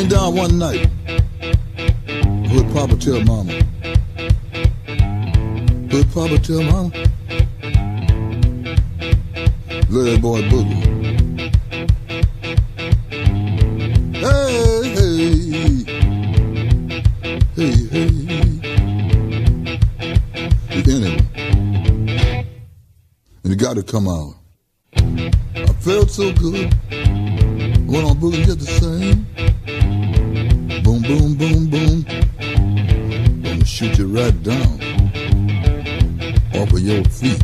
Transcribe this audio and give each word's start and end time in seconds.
Laying 0.00 0.12
down 0.12 0.34
one 0.34 0.58
night, 0.58 0.86
heard 2.48 2.72
Papa 2.72 2.96
tell 2.96 3.22
Mama. 3.22 3.52
Heard 5.92 6.10
Papa 6.14 6.38
tell 6.38 6.62
Mama. 6.62 6.90
That 9.90 10.18
boy 10.22 10.40
boogie. 10.48 10.84
Hey, 14.16 14.88
hey, 14.96 15.84
hey, 17.56 17.74
hey. 17.90 18.12
The 20.80 20.92
enemy. 20.96 21.20
And 23.44 23.52
it 23.52 23.56
got 23.58 23.76
to 23.76 23.82
come 23.82 24.08
out. 24.08 24.34
I 24.96 25.72
felt 25.80 26.10
so 26.10 26.32
good. 26.32 26.72
Went 27.86 28.06
on 28.06 28.16
boogie 28.16 28.46
just 28.46 28.60
the 28.60 28.66
same. 28.66 29.26
Boom, 31.10 31.34
boom, 31.34 31.66
boom. 31.68 32.04
Gonna 33.42 33.64
shoot 33.64 33.98
you 33.98 34.06
right 34.06 34.42
down 34.44 34.78
off 36.54 36.72
of 36.72 36.78
your 36.78 37.02
feet. 37.06 37.42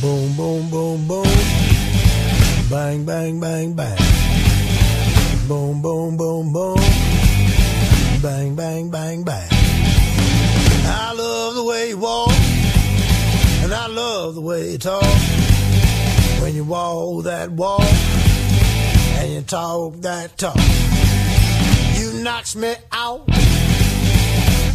Boom, 0.00 0.36
boom, 0.36 0.70
boom, 0.70 1.08
boom. 1.08 1.24
Bang, 2.70 3.04
bang, 3.04 3.40
bang, 3.40 3.74
bang. 3.74 3.98
Boom, 5.48 5.82
boom, 5.82 6.16
boom, 6.16 6.52
boom. 6.52 6.78
Bang, 8.22 8.54
bang, 8.54 8.90
bang, 8.90 9.24
bang. 9.24 9.53
You 14.74 14.78
talk. 14.78 15.04
When 16.42 16.56
you 16.56 16.64
walk 16.64 17.24
that 17.24 17.48
walk, 17.50 17.86
and 19.20 19.32
you 19.32 19.42
talk 19.42 19.94
that 20.00 20.36
talk, 20.36 20.56
you 21.96 22.24
knocks 22.24 22.56
me 22.56 22.74
out, 22.90 23.22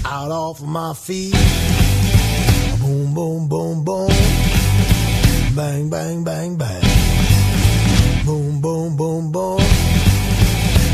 out 0.06 0.32
off 0.32 0.62
of 0.62 0.68
my 0.68 0.94
feet. 0.94 1.34
Boom, 2.80 3.14
boom, 3.14 3.50
boom, 3.50 3.84
boom. 3.84 4.08
Bang, 5.54 5.90
bang, 5.90 6.24
bang, 6.24 6.56
bang. 6.56 6.84
Boom, 8.26 8.62
boom, 8.62 8.96
boom, 8.96 9.32
boom. 9.34 9.58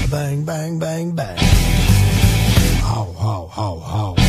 Bang, 0.10 0.46
bang, 0.46 0.80
bang, 0.80 1.12
bang. 1.12 1.38
How, 2.82 3.14
how, 3.20 3.50
how. 3.52 3.76
How, 3.78 4.25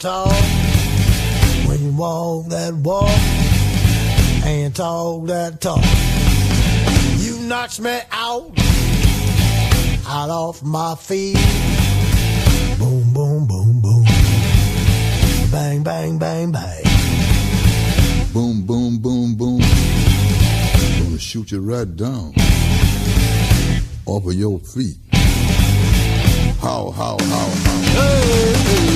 talk. 0.00 0.32
When 1.68 1.84
you 1.84 1.92
walk 1.92 2.46
that 2.46 2.72
walk 2.72 3.10
and 4.46 4.74
talk 4.74 5.26
that 5.26 5.60
talk, 5.60 5.84
you 7.18 7.38
knocks 7.46 7.78
me 7.78 8.00
out, 8.10 8.50
out 10.06 10.30
off 10.30 10.62
my 10.62 10.94
feet. 10.94 11.36
Boom, 12.78 13.12
boom, 13.12 13.46
boom, 13.46 13.80
boom. 13.82 14.04
Bang, 15.52 15.82
bang, 15.82 16.18
bang, 16.18 16.50
bang. 16.50 16.84
Boom, 18.32 18.64
boom, 18.64 18.98
boom, 18.98 19.34
boom. 19.34 19.58
Gonna 19.58 21.18
shoot 21.18 21.52
you 21.52 21.60
right 21.60 21.94
down 21.94 22.32
off 24.06 24.26
of 24.26 24.32
your 24.32 24.58
feet. 24.60 24.96
How, 26.62 26.90
how, 26.90 27.18
how, 27.20 27.48
how. 27.48 27.80
Hey, 27.80 28.52
hey. 28.52 28.89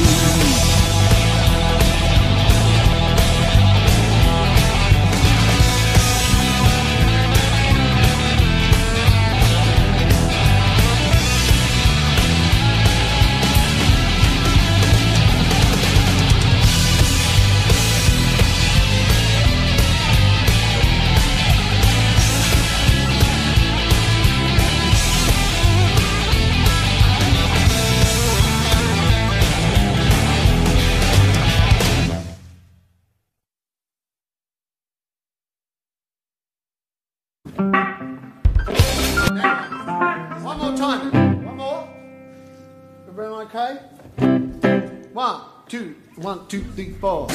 Two, 46.49 46.63
three, 46.75 46.91
four. 47.01 47.27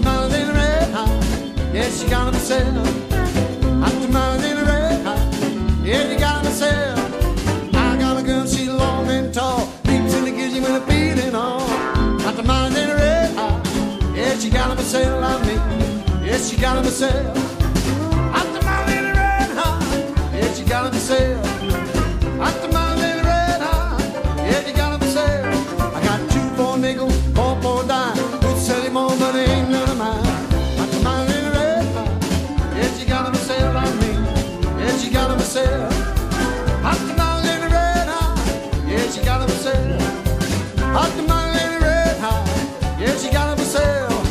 Mountain 0.00 0.40
in 0.40 0.46
the 0.46 0.52
red 0.54 0.90
high, 0.90 1.72
yes, 1.72 2.02
you 2.02 2.10
got 2.10 2.32
myself. 2.32 2.86
The 4.00 4.08
mountain 4.10 4.50
in 4.50 4.56
red 4.64 5.04
high, 5.04 5.84
yeah, 5.84 6.12
you 6.12 6.18
got 6.18 6.44
myself. 6.44 6.98
I 7.74 7.96
got 7.98 8.20
a 8.20 8.22
girl, 8.24 8.46
she's 8.46 8.68
long 8.68 9.08
and 9.08 9.32
tall, 9.32 9.68
leaps 9.84 10.14
in 10.14 10.24
the 10.24 10.30
gives 10.32 10.54
you 10.54 10.64
a 10.66 10.80
feeling 10.86 11.34
the 12.36 12.42
mountain 12.42 12.82
in 12.82 12.88
the 12.88 12.94
red 12.94 13.34
high, 13.34 13.60
yes, 14.14 14.44
you 14.44 14.50
got 14.50 14.76
myself, 14.76 15.22
I 15.22 15.38
mean, 15.46 16.24
yes, 16.24 16.52
you 16.52 16.58
got 16.58 16.82
myself. 16.82 17.34
The 18.52 18.60
mountain 18.64 18.98
in 18.98 19.04
red 19.14 19.50
high, 19.50 20.36
yes, 20.36 20.58
you 20.58 20.66
got 20.66 20.92
myself. 20.92 21.46
At 22.40 22.60
the 22.60 22.68
Diego, 26.92 27.08
Pop 27.34 27.64
or 27.64 27.82
Die. 27.84 28.14
Good 28.40 28.58
city 28.58 28.90
more, 28.90 29.16
ain't 29.34 29.70
none 29.70 29.88
of 29.88 29.96
mine. 29.96 30.22
In 30.92 31.00
got 33.06 33.26
Hot 36.82 36.98
in 37.46 37.62
red 37.70 38.08
hot. 38.08 38.36
Yeah, 38.86 39.10
she 39.10 39.24
got 39.24 39.48
sale. 39.48 39.98
Hot 40.92 41.18
in 41.18 41.26
red 41.80 42.18
hot. 42.18 42.46
Yeah, 43.00 43.16
she 43.16 43.30
got 43.30 43.58
a 43.58 43.62
sale. 43.62 44.22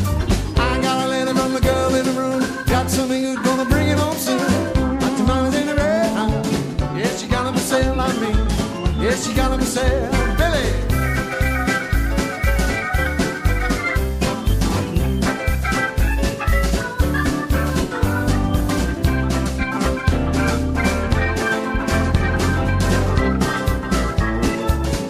I 0.56 0.80
got 0.80 1.04
a 1.04 1.08
letter 1.08 1.34
from 1.34 1.54
girl 1.60 1.94
in 1.96 2.04
the 2.04 2.12
room. 2.12 2.42
Got 2.66 2.88
something 2.90 3.34
gonna 3.42 3.64
bring 3.64 3.88
it 3.88 3.98
on 3.98 4.14
soon. 4.14 4.38
My 5.00 5.12
command 5.16 5.54
in 5.56 5.66
red 5.74 6.16
hot. 6.16 6.46
Yeah, 6.96 7.10
she 7.16 7.26
got 7.26 7.52
a 7.52 7.58
sale 7.58 8.00
on 8.00 8.20
me. 8.20 8.30
Yeah, 9.02 9.16
she 9.16 9.34
got 9.34 9.58
a 9.58 9.62
sale. 9.62 10.21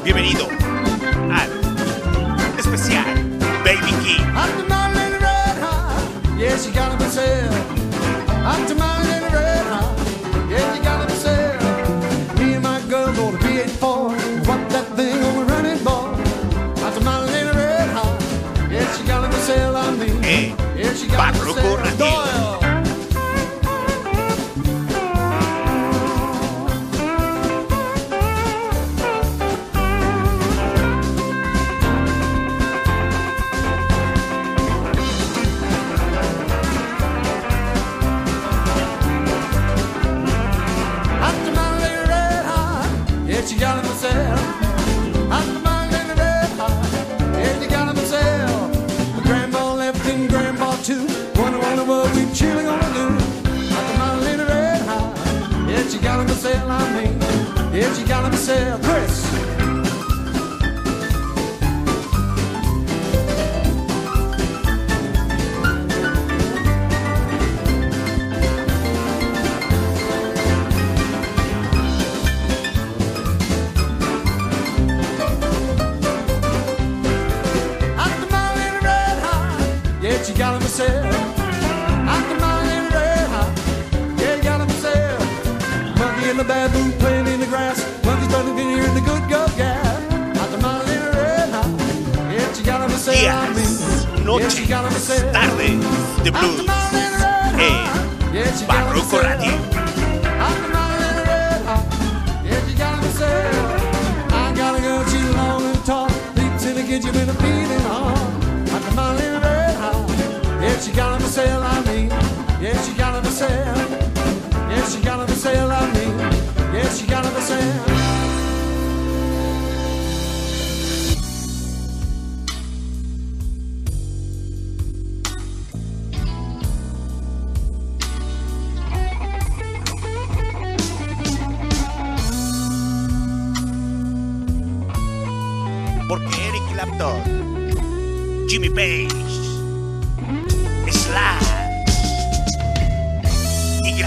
Bienvenido 0.04 0.51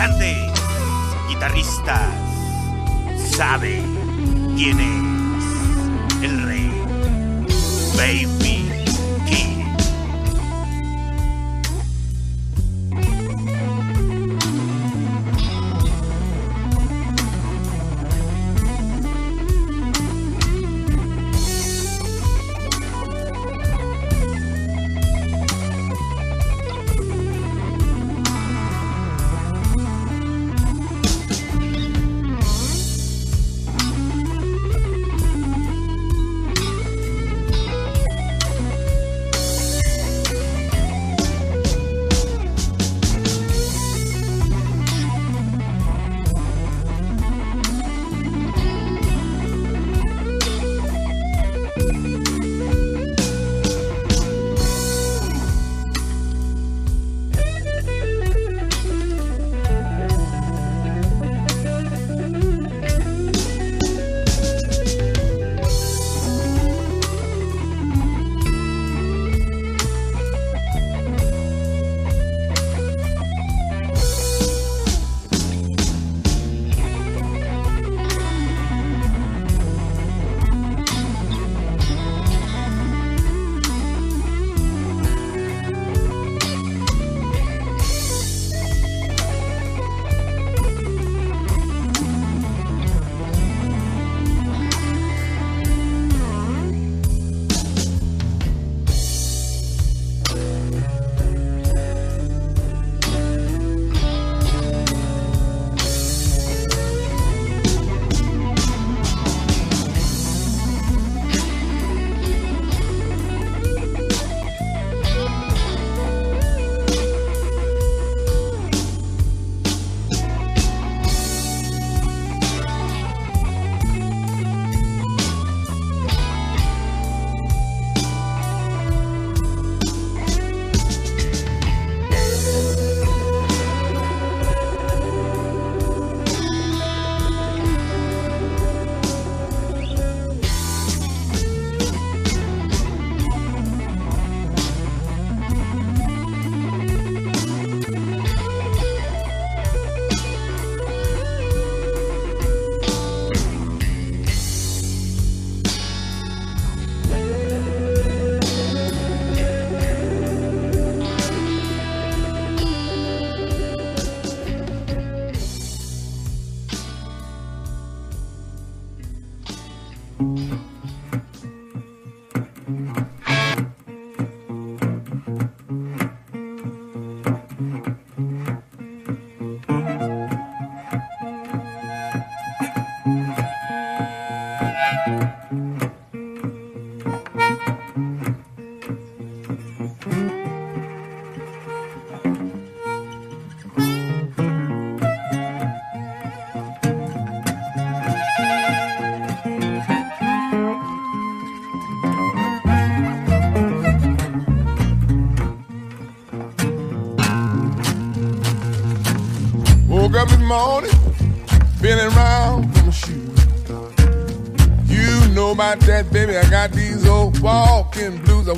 y 0.05 0.07
grandes 0.07 0.37
guitarristas 1.27 2.13
saben 3.35 4.53
quién 4.55 4.79
es 4.79 6.23
el 6.23 6.43
rey. 6.43 6.71
Baby 7.97 8.74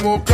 walk 0.04 0.27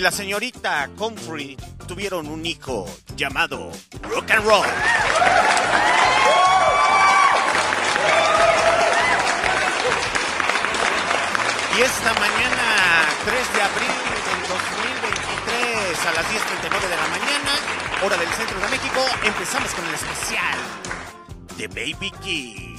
la 0.00 0.10
señorita 0.10 0.88
Comfrey 0.96 1.56
tuvieron 1.86 2.26
un 2.26 2.46
hijo 2.46 2.86
llamado 3.16 3.70
Rock 4.02 4.30
and 4.30 4.46
Roll. 4.46 4.66
Y 11.76 11.82
esta 11.82 12.14
mañana, 12.14 13.06
3 13.24 13.54
de 13.54 13.62
abril 13.62 13.88
del 14.24 14.40
2023, 14.48 16.06
a 16.06 16.12
las 16.12 16.24
10.39 16.26 16.88
de 16.88 16.96
la 16.96 17.08
mañana, 17.08 17.52
hora 18.02 18.16
del 18.16 18.28
centro 18.28 18.58
de 18.58 18.68
México, 18.68 19.00
empezamos 19.22 19.70
con 19.74 19.84
el 19.86 19.94
especial 19.94 20.58
de 21.58 21.68
Baby 21.68 22.10
Key. 22.22 22.70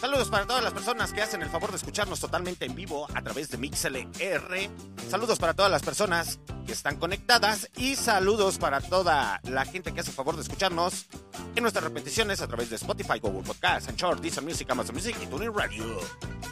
Saludos 0.00 0.28
para 0.28 0.44
todas 0.44 0.62
las 0.62 0.74
personas 0.74 1.12
que 1.12 1.22
hacen 1.22 1.40
el 1.40 1.48
favor 1.48 1.70
de 1.70 1.76
escucharnos 1.76 2.20
totalmente 2.20 2.66
en 2.66 2.74
vivo 2.74 3.06
a 3.14 3.22
través 3.22 3.48
de 3.48 3.56
MixLR. 3.56 4.68
Saludos 5.08 5.38
para 5.38 5.54
todas 5.54 5.70
las 5.70 5.82
personas 5.82 6.40
están 6.74 6.96
conectadas 6.96 7.70
y 7.76 7.94
saludos 7.94 8.58
para 8.58 8.80
toda 8.80 9.40
la 9.44 9.64
gente 9.64 9.94
que 9.94 10.00
hace 10.00 10.10
favor 10.10 10.34
de 10.34 10.42
escucharnos 10.42 11.06
en 11.54 11.62
nuestras 11.62 11.84
repeticiones 11.84 12.42
a 12.42 12.48
través 12.48 12.68
de 12.68 12.74
Spotify, 12.76 13.20
Google 13.20 13.44
Podcasts, 13.44 13.88
Anchor, 13.88 14.20
Deezer 14.20 14.42
Music, 14.42 14.68
Amazon 14.70 14.96
Music 14.96 15.16
y 15.22 15.26
TuneIn 15.26 15.54
Radio. 15.54 16.00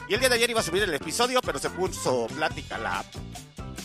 Y 0.07 0.13
el 0.13 0.21
día 0.21 0.29
de 0.29 0.35
ayer 0.35 0.49
iba 0.49 0.61
a 0.61 0.63
subir 0.63 0.83
el 0.83 0.93
episodio, 0.93 1.41
pero 1.41 1.59
se 1.59 1.69
puso 1.69 2.27
plática 2.27 2.77
la 2.77 3.03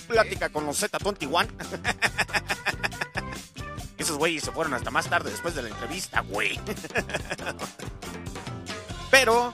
plática 0.07 0.49
con 0.49 0.64
los 0.64 0.80
Z21. 0.80 1.49
Esos 3.99 4.16
güeyes 4.16 4.45
se 4.45 4.52
fueron 4.52 4.75
hasta 4.75 4.92
más 4.92 5.11
tarde 5.11 5.30
después 5.30 5.57
de 5.57 5.62
la 5.62 5.71
entrevista, 5.71 6.21
güey. 6.21 6.61
Pero 9.11 9.52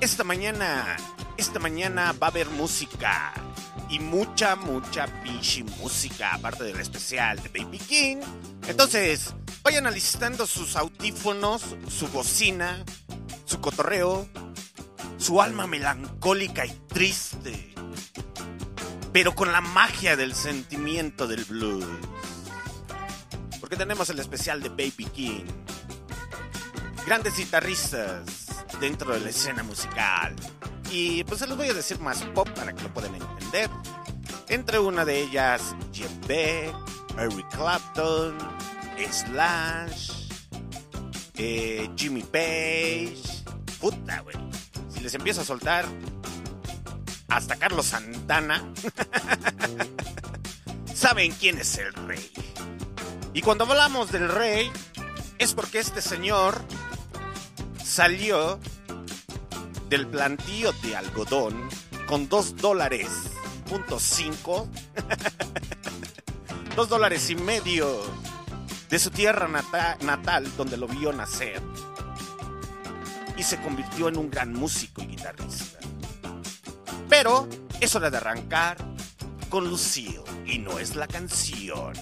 esta 0.00 0.24
mañana, 0.24 0.96
esta 1.36 1.58
mañana 1.58 2.12
va 2.12 2.28
a 2.28 2.30
haber 2.30 2.48
música. 2.48 3.34
Y 3.92 3.98
mucha, 3.98 4.56
mucha 4.56 5.06
pinche 5.22 5.64
música, 5.64 6.32
aparte 6.32 6.64
del 6.64 6.80
especial 6.80 7.42
de 7.42 7.50
Baby 7.50 7.78
King. 7.78 8.16
Entonces, 8.66 9.34
vayan 9.62 9.86
alistando 9.86 10.46
sus 10.46 10.76
audífonos, 10.76 11.76
su 11.90 12.08
bocina, 12.08 12.82
su 13.44 13.60
cotorreo, 13.60 14.26
su 15.18 15.42
alma 15.42 15.66
melancólica 15.66 16.64
y 16.64 16.70
triste. 16.88 17.74
Pero 19.12 19.34
con 19.34 19.52
la 19.52 19.60
magia 19.60 20.16
del 20.16 20.34
sentimiento 20.34 21.28
del 21.28 21.44
blues. 21.44 21.84
Porque 23.60 23.76
tenemos 23.76 24.08
el 24.08 24.20
especial 24.20 24.62
de 24.62 24.70
Baby 24.70 25.04
King. 25.14 25.44
Grandes 27.04 27.36
guitarristas 27.36 28.46
dentro 28.80 29.12
de 29.12 29.20
la 29.20 29.28
escena 29.28 29.62
musical. 29.62 30.34
Y 30.92 31.24
pues 31.24 31.40
se 31.40 31.46
los 31.46 31.56
voy 31.56 31.68
a 31.68 31.74
decir 31.74 31.98
más 32.00 32.22
pop 32.34 32.46
para 32.50 32.74
que 32.74 32.82
lo 32.82 32.92
puedan 32.92 33.14
entender. 33.14 33.70
Entre 34.48 34.78
una 34.78 35.06
de 35.06 35.22
ellas, 35.22 35.74
Jeff 35.90 36.12
Beck, 36.26 36.74
Eric 37.16 37.48
Clapton, 37.48 38.36
Slash, 39.10 40.28
eh, 41.36 41.88
Jimmy 41.96 42.22
Page. 42.22 43.22
Puta, 43.80 44.20
güey. 44.20 44.36
Si 44.90 45.00
les 45.00 45.14
empiezo 45.14 45.40
a 45.40 45.44
soltar 45.44 45.86
hasta 47.28 47.56
Carlos 47.56 47.86
Santana, 47.86 48.62
saben 50.94 51.32
quién 51.32 51.56
es 51.56 51.78
el 51.78 51.92
rey. 51.94 52.30
Y 53.32 53.40
cuando 53.40 53.64
hablamos 53.64 54.12
del 54.12 54.28
rey, 54.28 54.70
es 55.38 55.54
porque 55.54 55.78
este 55.78 56.02
señor 56.02 56.62
salió 57.82 58.60
del 59.92 60.06
plantío 60.06 60.72
de 60.82 60.96
algodón 60.96 61.68
con 62.06 62.26
2 62.26 62.56
dólares 62.56 63.08
punto 63.68 64.00
cinco, 64.00 64.66
dos 66.76 66.88
dólares 66.88 67.28
y 67.28 67.36
medio 67.36 68.00
de 68.88 68.98
su 68.98 69.10
tierra 69.10 69.48
nata- 69.48 69.98
natal 70.00 70.50
donde 70.56 70.78
lo 70.78 70.86
vio 70.88 71.12
nacer 71.12 71.60
y 73.36 73.42
se 73.42 73.60
convirtió 73.60 74.08
en 74.08 74.16
un 74.16 74.30
gran 74.30 74.54
músico 74.54 75.02
y 75.02 75.08
guitarrista. 75.08 75.78
Pero 77.10 77.46
es 77.78 77.94
hora 77.94 78.08
de 78.08 78.16
arrancar 78.16 78.78
con 79.50 79.68
Lucille 79.68 80.22
y 80.46 80.58
no 80.58 80.78
es 80.78 80.96
la 80.96 81.06
canción. 81.06 81.92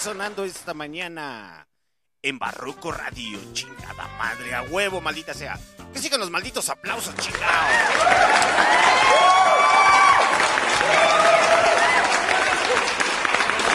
Sonando 0.00 0.44
esta 0.44 0.74
mañana 0.74 1.66
en 2.22 2.38
Barroco 2.38 2.92
Radio, 2.92 3.40
chingada 3.52 4.06
madre, 4.16 4.54
a 4.54 4.62
huevo, 4.62 5.00
maldita 5.00 5.34
sea. 5.34 5.58
Que 5.92 5.98
sigan 5.98 6.20
los 6.20 6.30
malditos 6.30 6.68
aplausos, 6.68 7.14
chingado. 7.16 7.44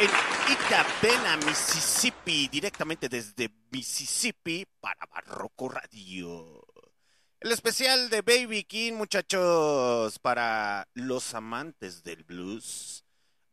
en 0.00 0.10
Itabena, 0.52 1.36
Mississippi, 1.46 2.48
directamente 2.48 3.08
desde 3.08 3.48
Mississippi 3.70 4.66
para 4.80 5.06
Barroco 5.06 5.68
Radio. 5.68 6.59
El 7.40 7.52
especial 7.52 8.10
de 8.10 8.20
Baby 8.20 8.64
King, 8.64 8.92
muchachos, 8.92 10.18
para 10.18 10.86
los 10.92 11.32
amantes 11.32 12.02
del 12.04 12.22
blues, 12.22 13.02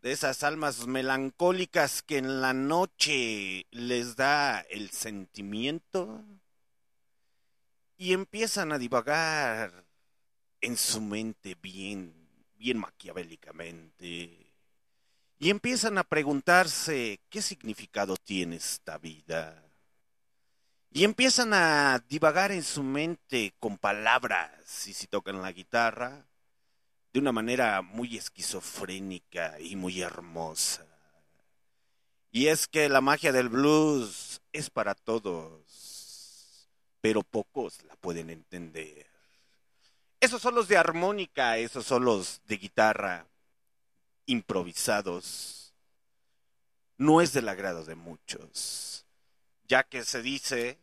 de 0.02 0.12
esas 0.12 0.44
almas 0.44 0.88
melancólicas 0.88 2.02
que 2.02 2.18
en 2.18 2.42
la 2.42 2.52
noche 2.52 3.66
les 3.72 4.18
da 4.18 4.60
el 4.60 4.90
sentimiento 4.90 6.22
y 7.96 8.12
empiezan 8.12 8.74
a 8.74 8.78
divagar 8.78 9.86
en 10.60 10.76
su 10.76 11.00
mente 11.00 11.56
bien, 11.56 12.14
bien 12.58 12.80
maquiavélicamente 12.80 14.54
y 15.40 15.50
empiezan 15.50 15.98
a 15.98 16.04
preguntarse 16.04 17.22
qué 17.30 17.42
significado 17.42 18.18
tiene 18.18 18.58
esta 18.58 18.98
vida. 18.98 19.67
Y 20.92 21.04
empiezan 21.04 21.54
a 21.54 22.04
divagar 22.10 22.52
en 22.52 22.64
su 22.64 22.82
mente 22.82 23.54
con 23.60 23.78
palabras 23.78 24.88
y 24.88 24.94
si 24.94 25.08
tocan 25.08 25.42
la 25.42 25.52
guitarra 25.52 26.26
de 27.14 27.20
una 27.20 27.32
manera 27.32 27.82
muy 27.82 28.18
esquizofrénica 28.18 29.60
y 29.60 29.76
muy 29.76 30.02
hermosa. 30.02 30.86
Y 32.32 32.48
es 32.48 32.68
que 32.68 32.90
la 32.90 33.02
magia 33.02 33.32
del 33.32 33.50
blues 33.50 34.42
es 34.54 34.70
para 34.70 34.96
todos, 34.96 36.70
pero 37.02 37.24
pocos 37.24 37.84
la 37.84 37.96
pueden 37.96 38.30
entender. 38.30 39.08
Esos 40.20 40.42
son 40.42 40.56
los 40.56 40.68
de 40.68 40.78
armónica, 40.78 41.58
esos 41.58 41.86
son 41.86 42.06
los 42.06 42.42
de 42.48 42.58
guitarra 42.58 43.28
improvisados 44.26 45.58
no 46.98 47.22
es 47.22 47.34
del 47.34 47.48
agrado 47.48 47.86
de 47.86 47.96
muchos, 47.96 48.97
ya 49.68 49.84
que 49.84 50.04
se 50.04 50.22
dice 50.22 50.80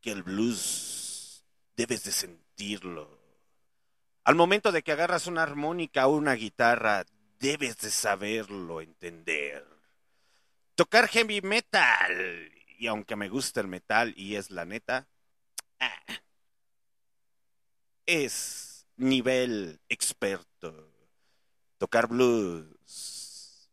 que 0.00 0.12
el 0.12 0.22
blues 0.22 1.44
debes 1.76 2.04
de 2.04 2.12
sentirlo. 2.12 3.20
Al 4.24 4.34
momento 4.34 4.72
de 4.72 4.82
que 4.82 4.92
agarras 4.92 5.26
una 5.26 5.42
armónica 5.42 6.06
o 6.06 6.16
una 6.16 6.34
guitarra, 6.34 7.04
debes 7.38 7.78
de 7.78 7.90
saberlo 7.90 8.80
entender. 8.80 9.66
Tocar 10.74 11.08
heavy 11.08 11.40
metal, 11.42 12.52
y 12.78 12.86
aunque 12.86 13.16
me 13.16 13.28
gusta 13.28 13.60
el 13.60 13.68
metal 13.68 14.14
y 14.16 14.36
es 14.36 14.50
la 14.50 14.64
neta, 14.64 15.08
ah, 15.78 16.02
es 18.06 18.86
nivel 18.96 19.80
experto. 19.88 20.92
Tocar 21.78 22.08
blues 22.08 23.70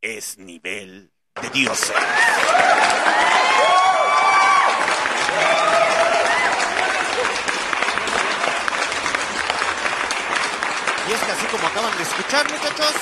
es 0.00 0.36
nivel 0.36 1.13
de 1.42 1.50
dioses. 1.50 1.90
Y 11.06 11.12
es 11.12 11.20
que 11.20 11.32
así 11.32 11.46
como 11.46 11.66
acaban 11.66 11.96
de 11.96 12.02
escuchar, 12.04 12.50
muchachos, 12.50 12.94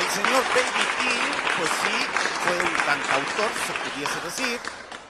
el 0.00 0.10
señor 0.10 0.42
Baby 0.52 0.84
King, 0.98 1.32
pues 1.58 1.70
sí, 1.70 2.06
fue 2.42 2.58
un 2.58 2.74
cantautor, 2.84 3.50
se 3.66 3.90
pudiese 3.90 4.20
decir, 4.20 4.60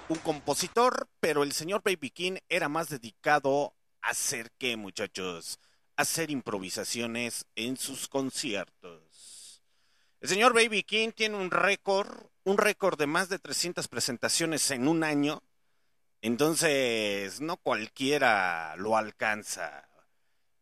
un 0.08 0.18
compositor, 0.18 1.08
pero 1.20 1.42
el 1.42 1.52
señor 1.52 1.82
Baby 1.82 2.10
King 2.10 2.36
era 2.48 2.68
más 2.68 2.90
dedicado 2.90 3.74
a 4.02 4.10
hacer 4.10 4.50
qué, 4.58 4.76
muchachos, 4.76 5.58
hacer 5.96 6.30
improvisaciones 6.30 7.46
en 7.56 7.78
sus 7.78 8.06
conciertos. 8.06 9.62
El 10.20 10.28
señor 10.28 10.52
Baby 10.54 10.82
King 10.82 11.10
tiene 11.10 11.36
un 11.36 11.50
récord, 11.50 12.08
un 12.44 12.58
récord 12.58 12.98
de 12.98 13.06
más 13.06 13.28
de 13.28 13.38
300 13.38 13.88
presentaciones 13.88 14.70
en 14.70 14.86
un 14.86 15.02
año. 15.02 15.42
Entonces, 16.20 17.40
no 17.40 17.56
cualquiera 17.56 18.76
lo 18.76 18.96
alcanza. 18.96 19.88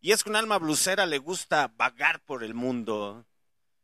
Y 0.00 0.12
es 0.12 0.24
que 0.24 0.30
un 0.30 0.36
alma 0.36 0.58
blusera 0.58 1.06
le 1.06 1.18
gusta 1.18 1.72
vagar 1.76 2.20
por 2.20 2.42
el 2.42 2.54
mundo. 2.54 3.26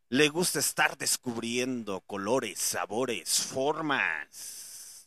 Le 0.08 0.28
gusta 0.28 0.58
estar 0.58 0.96
descubriendo 0.96 2.00
colores, 2.00 2.58
sabores, 2.58 3.42
formas. 3.42 5.06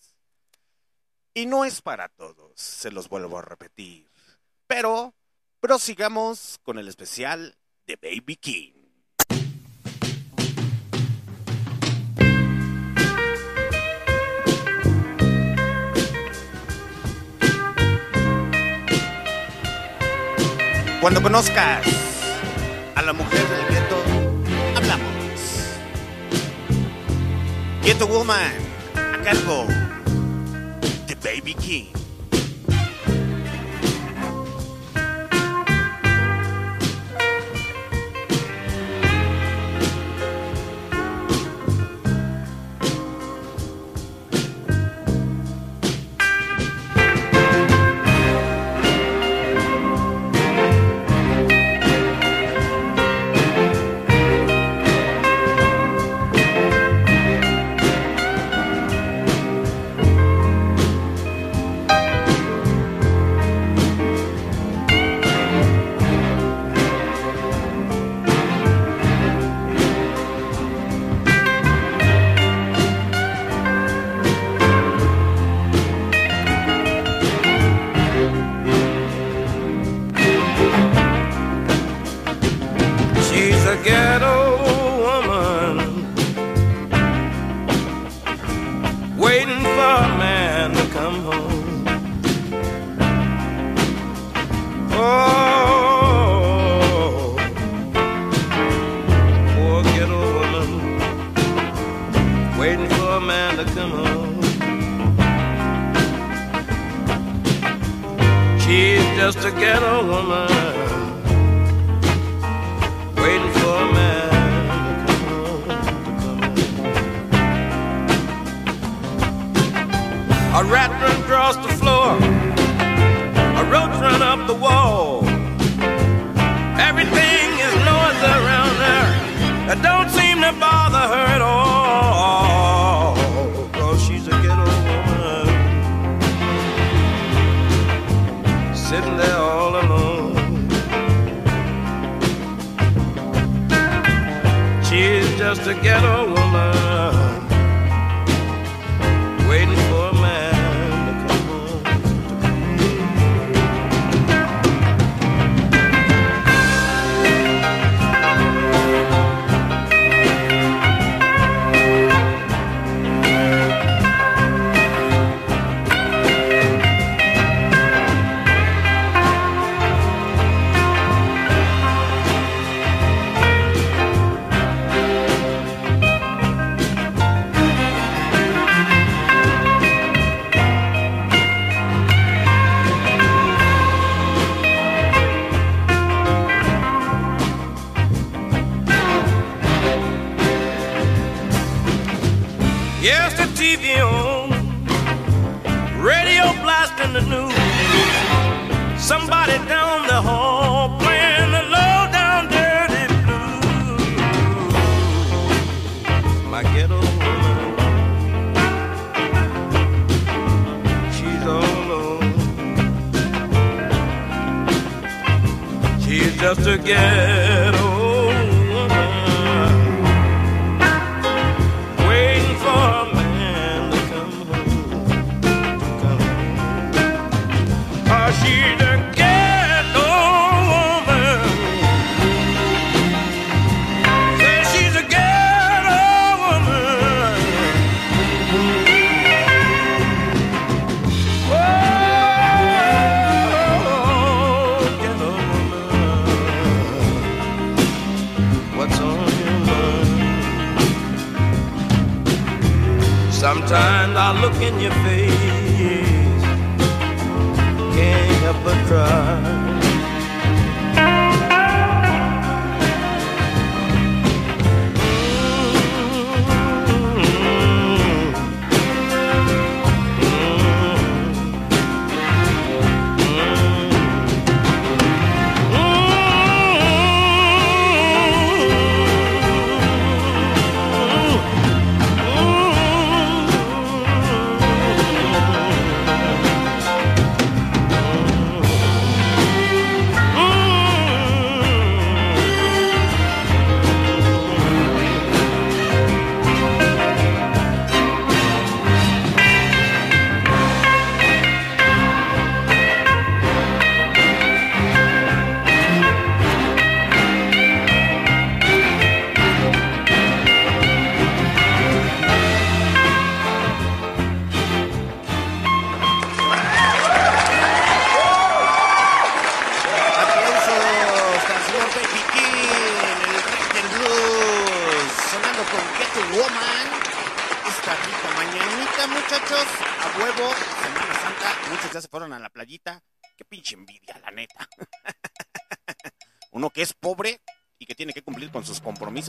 Y 1.34 1.46
no 1.46 1.66
es 1.66 1.82
para 1.82 2.10
todos, 2.10 2.52
se 2.56 2.92
los 2.92 3.10
vuelvo 3.10 3.40
a 3.40 3.42
repetir. 3.42 4.08
Pero 4.68 5.14
prosigamos 5.60 6.60
con 6.64 6.78
el 6.78 6.88
especial 6.88 7.58
de 7.88 7.96
Baby 7.96 8.36
King. 8.36 8.81
Cuando 21.02 21.20
conozcas 21.20 21.84
a 22.96 23.02
la 23.02 23.12
mujer 23.12 23.40
del 23.40 23.68
gueto, 23.70 23.96
hablamos. 24.78 25.10
Ghetto 27.84 28.06
Woman, 28.06 28.52
a 28.96 29.24
cargo 29.24 29.66
de 31.08 31.16
Baby 31.16 31.56
King. 31.56 32.01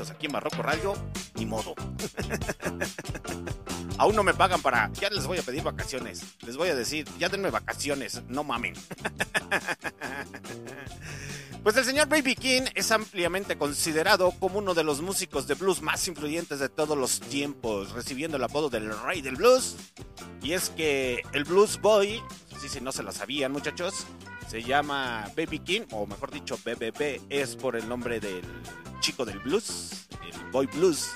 Aquí 0.01 0.27
en 0.27 0.33
Barroco 0.33 0.63
Radio, 0.63 0.95
ni 1.35 1.47
modo. 1.47 1.75
Aún 3.99 4.17
no 4.17 4.23
me 4.23 4.33
pagan 4.35 4.63
para. 4.63 4.91
Ya 4.95 5.11
les 5.11 5.27
voy 5.27 5.39
a 5.39 5.43
pedir 5.43 5.63
vacaciones. 5.63 6.23
Les 6.47 6.57
voy 6.57 6.71
a 6.71 6.75
decir, 6.75 7.07
ya 7.19 7.29
denme 7.29 7.51
vacaciones, 7.51 8.23
no 8.29 8.45
mamen. 8.45 8.75
Pues 11.63 11.77
el 11.77 11.85
señor 11.85 12.09
Baby 12.09 12.35
King 12.35 12.63
es 12.75 12.91
ampliamente 12.91 13.57
considerado 13.57 14.33
como 14.41 14.59
uno 14.59 14.75
de 14.75 14.83
los 14.83 15.01
músicos 15.01 15.47
de 15.47 15.55
blues 15.55 15.81
más 15.81 16.09
influyentes 16.09 16.59
de 16.59 16.69
todos 16.69 16.99
los 16.99 17.21
tiempos, 17.21 17.93
recibiendo 17.93 18.37
el 18.37 18.43
apodo 18.43 18.69
del 18.69 18.93
rey 19.05 19.23
del 19.23 19.37
blues. 19.37 19.77
Y 20.43 20.55
es 20.55 20.71
que 20.71 21.23
el 21.33 21.45
Blues 21.45 21.81
Boy, 21.81 22.21
si 22.69 22.81
no 22.81 22.91
se 22.91 23.05
lo 23.05 23.13
sabían 23.13 23.53
muchachos, 23.53 23.95
se 24.49 24.65
llama 24.65 25.31
Baby 25.37 25.61
King, 25.61 25.83
o 25.93 26.05
mejor 26.05 26.33
dicho, 26.33 26.59
BBB, 26.65 27.21
es 27.31 27.55
por 27.55 27.77
el 27.77 27.89
nombre 27.89 28.19
del 28.19 28.43
chico 29.03 29.25
del 29.27 29.41
blues, 29.41 30.07
el 30.23 30.51
Boy 30.51 30.67
Blues. 30.67 31.11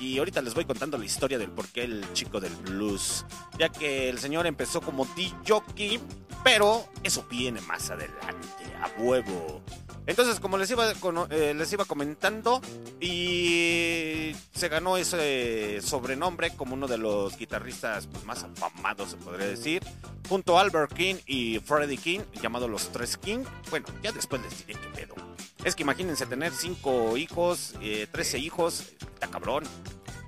Y 0.00 0.18
ahorita 0.18 0.42
les 0.42 0.54
voy 0.54 0.64
contando 0.64 0.98
la 0.98 1.04
historia 1.04 1.38
del 1.38 1.50
por 1.50 1.68
qué 1.68 1.84
el 1.84 2.12
chico 2.12 2.40
del 2.40 2.54
blues. 2.56 3.24
Ya 3.58 3.68
que 3.68 4.08
el 4.08 4.18
señor 4.18 4.46
empezó 4.46 4.80
como 4.80 5.06
DJ, 5.14 6.00
pero 6.42 6.84
eso 7.02 7.24
viene 7.30 7.60
más 7.62 7.90
adelante, 7.90 8.64
a 8.82 9.00
huevo. 9.00 9.62
Entonces, 10.06 10.38
como 10.38 10.56
les 10.56 10.70
iba, 10.70 10.92
eh, 11.30 11.54
les 11.54 11.72
iba 11.72 11.84
comentando, 11.84 12.60
y 13.00 14.32
se 14.54 14.68
ganó 14.68 14.96
ese 14.96 15.80
sobrenombre 15.82 16.50
como 16.50 16.74
uno 16.74 16.86
de 16.86 16.98
los 16.98 17.36
guitarristas 17.36 18.06
pues, 18.06 18.24
más 18.24 18.44
afamados, 18.44 19.10
se 19.10 19.16
podría 19.16 19.46
decir, 19.46 19.82
junto 20.28 20.58
a 20.58 20.60
Albert 20.62 20.92
King 20.92 21.16
y 21.26 21.58
Freddie 21.58 21.98
King, 21.98 22.20
llamado 22.40 22.68
los 22.68 22.92
Tres 22.92 23.16
King. 23.16 23.44
Bueno, 23.70 23.86
ya 24.02 24.12
después 24.12 24.40
les 24.42 24.66
diré 24.66 24.78
qué 24.78 24.88
pedo. 24.88 25.35
Es 25.64 25.74
que 25.74 25.82
imagínense 25.82 26.26
tener 26.26 26.52
cinco 26.52 27.16
hijos, 27.16 27.74
eh, 27.80 28.06
13 28.10 28.38
hijos, 28.38 28.92
está 29.14 29.28
cabrón. 29.28 29.64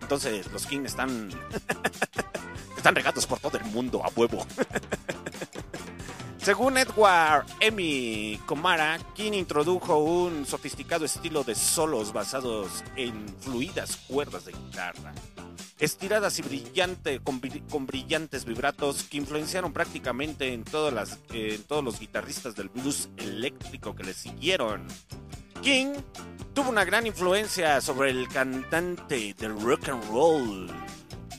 Entonces 0.00 0.50
los 0.52 0.66
King 0.66 0.84
están 0.84 1.30
están 2.76 2.94
regados 2.94 3.26
por 3.26 3.38
todo 3.38 3.58
el 3.58 3.64
mundo 3.66 4.02
a 4.04 4.08
huevo. 4.16 4.46
Según 6.38 6.78
Edward 6.78 7.44
Emmy 7.60 8.40
Comara, 8.46 8.98
King 9.14 9.32
introdujo 9.32 9.98
un 9.98 10.46
sofisticado 10.46 11.04
estilo 11.04 11.44
de 11.44 11.54
solos 11.54 12.12
basados 12.12 12.84
en 12.96 13.28
fluidas 13.40 13.96
cuerdas 14.08 14.44
de 14.46 14.52
guitarra, 14.52 15.12
estiradas 15.78 16.38
y 16.38 16.42
brillante, 16.42 17.20
con, 17.20 17.40
bri- 17.40 17.62
con 17.68 17.86
brillantes 17.86 18.44
vibratos 18.44 19.02
que 19.04 19.18
influenciaron 19.18 19.72
prácticamente 19.72 20.52
en, 20.54 20.64
en 21.32 21.62
todos 21.64 21.84
los 21.84 21.98
guitarristas 22.00 22.54
del 22.54 22.68
blues 22.70 23.08
eléctrico 23.18 23.94
que 23.94 24.04
le 24.04 24.14
siguieron. 24.14 24.86
King 25.60 25.94
tuvo 26.54 26.70
una 26.70 26.84
gran 26.84 27.06
influencia 27.06 27.80
sobre 27.80 28.10
el 28.10 28.26
cantante 28.28 29.34
del 29.38 29.60
rock 29.60 29.88
and 29.90 30.04
roll, 30.10 30.70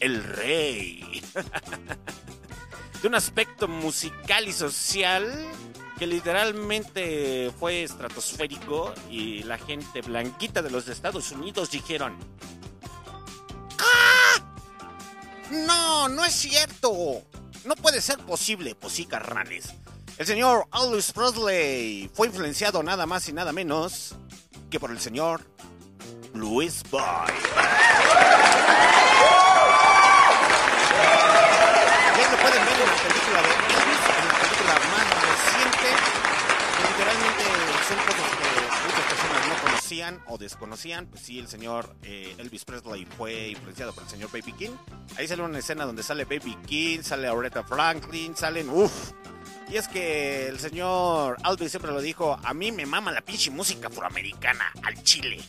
el 0.02 0.24
rey. 0.24 1.24
de 3.02 3.08
un 3.08 3.16
aspecto 3.16 3.68
musical 3.68 4.48
y 4.48 4.54
social 4.54 5.48
que 5.98 6.08
literalmente 6.08 7.52
fue 7.60 7.84
estratosférico 7.84 8.94
y 9.10 9.44
la 9.44 9.58
gente 9.58 10.02
blanquita 10.02 10.62
de 10.62 10.70
los 10.70 10.88
Estados 10.88 11.32
Unidos 11.32 11.72
dijeron, 11.72 12.18
¡Ah! 13.80 14.42
No, 15.52 16.08
no 16.10 16.24
es 16.24 16.34
cierto. 16.34 17.24
No 17.66 17.76
puede 17.76 18.02
ser 18.02 18.18
posible, 18.20 18.76
pues 18.76 18.94
sí, 18.94 19.06
carnales. 19.06 19.74
El 20.18 20.26
señor 20.26 20.68
Aldous 20.72 21.12
Presley 21.12 22.10
fue 22.14 22.28
influenciado 22.28 22.84
nada 22.84 23.06
más 23.06 23.28
y 23.30 23.34
nada 23.34 23.52
menos 23.52 24.16
que 24.70 24.80
por 24.80 24.92
el 24.92 25.00
señor 25.00 25.42
Louis 26.34 26.84
Boy. 26.90 27.02
Pueden 32.42 32.66
ver 32.66 32.74
en 32.74 32.88
la 32.88 32.96
película 32.96 33.42
de 33.42 33.50
Elvis, 33.50 34.00
en 34.18 34.28
la 34.28 34.34
película 34.40 34.74
más 34.92 35.06
reciente. 35.28 35.88
que 36.76 36.82
Literalmente 36.88 37.44
son 37.88 37.98
cosas 37.98 38.28
que 38.40 38.50
muchas 38.88 39.06
personas 39.10 39.48
no 39.48 39.56
conocían 39.62 40.14
o 40.28 40.38
desconocían. 40.38 41.06
Pues 41.08 41.22
sí, 41.22 41.40
el 41.40 41.48
señor 41.48 41.96
eh, 42.04 42.36
Elvis 42.38 42.64
Presley 42.64 43.06
fue 43.06 43.50
influenciado 43.50 43.94
por 43.94 44.04
el 44.04 44.10
señor 44.10 44.32
Baby 44.32 44.54
King. 44.54 44.72
Ahí 45.18 45.28
sale 45.28 45.44
una 45.44 45.60
escena 45.60 45.86
donde 45.86 46.02
sale 46.02 46.24
Baby 46.24 46.58
King, 46.66 47.00
sale 47.02 47.28
Aretha 47.28 47.64
Franklin, 47.64 48.36
salen, 48.36 48.70
uff. 48.70 49.12
Y 49.70 49.78
es 49.78 49.88
que 49.88 50.48
el 50.48 50.60
señor 50.60 51.38
Elvis 51.46 51.72
siempre 51.72 51.92
lo 51.92 52.02
dijo, 52.02 52.40
a 52.42 52.54
mí 52.54 52.72
me 52.72 52.86
mama 52.86 53.12
la 53.12 53.22
pinche 53.22 53.52
música 53.52 53.90
afroamericana, 53.90 54.72
al 54.84 55.04
chile. 55.04 55.40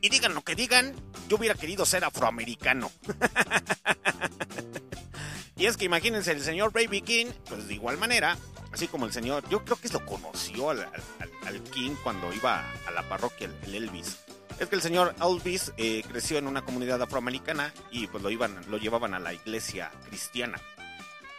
Y 0.00 0.10
digan 0.10 0.34
lo 0.34 0.42
que 0.42 0.54
digan, 0.54 0.94
yo 1.28 1.36
hubiera 1.36 1.54
querido 1.54 1.86
ser 1.86 2.04
afroamericano. 2.04 2.90
y 5.56 5.66
es 5.66 5.76
que 5.76 5.84
imagínense, 5.84 6.32
el 6.32 6.42
señor 6.42 6.72
Baby 6.72 7.00
King, 7.02 7.26
pues 7.48 7.68
de 7.68 7.74
igual 7.74 7.96
manera, 7.98 8.36
así 8.72 8.88
como 8.88 9.06
el 9.06 9.12
señor, 9.12 9.48
yo 9.48 9.64
creo 9.64 9.76
que 9.76 9.88
lo 9.88 10.04
conoció 10.04 10.70
al, 10.70 10.80
al- 10.82 11.62
King 11.72 11.94
cuando 12.02 12.32
iba 12.32 12.64
a 12.86 12.90
la 12.90 13.02
parroquia, 13.08 13.46
el, 13.46 13.54
el 13.68 13.74
Elvis. 13.84 14.18
Es 14.58 14.68
que 14.68 14.76
el 14.76 14.82
señor 14.82 15.14
Elvis 15.20 15.72
eh, 15.76 16.02
creció 16.08 16.38
en 16.38 16.46
una 16.46 16.64
comunidad 16.64 17.00
afroamericana 17.02 17.72
y 17.90 18.06
pues 18.06 18.22
lo, 18.22 18.30
iban, 18.30 18.64
lo 18.70 18.78
llevaban 18.78 19.14
a 19.14 19.18
la 19.18 19.32
iglesia 19.32 19.90
cristiana. 20.08 20.60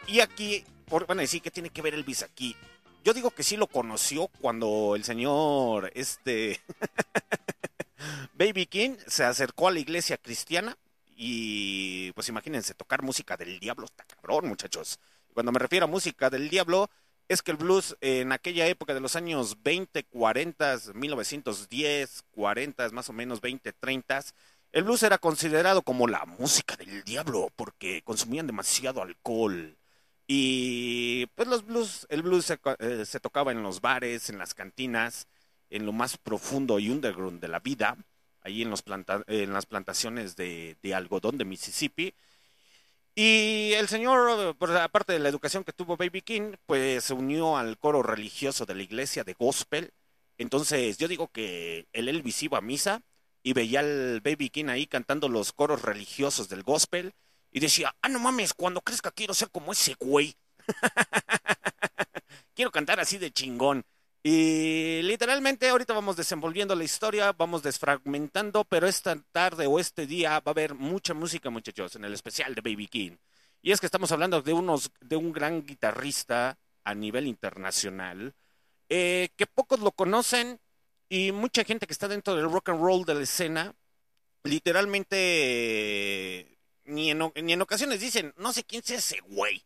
Y 0.07 0.19
aquí, 0.19 0.63
por, 0.87 1.05
van 1.07 1.19
a 1.19 1.21
decir, 1.21 1.41
¿qué 1.41 1.51
tiene 1.51 1.69
que 1.69 1.81
ver 1.81 1.93
Elvis 1.93 2.23
aquí? 2.23 2.55
Yo 3.03 3.13
digo 3.13 3.31
que 3.31 3.43
sí 3.43 3.55
lo 3.55 3.67
conoció 3.67 4.27
cuando 4.27 4.95
el 4.95 5.03
señor, 5.03 5.91
este, 5.95 6.59
Baby 8.33 8.65
King 8.65 8.95
se 9.07 9.23
acercó 9.23 9.67
a 9.67 9.71
la 9.71 9.79
iglesia 9.79 10.17
cristiana 10.17 10.77
y 11.15 12.11
pues 12.13 12.29
imagínense, 12.29 12.73
tocar 12.73 13.01
música 13.01 13.37
del 13.37 13.59
diablo 13.59 13.85
está 13.85 14.03
cabrón, 14.03 14.47
muchachos. 14.47 14.99
Cuando 15.33 15.51
me 15.51 15.59
refiero 15.59 15.85
a 15.85 15.87
música 15.87 16.29
del 16.29 16.49
diablo, 16.49 16.89
es 17.27 17.41
que 17.41 17.51
el 17.51 17.57
blues 17.57 17.97
en 18.01 18.31
aquella 18.31 18.67
época 18.67 18.93
de 18.93 18.99
los 18.99 19.15
años 19.15 19.57
20, 19.63 20.03
40, 20.03 20.77
1910, 20.93 22.23
40, 22.31 22.89
más 22.89 23.09
o 23.09 23.13
menos 23.13 23.41
20, 23.41 23.73
30, 23.73 24.25
el 24.71 24.83
blues 24.83 25.03
era 25.03 25.17
considerado 25.17 25.81
como 25.81 26.07
la 26.07 26.25
música 26.25 26.75
del 26.75 27.03
diablo 27.03 27.49
porque 27.55 28.01
consumían 28.03 28.47
demasiado 28.47 29.01
alcohol. 29.01 29.77
Y 30.27 31.27
pues 31.35 31.47
los 31.47 31.65
blues, 31.65 32.07
el 32.09 32.23
blues 32.23 32.45
se, 32.45 32.59
eh, 32.79 33.05
se 33.05 33.19
tocaba 33.19 33.51
en 33.51 33.63
los 33.63 33.81
bares, 33.81 34.29
en 34.29 34.37
las 34.37 34.53
cantinas, 34.53 35.27
en 35.69 35.85
lo 35.85 35.93
más 35.93 36.17
profundo 36.17 36.79
y 36.79 36.89
underground 36.89 37.41
de 37.41 37.47
la 37.47 37.59
vida, 37.59 37.97
ahí 38.45 38.61
en, 38.61 38.69
los 38.69 38.83
planta- 38.83 39.23
en 39.27 39.53
las 39.53 39.65
plantaciones 39.65 40.35
de, 40.37 40.77
algodón 40.95 41.37
de 41.37 41.45
Mississippi. 41.45 42.15
Y 43.17 43.71
el 43.73 43.87
señor, 43.87 44.55
pues, 44.57 44.71
aparte 44.71 45.13
de 45.13 45.19
la 45.19 45.29
educación 45.29 45.63
que 45.63 45.71
tuvo 45.73 45.95
Baby 45.97 46.21
King, 46.21 46.53
pues 46.65 47.05
se 47.05 47.13
unió 47.13 47.57
al 47.57 47.77
coro 47.77 48.03
religioso 48.03 48.65
de 48.65 48.75
la 48.75 48.83
iglesia 48.83 49.23
de 49.23 49.33
gospel. 49.33 49.93
Entonces 50.37 50.97
yo 50.97 51.07
digo 51.07 51.29
que 51.29 51.87
el 51.93 52.09
Elvis 52.09 52.43
iba 52.43 52.57
a 52.57 52.61
misa 52.61 53.03
y 53.41 53.53
veía 53.53 53.79
al 53.81 54.19
Baby 54.21 54.49
King 54.49 54.65
ahí 54.67 54.85
cantando 54.87 55.29
los 55.29 55.53
coros 55.53 55.81
religiosos 55.83 56.49
del 56.49 56.63
gospel 56.63 57.13
y 57.51 57.61
decía, 57.61 57.95
ah, 58.01 58.09
no 58.09 58.19
mames, 58.19 58.53
cuando 58.53 58.81
crezca 58.81 59.11
quiero 59.11 59.33
ser 59.33 59.49
como 59.49 59.71
ese 59.71 59.95
güey. 59.97 60.35
quiero 62.53 62.71
cantar 62.71 62.99
así 62.99 63.17
de 63.17 63.31
chingón. 63.31 63.85
Y 64.27 65.03
literalmente 65.03 65.69
ahorita 65.69 65.93
vamos 65.93 66.15
desenvolviendo 66.15 66.73
la 66.73 66.83
historia, 66.83 67.31
vamos 67.31 67.61
desfragmentando, 67.61 68.63
pero 68.63 68.87
esta 68.87 69.15
tarde 69.31 69.67
o 69.67 69.79
este 69.79 70.07
día 70.07 70.31
va 70.39 70.43
a 70.47 70.49
haber 70.49 70.73
mucha 70.73 71.13
música, 71.13 71.51
muchachos, 71.51 71.95
en 71.95 72.05
el 72.05 72.13
especial 72.15 72.55
de 72.55 72.61
Baby 72.61 72.87
King. 72.87 73.17
Y 73.61 73.71
es 73.71 73.79
que 73.79 73.85
estamos 73.85 74.11
hablando 74.11 74.41
de 74.41 74.51
unos, 74.51 74.89
de 74.99 75.15
un 75.15 75.31
gran 75.31 75.63
guitarrista 75.63 76.57
a 76.83 76.95
nivel 76.95 77.27
internacional, 77.27 78.33
eh, 78.89 79.29
que 79.35 79.45
pocos 79.45 79.79
lo 79.79 79.91
conocen 79.91 80.59
y 81.07 81.31
mucha 81.31 81.63
gente 81.63 81.85
que 81.85 81.93
está 81.93 82.07
dentro 82.07 82.33
del 82.33 82.49
rock 82.49 82.69
and 82.69 82.81
roll 82.81 83.05
de 83.05 83.13
la 83.13 83.21
escena, 83.21 83.75
literalmente 84.43 85.17
eh, 85.19 86.57
ni, 86.85 87.11
en, 87.11 87.61
ocasiones 87.61 87.99
dicen, 87.99 88.33
no 88.37 88.51
sé 88.53 88.63
quién 88.63 88.81
sea 88.81 88.97
ese 88.97 89.19
güey. 89.19 89.63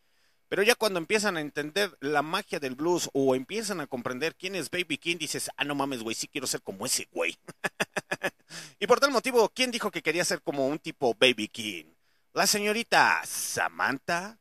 Pero 0.49 0.63
ya 0.63 0.73
cuando 0.73 0.97
empiezan 0.97 1.37
a 1.37 1.41
entender 1.41 1.95
la 2.01 2.23
magia 2.23 2.59
del 2.59 2.73
blues 2.73 3.09
o 3.13 3.35
empiezan 3.35 3.81
a 3.81 3.87
comprender 3.87 4.35
quién 4.35 4.55
es 4.55 4.71
Baby 4.71 4.97
King, 4.97 5.17
dices, 5.17 5.51
ah, 5.55 5.63
no 5.63 5.75
mames, 5.75 6.01
güey, 6.01 6.15
sí 6.15 6.27
quiero 6.27 6.47
ser 6.47 6.63
como 6.63 6.87
ese 6.87 7.07
güey. 7.11 7.37
y 8.79 8.87
por 8.87 8.99
tal 8.99 9.11
motivo, 9.11 9.47
¿quién 9.49 9.69
dijo 9.69 9.91
que 9.91 10.01
quería 10.01 10.25
ser 10.25 10.41
como 10.41 10.67
un 10.67 10.79
tipo 10.79 11.13
Baby 11.13 11.49
King? 11.49 11.85
La 12.33 12.47
señorita 12.47 13.21
Samantha, 13.25 14.39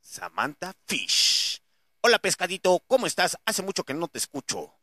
Samantha 0.00 0.74
Fish. 0.86 1.60
Hola 2.00 2.18
pescadito, 2.18 2.82
¿cómo 2.86 3.06
estás? 3.06 3.36
Hace 3.44 3.62
mucho 3.62 3.84
que 3.84 3.94
no 3.94 4.08
te 4.08 4.18
escucho. 4.18 4.74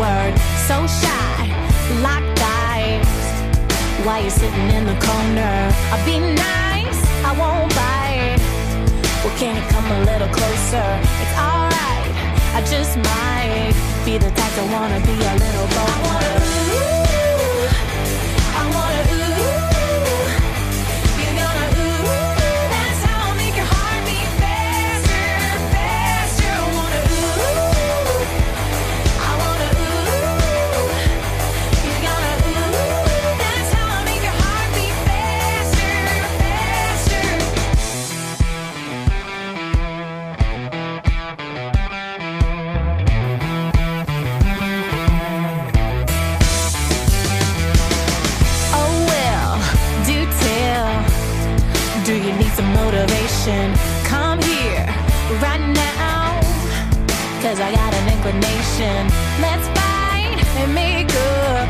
So 0.00 0.86
shy, 0.86 1.46
locked 2.00 2.40
eyes. 2.40 3.06
Why 4.06 4.20
you 4.24 4.30
sitting 4.30 4.70
in 4.70 4.86
the 4.86 4.98
corner? 4.98 5.70
I'll 5.92 6.04
be 6.06 6.18
nice, 6.18 7.00
I 7.22 7.32
won't 7.36 7.68
bite. 7.74 8.40
Well, 9.22 9.36
can 9.36 9.56
you 9.56 9.62
come 9.68 9.84
a 9.92 10.00
little 10.04 10.28
closer? 10.28 10.88
It's 11.20 11.36
alright, 11.36 12.12
I 12.56 12.62
just 12.64 12.96
might 12.96 13.74
be 14.06 14.16
the 14.16 14.30
type 14.30 14.54
to 14.54 14.64
wanna 14.72 15.00
be 15.04 15.12
a 15.12 15.34
little 15.44 15.68
bold. 15.76 17.09
Cause 57.50 57.58
I 57.58 57.72
got 57.74 57.92
an 57.92 58.08
inclination. 58.14 59.08
Let's 59.42 59.66
fight 59.74 60.38
and 60.62 60.72
make 60.72 61.10
up. 61.10 61.68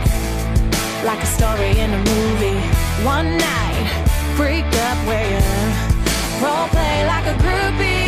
Like 1.07 1.22
a 1.22 1.24
story 1.24 1.70
in 1.78 1.91
a 1.91 1.97
movie. 1.97 2.61
One 3.03 3.39
night, 3.39 4.05
break 4.37 4.66
up 4.66 4.99
where 5.09 5.24
you 5.24 5.41
role 6.45 6.68
play 6.68 7.07
like 7.07 7.24
a 7.24 7.37
groupie. 7.43 7.99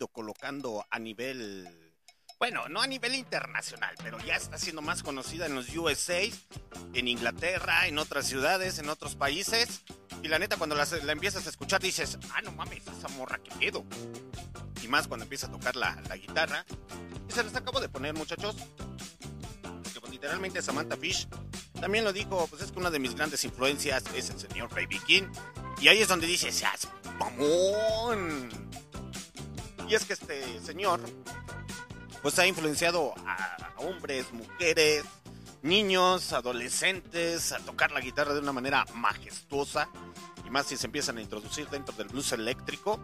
Ido 0.00 0.08
colocando 0.08 0.86
a 0.90 0.98
nivel, 0.98 1.94
bueno, 2.38 2.68
no 2.68 2.80
a 2.80 2.86
nivel 2.86 3.14
internacional, 3.14 3.94
pero 4.02 4.18
ya 4.20 4.34
está 4.34 4.56
siendo 4.56 4.80
más 4.80 5.02
conocida 5.02 5.44
en 5.44 5.54
los 5.54 5.68
USA, 5.76 6.22
en 6.94 7.06
Inglaterra, 7.06 7.86
en 7.86 7.98
otras 7.98 8.26
ciudades, 8.26 8.78
en 8.78 8.88
otros 8.88 9.14
países. 9.14 9.82
Y 10.22 10.28
la 10.28 10.38
neta, 10.38 10.56
cuando 10.56 10.74
la, 10.74 10.86
la 11.04 11.12
empiezas 11.12 11.46
a 11.46 11.50
escuchar, 11.50 11.82
dices, 11.82 12.18
ah, 12.34 12.40
no 12.40 12.52
mames, 12.52 12.82
esa 12.86 13.08
morra, 13.08 13.40
qué 13.42 13.50
pedo. 13.58 13.84
Y 14.82 14.88
más 14.88 15.06
cuando 15.06 15.24
empieza 15.24 15.48
a 15.48 15.50
tocar 15.50 15.76
la, 15.76 16.00
la 16.08 16.16
guitarra. 16.16 16.64
Y 17.28 17.32
se 17.32 17.44
les 17.44 17.54
acabo 17.54 17.78
de 17.80 17.90
poner, 17.90 18.14
muchachos. 18.14 18.56
Que 19.92 20.00
pues, 20.00 20.12
literalmente 20.12 20.62
Samantha 20.62 20.96
Fish 20.96 21.28
también 21.78 22.04
lo 22.04 22.12
dijo, 22.12 22.46
pues 22.48 22.62
es 22.62 22.72
que 22.72 22.78
una 22.78 22.90
de 22.90 22.98
mis 22.98 23.14
grandes 23.14 23.44
influencias 23.44 24.04
es 24.14 24.30
el 24.30 24.38
señor 24.38 24.70
Baby 24.70 24.98
King. 25.06 25.24
Y 25.80 25.88
ahí 25.88 25.98
es 25.98 26.08
donde 26.08 26.26
dice, 26.26 26.50
seas 26.52 26.88
mamón. 27.18 28.48
Y 29.90 29.96
es 29.96 30.04
que 30.04 30.12
este 30.12 30.60
señor, 30.60 31.00
pues 32.22 32.38
ha 32.38 32.46
influenciado 32.46 33.12
a, 33.26 33.74
hombres, 33.78 34.32
mujeres, 34.32 35.04
niños, 35.62 36.32
adolescentes 36.32 37.50
a 37.50 37.58
tocar 37.58 37.90
la 37.90 38.00
guitarra 38.00 38.32
de 38.32 38.38
una 38.38 38.52
manera 38.52 38.86
majestuosa. 38.94 39.88
Y 40.46 40.50
más 40.50 40.66
si 40.66 40.76
se 40.76 40.86
empiezan 40.86 41.18
a 41.18 41.22
introducir 41.22 41.68
dentro 41.70 41.92
del 41.96 42.06
blues 42.06 42.30
eléctrico. 42.30 43.00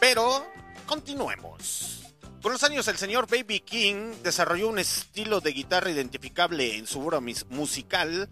Pero 0.00 0.44
continuemos. 0.84 2.12
Con 2.42 2.50
los 2.50 2.64
años 2.64 2.88
el 2.88 2.98
señor 2.98 3.28
Baby 3.30 3.60
King 3.60 4.14
desarrolló 4.24 4.68
un 4.68 4.80
estilo 4.80 5.40
de 5.40 5.52
guitarra 5.52 5.92
identificable 5.92 6.76
en 6.76 6.88
su 6.88 7.06
obra 7.06 7.20
musical 7.20 8.28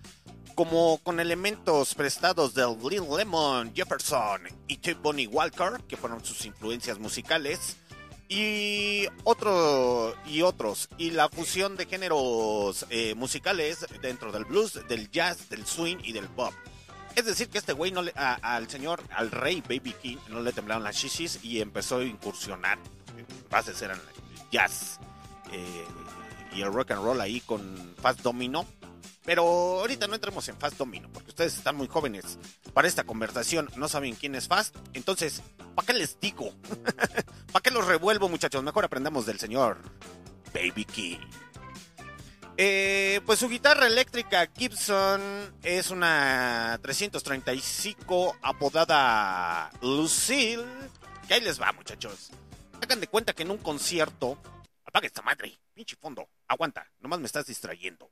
como 0.55 0.99
con 0.99 1.21
elementos 1.21 1.95
prestados 1.95 2.55
del 2.55 2.77
Lil 2.79 3.03
Lemon, 3.17 3.75
Jefferson 3.75 4.43
y 4.69 4.77
T. 4.79 4.95
Bonnie 4.95 5.27
Walker, 5.27 5.83
que 5.89 5.97
fueron 5.97 6.25
sus 6.25 6.45
influencias 6.45 6.99
musicales, 6.99 7.77
y, 8.29 9.07
otro, 9.25 10.15
y 10.27 10.43
otros, 10.43 10.89
y 10.99 11.11
la 11.11 11.29
fusión 11.29 11.77
de 11.77 11.87
géneros 11.87 12.87
eh, 12.91 13.15
musicales 13.15 13.87
dentro 14.01 14.33
del 14.33 14.45
blues, 14.45 14.81
del 14.89 15.11
jazz, 15.11 15.49
del 15.51 15.67
swing 15.67 15.99
y 16.03 16.13
del 16.13 16.27
pop. 16.29 16.53
Es 17.17 17.27
decir, 17.27 17.49
que 17.49 17.59
este 17.59 17.73
güey 17.73 17.93
no 17.93 18.03
le- 18.03 18.13
a- 18.17 18.35
al 18.57 18.69
señor, 18.69 19.03
al 19.15 19.31
rey 19.31 19.61
Baby 19.61 19.95
King, 20.03 20.17
no 20.29 20.41
le 20.41 20.53
temblaron 20.53 20.83
las 20.83 20.97
shishis 20.97 21.39
y 21.45 21.61
empezó 21.61 21.99
a 21.99 22.05
incursionar. 22.05 22.79
Bases 23.51 23.81
eran 23.83 24.01
jazz 24.51 24.99
eh, 25.53 25.85
y 26.57 26.63
el 26.63 26.73
rock 26.73 26.91
and 26.93 27.05
roll 27.05 27.21
ahí 27.21 27.41
con 27.41 27.95
Fast 28.01 28.21
Domino. 28.23 28.67
Pero 29.25 29.43
ahorita 29.81 30.07
no 30.07 30.15
entremos 30.15 30.47
en 30.49 30.59
Fast 30.59 30.77
Domino, 30.77 31.09
porque 31.13 31.31
ustedes 31.31 31.57
están 31.57 31.77
muy 31.77 31.89
jóvenes 31.89 32.39
para 32.75 32.89
esta 32.89 33.05
conversación, 33.05 33.71
no 33.77 33.89
saben 33.89 34.17
quién 34.17 34.35
es 34.35 34.49
Fast. 34.49 34.77
Entonces, 34.93 35.43
¿para 35.75 35.87
qué 35.87 35.93
les 35.95 36.21
digo? 36.21 36.53
¿Para 37.53 37.63
qué 37.63 37.71
los 37.71 37.87
revuelvo, 37.87 38.29
muchachos? 38.29 38.63
Mejor 38.63 38.85
aprendamos 38.85 39.25
del 39.25 39.39
señor 39.39 39.79
Baby 40.53 40.85
King. 40.85 41.19
Eh, 42.57 43.21
pues 43.27 43.41
su 43.41 43.49
guitarra 43.49 43.89
eléctrica 43.89 44.49
Gibson 44.57 45.21
es 45.63 45.91
una 45.91 46.79
335 46.83 48.37
apodada 48.43 49.73
Lucille. 49.81 50.65
Que 51.27 51.35
ahí 51.35 51.41
les 51.41 51.61
va, 51.61 51.73
muchachos. 51.73 52.31
Hagan 52.81 53.01
de 53.01 53.09
cuenta 53.09 53.33
que 53.33 53.43
en 53.43 53.51
un 53.51 53.59
concierto. 53.59 54.39
Apaga 54.85 55.07
esta 55.07 55.23
madre, 55.23 55.59
pinche 55.73 55.97
fondo. 55.97 56.29
Aguanta, 56.47 56.87
nomás 57.01 57.19
me 57.19 57.27
estás 57.27 57.47
distrayendo. 57.47 58.11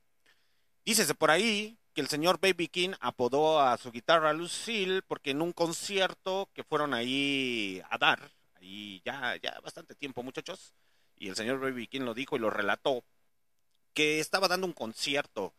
Dícese 0.85 1.15
por 1.15 1.31
ahí 1.31 1.77
que 1.93 2.01
el 2.01 2.09
señor 2.09 2.39
Baby 2.41 2.67
King 2.67 2.89
apodó 2.99 3.61
a 3.61 3.77
su 3.77 3.91
guitarra 3.91 4.33
Lucille 4.33 5.01
porque 5.03 5.31
en 5.31 5.41
un 5.41 5.53
concierto 5.53 6.49
que 6.53 6.63
fueron 6.63 6.93
ahí 6.93 7.81
a 7.89 7.97
dar, 7.97 8.31
ahí 8.55 9.01
ya, 9.05 9.37
ya 9.37 9.59
bastante 9.61 9.95
tiempo, 9.95 10.23
muchachos, 10.23 10.73
y 11.15 11.29
el 11.29 11.35
señor 11.35 11.59
Baby 11.59 11.87
King 11.87 12.01
lo 12.01 12.13
dijo 12.13 12.35
y 12.35 12.39
lo 12.39 12.49
relató, 12.49 13.05
que 13.93 14.19
estaba 14.19 14.49
dando 14.49 14.67
un 14.67 14.73
concierto 14.73 15.53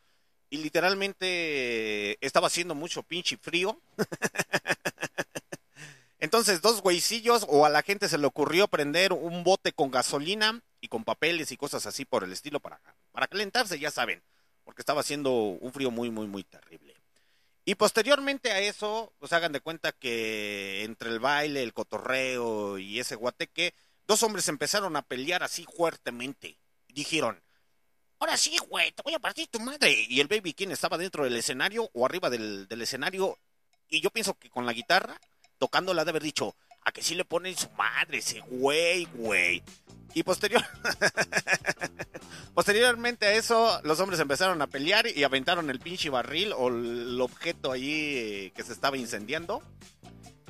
y 0.51 0.59
literalmente 0.59 2.19
estaba 2.25 2.49
haciendo 2.49 2.75
mucho 2.75 3.03
pinche 3.03 3.39
frío. 3.39 3.81
Entonces, 6.19 6.61
dos 6.61 6.83
güeycillos 6.83 7.47
o 7.49 7.65
a 7.65 7.71
la 7.71 7.83
gente 7.83 8.09
se 8.09 8.19
le 8.19 8.27
ocurrió 8.27 8.69
prender 8.69 9.13
un 9.13 9.43
bote 9.43 9.73
con 9.73 9.91
gasolina 9.91 10.63
y 10.81 10.89
con 10.89 11.05
papeles 11.05 11.51
y 11.51 11.57
cosas 11.57 11.87
así 11.87 12.05
por 12.05 12.25
el 12.25 12.33
estilo 12.33 12.61
para, 12.61 12.81
para 13.13 13.27
calentarse, 13.27 13.79
ya 13.79 13.91
saben, 13.91 14.23
porque 14.65 14.83
estaba 14.83 15.01
haciendo 15.01 15.33
un 15.33 15.73
frío 15.73 15.91
muy, 15.91 16.11
muy, 16.11 16.27
muy 16.27 16.43
terrible. 16.43 16.95
Y 17.67 17.77
posteriormente 17.77 18.51
a 18.51 18.61
eso, 18.61 19.13
pues 19.19 19.33
hagan 19.33 19.53
de 19.53 19.61
cuenta 19.61 19.93
que 19.93 20.85
entre 20.85 21.11
el 21.11 21.19
baile, 21.19 21.63
el 21.63 21.73
cotorreo 21.73 22.79
y 22.79 23.01
ese 23.01 23.15
guateque, 23.15 23.75
dos 24.07 24.23
hombres 24.23 24.49
empezaron 24.49 24.97
a 24.97 25.03
pelear 25.03 25.43
así 25.43 25.65
fuertemente. 25.75 26.59
Dijeron, 26.89 27.43
ahora 28.19 28.37
sí, 28.37 28.57
güey, 28.69 28.93
te 28.93 29.03
voy 29.03 29.15
a 29.15 29.19
partir 29.19 29.49
tu 29.49 29.61
madre. 29.61 29.93
Y 30.09 30.21
el 30.21 30.29
Baby 30.29 30.53
King 30.53 30.69
estaba 30.69 30.99
dentro 30.99 31.25
del 31.25 31.37
escenario 31.37 31.89
o 31.95 32.05
arriba 32.05 32.29
del, 32.29 32.69
del 32.69 32.83
escenario. 32.83 33.39
Y 33.89 34.01
yo 34.01 34.11
pienso 34.11 34.35
que 34.35 34.51
con 34.51 34.67
la 34.67 34.73
guitarra, 34.75 35.19
tocándola, 35.59 36.05
de 36.05 36.11
haber 36.11 36.23
dicho, 36.23 36.55
a 36.85 36.93
que 36.93 37.03
sí 37.03 37.15
le 37.15 37.25
ponen 37.25 37.57
su 37.57 37.71
madre 37.71 38.19
ese 38.19 38.41
güey, 38.41 39.07
güey. 39.07 39.63
Y 40.15 40.23
posterior... 40.23 40.65
Posteriormente 42.55 43.27
a 43.27 43.33
eso, 43.33 43.81
los 43.83 43.99
hombres 43.99 44.21
empezaron 44.21 44.63
a 44.63 44.69
pelear 44.69 45.09
y 45.09 45.25
aventaron 45.25 45.71
el 45.71 45.81
pinche 45.81 46.09
barril 46.09 46.53
o 46.57 46.69
el 46.69 47.21
objeto 47.21 47.73
ahí 47.73 48.17
eh, 48.17 48.53
que 48.55 48.63
se 48.63 48.73
estaba 48.73 48.97
incendiando. 48.97 49.61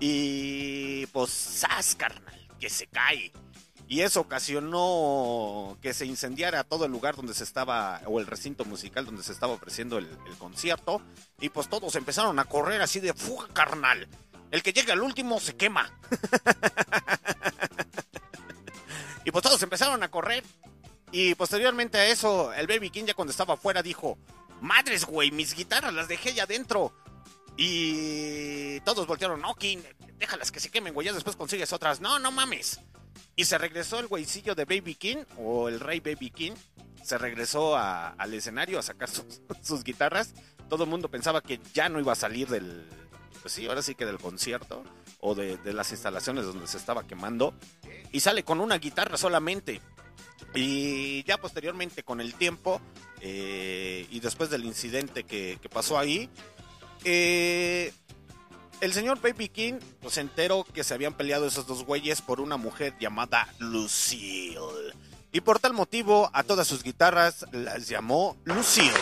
Y 0.00 1.06
pues, 1.06 1.30
¡zas, 1.30 1.94
carnal! 1.94 2.48
Que 2.60 2.68
se 2.68 2.86
cae. 2.88 3.32
Y 3.88 4.00
eso 4.02 4.20
ocasionó 4.20 5.78
que 5.80 5.94
se 5.94 6.04
incendiara 6.04 6.64
todo 6.64 6.84
el 6.84 6.92
lugar 6.92 7.16
donde 7.16 7.32
se 7.32 7.44
estaba, 7.44 8.02
o 8.04 8.20
el 8.20 8.26
recinto 8.26 8.66
musical 8.66 9.06
donde 9.06 9.22
se 9.22 9.32
estaba 9.32 9.54
ofreciendo 9.54 9.96
el, 9.96 10.06
el 10.26 10.36
concierto. 10.36 11.00
Y 11.40 11.48
pues 11.48 11.68
todos 11.68 11.94
empezaron 11.96 12.38
a 12.38 12.44
correr 12.44 12.82
así 12.82 13.00
de 13.00 13.14
fuga, 13.14 13.48
carnal. 13.54 14.06
El 14.50 14.62
que 14.62 14.74
llega 14.74 14.92
al 14.92 15.00
último 15.00 15.40
se 15.40 15.56
quema. 15.56 15.90
y 19.24 19.30
pues 19.30 19.42
todos 19.42 19.62
empezaron 19.62 20.02
a 20.02 20.10
correr. 20.10 20.44
Y 21.12 21.34
posteriormente 21.34 21.98
a 21.98 22.06
eso, 22.06 22.52
el 22.52 22.66
Baby 22.66 22.90
King 22.90 23.04
ya 23.04 23.14
cuando 23.14 23.30
estaba 23.30 23.54
afuera 23.54 23.82
dijo, 23.82 24.18
madres, 24.60 25.04
güey, 25.04 25.30
mis 25.30 25.54
guitarras 25.54 25.94
las 25.94 26.08
dejé 26.08 26.34
ya 26.34 26.44
adentro. 26.44 26.92
Y 27.56 28.80
todos 28.80 29.06
voltearon, 29.06 29.40
no, 29.40 29.54
King, 29.54 29.78
déjalas 30.18 30.50
que 30.50 30.60
se 30.60 30.70
quemen, 30.70 30.92
güey, 30.92 31.06
ya 31.06 31.12
después 31.12 31.36
consigues 31.36 31.72
otras. 31.72 32.00
No, 32.00 32.18
no 32.18 32.32
mames. 32.32 32.80
Y 33.36 33.44
se 33.44 33.58
regresó 33.58 34.00
el 34.00 34.08
güeycillo 34.08 34.54
de 34.54 34.64
Baby 34.64 34.96
King, 34.96 35.18
o 35.38 35.68
el 35.68 35.80
rey 35.80 36.00
Baby 36.00 36.30
King, 36.30 36.52
se 37.02 37.18
regresó 37.18 37.76
al 37.76 38.34
escenario 38.34 38.78
a 38.78 38.82
sacar 38.82 39.08
sus, 39.08 39.40
sus 39.62 39.84
guitarras. 39.84 40.34
Todo 40.68 40.84
el 40.84 40.90
mundo 40.90 41.10
pensaba 41.10 41.42
que 41.42 41.60
ya 41.72 41.88
no 41.88 42.00
iba 42.00 42.12
a 42.12 42.16
salir 42.16 42.48
del, 42.48 42.88
pues 43.42 43.54
sí, 43.54 43.66
ahora 43.66 43.82
sí 43.82 43.94
que 43.94 44.06
del 44.06 44.18
concierto, 44.18 44.82
o 45.26 45.34
de, 45.34 45.56
de 45.56 45.72
las 45.72 45.90
instalaciones 45.90 46.44
donde 46.44 46.66
se 46.66 46.76
estaba 46.76 47.06
quemando. 47.06 47.54
Y 48.12 48.20
sale 48.20 48.44
con 48.44 48.60
una 48.60 48.76
guitarra 48.76 49.16
solamente. 49.16 49.80
Y 50.54 51.24
ya 51.24 51.38
posteriormente, 51.38 52.02
con 52.02 52.20
el 52.20 52.34
tiempo, 52.34 52.80
eh, 53.20 54.06
y 54.10 54.20
después 54.20 54.50
del 54.50 54.66
incidente 54.66 55.24
que, 55.24 55.58
pasó 55.72 55.98
ahí, 55.98 56.28
eh, 57.04 57.90
el 58.82 58.92
señor 58.92 59.18
Baby 59.22 59.48
King 59.48 59.74
pues, 60.02 60.14
se 60.14 60.20
enteró 60.20 60.64
que 60.64 60.84
se 60.84 60.92
habían 60.92 61.14
peleado 61.14 61.46
esos 61.46 61.66
dos 61.66 61.84
güeyes 61.84 62.20
por 62.20 62.40
una 62.40 62.58
mujer 62.58 62.94
llamada 63.00 63.48
Lucille. 63.58 64.58
Y 65.32 65.40
por 65.40 65.58
tal 65.58 65.72
motivo, 65.72 66.30
a 66.34 66.42
todas 66.42 66.68
sus 66.68 66.82
guitarras 66.82 67.46
las 67.50 67.88
llamó 67.88 68.36
Lucille. 68.44 68.92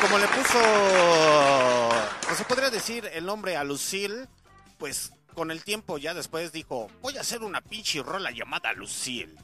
Como 0.00 0.18
le 0.18 0.28
puso, 0.28 0.58
pues 2.26 2.38
se 2.38 2.44
podría 2.44 2.70
decir 2.70 3.08
el 3.12 3.24
nombre 3.24 3.56
a 3.56 3.64
Lucille, 3.64 4.28
pues 4.78 5.12
con 5.34 5.50
el 5.50 5.64
tiempo 5.64 5.98
ya 5.98 6.14
después 6.14 6.52
dijo, 6.52 6.88
voy 7.00 7.16
a 7.16 7.22
hacer 7.22 7.42
una 7.42 7.60
pinche 7.60 8.02
rola 8.02 8.30
llamada 8.30 8.72
Lucille. 8.72 9.34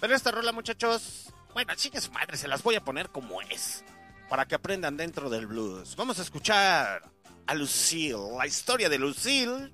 Pero 0.00 0.14
esta 0.14 0.30
rola, 0.30 0.52
muchachos, 0.52 1.32
bueno, 1.54 1.72
su 1.76 2.12
madre, 2.12 2.36
se 2.36 2.48
las 2.48 2.62
voy 2.62 2.74
a 2.74 2.84
poner 2.84 3.10
como 3.10 3.40
es, 3.42 3.84
para 4.28 4.46
que 4.46 4.54
aprendan 4.54 4.96
dentro 4.96 5.30
del 5.30 5.46
blues. 5.46 5.96
Vamos 5.96 6.18
a 6.18 6.22
escuchar 6.22 7.10
a 7.46 7.54
Lucille, 7.54 8.36
la 8.36 8.46
historia 8.46 8.88
de 8.88 8.98
Lucille, 8.98 9.72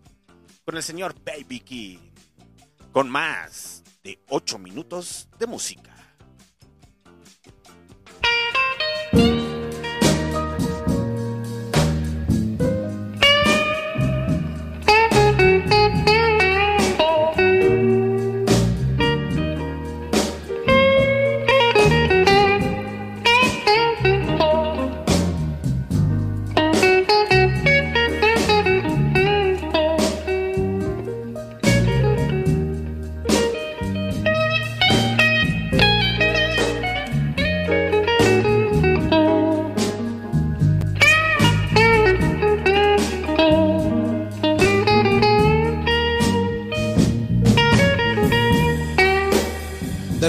con 0.64 0.76
el 0.76 0.82
señor 0.82 1.14
Baby 1.24 1.60
King, 1.60 1.98
con 2.92 3.08
más 3.10 3.82
de 4.02 4.20
8 4.28 4.58
minutos 4.58 5.28
de 5.38 5.46
música. 5.46 5.97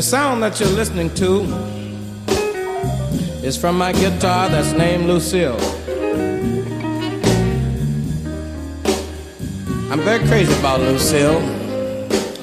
Sound 0.10 0.42
that 0.42 0.60
you're 0.60 0.70
listening 0.70 1.14
to 1.14 1.42
is 3.46 3.56
from 3.56 3.78
my 3.78 3.92
guitar 3.94 4.50
that's 4.50 4.72
named 4.72 5.06
Lucille. 5.06 5.56
I'm 9.92 10.00
very 10.00 10.26
crazy 10.28 10.52
about 10.58 10.80
Lucille. 10.80 11.40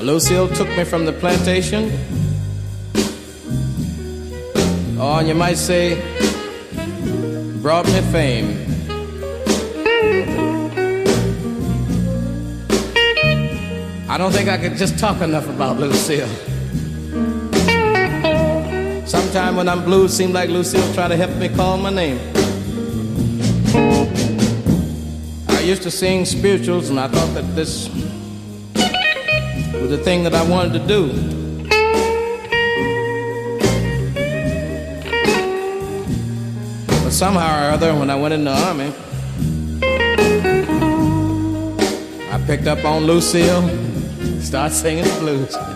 Lucille 0.01 0.47
took 0.55 0.69
me 0.77 0.85
from 0.85 1.07
the 1.07 1.13
plantation. 1.13 1.91
Oh, 5.01 5.17
and 5.19 5.27
you 5.27 5.35
might 5.35 5.57
say, 5.57 6.01
brought 7.63 7.87
me 7.87 8.01
fame. 8.13 8.63
I 14.09 14.17
don't 14.17 14.31
think 14.31 14.49
I 14.49 14.57
could 14.57 14.77
just 14.77 15.01
talk 15.01 15.21
enough 15.21 15.49
about 15.49 15.81
Lucille. 15.81 16.29
Sometime 19.27 19.57
when 19.57 19.69
I'm 19.69 19.85
blue, 19.85 20.05
it 20.05 20.11
seems 20.11 20.33
like 20.33 20.49
Lucille 20.51 20.95
try 20.95 21.09
to 21.09 21.17
help 21.17 21.33
me 21.33 21.49
call 21.49 21.77
my 21.79 21.91
name. 21.91 22.21
I 25.49 25.61
used 25.63 25.83
to 25.83 25.91
sing 25.91 26.25
spirituals, 26.25 26.91
and 26.91 27.01
I 27.01 27.09
thought 27.09 27.35
that 27.35 27.57
this 27.57 27.89
was 29.75 29.91
the 29.91 29.99
thing 29.99 30.23
that 30.23 30.33
I 30.33 30.49
wanted 30.49 30.75
to 30.75 30.87
do. 30.87 31.09
But 36.87 37.11
somehow 37.11 37.67
or 37.67 37.73
other, 37.73 37.99
when 37.99 38.11
I 38.11 38.15
went 38.15 38.33
in 38.33 38.45
the 38.45 38.53
army, 38.53 38.93
I 42.31 42.47
picked 42.47 42.69
up 42.69 42.85
on 42.85 43.07
Lucille, 43.07 43.69
started 44.41 44.73
singing 44.73 45.03
the 45.03 45.19
blues. 45.19 45.76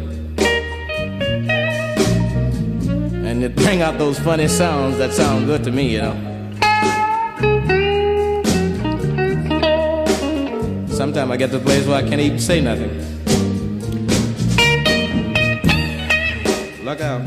bring 3.71 3.83
out 3.83 3.97
those 3.97 4.19
funny 4.19 4.49
sounds 4.49 4.97
that 4.97 5.13
sound 5.13 5.45
good 5.45 5.63
to 5.63 5.71
me, 5.71 5.93
you 5.93 6.01
know. 6.01 6.13
Sometimes 10.89 11.31
I 11.31 11.37
get 11.37 11.51
to 11.51 11.55
a 11.55 11.59
place 11.61 11.87
where 11.87 11.95
I 11.95 12.01
can't 12.01 12.19
even 12.19 12.37
say 12.37 12.59
nothing. 12.59 12.91
Look 16.83 16.99
out. 16.99 17.21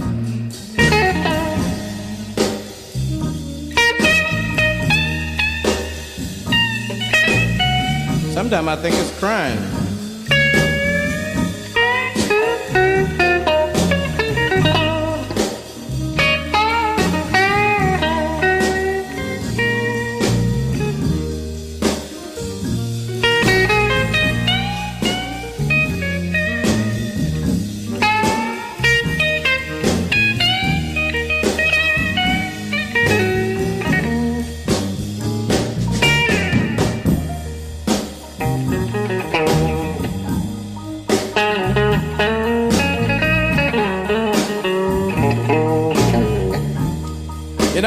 Sometimes 8.34 8.68
I 8.68 8.76
think 8.82 8.96
it's 8.96 9.18
crying. 9.18 9.73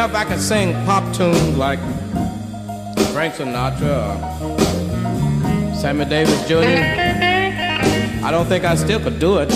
If 0.07 0.15
I 0.15 0.23
could 0.23 0.39
sing 0.39 0.73
pop 0.85 1.03
tunes 1.13 1.57
like 1.57 1.79
Frank 3.11 3.33
Sinatra 3.33 4.15
or 4.41 5.75
Sammy 5.75 6.05
Davis 6.05 6.47
Jr., 6.47 6.55
I 8.25 8.29
don't 8.31 8.45
think 8.45 8.63
I 8.63 8.75
still 8.75 9.01
could 9.01 9.19
do 9.19 9.39
it. 9.39 9.49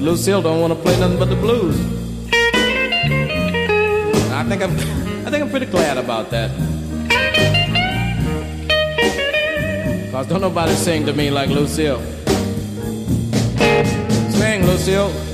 Lucille 0.00 0.42
don't 0.42 0.60
want 0.60 0.72
to 0.72 0.78
play 0.78 0.96
nothing 1.00 1.18
but 1.18 1.28
the 1.28 1.34
blues. 1.34 1.76
And 4.22 4.32
I 4.32 4.44
think 4.48 4.62
I'm, 4.62 4.70
I 5.26 5.30
think 5.30 5.42
I'm 5.42 5.50
pretty 5.50 5.66
glad 5.66 5.98
about 5.98 6.30
that. 6.30 6.52
Cause 10.12 10.28
don't 10.28 10.40
nobody 10.40 10.74
sing 10.74 11.04
to 11.06 11.12
me 11.12 11.32
like 11.32 11.48
Lucille. 11.50 12.00
Sing, 14.30 14.64
Lucille. 14.66 15.33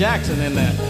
Jackson 0.00 0.40
in 0.40 0.54
there. 0.54 0.89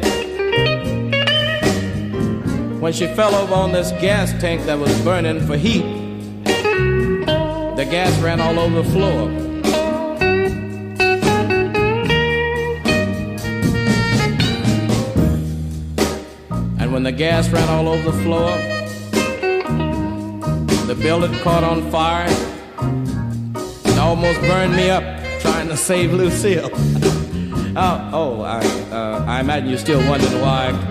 when 2.81 2.91
she 2.91 3.05
fell 3.05 3.35
over 3.35 3.53
on 3.53 3.71
this 3.71 3.91
gas 4.01 4.31
tank 4.41 4.63
that 4.65 4.77
was 4.77 4.99
burning 5.03 5.39
for 5.45 5.55
heat. 5.55 5.83
The 7.75 7.87
gas 7.87 8.19
ran 8.21 8.41
all 8.41 8.57
over 8.57 8.81
the 8.81 8.89
floor. 8.89 9.29
And 16.79 16.91
when 16.91 17.03
the 17.03 17.11
gas 17.11 17.49
ran 17.49 17.69
all 17.69 17.87
over 17.87 18.09
the 18.09 18.23
floor, 18.23 18.57
the 20.87 20.95
building 20.95 21.33
caught 21.41 21.63
on 21.63 21.87
fire 21.91 22.27
and 23.85 23.99
almost 23.99 24.41
burned 24.41 24.75
me 24.75 24.89
up 24.89 25.03
trying 25.39 25.67
to 25.67 25.77
save 25.77 26.13
Lucille. 26.13 26.71
oh, 27.75 28.09
oh 28.11 28.41
I, 28.41 28.65
uh, 28.91 29.23
I 29.27 29.39
imagine 29.39 29.69
you're 29.69 29.77
still 29.77 29.99
wondering 30.09 30.41
why 30.41 30.90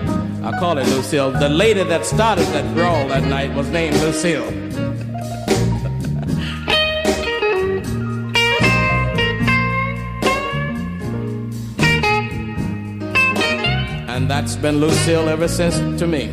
I 0.53 0.59
call 0.59 0.77
it 0.77 0.87
Lucille. 0.87 1.31
The 1.31 1.47
lady 1.47 1.83
that 1.83 2.05
started 2.05 2.45
that 2.47 2.75
brawl 2.75 3.07
that 3.07 3.23
night 3.23 3.53
was 3.55 3.69
named 3.69 3.95
Lucille. 3.97 4.47
and 14.09 14.29
that's 14.29 14.57
been 14.57 14.79
Lucille 14.79 15.29
ever 15.29 15.47
since 15.47 15.77
to 15.99 16.05
me. 16.05 16.27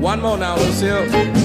One 0.00 0.20
more 0.20 0.36
now, 0.36 0.56
Lucille. 0.56 1.37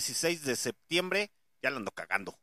16 0.00 0.44
de 0.44 0.56
septiembre, 0.56 1.30
ya 1.62 1.70
lo 1.70 1.78
ando 1.78 1.90
cagando. 1.90 2.36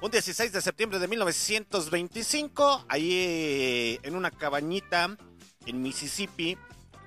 un 0.00 0.10
16 0.10 0.50
de 0.52 0.60
septiembre 0.60 0.98
de 0.98 1.06
1925, 1.06 2.86
ahí 2.88 3.12
eh, 3.12 4.00
en 4.02 4.16
una 4.16 4.32
cabañita 4.32 5.16
en 5.64 5.80
Mississippi, 5.80 6.58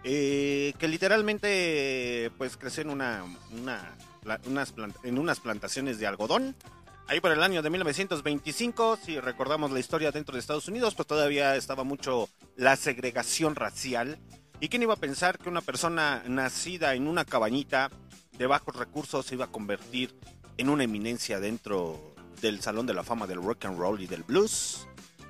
eh, 0.06 0.74
que 0.80 0.88
literalmente 0.88 2.32
pues 2.38 2.56
creció 2.56 2.84
en 2.84 2.90
una, 2.92 3.26
una- 3.52 3.98
unas 4.48 4.74
en 5.04 5.20
unas 5.20 5.40
plantaciones 5.42 6.00
de 6.00 6.08
algodón. 6.08 6.56
Ahí 7.08 7.20
por 7.20 7.32
el 7.34 7.44
año 7.44 7.62
de 7.62 7.70
1925, 7.70 8.98
si 9.06 9.20
recordamos 9.20 9.72
la 9.72 9.80
historia 9.82 10.12
dentro 10.14 10.34
de 10.36 10.40
Estados 10.40 10.70
Unidos, 10.70 10.96
pues 10.96 11.06
todavía 11.08 11.56
estaba 11.58 11.84
mucho 11.84 12.30
la 12.56 12.78
segregación 12.78 13.56
racial. 13.56 14.18
¿Y 14.62 14.70
quién 14.70 14.82
iba 14.84 14.94
a 14.94 14.98
pensar 14.98 15.38
que 15.38 15.50
una 15.50 15.60
persona 15.62 16.24
nacida 16.28 16.96
en 16.96 17.08
una 17.10 17.26
cabañita 17.26 17.92
de 18.38 18.48
bajos 18.48 18.76
recursos 18.76 19.26
se 19.26 19.36
iba 19.36 19.46
a 19.46 19.52
convertir 19.52 20.16
en 20.58 20.70
una 20.70 20.84
eminencia 20.84 21.40
dentro 21.40 22.16
del 22.42 22.62
Salón 22.62 22.86
de 22.86 22.94
la 22.94 23.04
Fama 23.04 23.28
del 23.28 23.42
Rock 23.42 23.66
and 23.66 23.78
Roll 23.78 24.02
y 24.02 24.08
del 24.08 24.24
Blues? 24.24 24.88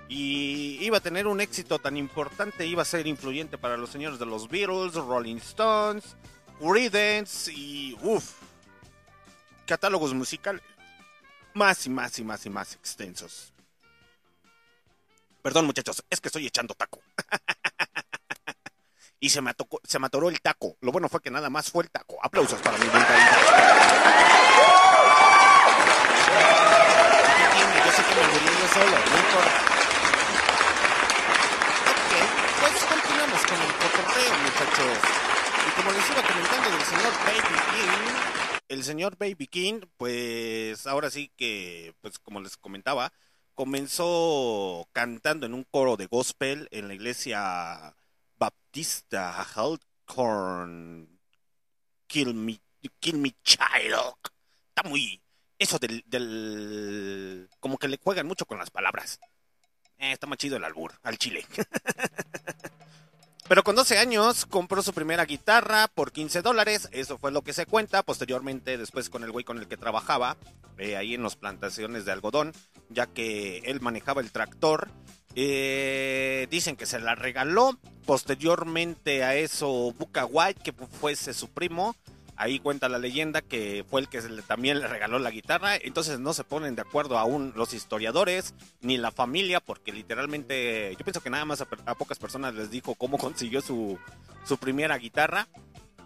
y 0.08 0.78
iba 0.86 0.98
a 0.98 1.02
tener 1.02 1.28
un 1.28 1.42
éxito 1.42 1.80
tan 1.80 1.98
importante, 1.98 2.68
iba 2.68 2.82
a 2.82 2.86
ser 2.86 3.08
influyente 3.08 3.58
para 3.58 3.78
los 3.78 3.90
señores 3.90 4.20
de 4.20 4.26
los 4.26 4.48
Beatles, 4.50 4.94
Rolling 4.94 5.38
Stones, 5.38 6.16
Creedence 6.60 7.52
y 7.52 7.98
uff, 8.02 8.34
catálogos 9.66 10.14
musicales 10.14 10.62
más 11.54 11.86
y 11.86 11.90
más 11.90 12.20
y 12.20 12.24
más 12.24 12.46
y 12.46 12.50
más 12.50 12.74
extensos. 12.74 13.52
Perdón 15.42 15.66
muchachos, 15.66 16.04
es 16.10 16.22
que 16.22 16.28
estoy 16.28 16.46
echando 16.48 16.74
taco. 16.74 17.00
y 19.20 19.30
se 19.30 19.42
me, 19.42 19.52
atocó- 19.52 19.80
se 19.84 20.00
me 20.00 20.08
atoró 20.08 20.30
el 20.30 20.42
taco. 20.42 20.78
Lo 20.82 20.92
bueno 20.92 21.10
fue 21.10 21.22
que 21.22 21.32
nada 21.32 21.50
más 21.50 21.72
fue 21.72 21.84
el 21.84 21.92
taco. 21.92 22.18
Aplausos 22.22 22.62
para 22.62 22.78
mi 22.78 22.86
buen. 22.88 23.04
Yo 27.86 27.92
sé 27.92 28.04
que 28.04 28.16
me 28.16 28.22
morí 28.28 28.46
yo 28.46 28.68
solo, 28.74 28.92
no 28.92 29.18
importa. 29.18 29.60
Ok, 31.92 32.14
pues 32.60 32.84
continuamos 32.86 33.42
con 33.46 33.62
el 33.62 33.74
cotorreo, 33.74 34.34
muchachos. 34.44 34.98
Y 35.68 35.72
como 35.76 35.92
les 35.92 36.10
iba 36.10 36.22
comentando 36.22 36.70
del 36.70 36.84
señor 36.86 37.14
Baby 37.26 37.56
King, 37.72 38.14
el 38.68 38.84
señor 38.84 39.18
Baby 39.18 39.48
King, 39.48 39.82
pues 39.98 40.88
ahora 40.88 41.10
sí 41.10 41.32
que, 41.38 41.94
pues 42.02 42.20
como 42.20 42.42
les 42.42 42.58
comentaba, 42.58 43.12
comenzó 43.54 44.88
cantando 44.92 45.46
en 45.46 45.54
un 45.54 45.64
coro 45.64 45.96
de 45.98 46.08
gospel 46.08 46.68
en 46.72 46.88
la 46.88 46.94
iglesia 46.94 47.96
baptista 48.46 49.42
Halcorn 49.42 51.20
Kill 52.06 52.34
Me, 52.36 52.60
Kill 53.00 53.18
Me 53.18 53.32
Child. 53.44 54.14
Está 54.70 54.88
muy... 54.88 55.22
Eso 55.58 55.80
del, 55.80 56.04
del... 56.06 57.50
Como 57.60 57.78
que 57.78 57.88
le 57.88 57.98
juegan 57.98 58.28
mucho 58.28 58.46
con 58.46 58.60
las 58.60 58.70
palabras. 58.70 59.20
Eh, 59.98 60.12
está 60.12 60.28
más 60.28 60.38
chido 60.38 60.58
el 60.58 60.64
albur, 60.64 60.94
al 61.02 61.18
chile. 61.18 61.46
Pero 63.48 63.64
con 63.64 63.76
12 63.76 64.00
años 64.00 64.48
compró 64.48 64.82
su 64.82 64.92
primera 64.92 65.26
guitarra 65.26 65.88
por 65.88 66.12
15 66.12 66.42
dólares, 66.42 66.90
eso 66.92 67.20
fue 67.20 67.32
lo 67.32 67.44
que 67.44 67.54
se 67.54 67.68
cuenta. 67.68 68.02
Posteriormente, 68.02 68.78
después 68.78 69.12
con 69.12 69.24
el 69.24 69.32
güey 69.32 69.46
con 69.46 69.60
el 69.60 69.68
que 69.68 69.78
trabajaba, 69.78 70.36
eh, 70.80 70.98
ahí 70.98 71.14
en 71.14 71.22
las 71.22 71.36
plantaciones 71.36 72.06
de 72.06 72.12
algodón, 72.12 72.54
ya 72.90 73.06
que 73.06 73.60
él 73.66 73.82
manejaba 73.82 74.22
el 74.22 74.32
tractor, 74.32 74.90
eh, 75.36 76.48
dicen 76.50 76.76
que 76.76 76.88
se 76.88 77.00
la 77.00 77.14
regaló. 77.14 77.78
Posteriormente 78.08 79.24
a 79.24 79.36
eso, 79.36 79.94
Buca 79.98 80.26
White, 80.26 80.62
que 80.64 80.74
fuese 80.74 81.34
su 81.36 81.50
primo, 81.50 81.96
ahí 82.38 82.60
cuenta 82.60 82.90
la 82.90 83.00
leyenda 83.00 83.42
que 83.42 83.86
fue 83.90 84.02
el 84.02 84.10
que 84.10 84.22
también 84.48 84.80
le 84.80 84.88
regaló 84.88 85.20
la 85.20 85.32
guitarra. 85.32 85.76
Entonces 85.76 86.20
no 86.20 86.34
se 86.34 86.44
ponen 86.44 86.76
de 86.76 86.82
acuerdo 86.82 87.18
aún 87.18 87.54
los 87.56 87.74
historiadores 87.74 88.54
ni 88.82 88.98
la 88.98 89.12
familia, 89.12 89.60
porque 89.60 89.92
literalmente 89.92 90.96
yo 90.98 91.04
pienso 91.06 91.22
que 91.22 91.30
nada 91.30 91.46
más 91.46 91.62
a 91.62 91.96
pocas 91.96 92.20
personas 92.20 92.54
les 92.56 92.70
dijo 92.72 92.96
cómo 92.96 93.18
consiguió 93.20 93.62
su, 93.62 93.98
su 94.46 94.58
primera 94.58 94.98
guitarra. 94.98 95.48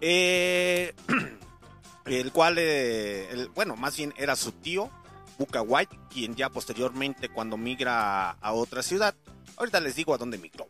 Eh, 0.02 0.94
el 2.06 2.32
cual, 2.32 2.58
eh, 2.58 3.30
el- 3.32 3.50
bueno, 3.50 3.76
más 3.76 3.96
bien 3.98 4.14
era 4.18 4.36
su 4.36 4.52
tío, 4.52 4.90
Buca 5.38 5.62
White, 5.62 5.98
quien 6.10 6.36
ya 6.36 6.50
posteriormente 6.50 7.30
cuando 7.30 7.58
migra 7.58 8.32
a 8.32 8.54
otra 8.54 8.82
ciudad, 8.82 9.16
ahorita 9.58 9.80
les 9.80 9.96
digo 9.96 10.14
a 10.14 10.18
dónde 10.18 10.38
migró. 10.38 10.68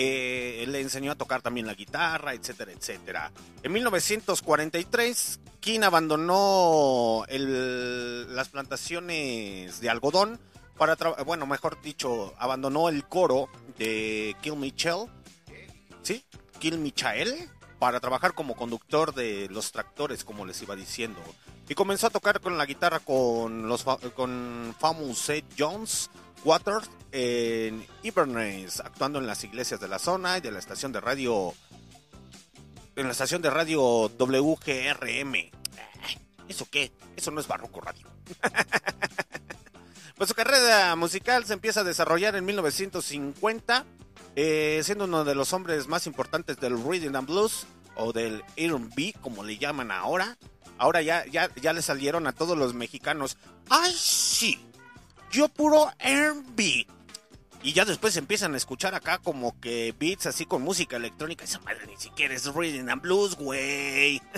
Eh, 0.00 0.64
le 0.68 0.80
enseñó 0.80 1.10
a 1.10 1.16
tocar 1.16 1.42
también 1.42 1.66
la 1.66 1.74
guitarra, 1.74 2.32
etcétera, 2.32 2.70
etcétera. 2.70 3.32
En 3.64 3.72
1943, 3.72 5.40
King 5.58 5.80
abandonó 5.82 7.24
las 7.28 8.48
plantaciones 8.48 9.80
de 9.80 9.90
algodón 9.90 10.38
para, 10.76 10.94
bueno, 11.26 11.46
mejor 11.46 11.82
dicho, 11.82 12.32
abandonó 12.38 12.88
el 12.88 13.08
coro 13.08 13.48
de 13.76 14.36
Kill 14.40 14.54
Michel, 14.54 15.06
¿sí? 16.02 16.24
Kill 16.60 16.78
para 17.80 17.98
trabajar 17.98 18.34
como 18.34 18.54
conductor 18.54 19.12
de 19.12 19.48
los 19.50 19.72
tractores, 19.72 20.22
como 20.22 20.46
les 20.46 20.62
iba 20.62 20.76
diciendo. 20.76 21.20
Y 21.68 21.74
comenzó 21.74 22.06
a 22.06 22.10
tocar 22.10 22.40
con 22.40 22.56
la 22.56 22.66
guitarra 22.66 23.00
con 23.00 23.68
los 23.68 23.84
con 24.14 24.74
Famous 24.78 25.28
Ed 25.28 25.44
Jones 25.58 26.10
Waters 26.44 26.90
en 27.12 27.86
Inverness, 28.02 28.80
actuando 28.80 29.18
en 29.18 29.26
las 29.26 29.44
iglesias 29.44 29.80
de 29.80 29.88
la 29.88 29.98
zona 29.98 30.38
y 30.38 30.40
de 30.40 30.50
la 30.50 30.58
estación 30.58 30.92
de 30.92 31.00
radio 31.00 31.54
en 32.96 33.06
la 33.06 33.12
estación 33.12 33.42
de 33.42 33.50
radio 33.50 34.08
WGRM. 34.08 35.34
Ay, 35.34 36.18
¿Eso 36.48 36.66
qué? 36.70 36.90
Eso 37.16 37.30
no 37.30 37.40
es 37.40 37.46
barroco 37.46 37.80
radio. 37.80 38.08
pues 40.16 40.28
su 40.28 40.34
carrera 40.34 40.96
musical 40.96 41.44
se 41.44 41.52
empieza 41.52 41.80
a 41.80 41.84
desarrollar 41.84 42.34
en 42.34 42.44
1950, 42.44 43.84
eh, 44.34 44.80
siendo 44.82 45.04
uno 45.04 45.24
de 45.24 45.34
los 45.34 45.52
hombres 45.52 45.86
más 45.86 46.06
importantes 46.06 46.58
del 46.58 46.82
Rhythm 46.82 47.14
and 47.14 47.28
Blues 47.28 47.66
o 47.94 48.12
del 48.12 48.42
R&B, 48.56 49.14
como 49.20 49.44
le 49.44 49.58
llaman 49.58 49.92
ahora. 49.92 50.36
Ahora 50.78 51.02
ya, 51.02 51.26
ya, 51.26 51.50
ya 51.56 51.72
le 51.72 51.82
salieron 51.82 52.26
a 52.26 52.32
todos 52.32 52.56
los 52.56 52.74
mexicanos. 52.74 53.36
¡Ay, 53.68 53.92
sí! 53.96 54.58
Yo 55.30 55.48
puro 55.48 55.92
R&B. 55.98 56.86
Y 57.62 57.72
ya 57.72 57.84
después 57.84 58.16
empiezan 58.16 58.54
a 58.54 58.56
escuchar 58.56 58.94
acá 58.94 59.18
como 59.18 59.58
que 59.60 59.92
beats 59.98 60.26
así 60.26 60.46
con 60.46 60.62
música 60.62 60.96
electrónica. 60.96 61.44
Esa 61.44 61.58
madre 61.60 61.86
ni 61.86 61.96
siquiera 61.96 62.34
es 62.34 62.46
Rhythm 62.46 62.88
and 62.88 63.02
Blues, 63.02 63.34
güey. 63.34 64.22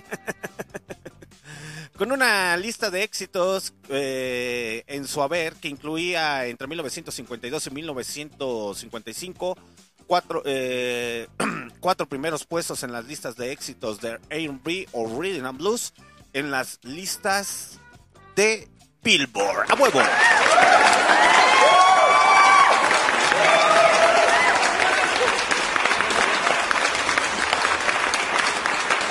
con 1.99 2.13
una 2.13 2.57
lista 2.57 2.89
de 2.91 3.03
éxitos 3.03 3.75
eh, 3.91 4.85
en 4.87 5.07
su 5.07 5.21
haber 5.23 5.53
que 5.57 5.69
incluía 5.69 6.47
entre 6.47 6.67
1952 6.67 7.67
y 7.67 7.71
1955 7.71 9.59
cuatro, 10.07 10.43
eh, 10.47 11.29
cuatro 11.81 12.09
primeros 12.09 12.47
puestos 12.47 12.83
en 12.85 12.91
las 12.91 13.05
listas 13.05 13.37
de 13.37 13.53
éxitos 13.53 14.01
de 14.01 14.19
R&B 14.31 14.89
o 14.93 15.21
Rhythm 15.21 15.45
and 15.45 15.59
Blues 15.59 15.93
en 16.33 16.51
las 16.51 16.79
listas 16.83 17.79
de 18.37 18.69
Billboard. 19.03 19.71
¡A 19.71 19.75
huevo! 19.75 20.01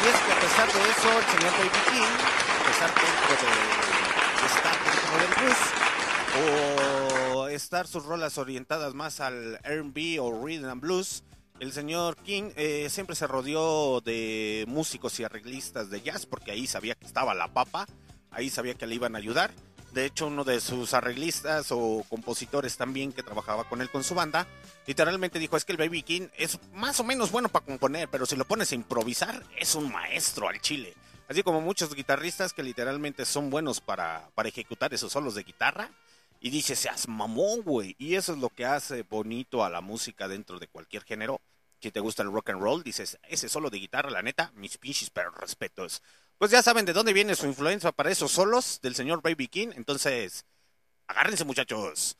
Y 0.01 0.07
es 0.07 0.15
que 0.15 0.31
a 0.31 0.39
pesar 0.39 0.67
de 0.71 0.79
eso, 0.89 1.19
el 1.19 1.25
señor 1.25 1.51
Baby 1.57 1.81
King, 1.91 2.15
a 2.55 2.63
pesar 2.67 2.89
dentro 2.95 3.33
de, 3.41 3.51
de 4.39 4.45
estar 4.47 4.75
dentro 4.85 5.13
del 5.17 5.31
blues, 5.35 5.61
o 6.39 7.47
estar 7.47 7.87
sus 7.87 8.05
rolas 8.05 8.37
orientadas 8.37 8.93
más 8.93 9.19
al 9.19 9.59
R&B 9.63 10.19
o 10.19 10.45
Rhythm 10.45 10.69
and 10.69 10.81
Blues, 10.81 11.23
el 11.59 11.71
señor 11.73 12.15
King 12.17 12.51
eh, 12.55 12.87
siempre 12.89 13.15
se 13.15 13.27
rodeó 13.27 14.01
de 14.01 14.65
músicos 14.67 15.19
y 15.19 15.23
arreglistas 15.23 15.89
de 15.89 16.01
jazz, 16.01 16.25
porque 16.25 16.51
ahí 16.51 16.67
sabía 16.67 16.95
que 16.95 17.05
estaba 17.05 17.33
la 17.33 17.53
papa, 17.53 17.85
ahí 18.31 18.49
sabía 18.49 18.75
que 18.75 18.87
le 18.87 18.95
iban 18.95 19.15
a 19.15 19.19
ayudar. 19.19 19.51
De 19.91 20.05
hecho, 20.05 20.27
uno 20.27 20.43
de 20.43 20.61
sus 20.61 20.93
arreglistas 20.93 21.71
o 21.71 22.05
compositores 22.09 22.77
también 22.77 23.11
que 23.11 23.23
trabajaba 23.23 23.63
con 23.63 23.81
él 23.81 23.89
con 23.89 24.03
su 24.03 24.13
banda, 24.15 24.47
literalmente 24.85 25.39
dijo, 25.39 25.57
es 25.57 25.65
que 25.65 25.71
el 25.71 25.79
Baby 25.79 26.03
King 26.03 26.27
es 26.37 26.59
más 26.73 26.99
o 26.99 27.03
menos 27.03 27.31
bueno 27.31 27.49
para 27.49 27.65
componer, 27.65 28.07
pero 28.07 28.25
si 28.25 28.35
lo 28.35 28.45
pones 28.45 28.71
a 28.71 28.75
improvisar, 28.75 29.43
es 29.57 29.75
un 29.75 29.91
maestro 29.91 30.47
al 30.47 30.61
chile. 30.61 30.93
Así 31.27 31.43
como 31.43 31.61
muchos 31.61 31.93
guitarristas 31.93 32.53
que 32.53 32.63
literalmente 32.63 33.25
son 33.25 33.49
buenos 33.49 33.81
para, 33.81 34.29
para 34.33 34.49
ejecutar 34.49 34.93
esos 34.93 35.11
solos 35.11 35.35
de 35.35 35.43
guitarra. 35.43 35.91
Y 36.41 36.49
dice, 36.51 36.75
seas 36.75 37.07
mamón, 37.07 37.61
güey. 37.61 37.95
Y 37.99 38.15
eso 38.15 38.33
es 38.33 38.39
lo 38.39 38.49
que 38.49 38.65
hace 38.65 39.03
bonito 39.03 39.63
a 39.63 39.69
la 39.69 39.81
música 39.81 40.27
dentro 40.27 40.57
de 40.57 40.67
cualquier 40.67 41.03
género. 41.03 41.41
Si 41.81 41.91
te 41.91 41.99
gusta 41.99 42.23
el 42.23 42.31
rock 42.31 42.49
and 42.49 42.61
roll, 42.61 42.83
dices, 42.83 43.17
ese 43.27 43.49
solo 43.49 43.69
de 43.69 43.79
guitarra, 43.79 44.09
la 44.09 44.21
neta, 44.21 44.51
mis 44.55 44.77
pinches 44.77 45.09
pero 45.09 45.31
respetos. 45.31 46.01
Pues 46.37 46.51
ya 46.51 46.61
saben 46.61 46.85
de 46.85 46.93
dónde 46.93 47.13
viene 47.13 47.35
su 47.35 47.45
influencia 47.47 47.91
para 47.91 48.11
esos 48.11 48.31
solos 48.31 48.79
del 48.81 48.95
señor 48.95 49.21
Baby 49.21 49.47
King. 49.47 49.69
Entonces, 49.75 50.45
agárrense 51.07 51.45
muchachos. 51.45 52.17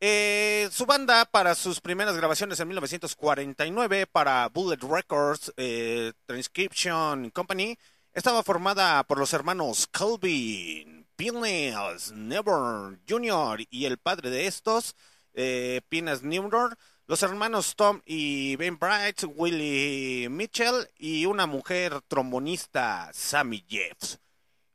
Eh, 0.00 0.68
su 0.72 0.84
banda 0.84 1.24
para 1.24 1.54
sus 1.54 1.80
primeras 1.80 2.16
grabaciones 2.16 2.58
en 2.58 2.66
1949 2.66 4.08
para 4.08 4.48
Bullet 4.48 4.80
Records 4.82 5.52
eh, 5.56 6.12
Transcription 6.26 7.30
Company 7.30 7.78
estaba 8.12 8.42
formada 8.42 9.04
por 9.04 9.18
los 9.18 9.32
hermanos 9.32 9.86
Calvin, 9.86 11.06
Pinas 11.14 12.10
Never 12.10 12.98
Jr. 13.08 13.64
y 13.70 13.84
el 13.84 13.98
padre 13.98 14.30
de 14.30 14.48
estos, 14.48 14.96
eh, 15.34 15.82
Pinas 15.88 16.24
Never, 16.24 16.76
los 17.12 17.22
hermanos 17.22 17.76
Tom 17.76 18.00
y 18.06 18.56
Ben 18.56 18.78
Bright, 18.78 19.24
Willie 19.36 20.30
Mitchell 20.30 20.88
y 20.96 21.26
una 21.26 21.44
mujer 21.44 22.00
trombonista, 22.08 23.10
Sammy 23.12 23.62
Jeffs. 23.68 24.18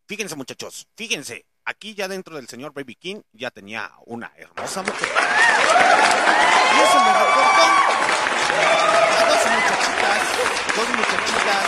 Fíjense 0.05 0.35
muchachos, 0.35 0.87
fíjense, 0.95 1.47
aquí 1.65 1.95
ya 1.95 2.07
dentro 2.07 2.35
del 2.35 2.47
señor 2.47 2.73
Baby 2.75 2.93
King 2.93 3.21
ya 3.31 3.49
tenía 3.49 3.91
una 4.05 4.31
hermosa 4.37 4.83
mujer. 4.83 5.09
Y 5.09 6.79
eso 6.79 6.99
me 6.99 7.11
recordó 7.11 7.63
a 8.69 9.25
dos 9.31 9.41
muchachitas, 9.55 10.21
dos 10.75 10.89
muchachitas 10.89 11.65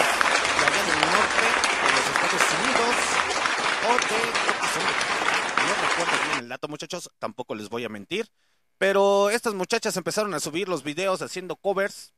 de 0.59 0.65
allá 0.67 0.84
del 0.86 1.01
norte 1.09 1.47
de 1.82 1.89
los 1.97 2.05
Estados 2.13 2.45
Unidos 2.61 2.95
no 5.70 5.76
recuerdo 5.88 6.26
bien 6.28 6.39
el 6.39 6.49
dato 6.49 6.67
muchachos, 6.67 7.09
tampoco 7.17 7.55
les 7.55 7.70
voy 7.70 7.86
a 7.86 7.89
mentir, 7.89 8.30
Pero 8.80 9.30
estas 9.30 9.53
muchachas 9.53 9.95
empezaron 9.97 10.34
a 10.34 10.39
subir 10.39 10.69
los 10.69 10.84
videos 10.84 11.21
haciendo 11.21 11.57
covers 11.57 12.13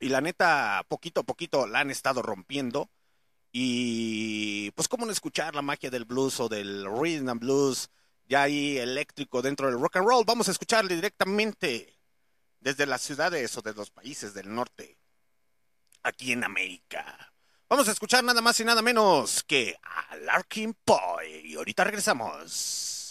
y 0.00 0.08
la 0.08 0.20
neta, 0.20 0.84
poquito 0.88 1.20
a 1.20 1.24
poquito 1.24 1.66
la 1.66 1.80
han 1.80 1.90
estado 1.90 2.22
rompiendo. 2.22 2.90
Y 3.52 4.72
pues 4.72 4.88
cómo 4.88 5.06
no 5.06 5.12
escuchar 5.12 5.54
la 5.54 5.62
magia 5.62 5.90
del 5.90 6.06
blues 6.06 6.40
o 6.40 6.48
del 6.48 6.86
rhythm 6.86 7.28
and 7.28 7.40
blues 7.40 7.90
ya 8.26 8.42
ahí 8.42 8.78
eléctrico 8.78 9.42
dentro 9.42 9.68
del 9.68 9.78
rock 9.78 9.96
and 9.96 10.08
roll. 10.08 10.24
Vamos 10.24 10.48
a 10.48 10.52
escucharle 10.52 10.94
directamente 10.96 11.94
desde 12.60 12.86
las 12.86 13.02
ciudades 13.02 13.56
o 13.58 13.62
de 13.62 13.74
los 13.74 13.90
países 13.90 14.32
del 14.32 14.52
norte, 14.52 14.96
aquí 16.02 16.32
en 16.32 16.44
América. 16.44 17.32
Vamos 17.68 17.88
a 17.88 17.92
escuchar 17.92 18.24
nada 18.24 18.40
más 18.40 18.58
y 18.58 18.64
nada 18.64 18.80
menos 18.80 19.44
que 19.44 19.76
a 19.82 20.16
Larkin 20.16 20.74
Boy. 20.86 21.42
Y 21.44 21.56
ahorita 21.56 21.84
regresamos. 21.84 23.03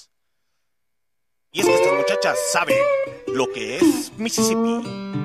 Y 1.55 1.59
es 1.59 1.67
que 1.67 1.75
estas 1.75 1.93
muchachas 1.93 2.39
saben 2.51 2.79
lo 3.27 3.47
que 3.51 3.77
es 3.77 4.11
Mississippi. 4.17 5.22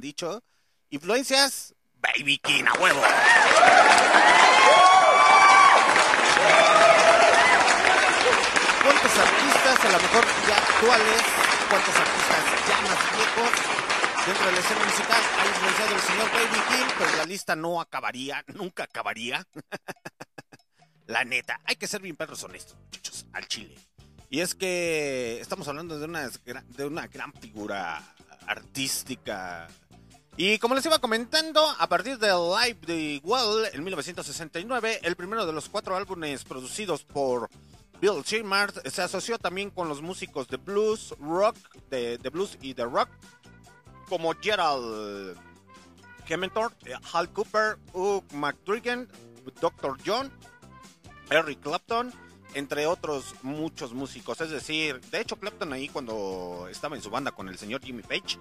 Dicho, 0.00 0.42
influencias 0.90 1.74
Baby 2.00 2.38
King 2.38 2.64
a 2.66 2.80
huevo. 2.80 3.00
¿Cuántos 8.82 9.18
artistas, 9.18 9.84
a 9.84 9.92
lo 9.92 9.98
mejor 10.00 10.24
ya 10.48 10.56
actuales, 10.56 11.22
cuántos 11.68 11.94
artistas 11.96 12.44
ya 12.68 12.80
más 12.80 13.16
viejos 13.16 14.26
dentro 14.26 14.46
de 14.46 14.52
la 14.52 14.60
escena 14.60 14.84
musical 14.84 15.22
ha 15.38 15.46
influenciado 15.46 15.94
el 15.94 16.00
señor 16.00 16.32
Baby 16.32 16.62
King? 16.68 16.94
Pues 16.96 17.16
la 17.16 17.24
lista 17.26 17.56
no 17.56 17.80
acabaría, 17.80 18.44
nunca 18.54 18.84
acabaría. 18.84 19.46
la 21.06 21.24
neta, 21.24 21.60
hay 21.64 21.76
que 21.76 21.86
ser 21.86 22.00
bien 22.00 22.16
perros 22.16 22.42
honestos, 22.44 22.76
muchachos, 22.76 23.26
al 23.32 23.46
chile. 23.46 23.76
Y 24.30 24.40
es 24.40 24.54
que 24.54 25.38
estamos 25.40 25.66
hablando 25.68 25.98
de 25.98 26.04
una, 26.04 26.28
de 26.28 26.84
una 26.84 27.08
gran 27.08 27.32
figura 27.34 28.00
artística. 28.46 29.68
Y 30.42 30.58
como 30.58 30.74
les 30.74 30.86
iba 30.86 30.98
comentando, 30.98 31.60
a 31.78 31.86
partir 31.86 32.16
del 32.16 32.48
Live 32.48 32.78
the 32.86 33.20
Well 33.24 33.68
en 33.74 33.84
1969, 33.84 35.00
el 35.02 35.14
primero 35.14 35.44
de 35.44 35.52
los 35.52 35.68
cuatro 35.68 35.94
álbumes 35.94 36.44
producidos 36.44 37.04
por 37.04 37.50
Bill 38.00 38.24
Chimard 38.24 38.72
se 38.88 39.02
asoció 39.02 39.36
también 39.36 39.68
con 39.68 39.86
los 39.86 40.00
músicos 40.00 40.48
de 40.48 40.56
blues, 40.56 41.14
rock, 41.20 41.58
de, 41.90 42.16
de 42.16 42.30
blues 42.30 42.56
y 42.62 42.72
de 42.72 42.86
rock, 42.86 43.10
como 44.08 44.32
Gerald 44.40 45.36
Kementor, 46.26 46.72
Hal 47.12 47.30
Cooper, 47.34 47.76
Hugh 47.92 48.24
McDrigan, 48.32 49.10
Dr. 49.60 49.98
John, 50.06 50.32
Eric 51.28 51.60
Clapton, 51.60 52.14
entre 52.54 52.86
otros 52.86 53.34
muchos 53.42 53.92
músicos. 53.92 54.40
Es 54.40 54.50
decir, 54.50 55.00
de 55.00 55.20
hecho 55.20 55.36
Clapton 55.36 55.72
ahí 55.72 55.88
cuando 55.88 56.66
estaba 56.70 56.96
en 56.96 57.02
su 57.02 57.10
banda 57.10 57.32
con 57.32 57.48
el 57.48 57.58
señor 57.58 57.82
Jimmy 57.84 58.02
Page, 58.02 58.38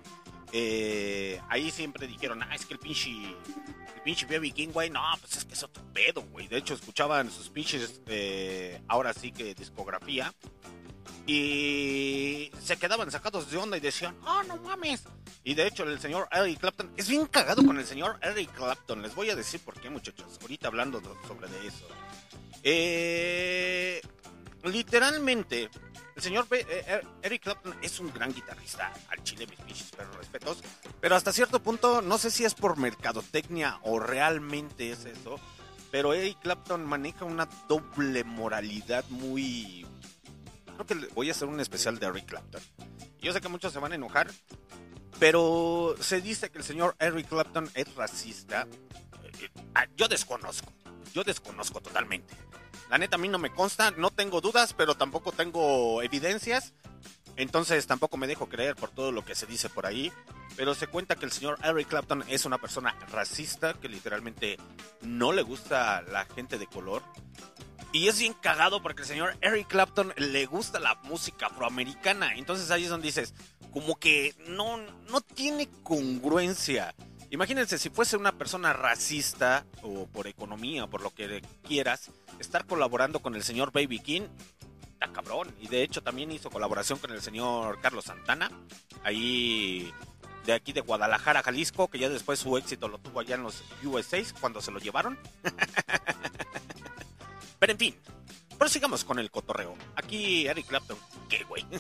eh, 0.52 1.42
ahí 1.50 1.70
siempre 1.72 2.08
dijeron, 2.08 2.42
ah, 2.44 2.56
es 2.56 2.66
que 2.66 2.74
el 2.74 2.80
pinche, 2.80 3.10
el 3.12 4.02
pinche 4.04 4.26
B.B. 4.26 4.52
King, 4.52 4.70
güey, 4.74 4.90
no, 4.90 5.02
pues 5.22 5.38
es 5.38 5.46
que 5.46 5.54
es 5.54 5.64
otro 5.64 5.84
pedo, 5.94 6.22
güey. 6.32 6.48
De 6.48 6.58
hecho, 6.58 6.74
escuchaban 6.74 7.30
sus 7.30 7.50
pinches, 7.50 8.02
eh, 8.08 8.82
ahora 8.88 9.14
sí 9.14 9.32
que 9.32 9.54
discografía, 9.54 10.34
y 11.28 12.52
se 12.64 12.78
quedaban 12.78 13.12
sacados 13.12 13.52
de 13.52 13.58
onda 13.58 13.78
y 13.78 13.80
decían, 13.80 14.16
oh, 14.26 14.42
no 14.44 14.58
mames. 14.58 15.04
Y 15.44 15.54
de 15.54 15.68
hecho, 15.68 15.84
el 15.84 16.00
señor 16.00 16.28
Eric 16.32 16.60
Clapton 16.60 16.92
es 16.98 17.08
bien 17.08 17.26
cagado 17.28 17.64
con 17.64 17.78
el 17.78 17.86
señor 17.86 18.18
Eric 18.22 18.52
Clapton. 18.54 19.02
Les 19.02 19.14
voy 19.16 19.30
a 19.30 19.36
decir 19.36 19.60
por 19.62 19.80
qué, 19.80 19.90
muchachos, 19.90 20.38
ahorita 20.42 20.68
hablando 20.68 21.00
do- 21.00 21.16
sobre 21.28 21.48
de 21.48 21.68
eso. 21.68 21.88
Eh, 22.64 24.02
literalmente, 24.64 25.70
el 26.16 26.22
señor 26.22 26.48
eh, 26.52 26.66
eh, 26.70 27.02
Eric 27.22 27.44
Clapton 27.44 27.76
es 27.82 28.00
un 28.00 28.12
gran 28.14 28.34
guitarrista, 28.34 28.92
al 29.10 29.24
chile 29.24 29.48
mis 29.48 29.60
pinches 29.60 29.92
pero 29.96 30.12
respetos, 30.12 30.58
pero 31.00 31.16
hasta 31.16 31.32
cierto 31.32 31.64
punto, 31.64 32.02
no 32.02 32.18
sé 32.18 32.30
si 32.30 32.44
es 32.44 32.56
por 32.56 32.78
mercadotecnia 32.78 33.80
o 33.84 34.00
realmente 34.00 34.92
es 34.92 35.06
eso, 35.06 35.40
pero 35.92 36.14
Eric 36.14 36.40
Clapton 36.42 36.86
maneja 36.86 37.26
una 37.26 37.48
doble 37.68 38.24
moralidad 38.24 39.06
muy... 39.10 39.86
Creo 40.76 40.86
que 40.86 41.08
voy 41.14 41.30
a 41.30 41.32
hacer 41.32 41.48
un 41.48 41.60
especial 41.60 42.00
de 42.00 42.08
Eric 42.08 42.26
Clapton. 42.26 42.62
Yo 43.22 43.34
sé 43.34 43.42
que 43.42 43.50
muchos 43.50 43.74
se 43.74 43.80
van 43.80 43.92
a 43.92 43.96
enojar, 43.96 44.30
pero 45.20 45.96
se 46.00 46.22
dice 46.22 46.50
que 46.50 46.58
el 46.58 46.64
señor 46.64 46.96
Eric 47.00 47.28
Clapton 47.28 47.70
es 47.74 47.94
racista. 47.96 48.68
Eh, 49.40 49.50
ah, 49.76 49.88
Yo 49.96 50.08
desconozco, 50.08 50.72
yo 51.14 51.24
desconozco 51.24 51.82
totalmente. 51.82 52.36
La 52.90 52.98
neta 52.98 53.16
a 53.18 53.20
mí 53.20 53.28
no 53.28 53.38
me 53.38 53.52
consta, 53.52 53.92
no 53.92 54.10
tengo 54.10 54.42
dudas, 54.42 54.74
pero 54.74 54.96
tampoco 54.96 55.32
tengo 55.32 56.02
evidencias. 56.02 56.74
Entonces 57.36 57.88
tampoco 57.88 58.18
me 58.18 58.28
dejo 58.28 58.50
creer 58.50 58.76
por 58.76 58.90
todo 58.90 59.12
lo 59.12 59.24
que 59.24 59.36
se 59.36 59.46
dice 59.46 59.70
por 59.70 59.86
ahí. 59.86 60.12
Pero 60.58 60.76
se 60.76 60.88
cuenta 60.88 61.16
que 61.16 61.26
el 61.26 61.32
señor 61.32 61.58
Eric 61.64 61.88
Clapton 61.88 62.26
es 62.28 62.46
una 62.46 62.58
persona 62.58 62.96
racista 63.12 63.76
que 63.76 63.88
literalmente 63.88 64.58
no 65.02 65.32
le 65.32 65.44
gusta 65.44 66.02
la 66.02 66.26
gente 66.26 66.58
de 66.58 66.68
color. 66.68 67.02
Y 67.94 68.08
es 68.08 68.20
bien 68.20 68.34
cagado 68.34 68.82
porque 68.82 69.04
el 69.04 69.08
señor 69.08 69.38
Eric 69.42 69.68
Clapton 69.68 70.14
le 70.18 70.46
gusta 70.48 70.80
la 70.80 70.96
música 71.04 71.48
afroamericana. 71.48 72.36
Entonces 72.36 72.72
ahí 72.72 72.84
es 72.84 72.90
donde 72.90 73.08
dices, 73.08 73.34
como 73.72 73.96
que 73.98 74.36
no, 74.48 74.78
no 75.10 75.22
tiene 75.22 75.70
congruencia. 75.84 76.94
Imagínense 77.32 77.78
si 77.78 77.90
fuese 77.90 78.18
una 78.18 78.32
persona 78.32 78.74
racista 78.74 79.66
o 79.84 80.08
por 80.08 80.28
economía 80.28 80.86
o 80.86 80.90
por 80.90 81.02
lo 81.02 81.14
que 81.14 81.42
quieras, 81.68 82.10
estar 82.40 82.66
colaborando 82.66 83.20
con 83.20 83.36
el 83.36 83.44
señor 83.44 83.72
Baby 83.72 84.00
King, 84.00 84.22
está 84.94 85.12
cabrón. 85.12 85.54
Y 85.60 85.68
de 85.68 85.84
hecho 85.84 86.02
también 86.02 86.32
hizo 86.32 86.50
colaboración 86.50 86.98
con 86.98 87.12
el 87.12 87.22
señor 87.22 87.80
Carlos 87.82 88.06
Santana, 88.06 88.50
ahí 89.04 89.94
de 90.46 90.54
aquí 90.54 90.74
de 90.74 90.82
Guadalajara, 90.82 91.44
Jalisco, 91.44 91.88
que 91.88 92.00
ya 92.00 92.10
después 92.10 92.40
su 92.40 92.58
éxito 92.58 92.88
lo 92.88 92.98
tuvo 92.98 93.20
allá 93.20 93.36
en 93.36 93.44
los 93.44 93.64
USA 93.84 94.18
cuando 94.40 94.62
se 94.62 94.72
lo 94.72 94.80
llevaron. 94.80 95.20
Pero 97.60 97.74
en 97.74 97.78
fin, 97.78 97.96
prosigamos 98.58 99.04
con 99.04 99.20
el 99.20 99.30
cotorreo. 99.30 99.76
Aquí 99.96 100.48
Eric 100.48 100.66
Clapton, 100.66 100.98
¿qué 101.30 101.44
güey? 101.44 101.64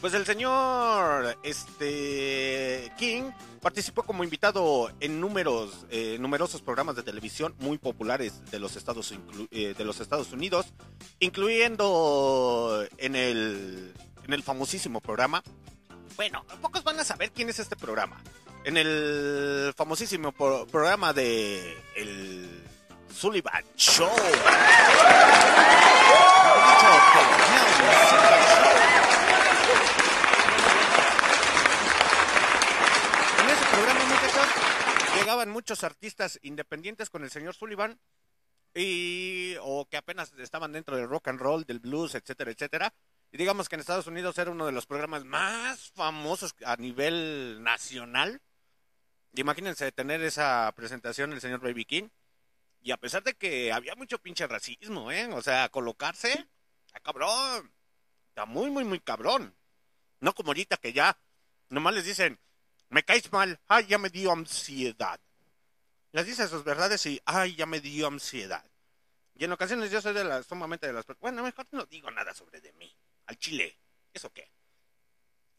Pues 0.00 0.14
el 0.14 0.24
señor 0.24 1.36
este 1.42 2.92
King 2.96 3.32
participó 3.60 4.04
como 4.04 4.22
invitado 4.22 4.92
en 5.00 5.20
números, 5.20 5.86
eh, 5.90 6.18
numerosos 6.20 6.62
programas 6.62 6.94
de 6.94 7.02
televisión 7.02 7.54
muy 7.58 7.78
populares 7.78 8.44
de 8.52 8.60
los 8.60 8.76
Estados 8.76 9.12
eh, 9.50 9.74
de 9.76 9.84
los 9.84 9.98
Estados 9.98 10.30
Unidos, 10.32 10.66
incluyendo 11.18 12.86
en 12.96 13.16
el 13.16 13.92
en 14.24 14.32
el 14.32 14.42
famosísimo 14.44 15.00
programa. 15.00 15.42
Bueno, 16.14 16.44
pocos 16.62 16.84
van 16.84 17.00
a 17.00 17.04
saber 17.04 17.32
quién 17.32 17.48
es 17.48 17.58
este 17.58 17.74
programa. 17.74 18.22
En 18.64 18.76
el 18.76 19.72
famosísimo 19.76 20.30
pro- 20.30 20.64
programa 20.68 21.12
de 21.12 21.76
el 21.96 22.62
Sullivan 23.12 23.64
Show. 23.76 24.10
En 33.40 33.50
ese 33.50 34.27
llegaban 35.16 35.50
muchos 35.50 35.84
artistas 35.84 36.38
independientes 36.42 37.10
con 37.10 37.24
el 37.24 37.30
señor 37.30 37.54
Sullivan 37.54 38.00
y 38.74 39.56
o 39.60 39.86
que 39.88 39.96
apenas 39.96 40.32
estaban 40.38 40.72
dentro 40.72 40.96
del 40.96 41.08
rock 41.08 41.28
and 41.28 41.40
roll, 41.40 41.64
del 41.64 41.80
blues, 41.80 42.14
etcétera, 42.14 42.50
etcétera. 42.50 42.94
Y 43.30 43.36
digamos 43.36 43.68
que 43.68 43.74
en 43.74 43.80
Estados 43.80 44.06
Unidos 44.06 44.38
era 44.38 44.50
uno 44.50 44.66
de 44.66 44.72
los 44.72 44.86
programas 44.86 45.24
más 45.24 45.90
famosos 45.94 46.54
a 46.64 46.76
nivel 46.76 47.62
nacional. 47.62 48.40
Imagínense 49.34 49.92
tener 49.92 50.22
esa 50.22 50.72
presentación 50.74 51.32
el 51.32 51.40
señor 51.40 51.60
Baby 51.60 51.84
King. 51.84 52.08
Y 52.80 52.92
a 52.92 52.96
pesar 52.96 53.22
de 53.22 53.34
que 53.34 53.72
había 53.72 53.94
mucho 53.96 54.18
pinche 54.18 54.46
racismo, 54.46 55.10
¿eh? 55.10 55.28
O 55.32 55.42
sea, 55.42 55.68
colocarse, 55.68 56.48
está 56.86 57.00
cabrón. 57.00 57.72
Está 58.28 58.46
muy, 58.46 58.70
muy, 58.70 58.84
muy 58.84 59.00
cabrón. 59.00 59.54
No 60.20 60.32
como 60.34 60.50
ahorita 60.50 60.76
que 60.76 60.92
ya 60.92 61.18
nomás 61.68 61.94
les 61.94 62.04
dicen, 62.04 62.38
me 62.90 63.02
caes 63.02 63.30
mal, 63.32 63.60
ay, 63.68 63.86
ya 63.86 63.98
me 63.98 64.10
dio 64.10 64.32
ansiedad. 64.32 65.20
Les 66.12 66.26
dice 66.26 66.48
sus 66.48 66.64
verdades 66.64 67.04
y, 67.06 67.20
ay, 67.24 67.54
ya 67.54 67.66
me 67.66 67.80
dio 67.80 68.06
ansiedad. 68.06 68.64
Y 69.34 69.44
en 69.44 69.52
ocasiones 69.52 69.90
yo 69.90 70.00
soy 70.00 70.14
de 70.14 70.24
las, 70.24 70.46
sumamente 70.46 70.86
de 70.86 70.92
las... 70.92 71.04
Bueno, 71.20 71.42
mejor 71.42 71.66
no 71.70 71.84
digo 71.86 72.10
nada 72.10 72.34
sobre 72.34 72.60
de 72.60 72.72
mí. 72.72 72.92
Al 73.26 73.38
chile. 73.38 73.78
¿Eso 74.12 74.32
qué? 74.32 74.50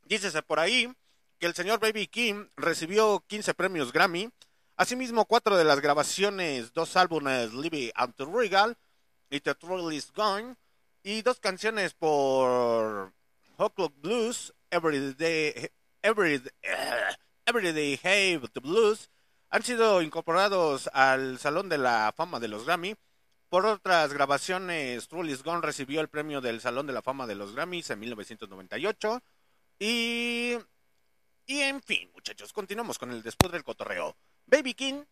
Dícese 0.04 0.42
por 0.42 0.60
ahí 0.60 0.92
que 1.38 1.46
el 1.46 1.54
señor 1.54 1.80
Baby 1.80 2.08
King 2.08 2.48
recibió 2.58 3.24
15 3.28 3.54
premios 3.54 3.94
Grammy. 3.94 4.30
Asimismo, 4.76 5.26
cuatro 5.26 5.56
de 5.56 5.64
las 5.64 5.80
grabaciones, 5.82 6.74
dos 6.74 6.98
álbumes, 6.98 7.54
Libby 7.54 7.92
and 7.96 8.16
the 8.16 8.26
Regal 8.26 8.78
y 9.30 9.40
The 9.40 9.56
Thrill 9.56 9.94
is 9.94 10.12
Gone. 10.12 10.56
Y 11.04 11.22
dos 11.22 11.40
canciones 11.40 11.94
por 11.94 13.14
Hot 13.58 13.76
Blues, 14.02 14.54
Every 14.70 15.14
Day, 15.14 15.72
Every, 16.02 16.42
eh, 16.62 17.16
Every 17.46 17.72
Day 17.74 18.00
Have 18.04 18.48
the 18.54 18.60
Blues, 18.62 19.10
han 19.50 19.64
sido 19.64 20.02
incorporados 20.02 20.90
al 20.94 21.40
Salón 21.40 21.68
de 21.68 21.78
la 21.78 22.14
Fama 22.16 22.40
de 22.40 22.48
los 22.48 22.66
Grammy. 22.66 22.96
Por 23.50 23.66
otras 23.66 24.14
grabaciones, 24.14 25.08
Truly 25.08 25.36
Gone 25.36 25.62
recibió 25.62 26.02
el 26.02 26.08
premio 26.08 26.40
del 26.40 26.62
Salón 26.62 26.86
de 26.88 26.94
la 26.94 27.02
Fama 27.02 27.26
de 27.26 27.36
los 27.36 27.54
Grammys 27.54 27.90
en 27.90 28.00
1998. 28.00 29.24
Y, 29.80 30.58
y 31.48 31.60
en 31.62 31.82
fin, 31.82 32.12
muchachos, 32.14 32.54
continuamos 32.54 33.00
con 33.00 33.12
el 33.12 33.24
después 33.24 33.52
del 33.52 33.64
cotorreo. 33.64 34.16
Baby 34.46 34.74
King 34.76 35.04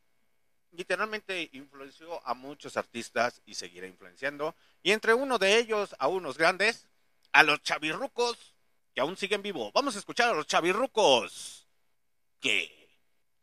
literalmente 0.71 1.49
influenció 1.53 2.25
a 2.25 2.33
muchos 2.33 2.77
artistas 2.77 3.41
y 3.45 3.55
seguirá 3.55 3.87
influenciando. 3.87 4.55
Y 4.83 4.91
entre 4.91 5.15
uno 5.15 5.39
de 5.39 5.57
ellos, 5.57 5.95
a 5.97 6.07
unos 6.07 6.37
grandes, 6.37 6.87
a 7.33 7.43
los 7.43 7.61
chavirrucos 7.63 8.56
que 8.97 9.01
aún 9.01 9.15
siguen 9.15 9.43
vivos. 9.43 9.71
Vamos 9.73 9.95
a 9.95 9.99
escuchar 9.99 10.29
a 10.29 10.33
los 10.33 10.47
chavirrucos 10.47 11.67
que 12.39 12.89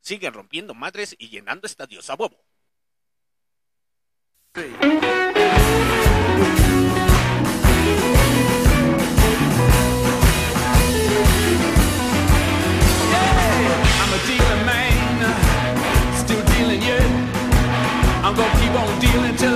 siguen 0.00 0.34
rompiendo 0.34 0.74
madres 0.74 1.14
y 1.16 1.28
llenando 1.28 1.68
estadios 1.68 2.10
a 2.10 2.16
dealing 16.56 16.80
yet. 16.80 17.34
I'm 18.24 18.34
gonna 18.34 19.53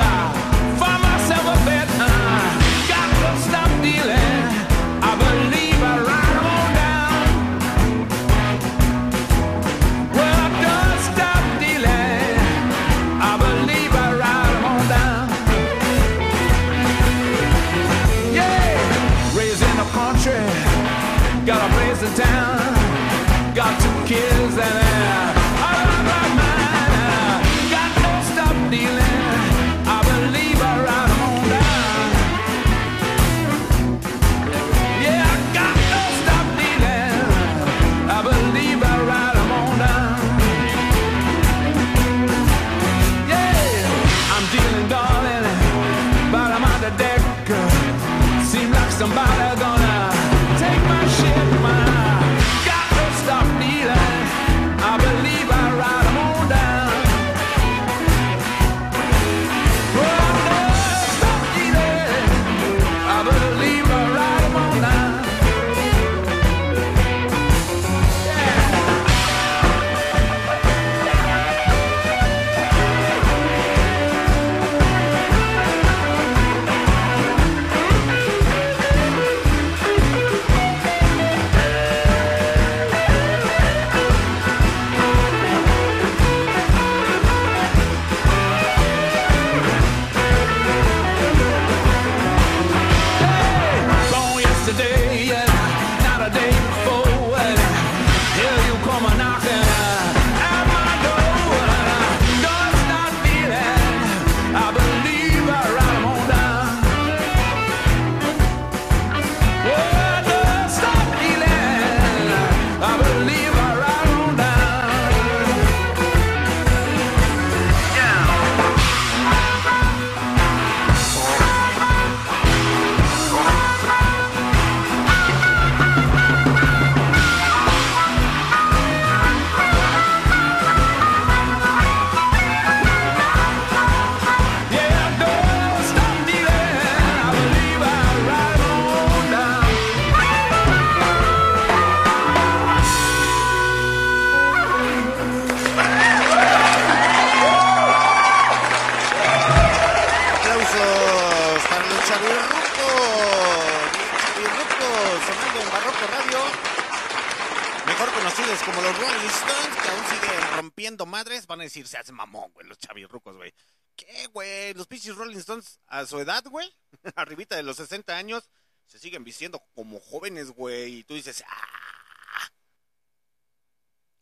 decir, 161.71 161.87
se 161.89 161.99
hace 161.99 162.13
mamón, 162.13 162.51
güey, 162.53 162.67
los 162.67 162.79
chavirrucos, 162.79 163.37
güey. 163.37 163.53
¿Qué, 163.97 164.27
güey? 164.29 164.75
Los 164.75 164.87
pinches 164.87 165.17
Rolling 165.17 165.39
Stones 165.39 165.81
a 165.87 166.07
su 166.07 166.19
edad, 166.21 166.45
güey, 166.45 166.73
arribita 167.17 167.57
de 167.57 167.63
los 167.63 167.77
60 167.77 168.17
años, 168.17 168.49
se 168.87 168.99
siguen 168.99 169.25
vistiendo 169.25 169.61
como 169.75 170.01
jóvenes, 170.01 170.51
güey. 170.51 170.99
Y 171.01 171.05
tú 171.05 171.15
dices, 171.15 171.43
ah. 171.47 172.49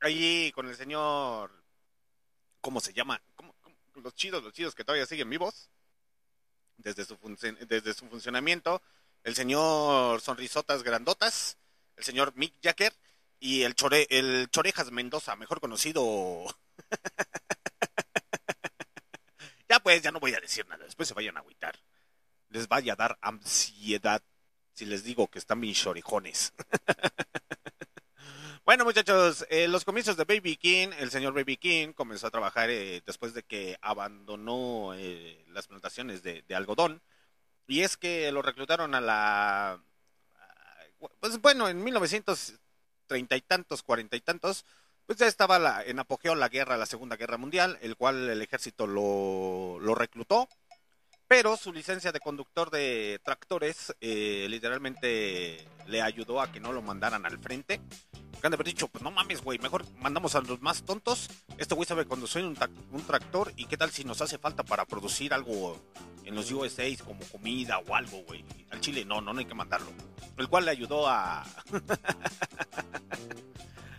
Allí 0.00 0.52
con 0.52 0.68
el 0.68 0.76
señor, 0.76 1.50
¿cómo 2.60 2.80
se 2.80 2.92
llama? 2.92 3.22
¿Cómo- 3.34 3.54
cómo? 3.62 3.76
Los 3.94 4.14
chidos, 4.14 4.42
los 4.42 4.52
chidos 4.52 4.74
que 4.74 4.84
todavía 4.84 5.06
siguen 5.06 5.30
vivos. 5.30 5.70
Desde 6.76 7.04
su, 7.06 7.16
desde 7.66 7.94
su 7.94 8.06
funcionamiento. 8.08 8.82
El 9.24 9.34
señor 9.34 10.20
Sonrisotas 10.20 10.82
Grandotas. 10.82 11.56
El 11.96 12.04
señor 12.04 12.34
Mick 12.36 12.54
Jagger. 12.62 12.94
Y 13.40 13.62
el, 13.62 13.74
chore, 13.74 14.06
el 14.10 14.48
Chorejas 14.50 14.90
Mendoza, 14.90 15.34
mejor 15.36 15.60
conocido. 15.60 16.44
ya 19.68 19.80
pues, 19.80 20.02
ya 20.02 20.12
no 20.12 20.20
voy 20.20 20.34
a 20.34 20.40
decir 20.40 20.66
nada. 20.66 20.84
Después 20.84 21.08
se 21.08 21.14
vayan 21.14 21.36
a 21.36 21.40
agüitar. 21.40 21.78
Les 22.50 22.68
vaya 22.68 22.94
a 22.94 22.96
dar 22.96 23.18
ansiedad 23.20 24.22
si 24.72 24.84
les 24.84 25.04
digo 25.04 25.28
que 25.28 25.38
están 25.38 25.60
mis 25.60 25.78
chorejones. 25.78 26.52
Bueno, 28.66 28.84
muchachos, 28.84 29.46
eh, 29.48 29.68
los 29.68 29.84
comienzos 29.84 30.16
de 30.16 30.24
Baby 30.24 30.56
King, 30.56 30.88
el 30.98 31.12
señor 31.12 31.34
Baby 31.34 31.56
King 31.56 31.92
comenzó 31.92 32.26
a 32.26 32.32
trabajar 32.32 32.68
eh, 32.68 33.00
después 33.06 33.32
de 33.32 33.44
que 33.44 33.78
abandonó 33.80 34.92
eh, 34.96 35.44
las 35.50 35.68
plantaciones 35.68 36.24
de, 36.24 36.42
algodón. 36.52 37.00
Y 37.68 37.82
es 37.82 37.96
que 37.96 38.32
lo 38.32 38.42
reclutaron 38.42 38.96
a 38.96 39.00
la... 39.00 39.80
Pues 41.20 41.40
bueno, 41.40 41.68
en 41.68 41.84
1930 41.84 43.36
y 43.36 43.40
tantos, 43.42 43.84
40 43.84 44.16
y 44.16 44.20
tantos, 44.20 44.64
pues 45.06 45.18
ya 45.18 45.26
estaba 45.26 45.58
la- 45.58 45.82
en 45.84 45.98
apogeo 45.98 46.34
la 46.34 46.48
guerra, 46.48 46.76
la 46.76 46.86
Segunda 46.86 47.16
Guerra 47.16 47.36
Mundial, 47.36 47.78
el 47.82 47.96
cual 47.96 48.28
el 48.28 48.42
ejército 48.42 48.86
lo, 48.86 49.78
lo 49.80 49.94
reclutó. 49.94 50.48
Pero 51.28 51.56
su 51.56 51.72
licencia 51.72 52.12
de 52.12 52.20
conductor 52.20 52.70
de 52.70 53.20
tractores 53.24 53.92
eh, 54.00 54.46
literalmente 54.48 55.66
le 55.86 56.00
ayudó 56.02 56.40
a 56.40 56.52
que 56.52 56.60
no 56.60 56.72
lo 56.72 56.82
mandaran 56.82 57.26
al 57.26 57.38
frente. 57.40 57.80
Que 58.40 58.46
han 58.46 58.50
de 58.50 58.56
haber 58.56 58.66
dicho, 58.66 58.86
pues 58.86 59.02
no 59.02 59.10
mames, 59.10 59.42
güey, 59.42 59.58
mejor 59.58 59.84
mandamos 59.96 60.34
a 60.36 60.40
los 60.40 60.60
más 60.60 60.84
tontos. 60.84 61.28
Este 61.58 61.74
güey 61.74 61.86
sabe 61.86 62.04
conducir 62.06 62.44
un, 62.44 62.54
tac- 62.54 62.70
un 62.92 63.04
tractor 63.04 63.52
y 63.56 63.66
qué 63.66 63.76
tal 63.76 63.90
si 63.90 64.04
nos 64.04 64.20
hace 64.20 64.38
falta 64.38 64.62
para 64.62 64.84
producir 64.84 65.32
algo 65.34 65.80
en 66.24 66.34
los 66.36 66.50
USA 66.52 66.84
como 67.04 67.20
comida 67.32 67.78
o 67.78 67.94
algo, 67.96 68.22
güey. 68.24 68.44
Al 68.70 68.80
Chile 68.80 69.04
no, 69.04 69.20
no, 69.20 69.32
no 69.32 69.38
hay 69.40 69.46
que 69.46 69.54
mandarlo. 69.54 69.90
El 70.36 70.48
cual 70.48 70.66
le 70.66 70.70
ayudó 70.72 71.08
a... 71.08 71.44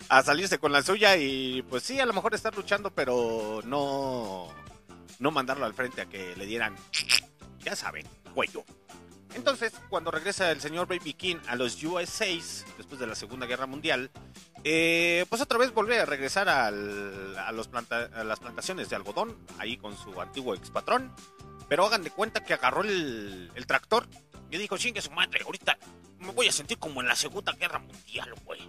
a 0.08 0.22
salirse 0.22 0.58
con 0.58 0.72
la 0.72 0.82
suya 0.82 1.16
y 1.16 1.62
pues 1.62 1.82
sí, 1.82 2.00
a 2.00 2.06
lo 2.06 2.12
mejor 2.12 2.34
estar 2.34 2.54
luchando, 2.56 2.90
pero 2.90 3.60
no... 3.64 4.48
No 5.20 5.32
mandarlo 5.32 5.64
al 5.66 5.74
frente 5.74 6.00
a 6.00 6.06
que 6.06 6.36
le 6.36 6.46
dieran... 6.46 6.76
Ya 7.60 7.74
saben, 7.74 8.06
cuello. 8.34 8.64
Entonces, 9.34 9.72
cuando 9.90 10.10
regresa 10.10 10.50
el 10.50 10.60
señor 10.60 10.86
Baby 10.86 11.12
King 11.12 11.36
a 11.48 11.56
los 11.56 11.82
USAs, 11.82 12.64
después 12.78 12.98
de 13.00 13.06
la 13.06 13.14
Segunda 13.14 13.44
Guerra 13.46 13.66
Mundial, 13.66 14.10
eh, 14.64 15.26
pues 15.28 15.42
otra 15.42 15.58
vez 15.58 15.72
volvió 15.74 16.00
a 16.00 16.06
regresar 16.06 16.48
al- 16.48 17.36
a, 17.36 17.48
a 17.48 17.52
las 18.24 18.38
plantaciones 18.40 18.88
de 18.88 18.96
algodón, 18.96 19.36
ahí 19.58 19.76
con 19.76 19.96
su 19.98 20.18
antiguo 20.20 20.54
expatrón. 20.54 21.12
Pero 21.68 21.84
hagan 21.84 22.02
de 22.04 22.10
cuenta 22.10 22.42
que 22.44 22.54
agarró 22.54 22.82
el, 22.82 23.50
el 23.54 23.66
tractor 23.66 24.06
y 24.50 24.58
dijo, 24.58 24.76
chingue 24.78 25.00
su 25.02 25.10
madre, 25.10 25.40
ahorita 25.44 25.78
me 26.18 26.32
voy 26.32 26.48
a 26.48 26.52
sentir 26.52 26.78
como 26.78 27.00
en 27.00 27.08
la 27.08 27.16
Segunda 27.16 27.52
Guerra 27.52 27.78
Mundial, 27.78 28.32
güey. 28.44 28.60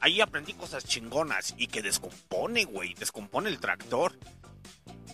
Ahí 0.00 0.20
aprendí 0.20 0.52
cosas 0.54 0.84
chingonas 0.84 1.54
y 1.58 1.66
que 1.66 1.82
descompone, 1.82 2.64
güey, 2.64 2.94
descompone 2.94 3.48
el 3.48 3.58
tractor. 3.58 4.16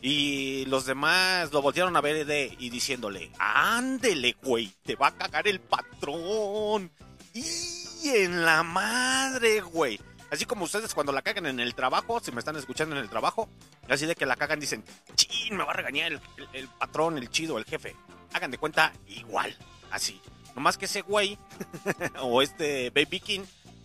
Y 0.02 0.66
los 0.66 0.84
demás 0.84 1.50
lo 1.52 1.62
voltearon 1.62 1.96
a 1.96 2.00
ver 2.02 2.26
de- 2.26 2.54
y 2.58 2.68
diciéndole, 2.68 3.30
ándele, 3.38 4.36
güey, 4.42 4.70
te 4.84 4.96
va 4.96 5.08
a 5.08 5.16
cagar 5.16 5.48
el 5.48 5.60
patrón. 5.60 6.90
Y 7.32 8.08
en 8.08 8.44
la 8.44 8.62
madre, 8.62 9.60
güey. 9.62 9.98
Así 10.30 10.44
como 10.44 10.64
ustedes 10.64 10.94
cuando 10.94 11.12
la 11.12 11.22
cagan 11.22 11.46
en 11.46 11.60
el 11.60 11.74
trabajo, 11.74 12.20
si 12.20 12.32
me 12.32 12.40
están 12.40 12.56
escuchando 12.56 12.94
en 12.96 13.02
el 13.02 13.08
trabajo, 13.08 13.48
así 13.88 14.04
de 14.04 14.14
que 14.14 14.26
la 14.26 14.36
cagan 14.36 14.60
dicen, 14.60 14.84
chin, 15.14 15.56
me 15.56 15.64
va 15.64 15.70
a 15.72 15.76
regañar 15.76 16.12
el- 16.12 16.20
el 16.52 16.68
patrón, 16.68 17.16
el 17.18 17.30
chido, 17.30 17.56
el 17.56 17.64
jefe. 17.64 17.96
Hagan 18.32 18.50
de 18.50 18.58
cuenta 18.58 18.92
igual, 19.06 19.56
así. 19.94 20.20
Nomás 20.54 20.78
que 20.78 20.84
ese 20.84 21.02
güey, 21.02 21.38
o 22.20 22.42
este 22.42 22.90
Baby 22.90 23.20
King, 23.20 23.40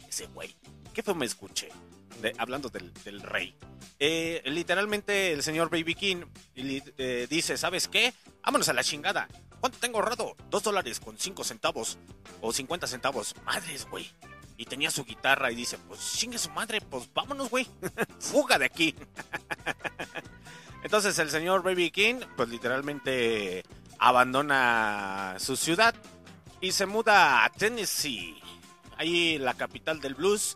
ese 0.08 0.28
güey, 0.28 0.56
¿qué 0.94 1.02
fue 1.04 1.16
me 1.16 1.26
escuché? 1.26 1.70
De- 2.22 2.36
hablando 2.38 2.70
del, 2.70 2.94
del 3.06 3.22
rey. 3.22 3.56
Eh, 4.00 4.42
literalmente 4.46 5.32
el 5.34 5.44
señor 5.44 5.70
Baby 5.70 5.96
King 5.96 6.18
eh, 6.56 7.28
dice, 7.30 7.58
¿sabes 7.58 7.88
qué? 7.88 8.14
Vámonos 8.44 8.70
a 8.70 8.74
la 8.74 8.84
chingada. 8.84 9.28
¿Cuánto 9.60 9.78
tengo 9.80 9.98
ahorrado? 10.00 10.38
Dos 10.50 10.64
dólares 10.64 11.00
con 11.00 11.18
cinco 11.18 11.44
centavos 11.44 11.98
o 12.42 12.54
50 12.54 12.88
centavos. 12.88 13.36
Madres, 13.44 13.86
güey. 13.90 14.10
Y 14.58 14.66
tenía 14.66 14.92
su 14.92 15.06
guitarra 15.06 15.52
y 15.52 15.56
dice, 15.56 15.78
pues 15.78 16.14
chingue 16.18 16.38
su 16.38 16.50
madre, 16.52 16.82
pues 16.82 17.10
vámonos, 17.14 17.50
güey. 17.50 17.68
Fuga 18.20 18.58
de 18.58 18.66
aquí. 18.66 18.96
Entonces 20.84 21.18
el 21.20 21.30
señor 21.30 21.62
Baby 21.64 21.92
King, 21.92 22.16
pues 22.38 22.50
literalmente 22.50 23.64
abandona 24.00 25.36
su 25.40 25.56
ciudad 25.56 25.94
y 26.62 26.72
se 26.72 26.86
muda 26.86 27.44
a 27.46 27.50
Tennessee, 27.50 28.42
ahí 28.98 29.38
la 29.38 29.54
capital 29.54 30.02
del 30.02 30.16
blues, 30.16 30.56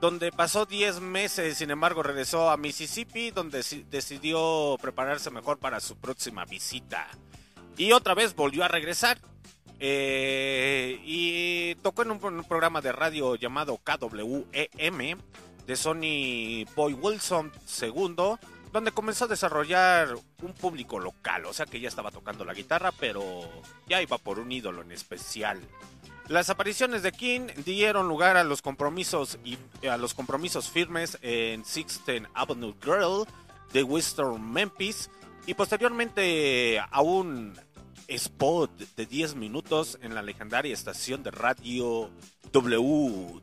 donde 0.00 0.30
pasó 0.30 0.66
10 0.66 1.00
meses, 1.00 1.58
sin 1.58 1.70
embargo 1.70 2.02
regresó 2.02 2.50
a 2.50 2.56
Mississippi, 2.56 3.30
donde 3.30 3.64
decidió 3.90 4.76
prepararse 4.80 5.30
mejor 5.30 5.58
para 5.58 5.80
su 5.80 5.96
próxima 5.96 6.44
visita. 6.44 7.08
Y 7.76 7.92
otra 7.92 8.14
vez 8.14 8.34
volvió 8.34 8.64
a 8.64 8.68
regresar. 8.68 9.18
eh, 9.80 11.00
y 11.04 11.76
tocó 11.76 12.02
en 12.02 12.10
un, 12.10 12.24
un 12.24 12.44
programa 12.44 12.80
de 12.80 12.90
radio 12.90 13.36
llamado 13.36 13.78
KWEM 13.78 15.18
de 15.66 15.76
Sonny 15.76 16.66
Boy 16.74 16.94
Wilson 16.94 17.52
II, 17.80 18.16
donde 18.72 18.92
comenzó 18.92 19.24
a 19.24 19.28
desarrollar 19.28 20.14
un 20.42 20.52
público 20.54 20.98
local, 20.98 21.46
o 21.46 21.52
sea 21.52 21.66
que 21.66 21.80
ya 21.80 21.88
estaba 21.88 22.10
tocando 22.10 22.44
la 22.44 22.54
guitarra, 22.54 22.92
pero 22.92 23.48
ya 23.86 24.02
iba 24.02 24.18
por 24.18 24.38
un 24.38 24.52
ídolo 24.52 24.82
en 24.82 24.92
especial. 24.92 25.60
Las 26.28 26.50
apariciones 26.50 27.02
de 27.02 27.12
King 27.12 27.48
dieron 27.64 28.06
lugar 28.06 28.36
a 28.36 28.44
los 28.44 28.60
compromisos 28.60 29.38
y 29.44 29.56
a 29.86 29.96
los 29.96 30.12
compromisos 30.12 30.68
firmes 30.68 31.18
en 31.22 31.64
Sixteen 31.64 32.28
Avenue 32.34 32.74
Girl 32.82 33.26
de 33.72 33.82
Western 33.82 34.52
Memphis 34.52 35.08
y 35.46 35.54
posteriormente 35.54 36.78
a 36.78 37.00
un 37.00 37.58
spot 38.08 38.70
de 38.96 39.06
10 39.06 39.36
minutos 39.36 39.98
en 40.02 40.14
la 40.14 40.20
legendaria 40.20 40.74
estación 40.74 41.22
de 41.22 41.30
radio 41.30 42.10
WDIA. 42.52 43.42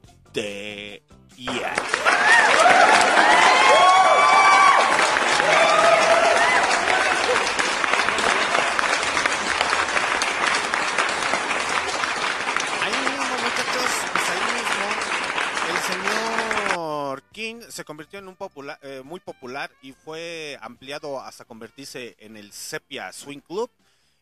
Se 17.75 17.83
convirtió 17.83 18.19
en 18.19 18.29
un 18.29 18.37
eh, 18.81 19.01
muy 19.03 19.19
popular 19.19 19.69
y 19.81 19.91
fue 19.91 20.57
ampliado 20.61 21.19
hasta 21.19 21.43
convertirse 21.43 22.15
en 22.19 22.37
el 22.37 22.53
Sepia 22.53 23.11
Swing 23.11 23.41
Club. 23.41 23.69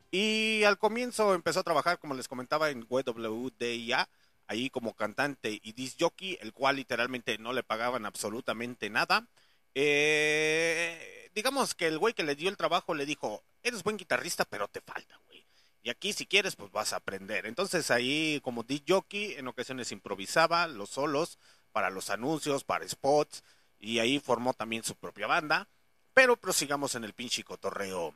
Y 0.10 0.64
al 0.64 0.80
comienzo 0.80 1.36
empezó 1.36 1.60
a 1.60 1.64
trabajar, 1.64 2.00
como 2.00 2.16
les 2.16 2.28
comentaba, 2.28 2.72
en 2.72 2.86
WDIA, 2.90 4.10
ahí 4.48 4.72
como 4.72 4.94
cantante 4.94 5.60
y 5.62 5.74
disc 5.74 5.98
jockey, 6.00 6.38
el 6.42 6.52
cual 6.52 6.78
literalmente 6.78 7.38
no 7.38 7.54
le 7.54 7.62
pagaban 7.62 8.08
absolutamente 8.08 8.90
nada. 8.90 9.28
Eh, 9.76 11.30
digamos 11.34 11.76
que 11.76 11.88
el 11.88 11.98
güey 11.98 12.14
que 12.14 12.24
le 12.24 12.36
dio 12.36 12.50
el 12.50 12.58
trabajo 12.58 12.94
le 12.94 13.06
dijo, 13.06 13.44
eres 13.64 13.84
buen 13.84 13.98
guitarrista, 13.98 14.46
pero 14.46 14.68
te 14.68 14.82
falta, 14.82 15.18
güey. 15.28 15.46
Y 15.82 15.90
aquí 15.90 16.14
si 16.14 16.26
quieres, 16.26 16.56
pues 16.56 16.72
vas 16.72 16.94
a 16.94 16.98
aprender. 16.98 17.46
Entonces 17.46 17.92
ahí 17.92 18.40
como 18.44 18.64
disc 18.64 18.86
jockey, 18.88 19.34
en 19.34 19.48
ocasiones 19.48 19.92
improvisaba 19.92 20.68
los 20.68 20.90
solos 20.90 21.38
para 21.72 21.90
los 21.90 22.10
anuncios, 22.10 22.64
para 22.64 22.88
spots, 22.88 23.44
y 23.80 24.00
ahí 24.00 24.20
formó 24.20 24.54
también 24.54 24.84
su 24.84 24.96
propia 24.96 25.28
banda. 25.28 25.68
Pero 26.14 26.38
prosigamos 26.38 26.96
en 26.96 27.04
el 27.04 27.14
pinche 27.14 27.44
cotorreo. 27.44 28.16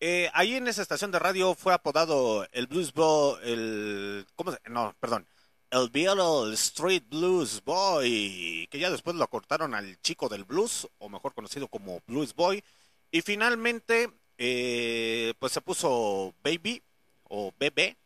Eh, 0.00 0.30
ahí 0.32 0.54
en 0.54 0.66
esa 0.68 0.82
estación 0.82 1.10
de 1.10 1.18
radio 1.18 1.54
fue 1.54 1.74
apodado 1.74 2.46
el 2.52 2.66
Blues 2.66 2.92
Boy, 2.92 3.38
el... 3.44 4.26
¿Cómo 4.34 4.52
se? 4.52 4.58
No, 4.68 4.96
perdón. 4.98 5.26
El 5.72 5.88
Beatle 5.88 6.52
Street 6.54 7.02
Blues 7.08 7.62
Boy, 7.64 8.68
que 8.70 8.78
ya 8.78 8.90
después 8.90 9.16
lo 9.16 9.24
acortaron 9.24 9.74
al 9.74 9.98
chico 10.02 10.28
del 10.28 10.44
blues, 10.44 10.86
o 10.98 11.08
mejor 11.08 11.32
conocido 11.32 11.66
como 11.66 12.02
Blues 12.06 12.34
Boy. 12.34 12.62
Y 13.10 13.22
finalmente, 13.22 14.10
eh, 14.36 15.32
pues 15.38 15.52
se 15.52 15.62
puso 15.62 16.34
Baby, 16.44 16.82
o 17.24 17.52
BB, 17.58 17.96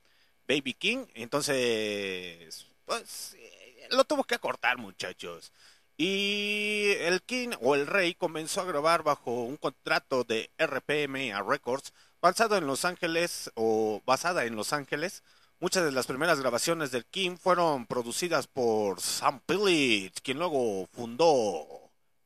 Baby 0.48 0.74
King. 0.74 1.06
Entonces, 1.14 2.68
pues 2.84 3.34
eh, 3.34 3.88
lo 3.90 4.04
tuvo 4.04 4.22
que 4.22 4.36
acortar, 4.36 4.78
muchachos. 4.78 5.52
Y 5.96 6.92
el 7.00 7.20
King 7.22 7.50
o 7.60 7.74
el 7.74 7.88
Rey 7.88 8.14
comenzó 8.14 8.60
a 8.60 8.64
grabar 8.64 9.02
bajo 9.02 9.42
un 9.42 9.56
contrato 9.56 10.22
de 10.22 10.50
RPMA 10.58 11.42
Records 11.42 11.92
basado 12.20 12.56
en 12.56 12.66
Los 12.68 12.84
Ángeles 12.84 13.50
o 13.54 14.02
basada 14.06 14.44
en 14.44 14.54
Los 14.54 14.72
Ángeles. 14.72 15.24
Muchas 15.58 15.84
de 15.86 15.92
las 15.92 16.06
primeras 16.06 16.38
grabaciones 16.38 16.90
del 16.90 17.06
King 17.06 17.38
fueron 17.38 17.86
producidas 17.86 18.46
por 18.46 19.00
Sam 19.00 19.40
Phillips, 19.46 20.20
quien 20.20 20.38
luego 20.38 20.86
fundó. 20.92 21.66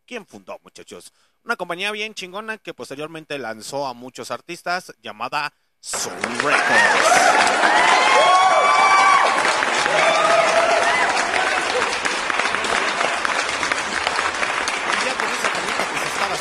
¿Quién 0.05 0.27
fundó, 0.27 0.59
muchachos? 0.65 1.13
Una 1.45 1.55
compañía 1.55 1.93
bien 1.93 2.13
chingona 2.13 2.59
que 2.59 2.75
posteriormente 2.75 3.39
lanzó 3.39 3.87
a 3.87 3.95
muchos 3.95 4.33
artistas 4.33 4.93
llamada 5.01 5.53
Soul 5.79 6.17
Records. 6.43 7.31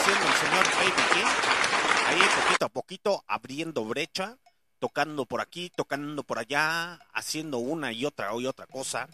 El 0.09 0.15
señor 0.15 0.65
ahí 2.07 2.19
poquito 2.41 2.65
a 2.65 2.69
poquito 2.69 3.23
abriendo 3.27 3.85
brecha, 3.85 4.37
tocando 4.79 5.25
por 5.25 5.41
aquí, 5.41 5.71
tocando 5.75 6.23
por 6.23 6.39
allá, 6.39 6.99
haciendo 7.13 7.57
una 7.59 7.91
y 7.91 8.05
otra 8.05 8.31
y 8.39 8.45
otra 8.45 8.65
cosa. 8.65 9.07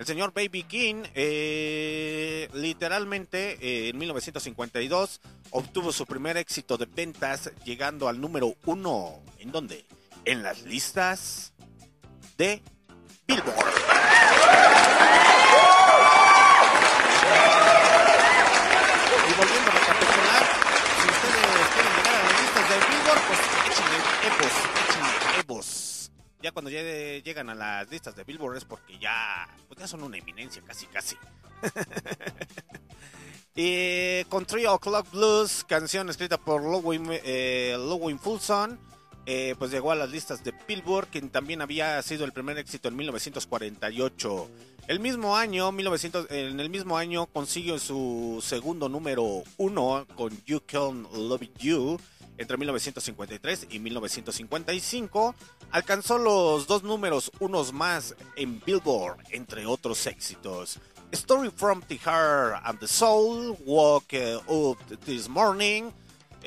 El 0.00 0.06
señor 0.06 0.32
Baby 0.32 0.62
King, 0.62 1.02
eh, 1.14 2.48
literalmente 2.54 3.58
eh, 3.60 3.90
en 3.90 3.98
1952, 3.98 5.20
obtuvo 5.50 5.92
su 5.92 6.06
primer 6.06 6.38
éxito 6.38 6.78
de 6.78 6.86
ventas, 6.86 7.52
llegando 7.66 8.08
al 8.08 8.18
número 8.18 8.54
uno. 8.64 9.20
¿En 9.38 9.52
dónde? 9.52 9.84
En 10.24 10.42
las 10.42 10.62
listas 10.62 11.52
de 12.38 12.62
Billboard. 13.26 13.54
Y 19.28 19.32
volviendo 19.36 19.70
a 19.70 19.74
recapitular, 19.74 20.44
si 20.96 21.08
ustedes 21.12 21.68
quieren 21.74 21.92
llegar 21.96 22.16
a 22.16 22.22
las 22.24 22.40
listas 22.40 22.64
de 22.70 22.76
Billboard, 22.88 23.20
pues 23.28 23.40
échenle 23.68 23.98
Evos, 24.26 24.54
échenle 24.88 24.99
Evos. 25.38 26.10
Ya 26.42 26.52
cuando 26.52 26.70
llegue- 26.70 27.22
llegan 27.22 27.50
a 27.50 27.54
las 27.54 27.90
listas 27.90 28.16
de 28.16 28.24
Billboard 28.24 28.56
es 28.56 28.64
porque 28.64 28.98
ya, 28.98 29.46
pues 29.68 29.78
ya 29.78 29.86
son 29.86 30.02
una 30.02 30.16
eminencia, 30.16 30.62
casi, 30.66 30.86
casi. 30.86 31.16
y 33.54 34.24
con 34.24 34.46
Trio 34.46 34.74
O'Clock 34.74 35.10
Blues, 35.10 35.64
canción 35.68 36.08
escrita 36.08 36.38
por 36.38 36.62
Lowen, 36.62 37.06
eh, 37.10 37.76
Fulson, 38.22 38.78
eh, 39.26 39.54
pues 39.58 39.70
llegó 39.70 39.92
a 39.92 39.96
las 39.96 40.10
listas 40.10 40.42
de 40.42 40.54
Billboard, 40.66 41.08
quien 41.08 41.28
también 41.30 41.60
había 41.60 42.00
sido 42.02 42.24
el 42.24 42.32
primer 42.32 42.56
éxito 42.58 42.88
en 42.88 42.96
1948. 42.96 44.50
El 44.88 44.98
mismo 44.98 45.36
año, 45.36 45.70
1900, 45.72 46.26
en 46.30 46.58
el 46.58 46.70
mismo 46.70 46.96
año, 46.96 47.26
consiguió 47.26 47.78
su 47.78 48.42
segundo 48.42 48.88
número 48.88 49.42
uno 49.58 50.06
con 50.16 50.32
You 50.46 50.62
Can 50.66 51.06
Love 51.12 51.48
You 51.58 52.00
entre 52.40 52.56
1953 52.56 53.66
y 53.70 53.78
1955. 53.78 55.34
Alcanzó 55.70 56.18
los 56.18 56.66
dos 56.66 56.82
números 56.82 57.30
unos 57.38 57.72
más 57.72 58.16
en 58.34 58.60
Billboard, 58.64 59.18
entre 59.30 59.66
otros 59.66 60.06
éxitos. 60.06 60.80
Story 61.12 61.50
from 61.50 61.82
the 61.88 61.98
Heart 61.98 62.62
and 62.64 62.78
the 62.78 62.88
Soul, 62.88 63.58
Walk 63.66 64.14
Up 64.48 64.78
This 65.04 65.28
Morning, 65.28 65.92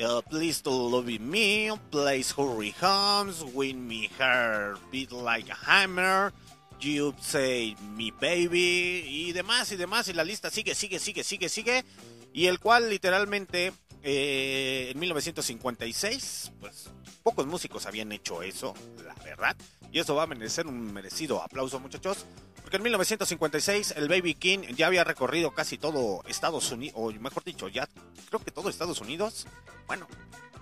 uh, 0.02 0.20
Please 0.22 0.62
to 0.62 0.70
Love 0.70 1.20
Me, 1.20 1.70
Place 1.90 2.32
Hurry 2.32 2.74
Homes, 2.80 3.44
Win 3.54 3.86
Me 3.86 4.10
Heart 4.18 4.78
Beat 4.90 5.12
Like 5.12 5.48
a 5.50 5.54
Hammer, 5.54 6.32
You 6.80 7.14
Say 7.20 7.76
Me 7.96 8.10
Baby, 8.10 9.04
y 9.06 9.32
demás, 9.32 9.70
y 9.70 9.76
demás, 9.76 10.08
y 10.08 10.12
la 10.12 10.24
lista 10.24 10.50
sigue, 10.50 10.74
sigue, 10.74 10.98
sigue, 10.98 11.22
sigue, 11.22 11.48
sigue, 11.48 11.84
y 12.32 12.46
el 12.46 12.58
cual 12.58 12.90
literalmente 12.90 13.72
eh, 14.04 14.90
en 14.92 14.98
1956, 15.00 16.52
pues 16.60 16.90
pocos 17.22 17.46
músicos 17.46 17.86
habían 17.86 18.12
hecho 18.12 18.42
eso, 18.42 18.74
la 19.04 19.14
verdad, 19.24 19.56
y 19.90 19.98
eso 19.98 20.14
va 20.14 20.24
a 20.24 20.26
merecer 20.26 20.66
un 20.66 20.92
merecido 20.92 21.42
aplauso, 21.42 21.80
muchachos. 21.80 22.26
Porque 22.62 22.76
en 22.76 22.82
1956 22.84 23.94
el 23.96 24.08
Baby 24.08 24.34
King 24.34 24.58
ya 24.76 24.86
había 24.86 25.04
recorrido 25.04 25.50
casi 25.52 25.78
todo 25.78 26.22
Estados 26.26 26.70
Unidos, 26.70 26.94
o 26.96 27.10
mejor 27.12 27.44
dicho, 27.44 27.68
ya 27.68 27.88
creo 28.28 28.40
que 28.42 28.50
todo 28.50 28.68
Estados 28.68 29.00
Unidos. 29.00 29.46
Bueno, 29.86 30.06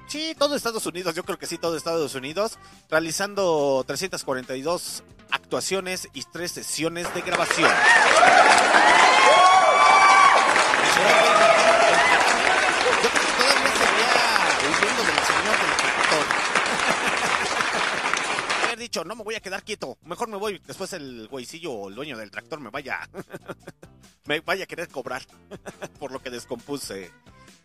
sí, 0.09 0.35
todo 0.39 0.57
Estados 0.57 0.87
Unidos, 0.87 1.15
yo 1.15 1.25
creo 1.25 1.39
que 1.39 1.47
sí, 1.47 1.59
todo 1.59 1.77
Estados 1.77 2.15
Unidos, 2.15 2.59
realizando 2.91 3.85
342 3.87 5.03
actuaciones 5.31 6.09
y 6.13 6.23
tres 6.25 6.53
sesiones 6.53 7.13
de 7.15 7.23
grabación. 7.23 7.71
El 10.83 10.91
señor 10.95 11.23
Baby 11.23 11.43
King 11.57 11.73
en 11.73 11.93
Yo 13.03 13.09
creo 13.11 13.23
que 13.23 13.33
todavía 13.39 13.73
seguía 13.73 14.27
huyendo 14.69 15.03
del 15.03 15.21
señor 15.27 15.57
del 15.59 15.73
tractor. 15.79 16.25
Haber 18.65 18.72
dicho, 18.83 19.05
no 19.05 19.17
me 19.17 19.25
voy 19.25 19.35
a 19.35 19.41
quedar 19.41 19.65
quieto, 19.65 19.99
mejor 20.05 20.29
me 20.29 20.37
voy. 20.37 20.61
Después 20.67 20.93
el 20.93 21.29
güeycillo 21.29 21.73
o 21.73 21.89
el 21.89 21.95
dueño 21.95 22.17
del 22.17 22.31
tractor 22.31 22.61
me 22.61 22.71
vaya, 22.71 23.09
me 24.27 24.41
vaya 24.41 24.65
a 24.65 24.67
querer 24.67 24.89
cobrar 24.89 25.23
por 25.99 26.13
lo 26.13 26.21
que 26.21 26.31
descompuse. 26.31 27.11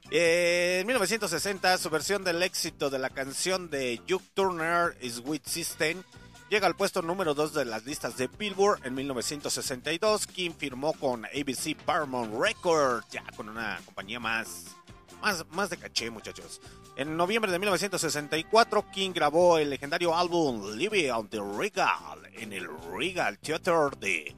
Eh, 0.10 0.80
en 0.82 0.88
1960, 0.88 1.78
su 1.78 1.90
versión 1.90 2.24
del 2.24 2.42
éxito 2.42 2.90
de 2.90 3.00
la 3.00 3.10
canción 3.10 3.70
de 3.70 4.02
Duke 4.08 4.26
Turner, 4.34 4.96
Sweet 5.02 5.46
System, 5.46 6.02
llega 6.50 6.66
al 6.66 6.76
puesto 6.76 7.02
número 7.02 7.34
2 7.34 7.54
de 7.54 7.66
las 7.66 7.86
listas 7.86 8.16
de 8.16 8.28
Billboard 8.28 8.86
en 8.86 8.96
1962. 8.96 10.28
King 10.28 10.52
firmó 10.58 10.94
con 10.94 11.26
ABC 11.26 11.76
Paramount 11.86 12.34
Records, 12.40 13.06
ya 13.10 13.26
con 13.36 13.50
una 13.50 13.82
compañía 13.84 14.20
más, 14.20 14.77
más, 15.22 15.46
más 15.52 15.70
de 15.70 15.78
caché, 15.78 16.10
muchachos. 16.10 16.62
En 16.96 17.16
noviembre 17.16 17.52
de 17.52 17.60
1964, 17.60 18.92
King 18.92 19.12
grabó 19.14 19.58
el 19.58 19.70
legendario 19.70 20.16
álbum 20.16 20.76
Live 20.76 21.12
on 21.12 21.28
the 21.30 21.40
Regal 21.40 22.28
en 22.34 22.54
el 22.54 22.68
Regal 22.92 23.38
Theater 23.40 23.96
de 24.00 24.36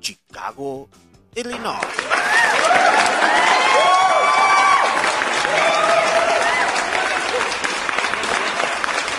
Chicago, 0.00 0.88
Illinois. 1.34 1.78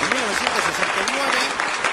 En 0.02 0.10
1969, 0.10 1.27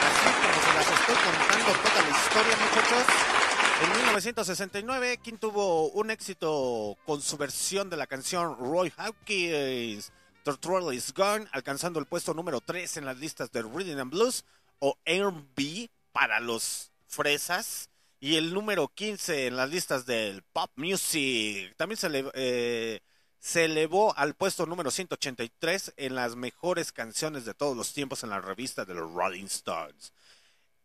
así 0.06 0.28
como 0.36 0.58
se 0.60 0.70
las 0.74 0.88
estoy 1.00 1.16
contando 1.16 1.70
toda 1.80 2.00
la 2.02 2.10
historia, 2.10 2.56
muchachos. 2.60 3.39
En 3.82 3.92
1969, 3.92 5.18
King 5.22 5.38
tuvo 5.40 5.88
un 5.92 6.10
éxito 6.10 6.98
con 7.06 7.22
su 7.22 7.38
versión 7.38 7.88
de 7.88 7.96
la 7.96 8.06
canción 8.06 8.56
Roy 8.58 8.92
Hawkins, 8.96 10.12
Thrill 10.60 10.92
is 10.92 11.14
Gone, 11.14 11.46
alcanzando 11.52 11.98
el 11.98 12.06
puesto 12.06 12.34
número 12.34 12.60
3 12.60 12.98
en 12.98 13.06
las 13.06 13.18
listas 13.18 13.50
de 13.52 13.62
Rhythm 13.62 13.98
and 13.98 14.10
Blues 14.10 14.44
o 14.80 14.98
R&B 15.04 15.90
para 16.12 16.40
los 16.40 16.90
fresas 17.06 17.88
y 18.20 18.36
el 18.36 18.52
número 18.52 18.88
15 18.88 19.46
en 19.46 19.56
las 19.56 19.70
listas 19.70 20.04
del 20.04 20.42
Pop 20.42 20.70
Music. 20.76 21.74
También 21.78 21.96
se 21.96 22.10
le, 22.10 22.30
eh, 22.34 23.00
se 23.38 23.64
elevó 23.64 24.14
al 24.18 24.34
puesto 24.34 24.66
número 24.66 24.90
183 24.90 25.94
en 25.96 26.14
las 26.14 26.36
mejores 26.36 26.92
canciones 26.92 27.46
de 27.46 27.54
todos 27.54 27.74
los 27.76 27.94
tiempos 27.94 28.22
en 28.24 28.30
la 28.30 28.40
revista 28.40 28.84
de 28.84 28.94
los 28.94 29.10
Rolling 29.10 29.46
Stones. 29.46 30.12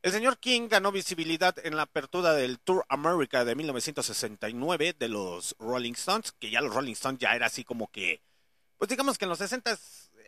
El 0.06 0.12
señor 0.12 0.38
King 0.38 0.68
ganó 0.70 0.92
visibilidad 0.92 1.56
en 1.66 1.76
la 1.76 1.82
apertura 1.82 2.34
del 2.34 2.60
Tour 2.60 2.86
America 2.90 3.44
de 3.44 3.56
1969 3.56 4.96
de 5.00 5.10
los 5.10 5.56
Rolling 5.58 5.94
Stones, 5.94 6.32
que 6.34 6.52
ya 6.52 6.62
los 6.62 6.76
Rolling 6.76 6.94
Stones 6.94 7.20
ya 7.20 7.36
era 7.36 7.48
así 7.48 7.64
como 7.64 7.90
que, 7.90 8.22
pues 8.78 8.88
digamos 8.88 9.18
que 9.18 9.26
en 9.26 9.30
los 9.30 9.40
60 9.40 9.76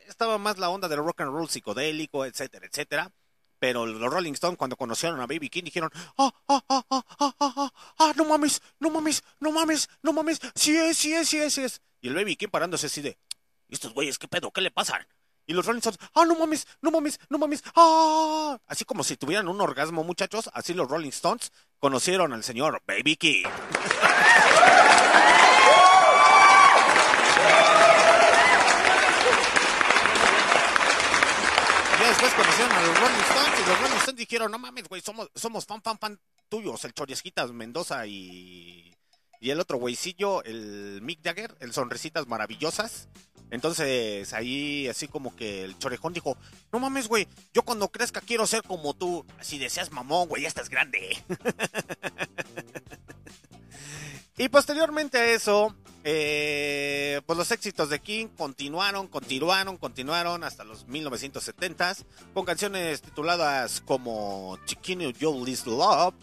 estaba 0.08 0.40
más 0.40 0.58
la 0.58 0.72
onda 0.72 0.88
del 0.88 0.98
rock 0.98 1.22
and 1.22 1.32
roll 1.32 1.48
psicodélico, 1.48 2.26
etcétera, 2.26 2.66
etcétera. 2.66 3.12
Pero 3.60 3.86
los 3.86 4.12
Rolling 4.12 4.34
Stones 4.34 4.58
cuando 4.58 4.78
conocieron 4.78 5.22
a 5.22 5.28
Baby 5.28 5.48
King 5.48 5.66
dijeron, 5.66 5.92
ah 6.18 6.34
ah, 6.48 6.64
ah, 6.68 6.84
ah, 6.90 6.90
ah, 6.90 7.06
ah, 7.20 7.36
ah, 7.40 7.54
ah, 7.56 7.74
ah, 8.00 8.14
no 8.16 8.26
mames, 8.26 8.64
no 8.80 8.90
mames, 8.90 9.24
no 9.40 9.52
mames, 9.52 9.90
no 10.02 10.12
mames, 10.12 10.40
sí 10.56 10.76
es, 10.76 10.98
sí 10.98 11.14
es, 11.14 11.30
sí 11.30 11.38
es, 11.38 11.54
sí 11.54 11.62
es. 11.62 11.82
Y 12.02 12.08
el 12.08 12.16
Baby 12.16 12.36
King 12.36 12.50
parándose 12.50 12.88
así 12.88 13.04
de, 13.04 13.20
estos 13.70 13.94
güeyes, 13.94 14.18
¿qué 14.18 14.28
pedo? 14.28 14.50
¿Qué 14.50 14.62
le 14.62 14.72
pasan? 14.72 15.06
Y 15.50 15.54
los 15.54 15.66
Rolling 15.66 15.80
Stones, 15.80 15.98
ah, 16.14 16.26
no 16.26 16.36
mames, 16.36 16.68
no 16.82 16.92
mames, 16.92 17.20
no 17.30 17.38
mames, 17.38 17.64
ah. 17.76 18.60
Así 18.68 18.84
como 18.84 19.06
si 19.06 19.16
tuvieran 19.16 19.48
un 19.48 19.62
orgasmo, 19.62 20.04
muchachos, 20.04 20.50
así 20.54 20.74
los 20.74 20.90
Rolling 20.90 21.10
Stones 21.10 21.54
conocieron 21.80 22.34
al 22.34 22.44
señor 22.44 22.82
Baby 22.86 23.16
King. 23.16 23.46
Después 32.08 32.34
conocieron 32.34 32.72
a 32.72 32.82
los 32.82 33.00
Rolling 33.00 33.20
Stones 33.20 33.60
y 33.60 33.70
los 33.70 33.80
Rolling 33.80 33.98
Stones 33.98 34.20
dijeron, 34.20 34.52
no 34.52 34.60
mames, 34.60 34.88
güey, 34.90 35.02
somos, 35.02 35.30
somos 35.36 35.66
fan, 35.66 35.82
fan, 35.82 35.98
fan 35.98 36.20
tuyos, 36.50 36.84
el 36.84 36.94
Choriesquitas 36.94 37.52
Mendoza 37.52 38.06
y, 38.08 38.94
y 39.40 39.50
el 39.50 39.60
otro 39.60 39.78
güeycillo, 39.78 40.44
el 40.44 41.00
Mick 41.02 41.24
Jagger, 41.24 41.56
el 41.60 41.74
Sonrisitas 41.74 42.28
Maravillosas. 42.28 43.08
Entonces 43.50 44.34
ahí 44.34 44.88
así 44.88 45.08
como 45.08 45.36
que 45.36 45.64
el 45.64 45.78
chorejón 45.78 46.14
dijo, 46.14 46.38
no 46.72 46.80
mames, 46.80 47.08
güey, 47.08 47.28
yo 47.54 47.64
cuando 47.64 47.90
crezca 47.90 48.22
quiero 48.22 48.46
ser 48.46 48.64
como 48.64 48.94
tú. 48.94 49.26
Así 49.40 49.58
deseas 49.58 49.92
mamón, 49.92 50.28
güey, 50.28 50.44
ya 50.44 50.48
estás 50.48 50.70
grande. 50.70 51.18
y 54.38 54.50
posteriormente 54.50 55.18
a 55.18 55.32
eso, 55.32 55.76
eh, 56.04 57.22
pues 57.26 57.38
los 57.38 57.52
éxitos 57.52 57.90
de 57.90 58.00
King 58.00 58.28
continuaron, 58.38 59.08
continuaron, 59.08 59.78
continuaron 59.78 60.44
hasta 60.44 60.64
los 60.64 60.88
1970s 60.88 62.04
con 62.34 62.46
canciones 62.46 63.02
tituladas 63.02 63.82
como 63.82 64.60
Chiquino 64.66 65.10
You 65.10 65.46
Love, 65.66 66.14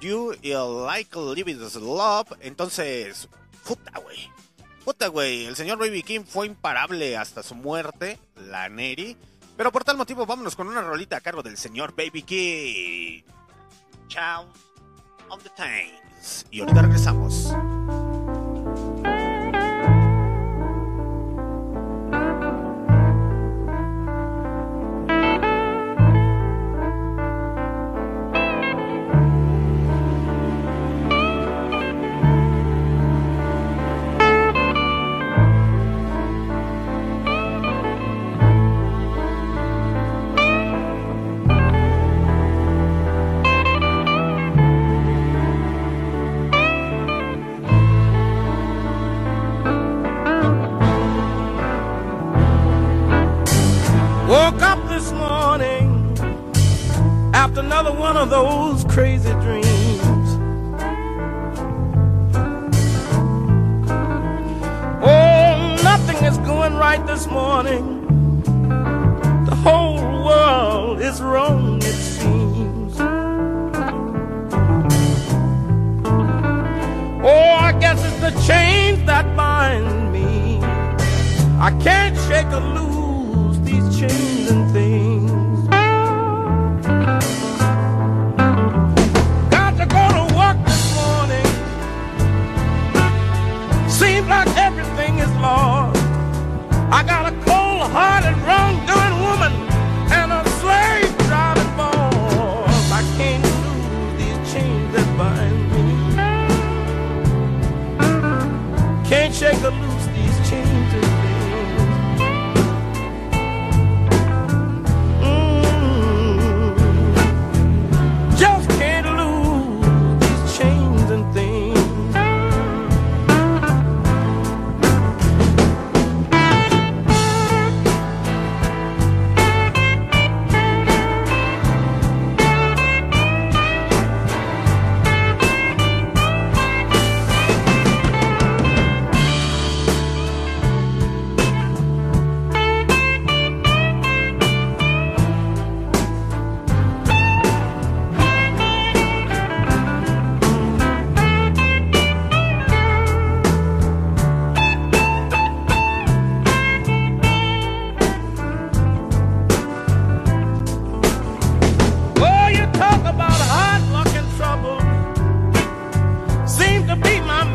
You 0.00 0.34
Like 0.42 1.18
Living 1.34 1.58
Love. 1.58 2.28
Entonces, 2.40 3.28
puta, 3.64 3.98
güey. 4.00 4.30
Puta, 4.88 5.08
güey. 5.08 5.44
El 5.44 5.54
señor 5.54 5.76
Baby 5.76 6.02
King 6.02 6.20
fue 6.26 6.46
imparable 6.46 7.14
hasta 7.18 7.42
su 7.42 7.54
muerte, 7.54 8.18
la 8.36 8.70
Neri. 8.70 9.18
Pero 9.54 9.70
por 9.70 9.84
tal 9.84 9.98
motivo, 9.98 10.24
vámonos 10.24 10.56
con 10.56 10.66
una 10.66 10.80
rolita 10.80 11.18
a 11.18 11.20
cargo 11.20 11.42
del 11.42 11.58
señor 11.58 11.94
Baby 11.94 12.22
King. 12.22 13.22
Chao. 14.08 14.50
On 15.28 15.38
the 15.40 15.50
Times. 15.50 16.46
Y 16.50 16.60
ahorita 16.60 16.80
regresamos. 16.80 17.52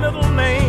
Little 0.04 0.32
name. 0.32 0.63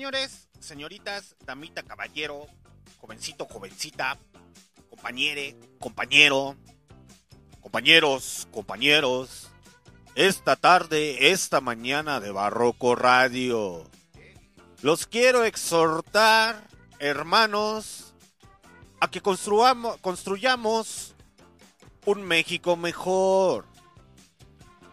Señores, 0.00 0.48
señoritas, 0.60 1.36
damita, 1.44 1.82
caballero, 1.82 2.46
jovencito, 3.02 3.44
jovencita, 3.44 4.16
compañere, 4.88 5.58
compañero, 5.78 6.56
compañeros, 7.60 8.48
compañeros, 8.50 9.50
esta 10.14 10.56
tarde, 10.56 11.32
esta 11.32 11.60
mañana 11.60 12.18
de 12.18 12.30
Barroco 12.30 12.94
Radio. 12.94 13.90
Los 14.80 15.06
quiero 15.06 15.44
exhortar, 15.44 16.66
hermanos, 16.98 18.14
a 19.00 19.10
que 19.10 19.20
construamos, 19.20 19.98
construyamos 19.98 21.14
un 22.06 22.22
México 22.22 22.74
mejor. 22.74 23.66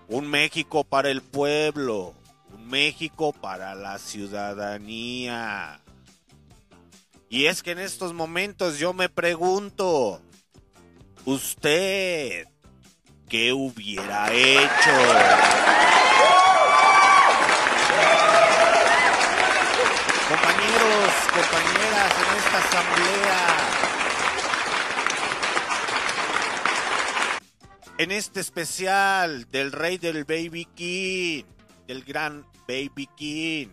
Un 0.09 0.27
México 0.27 0.83
para 0.83 1.09
el 1.09 1.21
pueblo. 1.21 2.16
México 2.67 3.33
para 3.33 3.75
la 3.75 3.97
ciudadanía. 3.97 5.81
Y 7.29 7.45
es 7.45 7.63
que 7.63 7.71
en 7.71 7.79
estos 7.79 8.13
momentos 8.13 8.77
yo 8.79 8.93
me 8.93 9.09
pregunto, 9.09 10.21
¿usted 11.25 12.47
qué 13.27 13.51
hubiera 13.51 14.31
hecho? 14.33 14.91
Compañeros, 20.29 21.13
compañeras 21.33 22.13
en 22.17 22.37
esta 22.37 22.57
asamblea, 22.59 23.47
en 27.97 28.11
este 28.11 28.39
especial 28.39 29.49
del 29.51 29.71
rey 29.71 29.97
del 29.97 30.23
Baby 30.23 30.65
King, 30.75 31.43
del 31.87 32.03
gran 32.03 32.45
Baby 32.67 33.07
King, 33.15 33.67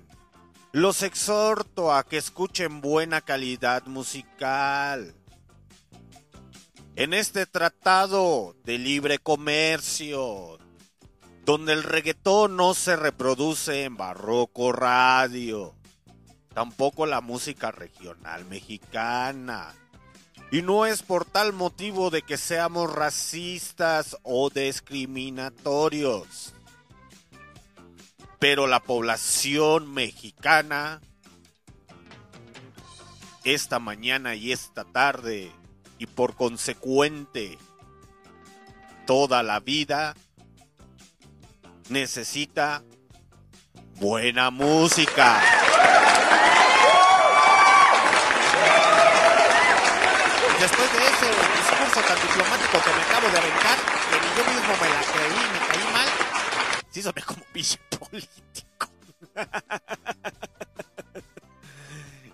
los 0.70 1.02
exhorto 1.02 1.92
a 1.92 2.04
que 2.04 2.16
escuchen 2.16 2.80
buena 2.80 3.20
calidad 3.20 3.86
musical. 3.86 5.16
En 6.94 7.12
este 7.12 7.46
tratado 7.46 8.54
de 8.62 8.78
libre 8.78 9.18
comercio, 9.18 10.58
donde 11.44 11.72
el 11.72 11.82
reggaetón 11.82 12.56
no 12.56 12.74
se 12.74 12.94
reproduce 12.94 13.82
en 13.82 13.96
Barroco 13.96 14.70
Radio, 14.70 15.74
tampoco 16.54 17.06
la 17.06 17.20
música 17.20 17.72
regional 17.72 18.44
mexicana. 18.44 19.74
Y 20.52 20.62
no 20.62 20.86
es 20.86 21.02
por 21.02 21.24
tal 21.24 21.52
motivo 21.52 22.10
de 22.10 22.22
que 22.22 22.36
seamos 22.36 22.92
racistas 22.92 24.16
o 24.22 24.50
discriminatorios. 24.50 26.54
Pero 28.44 28.66
la 28.66 28.80
población 28.80 29.94
mexicana, 29.94 31.00
esta 33.42 33.78
mañana 33.78 34.34
y 34.34 34.52
esta 34.52 34.84
tarde, 34.84 35.50
y 35.96 36.04
por 36.04 36.36
consecuente 36.36 37.56
toda 39.06 39.42
la 39.42 39.60
vida, 39.60 40.14
necesita 41.88 42.82
buena 43.94 44.50
música. 44.50 45.40
Después 50.60 50.92
de 50.92 50.98
ese 50.98 51.28
discurso 51.56 52.00
tan 52.06 52.20
diplomático 52.20 52.78
que 52.84 52.92
me 52.92 53.02
acabo 53.04 53.26
de 53.26 53.38
aventar, 53.38 53.78
que 54.10 54.16
ni 54.20 54.28
yo 54.36 54.44
mismo 54.52 54.74
me 54.82 54.90
la 54.90 55.00
creí, 55.00 55.32
me 55.50 55.66
caí 55.66 55.83
sí 56.94 57.02
soné 57.02 57.22
como 57.22 57.44
pinche 57.52 57.78
político. 57.98 58.88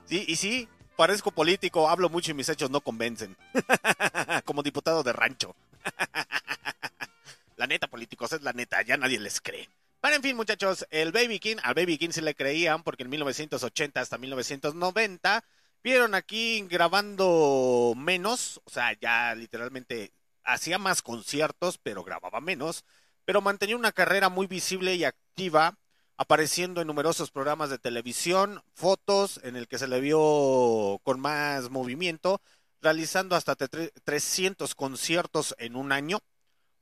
Sí, 0.05 0.25
y 0.29 0.37
sí, 0.37 0.69
parezco 0.97 1.31
político, 1.31 1.89
hablo 1.89 2.11
mucho 2.11 2.31
y 2.31 2.35
mis 2.35 2.49
hechos 2.49 2.69
no 2.69 2.83
convencen. 2.83 3.37
Como 4.45 4.63
diputado 4.63 5.03
de 5.03 5.13
rancho. 5.13 5.57
La 7.57 7.67
neta, 7.67 7.87
políticos, 7.87 8.33
es 8.33 8.43
la 8.43 8.53
neta, 8.53 8.83
ya 8.83 8.97
nadie 8.97 9.21
les 9.21 9.41
cree. 9.41 9.69
Pero 10.01 10.17
en 10.17 10.23
fin, 10.23 10.35
muchachos, 10.35 10.87
el 10.91 11.13
Baby 11.13 11.39
King, 11.39 11.57
al 11.63 11.75
Baby 11.75 11.99
King 11.99 12.11
se 12.11 12.23
le 12.23 12.35
creían 12.35 12.83
porque 12.83 13.03
en 13.03 13.11
1980 13.11 14.01
hasta 14.01 14.17
1990 14.17 15.45
vieron 15.85 16.15
aquí 16.15 16.67
grabando 16.71 17.93
menos, 17.97 18.63
o 18.65 18.71
sea, 18.71 18.99
ya 18.99 19.35
literalmente 19.35 20.13
hacía 20.43 20.79
más 20.79 21.03
conciertos, 21.03 21.79
pero 21.79 22.03
grababa 22.03 22.41
menos, 22.41 22.85
pero 23.31 23.43
mantenía 23.43 23.77
una 23.77 23.93
carrera 23.93 24.29
muy 24.29 24.49
visible 24.49 24.97
y 24.97 25.05
activa, 25.05 25.79
apareciendo 26.17 26.81
en 26.81 26.89
numerosos 26.89 27.31
programas 27.31 27.71
de 27.71 27.79
televisión, 27.79 28.61
fotos 28.75 29.39
en 29.45 29.55
el 29.55 29.69
que 29.69 29.79
se 29.79 29.87
le 29.87 30.01
vio 30.01 30.99
con 31.05 31.21
más 31.21 31.71
movimiento, 31.71 32.41
realizando 32.83 33.37
hasta 33.37 33.55
tre- 33.55 33.93
300 34.03 34.75
conciertos 34.75 35.55
en 35.59 35.77
un 35.77 35.93
año. 35.93 36.19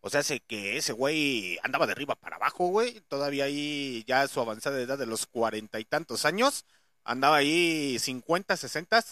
O 0.01 0.09
sea, 0.09 0.21
hace 0.21 0.41
que 0.41 0.79
ese 0.79 0.95
güey 0.95 1.59
andaba 1.63 1.85
de 1.85 1.93
arriba 1.93 2.15
para 2.15 2.37
abajo, 2.37 2.69
güey. 2.69 2.99
Todavía 3.09 3.45
ahí, 3.45 4.03
ya 4.07 4.23
a 4.23 4.29
su 4.29 4.41
avanzada 4.41 4.81
edad 4.81 4.97
de 4.97 5.05
los 5.05 5.27
cuarenta 5.27 5.79
y 5.81 5.85
tantos 5.85 6.25
años, 6.25 6.65
andaba 7.05 7.37
ahí 7.37 7.99
50, 7.99 8.57
60. 8.57 9.05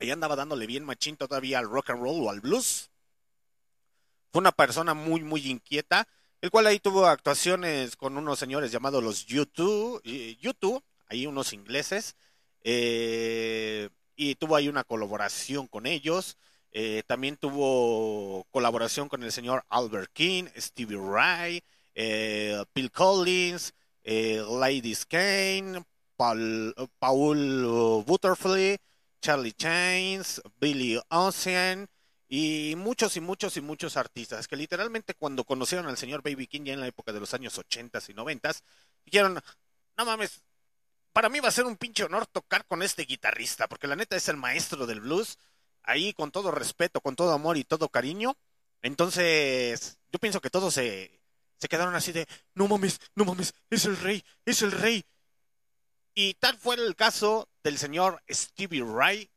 Ahí 0.00 0.10
andaba 0.10 0.34
dándole 0.34 0.66
bien 0.66 0.86
machín 0.86 1.18
todavía 1.18 1.58
al 1.58 1.68
rock 1.68 1.90
and 1.90 2.00
roll 2.02 2.24
o 2.24 2.30
al 2.30 2.40
blues. 2.40 2.90
Fue 4.32 4.40
una 4.40 4.52
persona 4.52 4.94
muy, 4.94 5.22
muy 5.22 5.46
inquieta, 5.46 6.08
el 6.40 6.50
cual 6.50 6.66
ahí 6.66 6.78
tuvo 6.78 7.06
actuaciones 7.06 7.96
con 7.96 8.16
unos 8.16 8.38
señores 8.38 8.70
llamados 8.70 9.02
los 9.02 9.26
YouTube, 9.26 10.02
YouTube 10.40 10.82
ahí 11.08 11.26
unos 11.26 11.52
ingleses, 11.52 12.16
eh, 12.62 13.88
y 14.16 14.34
tuvo 14.34 14.56
ahí 14.56 14.68
una 14.68 14.84
colaboración 14.84 15.66
con 15.66 15.86
ellos. 15.86 16.36
Eh, 16.72 17.02
también 17.06 17.36
tuvo 17.36 18.44
colaboración 18.50 19.08
con 19.08 19.22
el 19.22 19.32
señor 19.32 19.64
Albert 19.68 20.10
King, 20.12 20.44
Stevie 20.56 20.98
Ray, 20.98 21.62
eh, 21.94 22.62
Bill 22.74 22.90
Collins, 22.92 23.72
eh, 24.02 24.42
Ladies 24.48 25.06
Kane, 25.06 25.82
Paul, 26.16 26.74
Paul 26.98 28.04
Butterfly, 28.06 28.76
Charlie 29.20 29.52
Chains, 29.52 30.42
Billy 30.60 31.00
Ocean 31.10 31.88
y 32.28 32.74
muchos 32.76 33.16
y 33.16 33.20
muchos 33.20 33.56
y 33.56 33.60
muchos 33.60 33.96
artistas 33.96 34.46
que 34.46 34.56
literalmente 34.56 35.14
cuando 35.14 35.44
conocieron 35.44 35.86
al 35.86 35.96
señor 35.96 36.22
Baby 36.22 36.46
King 36.46 36.64
ya 36.64 36.74
en 36.74 36.80
la 36.80 36.86
época 36.86 37.12
de 37.12 37.20
los 37.20 37.32
años 37.32 37.56
80 37.56 38.00
y 38.08 38.14
90 38.14 38.52
dijeron, 39.06 39.40
no 39.96 40.04
mames, 40.04 40.42
para 41.12 41.28
mí 41.28 41.40
va 41.40 41.48
a 41.48 41.52
ser 41.52 41.64
un 41.64 41.76
pinche 41.76 42.04
honor 42.04 42.26
tocar 42.26 42.66
con 42.66 42.82
este 42.82 43.02
guitarrista, 43.04 43.66
porque 43.66 43.86
la 43.88 43.96
neta 43.96 44.14
es 44.14 44.28
el 44.28 44.36
maestro 44.36 44.86
del 44.86 45.00
blues, 45.00 45.38
ahí 45.82 46.12
con 46.12 46.30
todo 46.30 46.50
respeto, 46.50 47.00
con 47.00 47.16
todo 47.16 47.32
amor 47.32 47.56
y 47.56 47.64
todo 47.64 47.88
cariño. 47.88 48.36
Entonces, 48.82 49.98
yo 50.12 50.18
pienso 50.20 50.40
que 50.40 50.50
todos 50.50 50.74
se, 50.74 51.20
se 51.56 51.68
quedaron 51.68 51.94
así 51.94 52.12
de, 52.12 52.28
no 52.54 52.68
mames, 52.68 53.00
no 53.14 53.24
mames, 53.24 53.54
es 53.70 53.86
el 53.86 53.96
rey, 53.96 54.22
es 54.44 54.62
el 54.62 54.70
rey. 54.70 55.04
Y 56.14 56.34
tal 56.34 56.56
fue 56.56 56.76
el 56.76 56.94
caso 56.94 57.48
del 57.64 57.78
señor 57.78 58.22
Stevie 58.28 58.84
Ray 58.84 59.28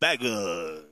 Bagel. 0.00 0.91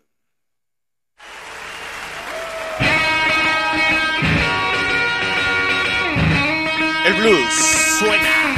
El 7.10 7.16
blues 7.16 7.54
suena 7.98 8.54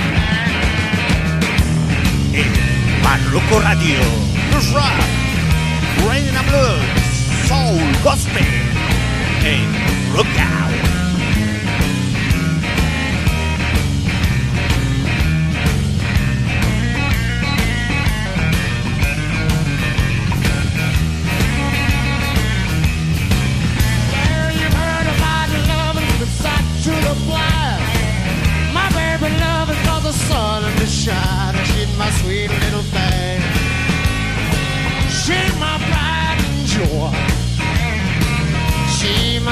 en 2.34 3.02
Barroco 3.02 3.60
Radio. 3.60 3.98
Blues 4.50 4.72
rock, 4.72 6.06
rain 6.06 6.26
blues, 6.48 7.48
soul, 7.48 7.80
gospel, 8.04 8.44
en 9.42 10.14
Rockout. 10.14 11.01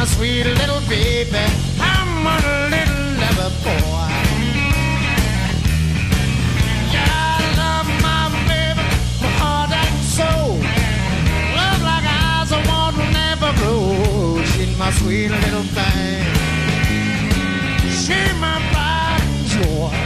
My 0.00 0.06
sweet 0.06 0.46
little 0.46 0.80
baby. 0.88 1.44
I'm 1.78 2.26
a 2.26 2.36
little 2.74 3.04
lover 3.20 3.52
boy. 3.64 4.08
Yeah, 6.94 7.36
I 7.36 7.40
love 7.60 7.88
my 8.06 8.24
baby, 8.48 8.86
my 9.20 9.30
heart 9.40 9.72
and 9.82 9.98
soul. 10.16 10.56
Love 11.58 11.82
like 11.90 12.06
never 13.12 13.52
grow. 13.60 14.42
She's 14.52 14.72
my 14.78 14.90
sweet 14.92 15.28
little 15.44 15.66
thing. 15.76 16.24
She's 18.02 18.34
my 18.40 18.56
pride 18.72 19.20
and 19.28 19.44
joy. 19.52 19.96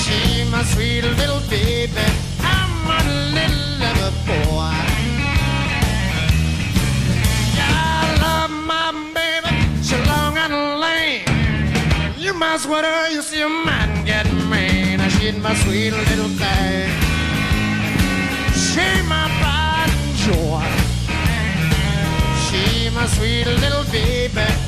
She's 0.00 0.44
my 0.50 0.62
sweet 0.64 1.04
little 1.20 1.40
baby. 1.48 2.06
I'm 2.40 2.72
a 2.96 3.00
little 3.36 3.64
lover 3.80 4.12
boy. 4.26 4.77
You 12.58 12.62
must 12.62 12.70
sweater, 12.70 13.10
you 13.10 13.22
see 13.22 13.40
a 13.40 13.48
man 13.48 14.04
get 14.04 14.26
mean. 14.50 14.98
She's 15.10 15.36
my 15.36 15.54
sweet 15.54 15.92
little 15.92 16.26
thing. 16.26 16.90
She's 18.52 19.04
my 19.06 19.30
pride 19.38 19.88
and 19.88 20.16
joy. 20.16 20.66
She's 22.50 22.92
my 22.92 23.06
sweet 23.06 23.46
little 23.46 23.84
baby. 23.92 24.67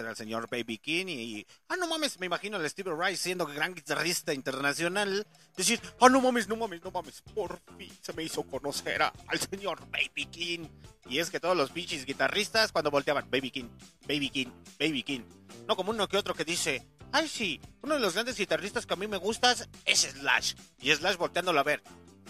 Conocer 0.00 0.06
al 0.06 0.16
señor 0.16 0.48
Baby 0.48 0.78
King 0.78 1.06
y, 1.08 1.46
ah, 1.68 1.76
no 1.76 1.86
mames, 1.86 2.18
me 2.18 2.26
imagino 2.26 2.56
al 2.56 2.68
Stevie 2.68 2.94
Ray 2.94 3.16
siendo 3.16 3.46
gran 3.46 3.74
guitarrista 3.74 4.32
internacional, 4.32 5.26
decir, 5.56 5.80
ah, 6.00 6.08
no 6.08 6.20
mames, 6.20 6.48
no 6.48 6.56
mames, 6.56 6.82
no 6.82 6.90
mames, 6.90 7.22
por 7.34 7.60
fin 7.76 7.92
se 8.00 8.12
me 8.12 8.22
hizo 8.22 8.42
conocer 8.44 9.02
al 9.02 9.40
señor 9.40 9.80
Baby 9.90 10.26
King. 10.26 10.68
Y 11.08 11.18
es 11.18 11.30
que 11.30 11.40
todos 11.40 11.56
los 11.56 11.70
pinches 11.70 12.06
guitarristas 12.06 12.72
cuando 12.72 12.90
volteaban, 12.90 13.30
Baby 13.30 13.50
King, 13.50 13.68
Baby 14.06 14.30
King, 14.30 14.48
Baby 14.78 15.02
King. 15.02 15.20
No 15.66 15.76
como 15.76 15.90
uno 15.90 16.08
que 16.08 16.16
otro 16.16 16.34
que 16.34 16.44
dice, 16.44 16.86
ay 17.12 17.28
sí, 17.28 17.60
uno 17.82 17.94
de 17.94 18.00
los 18.00 18.14
grandes 18.14 18.36
guitarristas 18.36 18.86
que 18.86 18.94
a 18.94 18.96
mí 18.96 19.06
me 19.08 19.16
gustas 19.16 19.68
es 19.84 20.00
Slash. 20.00 20.54
Y 20.80 20.92
Slash 20.92 21.16
volteándolo 21.16 21.60
a 21.60 21.64
ver. 21.64 21.82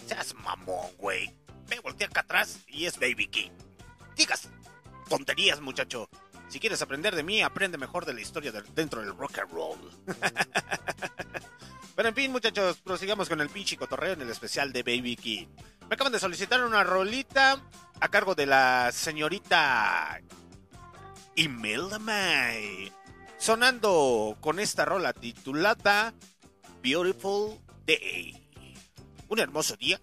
Seas 0.07 0.33
mamón, 0.33 0.89
güey. 0.97 1.31
Ve, 1.67 1.79
voltea 1.79 2.07
acá 2.07 2.21
atrás 2.21 2.59
y 2.67 2.85
es 2.85 2.99
Baby 2.99 3.27
King. 3.27 3.51
Digas 4.15 4.49
tonterías, 5.11 5.59
muchacho. 5.61 6.09
Si 6.51 6.59
quieres 6.59 6.81
aprender 6.81 7.15
de 7.15 7.23
mí, 7.23 7.41
aprende 7.41 7.77
mejor 7.77 8.05
de 8.05 8.13
la 8.13 8.19
historia 8.19 8.51
del- 8.51 8.65
dentro 8.75 8.99
del 8.99 9.15
rock 9.15 9.39
and 9.39 9.51
roll. 9.51 9.79
Pero 11.95 12.09
en 12.09 12.15
fin, 12.15 12.29
muchachos, 12.31 12.77
prosigamos 12.83 13.29
con 13.29 13.39
el 13.39 13.49
pinche 13.49 13.77
cotorreo 13.77 14.13
en 14.13 14.21
el 14.21 14.29
especial 14.29 14.73
de 14.73 14.83
Baby 14.83 15.15
King. 15.15 15.47
Me 15.87 15.95
acaban 15.95 16.11
de 16.11 16.19
solicitar 16.19 16.61
una 16.63 16.83
rolita 16.83 17.61
a 18.01 18.07
cargo 18.09 18.35
de 18.35 18.47
la 18.47 18.91
señorita 18.91 20.19
Imelda 21.35 21.99
May. 21.99 22.91
Sonando 23.37 24.37
con 24.41 24.59
esta 24.59 24.83
rola 24.83 25.13
titulada 25.13 26.13
Beautiful 26.83 27.59
Day. 27.87 28.37
Un 29.29 29.39
hermoso 29.39 29.77
día. 29.77 29.99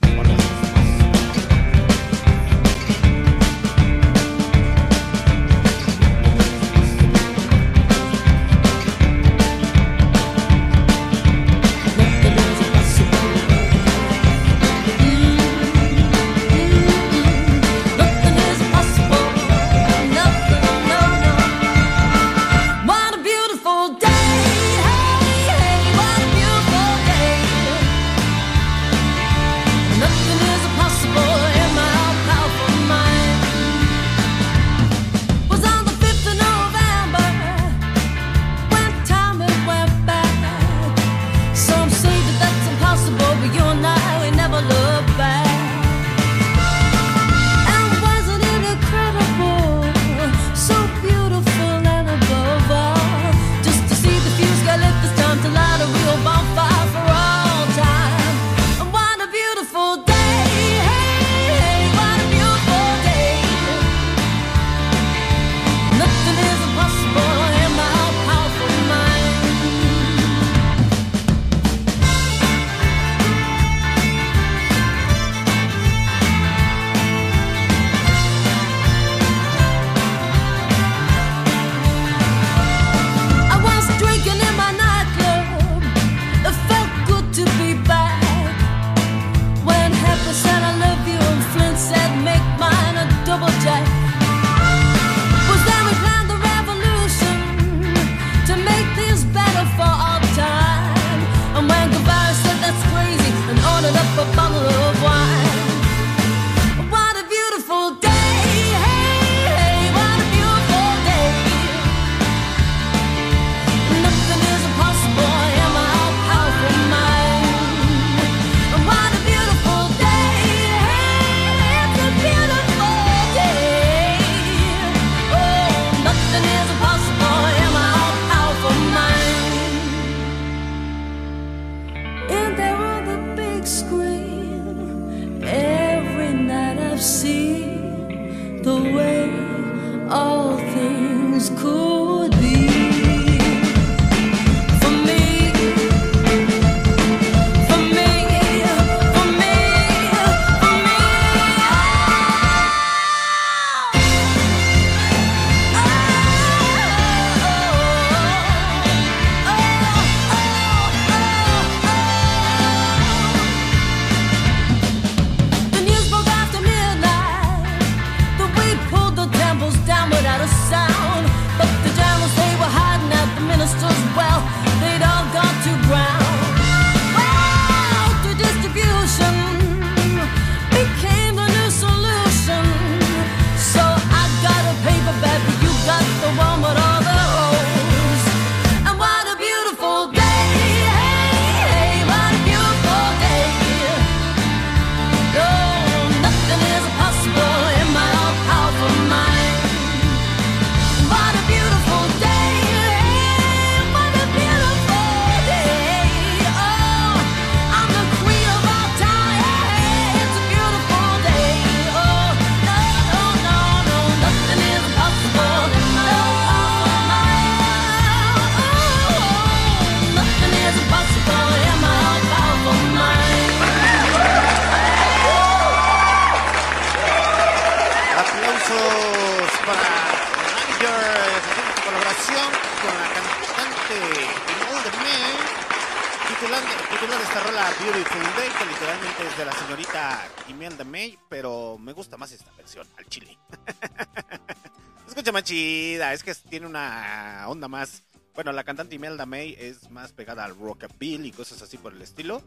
Tiene 246.58 246.70
una 246.70 247.44
onda 247.46 247.68
más. 247.68 248.02
Bueno, 248.34 248.50
la 248.50 248.64
cantante 248.64 248.96
Imelda 248.96 249.26
May 249.26 249.54
es 249.60 249.88
más 249.92 250.10
pegada 250.10 250.44
al 250.44 250.58
rockabilly 250.58 251.28
y 251.28 251.30
cosas 251.30 251.62
así 251.62 251.78
por 251.78 251.92
el 251.92 252.02
estilo, 252.02 252.42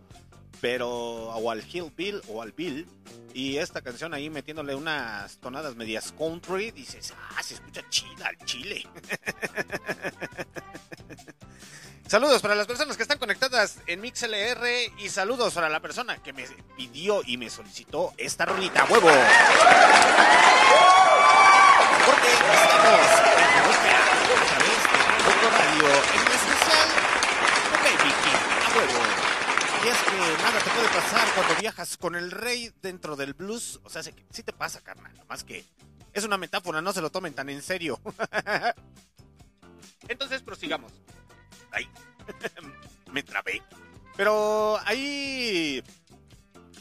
pero 0.59 0.89
o 0.89 1.49
al 1.49 1.63
hillbill 1.63 2.21
o 2.27 2.41
al 2.41 2.51
bill. 2.51 2.85
Y 3.33 3.55
esta 3.55 3.81
canción 3.81 4.13
ahí 4.13 4.29
metiéndole 4.29 4.75
unas 4.75 5.37
tonadas 5.37 5.77
medias 5.77 6.13
country, 6.17 6.71
dices, 6.71 7.13
ah, 7.37 7.41
se 7.41 7.53
escucha 7.53 7.89
chida 7.89 8.27
al 8.27 8.37
chile. 8.39 8.85
Saludos 12.05 12.41
para 12.41 12.55
las 12.55 12.67
personas 12.67 12.97
que 12.97 13.03
están 13.03 13.17
conectadas 13.17 13.77
en 13.87 14.01
MixLR 14.01 14.67
y 14.97 15.07
saludos 15.07 15.53
para 15.53 15.69
la 15.69 15.79
persona 15.79 16.21
que 16.21 16.33
me 16.33 16.45
pidió 16.75 17.21
y 17.25 17.37
me 17.37 17.49
solicitó 17.49 18.13
esta 18.17 18.43
rolita, 18.43 18.83
huevo. 18.89 19.09
Porque 22.05 22.31
estamos 22.31 23.07
en 23.37 23.65
Rockea, 23.65 24.01
a 24.01 24.45
través 24.47 24.81
de 25.41 25.49
Radio, 25.49 25.87
en 26.13 26.27
especial 26.31 26.87
Baby 27.83 28.11
King, 28.23 28.41
a. 28.65 29.31
Y 29.83 29.87
es 29.87 29.97
que 29.97 30.43
nada 30.43 30.59
te 30.59 30.69
puede 30.69 30.87
pasar 30.89 31.27
cuando 31.33 31.55
viajas 31.55 31.97
con 31.97 32.15
el 32.15 32.31
rey 32.31 32.71
dentro 32.81 33.15
del 33.15 33.33
blues. 33.33 33.79
O 33.83 33.89
sea, 33.89 34.03
sí 34.03 34.13
sí 34.29 34.43
te 34.43 34.53
pasa, 34.53 34.81
carnal. 34.81 35.13
Más 35.27 35.43
que 35.43 35.65
es 36.13 36.23
una 36.23 36.37
metáfora, 36.37 36.81
no 36.81 36.93
se 36.93 37.01
lo 37.01 37.09
tomen 37.09 37.33
tan 37.33 37.49
en 37.49 37.61
serio. 37.61 37.99
Entonces 40.07 40.41
prosigamos. 40.41 40.91
Ay, 41.71 41.87
me 43.11 43.23
trabé. 43.23 43.61
Pero 44.17 44.77
ahí, 44.85 45.81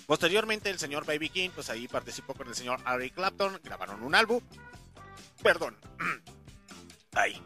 posteriormente, 0.07 0.69
el 0.69 0.78
señor 0.78 1.07
Baby 1.07 1.31
King, 1.31 1.51
pues 1.55 1.70
ahí 1.70 1.89
participó 1.89 2.35
con 2.35 2.49
el 2.49 2.55
señor 2.55 2.81
Harry 2.85 3.11
Clapton, 3.11 3.61
grabaron 3.62 4.03
un 4.03 4.15
álbum. 4.15 4.43
Perdón. 5.43 5.77
Ay. 7.15 7.41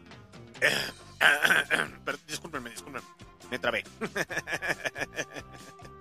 Discúlpenme, 2.27 2.69
discúlpenme. 2.69 3.05
Me 3.49 3.59
trabé. 3.59 3.83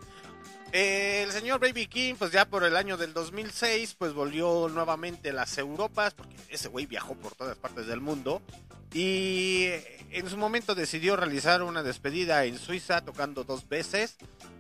El 0.75 1.31
señor 1.31 1.61
Baby 1.61 1.87
King, 1.87 2.15
pues 2.19 2.33
ya 2.33 2.47
por 2.47 2.65
el 2.65 2.77
año 2.77 2.97
del 2.97 3.15
2006, 3.15 3.95
pues 3.97 4.13
volvió 4.13 4.69
nuevamente 4.69 5.31
a 5.31 5.33
las 5.33 5.57
Europas, 5.57 6.15
porque 6.15 6.35
ese 6.49 6.67
güey 6.67 6.87
viajó 6.87 7.15
por 7.15 7.33
todas 7.37 7.57
partes 7.57 7.87
del 7.87 8.01
mundo. 8.01 8.43
Y 8.93 9.69
en 10.11 10.29
su 10.29 10.37
momento 10.37 10.75
decidió 10.75 11.15
realizar 11.15 11.63
una 11.63 11.85
despedida 11.85 12.45
en 12.45 12.59
Suiza, 12.59 13.05
tocando 13.05 13.45
dos 13.45 13.69
veces, 13.69 14.17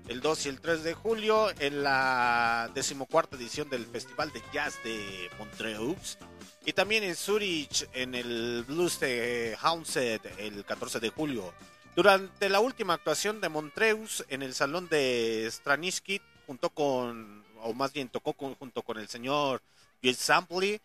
el 0.06 0.20
2 0.20 0.46
y 0.46 0.48
el 0.50 0.60
3 0.60 0.84
de 0.84 0.94
julio, 0.94 1.48
en 1.58 1.82
la 1.82 2.70
decimocuarta 2.76 3.34
edición 3.36 3.68
del 3.68 3.84
Festival 3.84 4.32
de 4.32 4.40
Jazz 4.52 4.78
de 4.84 5.28
Montreux. 5.36 6.18
Y 6.64 6.74
también 6.74 7.02
en 7.02 7.16
Zurich, 7.16 7.88
en 7.92 8.14
el 8.14 8.64
Blues 8.68 9.00
de 9.00 9.56
Houndset, 9.60 10.24
el 10.38 10.64
14 10.64 11.00
de 11.00 11.08
julio. 11.08 11.52
Durante 11.94 12.48
la 12.48 12.58
última 12.60 12.94
actuación 12.94 13.40
de 13.40 13.48
Montreux 13.48 14.24
en 14.28 14.42
el 14.42 14.52
salón 14.54 14.88
de 14.88 15.48
Straniski, 15.48 16.20
junto 16.46 16.70
con, 16.70 17.44
o 17.60 17.72
más 17.72 17.92
bien 17.92 18.08
tocó 18.08 18.32
con- 18.32 18.56
junto 18.56 18.82
con 18.82 18.98
el 18.98 19.08
señor 19.08 19.62
Bill 20.02 20.16
Sampley, 20.16 20.80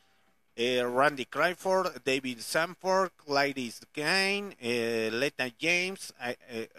eh, 0.55 0.83
Randy 0.83 1.25
Cryford, 1.25 2.01
David 2.03 2.39
Sanford, 2.41 3.11
Gladys 3.25 3.81
Kane, 3.91 4.55
eh, 4.59 5.09
Leta 5.11 5.47
James, 5.59 6.13
eh, 6.21 6.37
eh, 6.47 6.69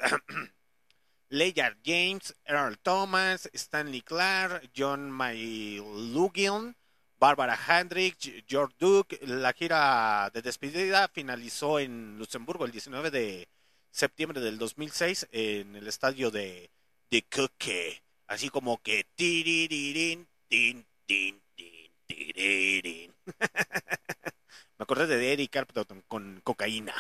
James, 1.85 2.35
Earl 2.45 2.79
Thomas, 2.79 3.49
Stanley 3.53 4.03
Clark, 4.03 4.71
John 4.77 5.11
Maylugian, 5.11 6.77
Barbara 7.19 7.59
Hendricks, 7.69 8.31
George 8.47 8.77
Duke. 8.79 9.19
La 9.23 9.53
gira 9.55 10.31
de 10.33 10.41
despedida 10.43 11.09
finalizó 11.09 11.81
en 11.81 12.17
Luxemburgo 12.19 12.65
el 12.65 12.73
19 12.73 13.11
de 13.11 13.49
septiembre 13.91 14.41
del 14.41 14.59
2006 14.59 15.29
en 15.33 15.77
el 15.77 15.87
estadio 15.87 16.31
de, 16.31 16.71
de 17.11 17.23
Coque. 17.23 18.03
Así 18.27 18.49
como 18.49 18.81
que... 18.83 19.07
tiriririn. 19.15 20.27
Me 24.79 24.85
acordé 24.85 25.07
de 25.07 25.33
Eric 25.33 25.51
Carpenter 25.51 25.87
con 26.09 26.41
cocaína. 26.43 26.95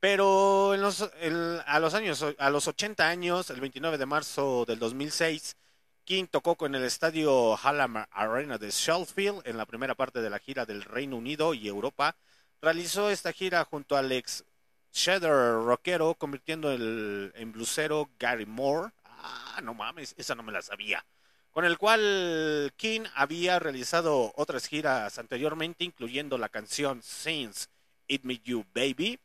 Pero 0.00 0.74
en 0.74 0.82
los, 0.82 1.02
a 1.02 1.78
los 1.78 1.94
años, 1.94 2.24
a 2.36 2.50
los 2.50 2.66
80 2.66 3.08
años, 3.08 3.50
el 3.50 3.60
29 3.60 3.98
de 3.98 4.06
marzo 4.06 4.64
del 4.66 4.80
2006, 4.80 5.56
King 6.04 6.26
tocó 6.28 6.56
con 6.56 6.74
el 6.74 6.82
estadio 6.82 7.56
Hallam 7.56 8.04
Arena 8.10 8.58
de 8.58 8.70
Sheffield 8.70 9.42
en 9.44 9.56
la 9.56 9.66
primera 9.66 9.94
parte 9.94 10.20
de 10.20 10.28
la 10.28 10.40
gira 10.40 10.66
del 10.66 10.82
Reino 10.82 11.16
Unido 11.16 11.54
y 11.54 11.68
Europa. 11.68 12.16
Realizó 12.60 13.10
esta 13.10 13.32
gira 13.32 13.64
junto 13.64 13.96
al 13.96 14.10
ex 14.10 14.44
Shedder 14.92 15.64
rockero, 15.64 16.14
convirtiendo 16.14 16.70
el, 16.70 17.32
en 17.34 17.52
blusero 17.52 18.10
Gary 18.18 18.46
Moore. 18.46 18.92
Ah, 19.04 19.60
no 19.62 19.74
mames, 19.74 20.14
esa 20.18 20.34
no 20.34 20.42
me 20.42 20.52
la 20.52 20.62
sabía. 20.62 21.04
Con 21.50 21.64
el 21.64 21.78
cual 21.78 22.72
King 22.76 23.02
había 23.14 23.58
realizado 23.58 24.32
otras 24.36 24.66
giras 24.66 25.18
anteriormente, 25.18 25.84
incluyendo 25.84 26.38
la 26.38 26.48
canción 26.48 27.02
Since 27.02 27.68
It 28.08 28.24
Me 28.24 28.38
You 28.38 28.64
Baby. 28.74 29.18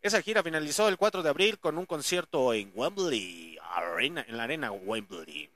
Esa 0.00 0.22
gira 0.22 0.42
finalizó 0.42 0.88
el 0.88 0.98
4 0.98 1.22
de 1.22 1.30
abril 1.30 1.58
con 1.58 1.78
un 1.78 1.86
concierto 1.86 2.52
en 2.52 2.70
Wembley, 2.74 3.58
arena, 3.62 4.24
en 4.28 4.36
la 4.36 4.44
arena 4.44 4.70
Wembley. 4.70 5.50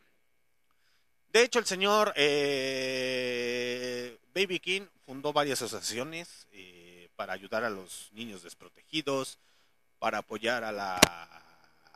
De 1.33 1.43
hecho, 1.43 1.59
el 1.59 1.67
señor 1.67 2.13
eh, 2.17 4.17
Baby 4.35 4.61
King 4.61 4.83
fundó 5.05 5.33
varias 5.33 5.61
asociaciones 5.61 6.47
eh, 6.53 7.09
para 7.17 7.35
ayudar 7.35 7.65
a 7.65 7.71
los 7.71 8.09
niños 8.13 8.43
desprotegidos, 8.43 9.39
para 9.99 10.19
apoyar 10.19 10.65
a 10.65 10.73
la, 10.73 11.01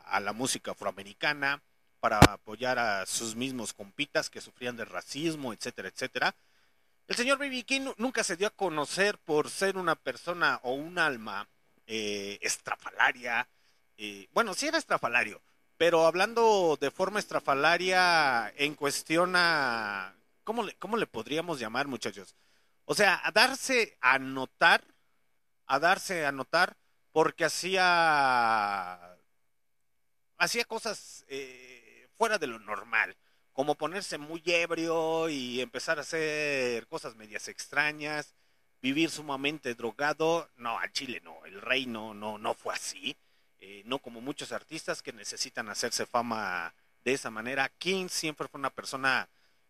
a 0.05 0.19
la 0.19 0.33
música 0.33 0.71
afroamericana, 0.71 1.61
para 1.99 2.19
apoyar 2.19 2.79
a 2.79 3.05
sus 3.05 3.35
mismos 3.35 3.73
compitas 3.73 4.29
que 4.29 4.41
sufrían 4.41 4.75
de 4.75 4.85
racismo, 4.85 5.53
etcétera, 5.53 5.87
etcétera. 5.89 6.35
El 7.07 7.15
señor 7.15 7.37
B.B. 7.37 7.63
King 7.63 7.81
nu- 7.81 7.95
nunca 7.97 8.23
se 8.23 8.35
dio 8.37 8.47
a 8.47 8.51
conocer 8.51 9.17
por 9.19 9.49
ser 9.49 9.77
una 9.77 9.95
persona 9.95 10.59
o 10.63 10.73
un 10.73 10.99
alma 10.99 11.47
eh, 11.87 12.39
estrafalaria. 12.41 13.47
eh, 13.97 14.27
bueno, 14.33 14.53
sí 14.53 14.67
era 14.67 14.77
estrafalario, 14.77 15.41
pero 15.77 16.05
hablando 16.05 16.77
de 16.79 16.91
forma 16.91 17.19
estrafalaria 17.19 18.51
en 18.57 18.75
cuestión 18.75 19.33
a... 19.35 20.13
¿Cómo 20.43 20.63
le, 20.63 20.73
cómo 20.75 20.97
le 20.97 21.07
podríamos 21.07 21.59
llamar, 21.59 21.87
muchachos? 21.87 22.35
O 22.85 22.95
sea, 22.95 23.21
a 23.23 23.31
darse 23.31 23.97
a 24.01 24.19
notar, 24.19 24.83
a 25.67 25.79
darse 25.79 26.25
a 26.25 26.31
notar, 26.33 26.75
porque 27.13 27.45
hacía 27.45 28.99
hacía 30.37 30.65
cosas 30.65 31.23
eh, 31.29 32.09
fuera 32.17 32.37
de 32.37 32.47
lo 32.47 32.59
normal, 32.59 33.15
como 33.53 33.75
ponerse 33.75 34.17
muy 34.17 34.41
ebrio 34.45 35.29
y 35.29 35.61
empezar 35.61 35.99
a 35.99 36.01
hacer 36.01 36.87
cosas 36.87 37.15
medias 37.15 37.47
extrañas, 37.47 38.35
vivir 38.81 39.09
sumamente 39.09 39.75
drogado. 39.75 40.49
No, 40.57 40.77
al 40.79 40.91
Chile 40.91 41.21
no, 41.23 41.45
el 41.45 41.61
rey 41.61 41.85
no, 41.85 42.13
no, 42.13 42.37
no 42.37 42.53
fue 42.53 42.73
así. 42.73 43.15
Eh, 43.59 43.83
no 43.85 43.99
como 43.99 44.19
muchos 44.19 44.51
artistas 44.51 45.01
que 45.01 45.13
necesitan 45.13 45.69
hacerse 45.69 46.05
fama 46.05 46.73
de 47.05 47.13
esa 47.13 47.29
manera. 47.29 47.69
King 47.77 48.09
siempre 48.09 48.47
fue 48.49 48.59
una 48.59 48.71
persona 48.71 49.29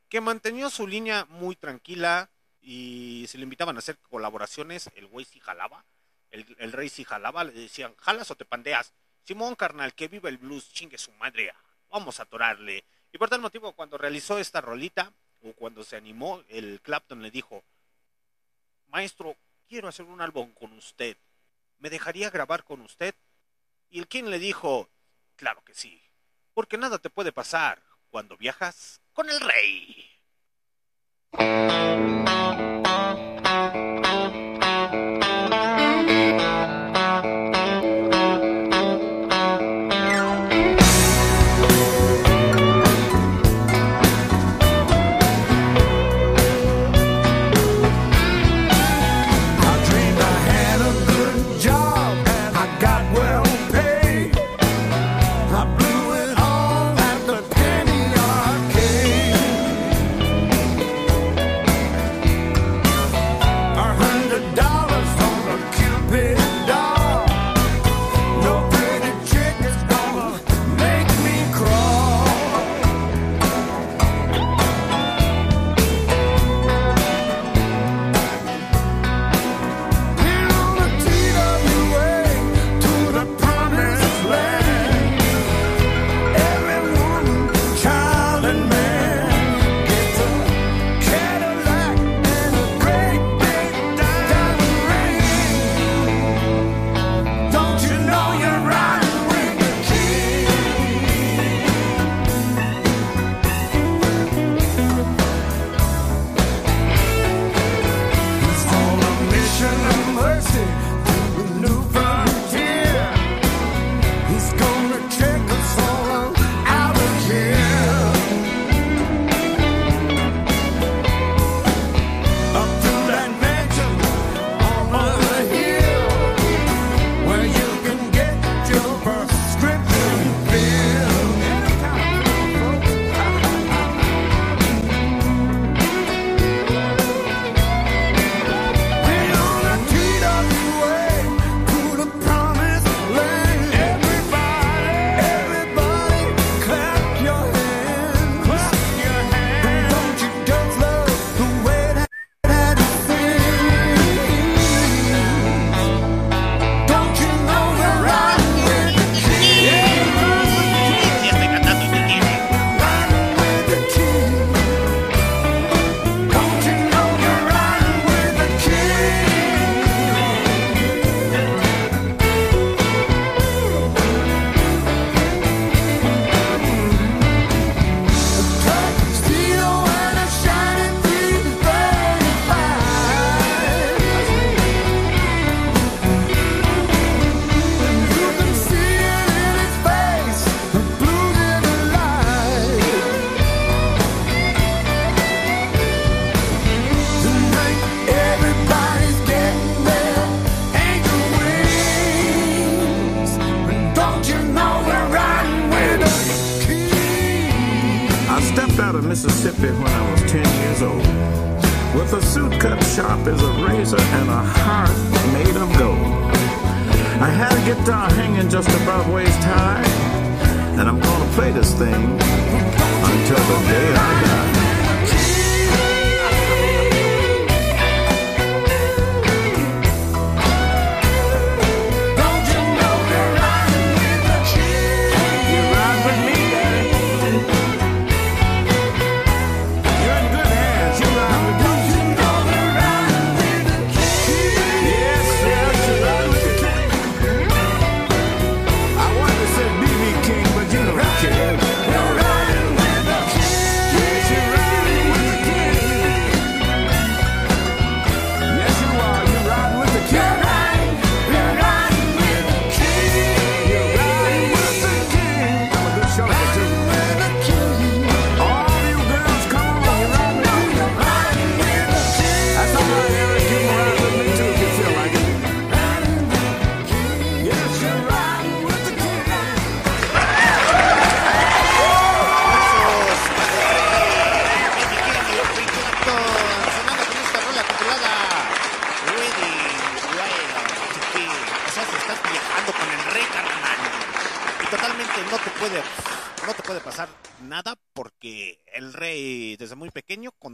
que 0.09 0.21
mantenía 0.21 0.69
su 0.69 0.87
línea 0.87 1.25
muy 1.25 1.55
tranquila 1.55 2.31
y 2.61 3.25
si 3.27 3.37
le 3.37 3.43
invitaban 3.43 3.75
a 3.75 3.79
hacer 3.79 3.97
colaboraciones, 3.99 4.89
el 4.95 5.07
güey 5.07 5.25
sí 5.25 5.39
jalaba. 5.39 5.85
El, 6.33 6.71
rey 6.71 6.89
sí 6.89 7.03
jalaba, 7.03 7.43
le 7.43 7.53
decían, 7.53 7.95
jalas 7.97 8.31
o 8.31 8.35
te 8.35 8.43
pandeas. 8.43 8.91
Simón, 9.23 9.55
carnal, 9.55 9.93
que 9.93 10.07
viva 10.07 10.29
el 10.29 10.39
blues, 10.39 10.73
chingue 10.73 10.97
su 10.97 11.11
madre, 11.13 11.53
vamos 11.89 12.19
a 12.19 12.23
atorarle. 12.23 12.83
Y 13.11 13.19
por 13.19 13.29
tal 13.29 13.39
motivo, 13.39 13.71
cuando 13.73 13.99
realizó 13.99 14.39
esta 14.39 14.59
rolita, 14.59 15.13
o 15.43 15.53
cuando 15.53 15.83
se 15.83 15.95
animó, 15.95 16.43
el 16.49 16.81
Clapton 16.81 17.21
le 17.21 17.29
dijo, 17.29 17.63
maestro, 18.87 19.37
quiero 19.69 19.87
hacer 19.87 20.05
un 20.05 20.21
álbum 20.21 20.51
con 20.53 20.73
usted. 20.73 21.17
¿Me 21.77 21.91
dejaría 21.91 22.31
grabar 22.31 22.63
con 22.63 22.81
usted? 22.81 23.13
Y 23.91 23.99
el 23.99 24.07
King 24.07 24.23
le 24.23 24.39
dijo, 24.39 24.89
claro 25.35 25.63
que 25.63 25.75
sí, 25.75 26.01
porque 26.55 26.79
nada 26.79 26.97
te 26.97 27.11
puede 27.11 27.31
pasar 27.31 27.79
cuando 28.09 28.37
viajas 28.37 29.01
con 29.13 29.29
el 29.29 29.39
rey. 29.39 30.09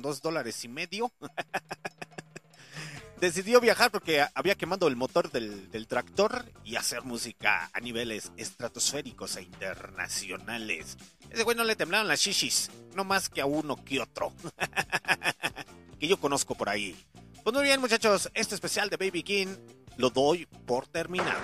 Dos 0.10 0.22
dólares 0.24 0.64
y 0.64 0.68
medio, 0.68 1.14
decidió 3.22 3.62
viajar 3.62 3.92
porque 3.92 4.26
había 4.34 4.56
quemado 4.56 4.88
el 4.88 4.96
motor 4.96 5.32
del, 5.32 5.88
tractor 5.88 6.46
y 6.64 6.78
hacer 6.78 7.04
música 7.04 7.70
a 7.74 7.80
niveles 7.80 8.32
estratosféricos 8.36 9.36
e 9.36 9.44
internacionales. 9.44 10.98
Ese 11.30 11.44
güey 11.44 11.56
no 11.56 11.64
le 11.64 11.76
temblaron 11.76 12.08
las 12.08 12.22
shishis, 12.22 12.72
no 12.96 13.04
más 13.04 13.30
que 13.30 13.42
a 13.42 13.46
uno 13.46 13.84
que 13.86 14.00
otro. 14.00 14.34
que 16.00 16.08
yo 16.08 16.20
conozco 16.20 16.56
por 16.56 16.70
ahí. 16.70 16.96
Pues 17.44 17.54
muy 17.54 17.64
bien, 17.64 17.80
muchachos, 17.80 18.32
este 18.34 18.56
especial 18.56 18.90
de 18.90 18.98
Baby 18.98 19.22
King 19.22 19.56
lo 19.98 20.10
doy 20.10 20.48
por 20.66 20.88
terminado. 20.88 21.40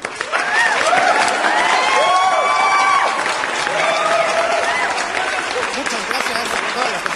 Muchas 5.78 6.10
gracias 6.10 6.40
a 6.40 6.74
todas 6.74 6.92
las 6.92 7.15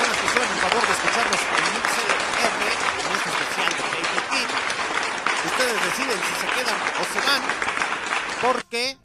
escucharnos 1.27 2.69
en 3.05 3.11
este 3.15 3.29
especial 3.29 3.69
de 3.69 3.83
King. 4.29 4.51
Ustedes 5.45 5.83
deciden 5.83 6.19
si 6.23 6.33
se 6.35 6.47
quedan 6.53 6.79
o 6.99 7.03
se 7.13 7.19
van, 7.27 7.41
porque 8.41 8.97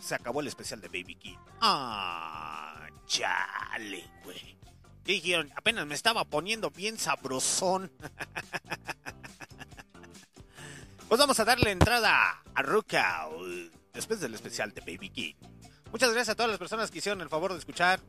se 0.00 0.14
acabó 0.14 0.40
el 0.40 0.48
especial 0.48 0.80
de 0.80 0.88
Baby 0.88 1.14
King. 1.16 1.38
Ah, 1.60 2.86
chale, 3.06 4.10
güey. 4.24 4.58
¿Qué 5.04 5.12
dijeron? 5.12 5.52
Apenas 5.56 5.86
me 5.86 5.94
estaba 5.94 6.24
poniendo 6.24 6.70
bien 6.70 6.98
sabrosón. 6.98 7.92
Pues 11.06 11.18
vamos 11.20 11.38
a 11.38 11.44
darle 11.44 11.70
entrada 11.70 12.42
a 12.54 12.62
Rookout 12.62 13.72
después 13.92 14.20
del 14.20 14.34
especial 14.34 14.72
de 14.72 14.80
Baby 14.80 15.10
King. 15.10 15.34
Muchas 15.92 16.08
gracias 16.10 16.30
a 16.30 16.34
todas 16.34 16.50
las 16.50 16.58
personas 16.58 16.90
que 16.90 16.98
hicieron 16.98 17.20
el 17.20 17.28
favor 17.28 17.52
de 17.52 17.58
escuchar 17.58 18.00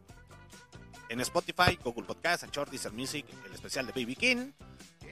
en 1.10 1.20
Spotify, 1.22 1.78
Google 1.84 2.06
Podcast, 2.06 2.44
Anchor, 2.44 2.70
Deezer 2.70 2.92
Music, 2.92 3.26
el 3.46 3.54
especial 3.54 3.86
de 3.86 3.94
Baby 3.94 4.16
King. 4.16 4.52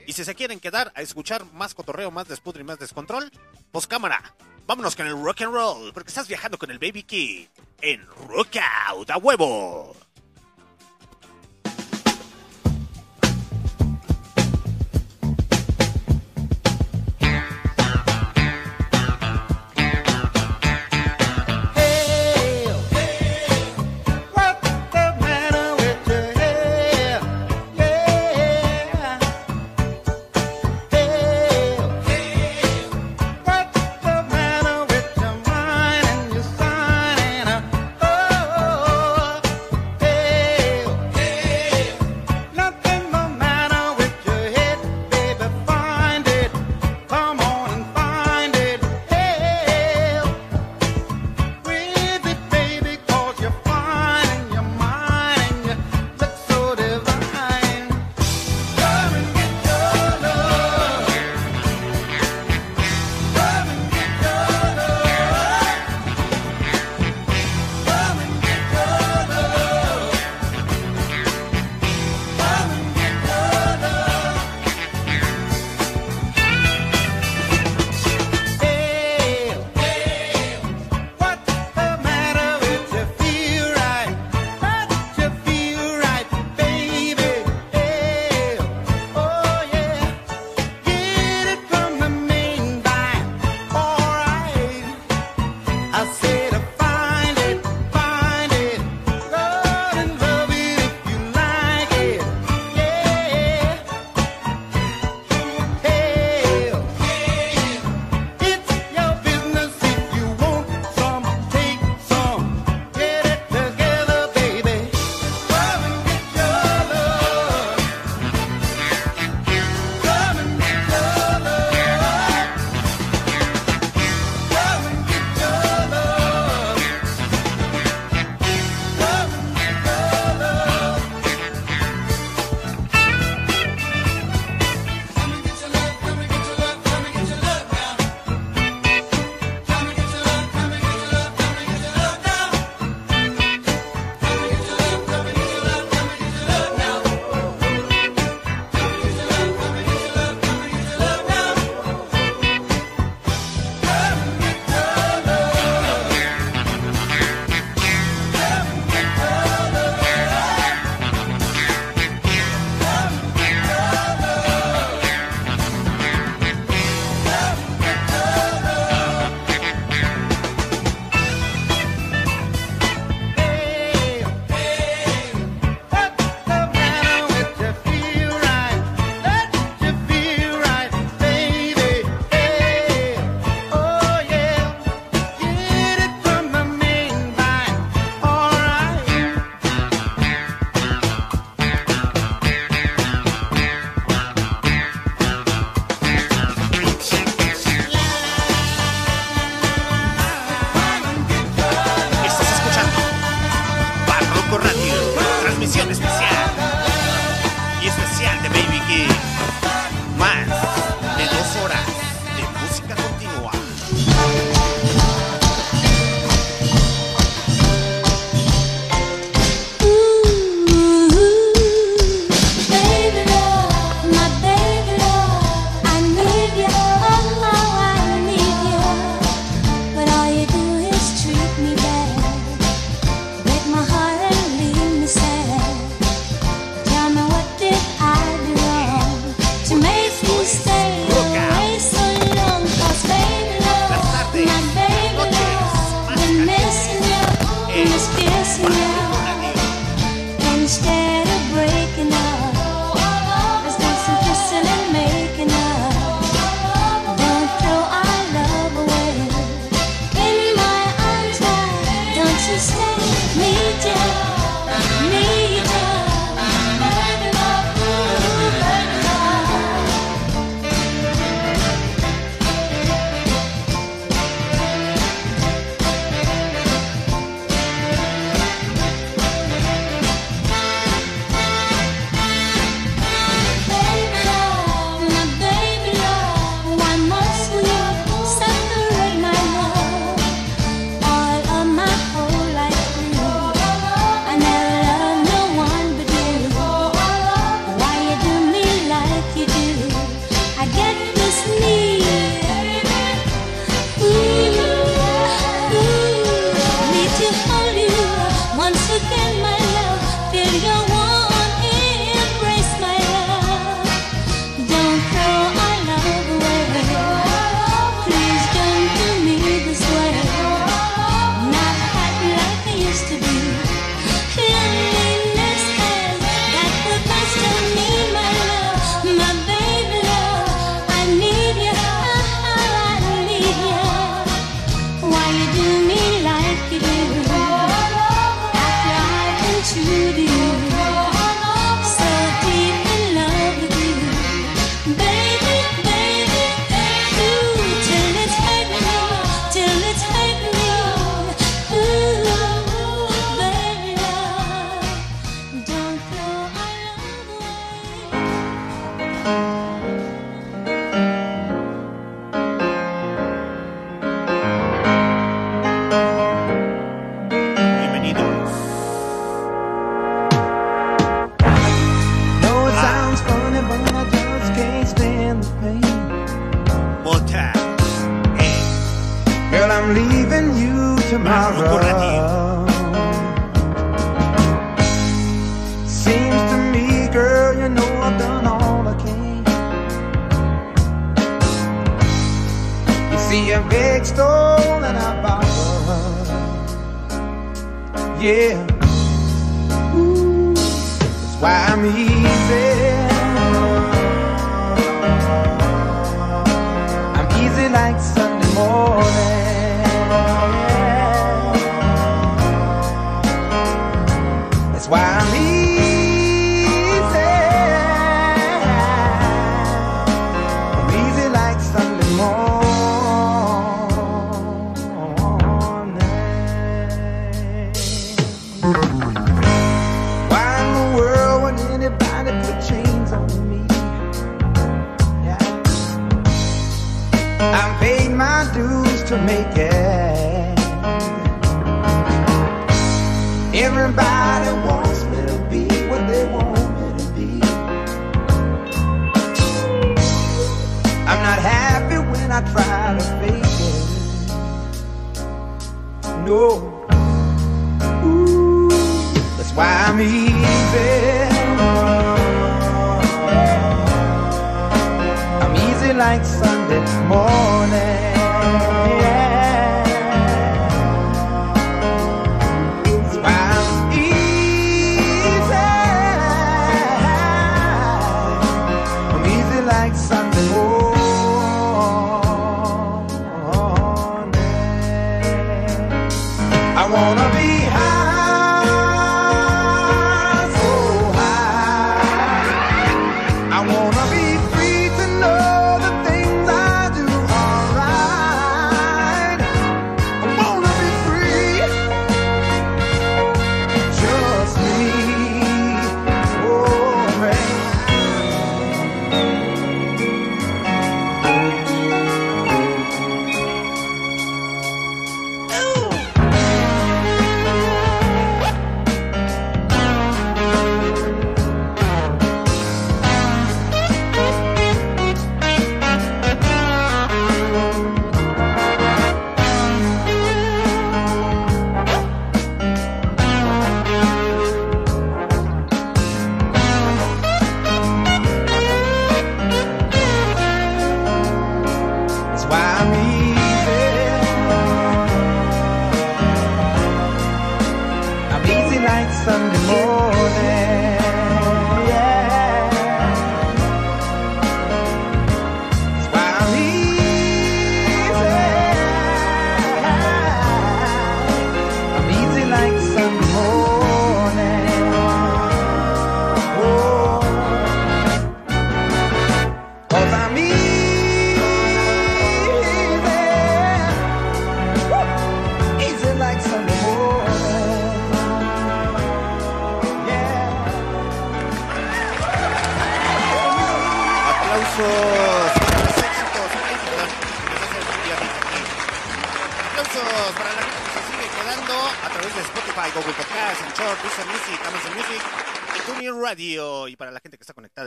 Y 0.06 0.12
si 0.12 0.24
se 0.24 0.34
quieren 0.34 0.60
quedar 0.60 0.92
a 0.94 1.02
escuchar 1.02 1.44
más 1.52 1.74
cotorreo, 1.74 2.10
más 2.10 2.28
despudre 2.28 2.60
y 2.60 2.64
más 2.64 2.78
descontrol, 2.78 3.30
pues 3.72 3.86
cámara, 3.86 4.34
vámonos 4.66 4.96
con 4.96 5.06
el 5.06 5.22
rock 5.22 5.42
and 5.42 5.54
roll, 5.54 5.92
porque 5.92 6.08
estás 6.08 6.28
viajando 6.28 6.58
con 6.58 6.70
el 6.70 6.78
Baby 6.78 7.04
King 7.04 7.46
en 7.80 8.06
Rookout 8.28 9.10
a 9.10 9.18
huevo. 9.18 9.96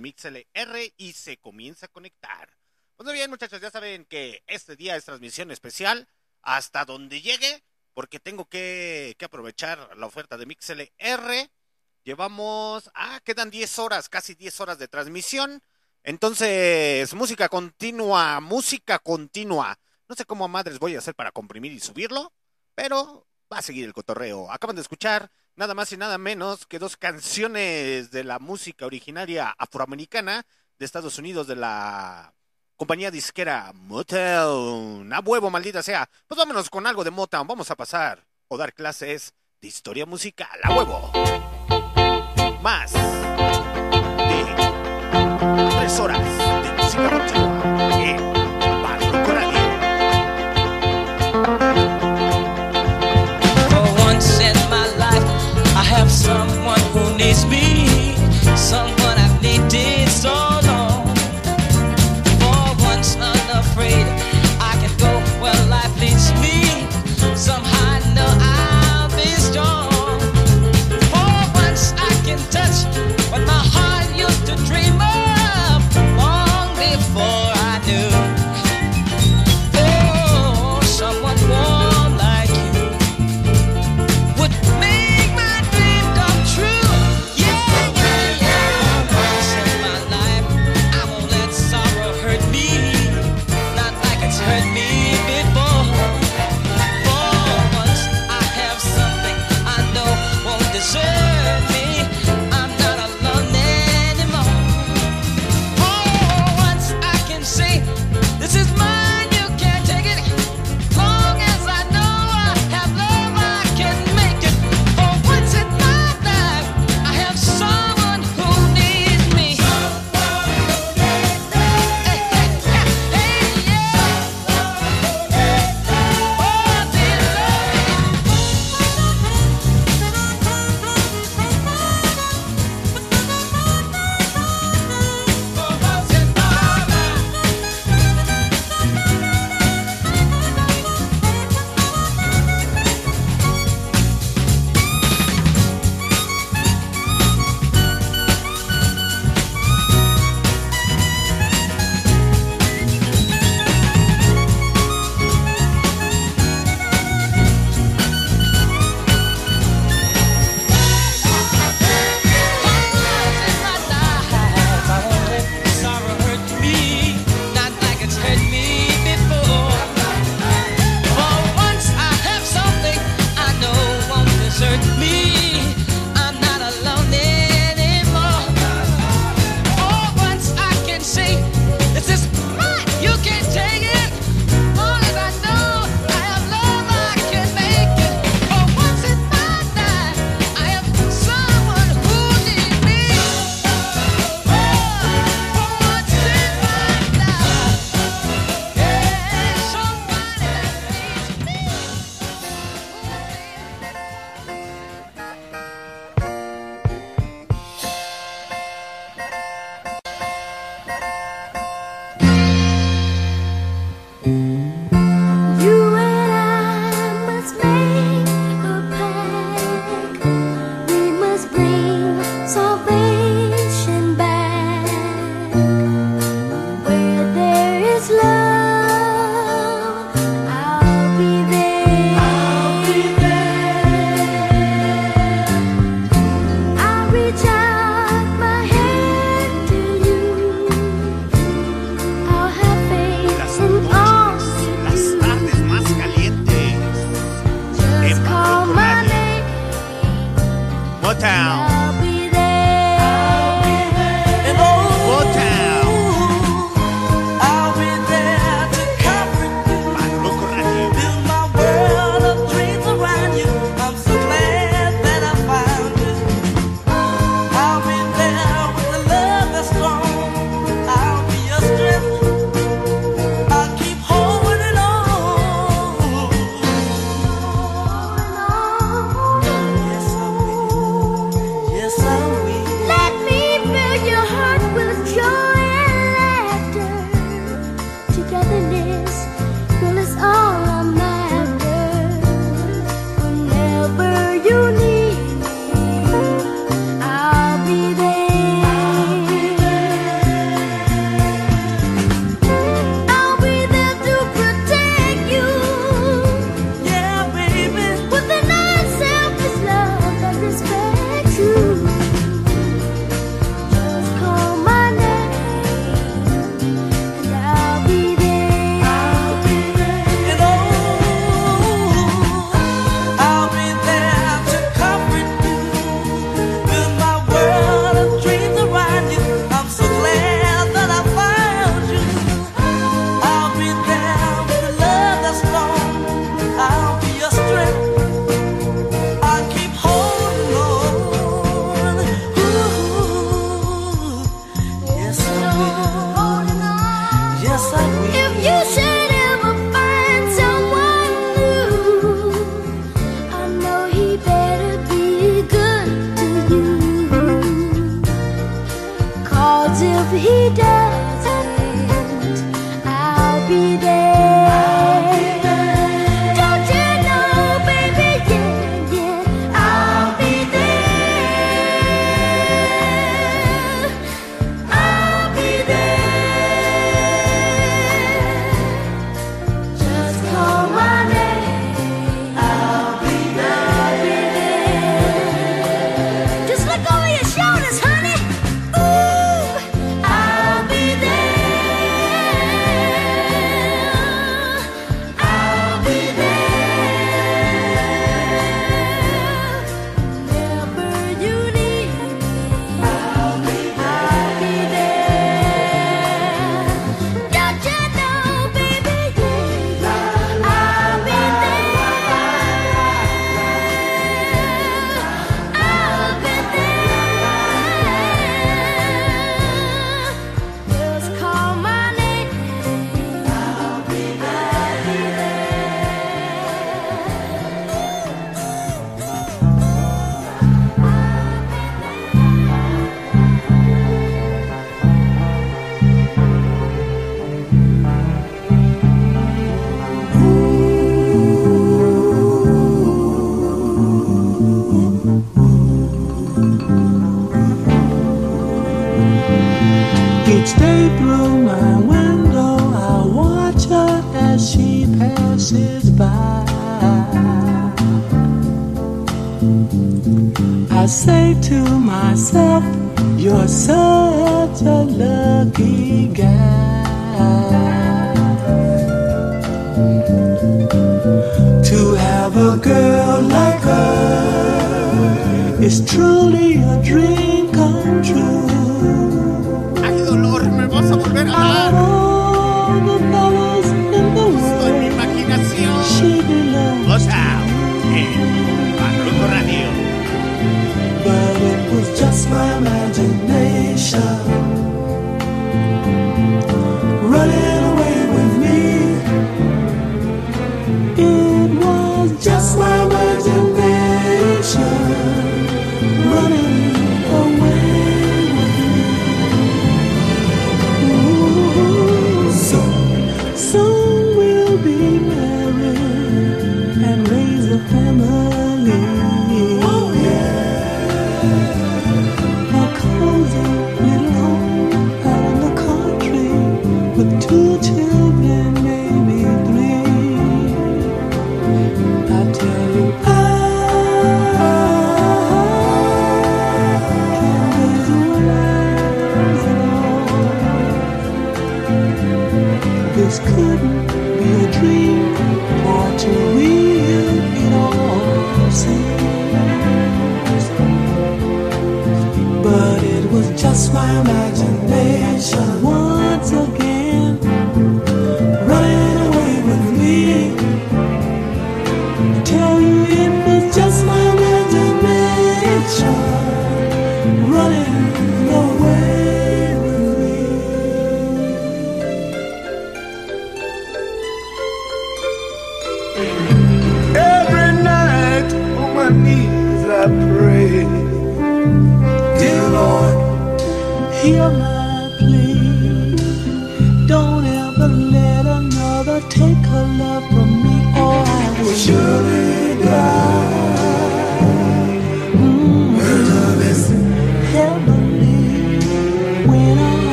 al 0.00 0.02
MixLR 0.02 0.94
y 0.96 1.12
se 1.12 1.36
comienza 1.38 1.86
a 1.86 1.90
conectar. 1.90 2.56
Pues 2.96 3.04
muy 3.06 3.14
bien, 3.14 3.30
muchachos, 3.30 3.60
ya 3.60 3.70
saben 3.70 4.04
que 4.04 4.42
este 4.46 4.76
día 4.76 4.96
es 4.96 5.04
transmisión 5.04 5.50
especial 5.50 6.08
hasta 6.42 6.84
donde 6.84 7.20
llegue, 7.20 7.62
porque 7.94 8.20
tengo 8.20 8.46
que, 8.48 9.14
que 9.18 9.24
aprovechar 9.24 9.96
la 9.96 10.06
oferta 10.06 10.36
de 10.36 10.46
MixLR. 10.46 11.50
Llevamos, 12.02 12.90
ah, 12.94 13.20
quedan 13.24 13.50
10 13.50 13.78
horas, 13.78 14.08
casi 14.08 14.34
10 14.34 14.60
horas 14.60 14.78
de 14.78 14.88
transmisión. 14.88 15.62
Entonces, 16.02 17.12
música 17.14 17.48
continua, 17.48 18.40
música 18.40 18.98
continua. 18.98 19.78
No 20.08 20.14
sé 20.14 20.24
cómo 20.24 20.46
a 20.46 20.48
madres 20.48 20.78
voy 20.78 20.94
a 20.94 20.98
hacer 20.98 21.14
para 21.14 21.30
comprimir 21.30 21.72
y 21.72 21.80
subirlo, 21.80 22.32
pero 22.74 23.26
va 23.52 23.58
a 23.58 23.62
seguir 23.62 23.84
el 23.84 23.92
cotorreo. 23.92 24.50
Acaban 24.50 24.76
de 24.76 24.82
escuchar 24.82 25.30
nada 25.60 25.74
más 25.74 25.92
y 25.92 25.98
nada 25.98 26.16
menos 26.16 26.64
que 26.64 26.78
dos 26.78 26.96
canciones 26.96 28.10
de 28.10 28.24
la 28.24 28.38
música 28.38 28.86
originaria 28.86 29.54
afroamericana 29.58 30.46
de 30.78 30.86
Estados 30.86 31.18
Unidos 31.18 31.46
de 31.46 31.56
la 31.56 32.32
compañía 32.76 33.10
disquera 33.10 33.70
Motown. 33.74 35.12
A 35.12 35.20
huevo, 35.20 35.50
maldita 35.50 35.82
sea. 35.82 36.08
Pues 36.26 36.38
vámonos 36.38 36.70
con 36.70 36.86
algo 36.86 37.04
de 37.04 37.10
Motown. 37.10 37.46
Vamos 37.46 37.70
a 37.70 37.76
pasar 37.76 38.26
o 38.48 38.56
dar 38.56 38.72
clases 38.72 39.34
de 39.60 39.68
historia 39.68 40.06
musical. 40.06 40.58
A 40.62 40.72
huevo. 40.72 41.12
Más 42.62 42.94
de 42.94 43.00
tres 45.78 46.00
horas. 46.00 46.39
Me, 58.60 58.99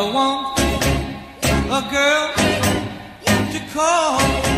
I 0.00 0.10
want 0.14 0.58
a 1.68 1.80
girl 1.92 2.32
to 3.52 3.60
call. 3.70 4.49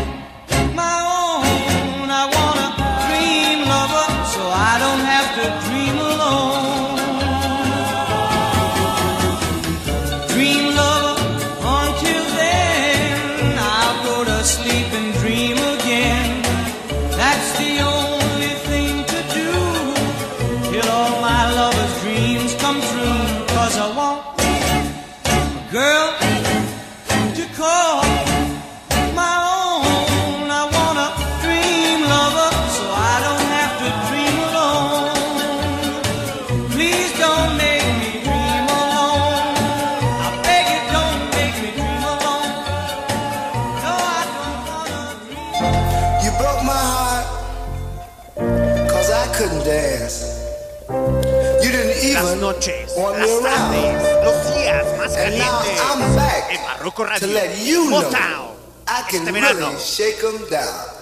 Now 55.31 55.61
I'm 55.63 56.15
back 56.15 57.19
to 57.19 57.27
let 57.27 57.57
you 57.65 57.89
know 57.89 58.55
I 58.85 59.07
can 59.09 59.25
really 59.33 59.79
shake 59.79 60.19
them 60.19 60.37
down. 60.49 60.92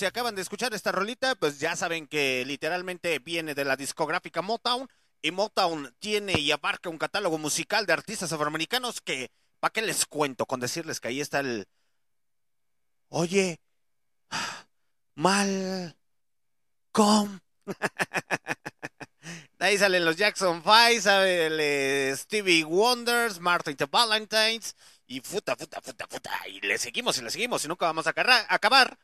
Si 0.00 0.06
acaban 0.06 0.34
de 0.34 0.40
escuchar 0.40 0.72
esta 0.72 0.92
rolita, 0.92 1.34
pues 1.34 1.60
ya 1.60 1.76
saben 1.76 2.06
que 2.06 2.42
literalmente 2.46 3.18
viene 3.18 3.54
de 3.54 3.66
la 3.66 3.76
discográfica 3.76 4.40
Motown. 4.40 4.88
Y 5.20 5.30
Motown 5.30 5.94
tiene 5.98 6.40
y 6.40 6.50
abarca 6.52 6.88
un 6.88 6.96
catálogo 6.96 7.36
musical 7.36 7.84
de 7.84 7.92
artistas 7.92 8.32
afroamericanos 8.32 9.02
que, 9.02 9.30
¿para 9.60 9.72
qué 9.72 9.82
les 9.82 10.06
cuento 10.06 10.46
con 10.46 10.58
decirles 10.58 11.00
que 11.00 11.08
ahí 11.08 11.20
está 11.20 11.40
el... 11.40 11.68
Oye, 13.10 13.60
mal... 15.14 15.94
Com. 16.92 17.38
Ahí 19.58 19.76
salen 19.76 20.06
los 20.06 20.16
Jackson 20.16 20.62
Five, 20.62 21.02
sale 21.02 22.16
Stevie 22.16 22.64
Wonders, 22.64 23.38
Martin 23.38 23.76
the 23.76 23.84
Valentines 23.84 24.74
y 25.06 25.20
futa, 25.20 25.54
futa, 25.54 25.82
futa, 25.82 26.06
futa. 26.08 26.30
Y 26.48 26.62
le 26.62 26.78
seguimos 26.78 27.18
y 27.18 27.22
le 27.22 27.30
seguimos 27.30 27.62
y 27.64 27.68
nunca 27.68 27.84
vamos 27.84 28.06
a 28.06 28.14
acabar. 28.48 28.98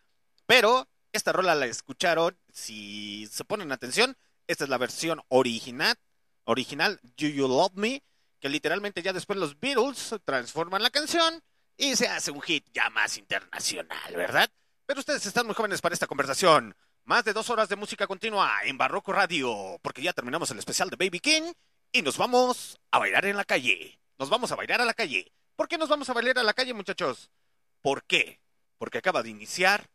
Pero 0.46 0.88
esta 1.12 1.32
rola 1.32 1.54
la 1.54 1.66
escucharon, 1.66 2.38
si 2.52 3.26
se 3.26 3.44
ponen 3.44 3.72
atención, 3.72 4.16
esta 4.46 4.64
es 4.64 4.70
la 4.70 4.78
versión 4.78 5.22
original, 5.28 5.96
original, 6.44 7.00
Do 7.02 7.26
You 7.26 7.48
Love 7.48 7.74
Me, 7.74 8.02
que 8.40 8.48
literalmente 8.48 9.02
ya 9.02 9.12
después 9.12 9.38
los 9.38 9.58
Beatles 9.58 10.14
transforman 10.24 10.82
la 10.82 10.90
canción 10.90 11.42
y 11.76 11.96
se 11.96 12.08
hace 12.08 12.30
un 12.30 12.42
hit 12.42 12.66
ya 12.72 12.90
más 12.90 13.18
internacional, 13.18 14.14
¿verdad? 14.14 14.48
Pero 14.86 15.00
ustedes 15.00 15.26
están 15.26 15.46
muy 15.46 15.54
jóvenes 15.54 15.80
para 15.80 15.94
esta 15.94 16.06
conversación. 16.06 16.76
Más 17.04 17.24
de 17.24 17.32
dos 17.32 17.50
horas 17.50 17.68
de 17.68 17.76
música 17.76 18.06
continua 18.06 18.52
en 18.64 18.78
Barroco 18.78 19.12
Radio, 19.12 19.78
porque 19.82 20.02
ya 20.02 20.12
terminamos 20.12 20.50
el 20.50 20.58
especial 20.58 20.90
de 20.90 20.96
Baby 20.96 21.20
King 21.20 21.52
y 21.92 22.02
nos 22.02 22.18
vamos 22.18 22.78
a 22.90 22.98
bailar 22.98 23.26
en 23.26 23.36
la 23.36 23.44
calle. 23.44 23.98
Nos 24.18 24.28
vamos 24.28 24.50
a 24.52 24.56
bailar 24.56 24.80
a 24.80 24.84
la 24.84 24.94
calle. 24.94 25.32
¿Por 25.54 25.68
qué 25.68 25.78
nos 25.78 25.88
vamos 25.88 26.08
a 26.08 26.12
bailar 26.12 26.38
a 26.38 26.42
la 26.42 26.54
calle, 26.54 26.74
muchachos? 26.74 27.30
¿Por 27.80 28.04
qué? 28.04 28.40
Porque 28.78 28.98
acaba 28.98 29.22
de 29.22 29.30
iniciar, 29.30 29.88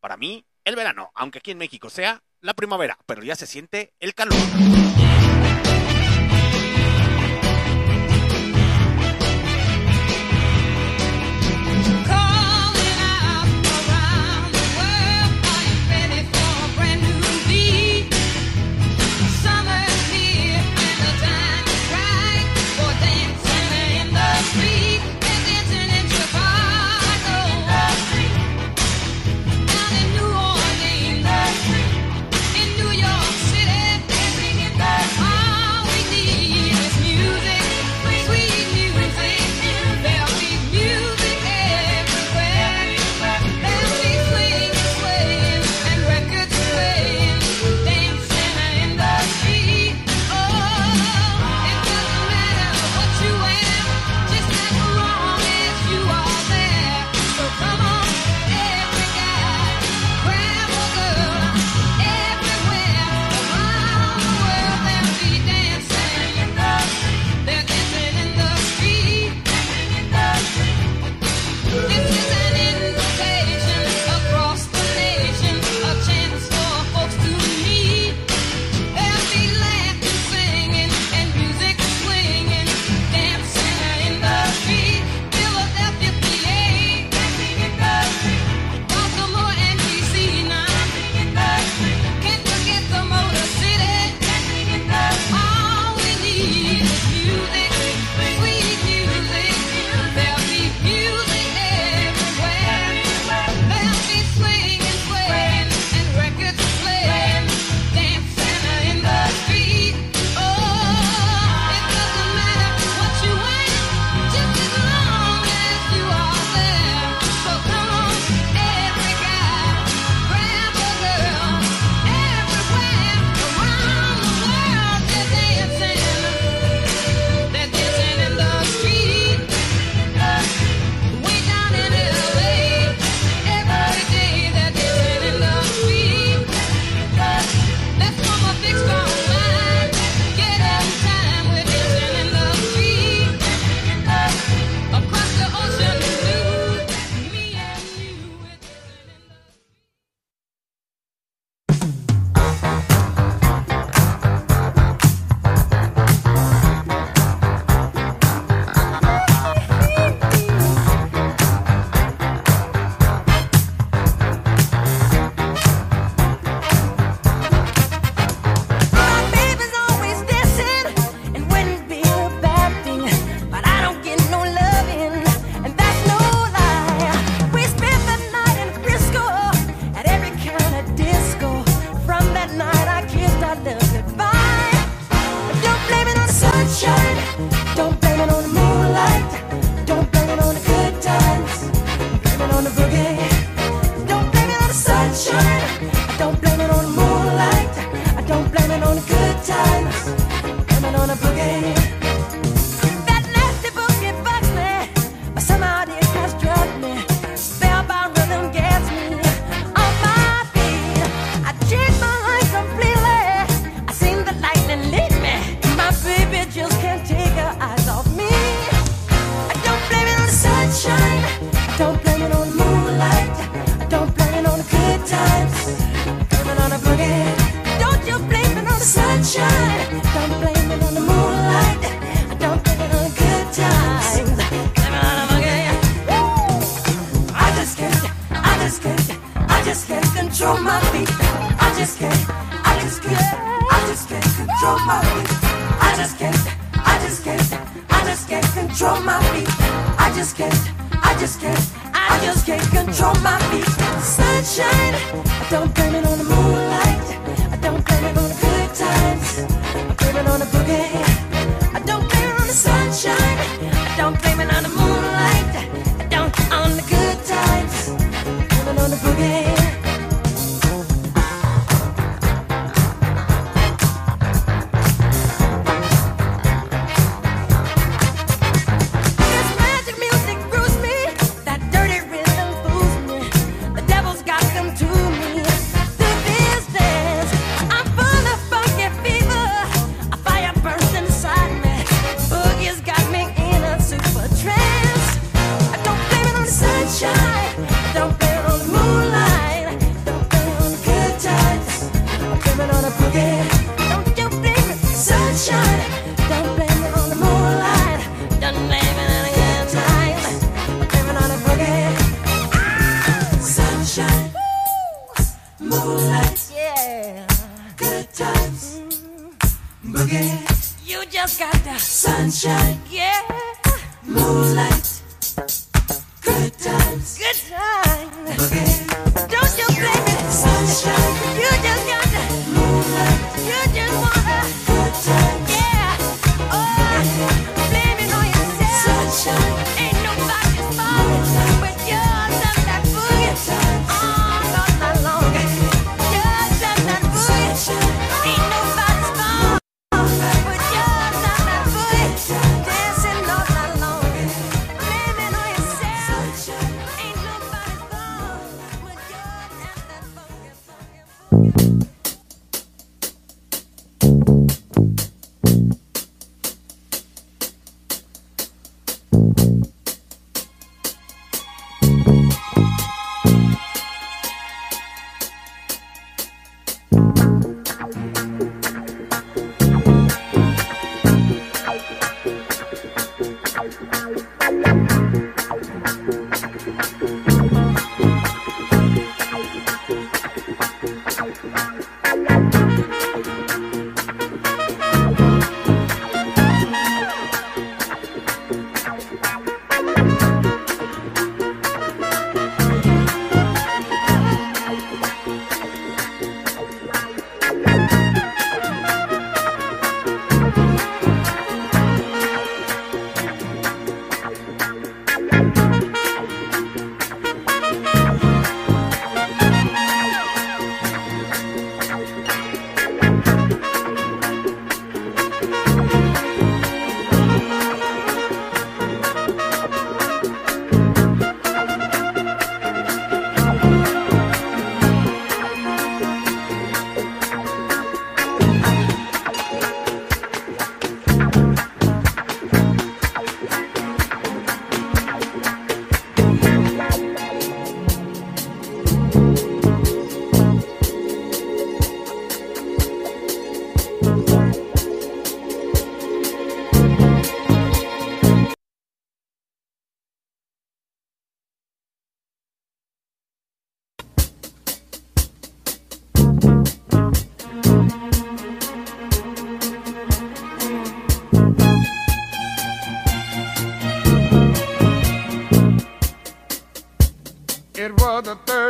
para 0.00 0.16
mí, 0.16 0.44
el 0.64 0.76
verano, 0.76 1.10
aunque 1.14 1.38
aquí 1.38 1.50
en 1.50 1.58
México 1.58 1.90
sea 1.90 2.22
la 2.40 2.54
primavera, 2.54 2.98
pero 3.06 3.22
ya 3.22 3.36
se 3.36 3.46
siente 3.46 3.94
el 4.00 4.14
calor. 4.14 4.36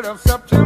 3rd 0.00 0.12
of 0.12 0.20
September. 0.20 0.59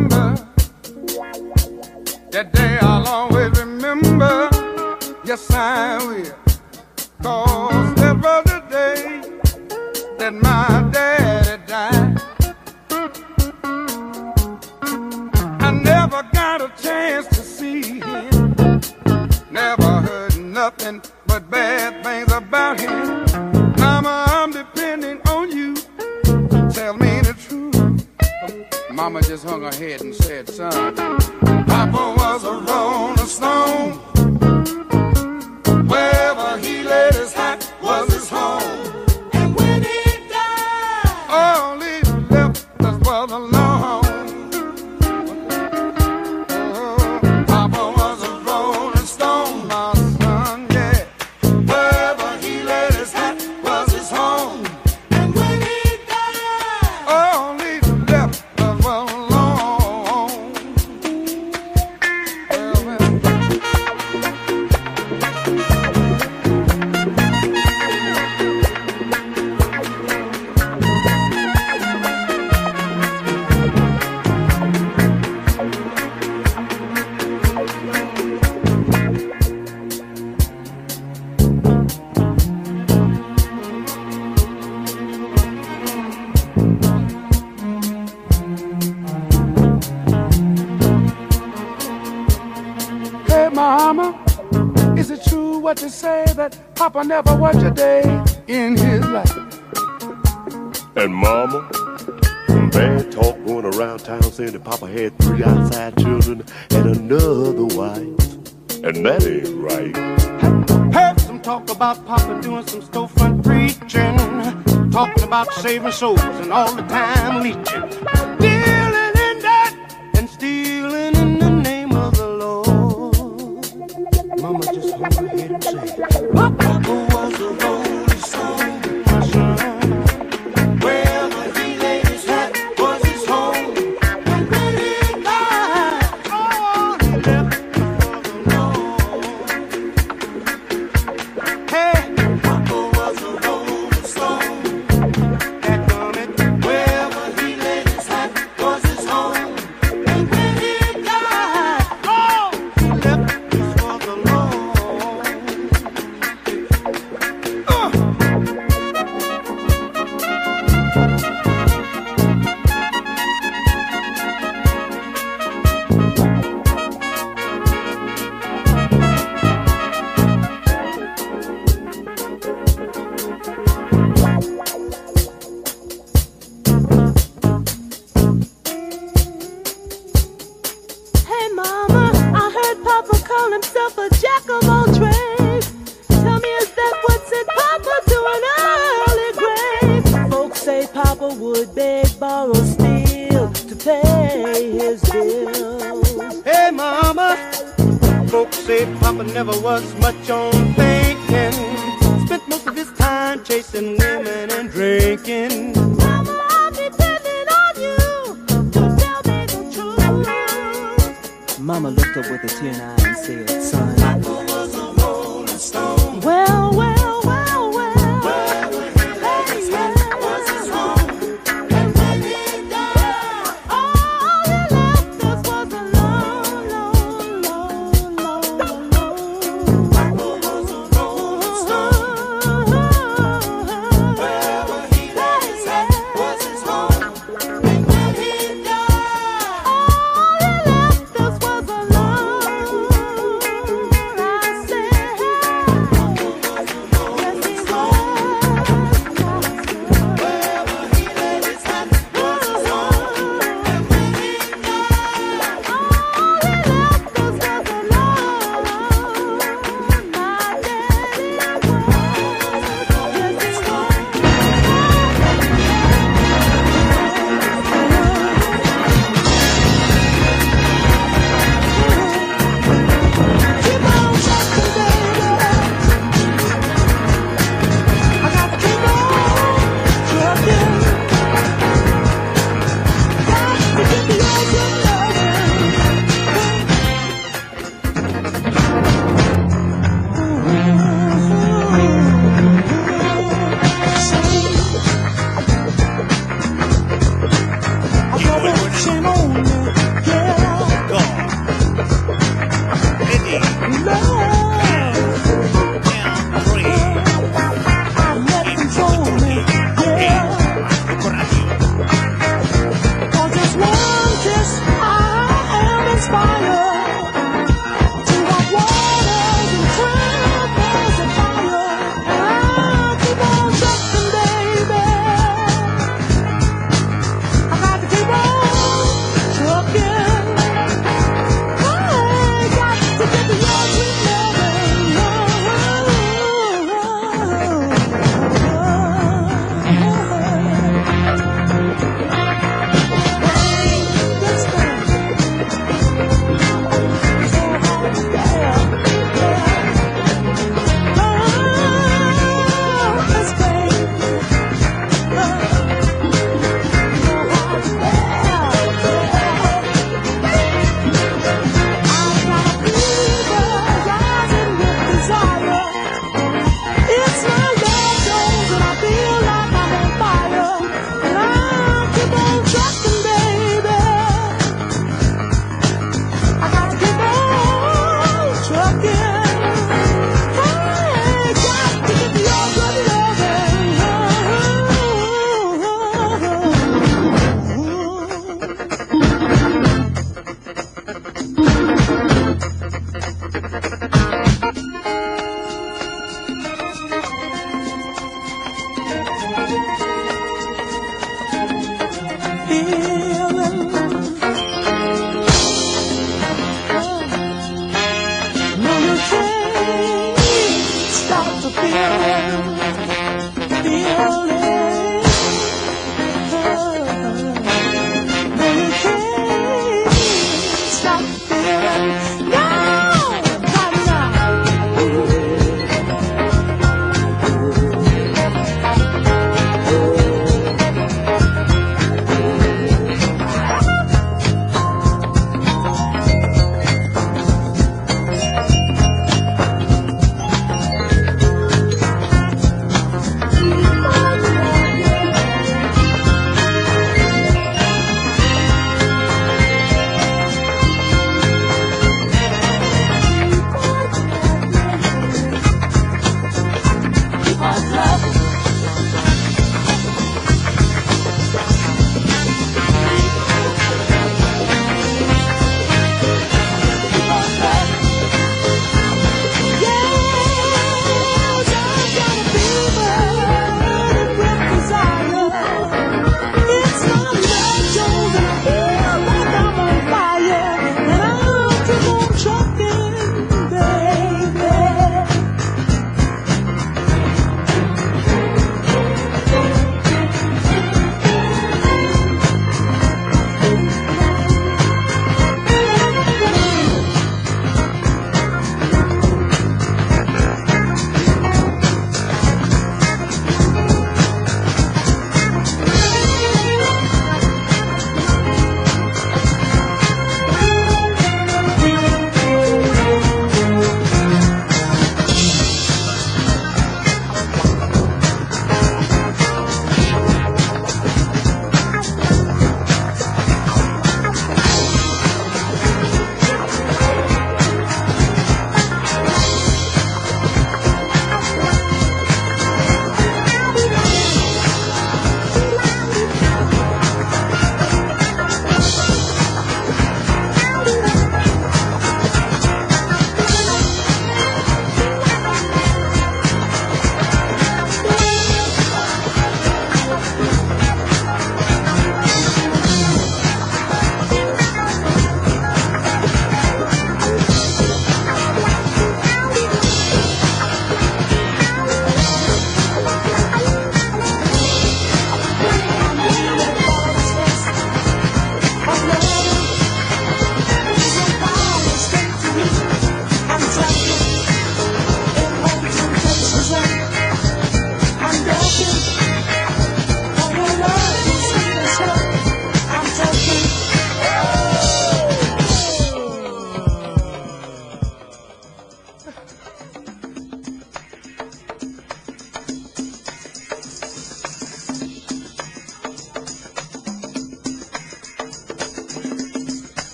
About 115.44 115.54
saving 115.62 115.92
souls 115.92 116.20
and 116.20 116.52
all 116.52 116.74
the 116.74 116.82
time 116.82 117.42
leeching, 117.42 118.33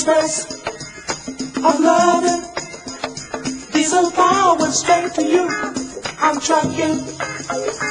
express 0.00 0.50
of 1.58 1.80
loving, 1.80 2.42
Diesel 3.70 4.10
power 4.12 4.70
straight 4.70 5.12
to 5.12 5.22
you. 5.22 5.46
I'm 6.18 6.40
trucking. 6.40 7.89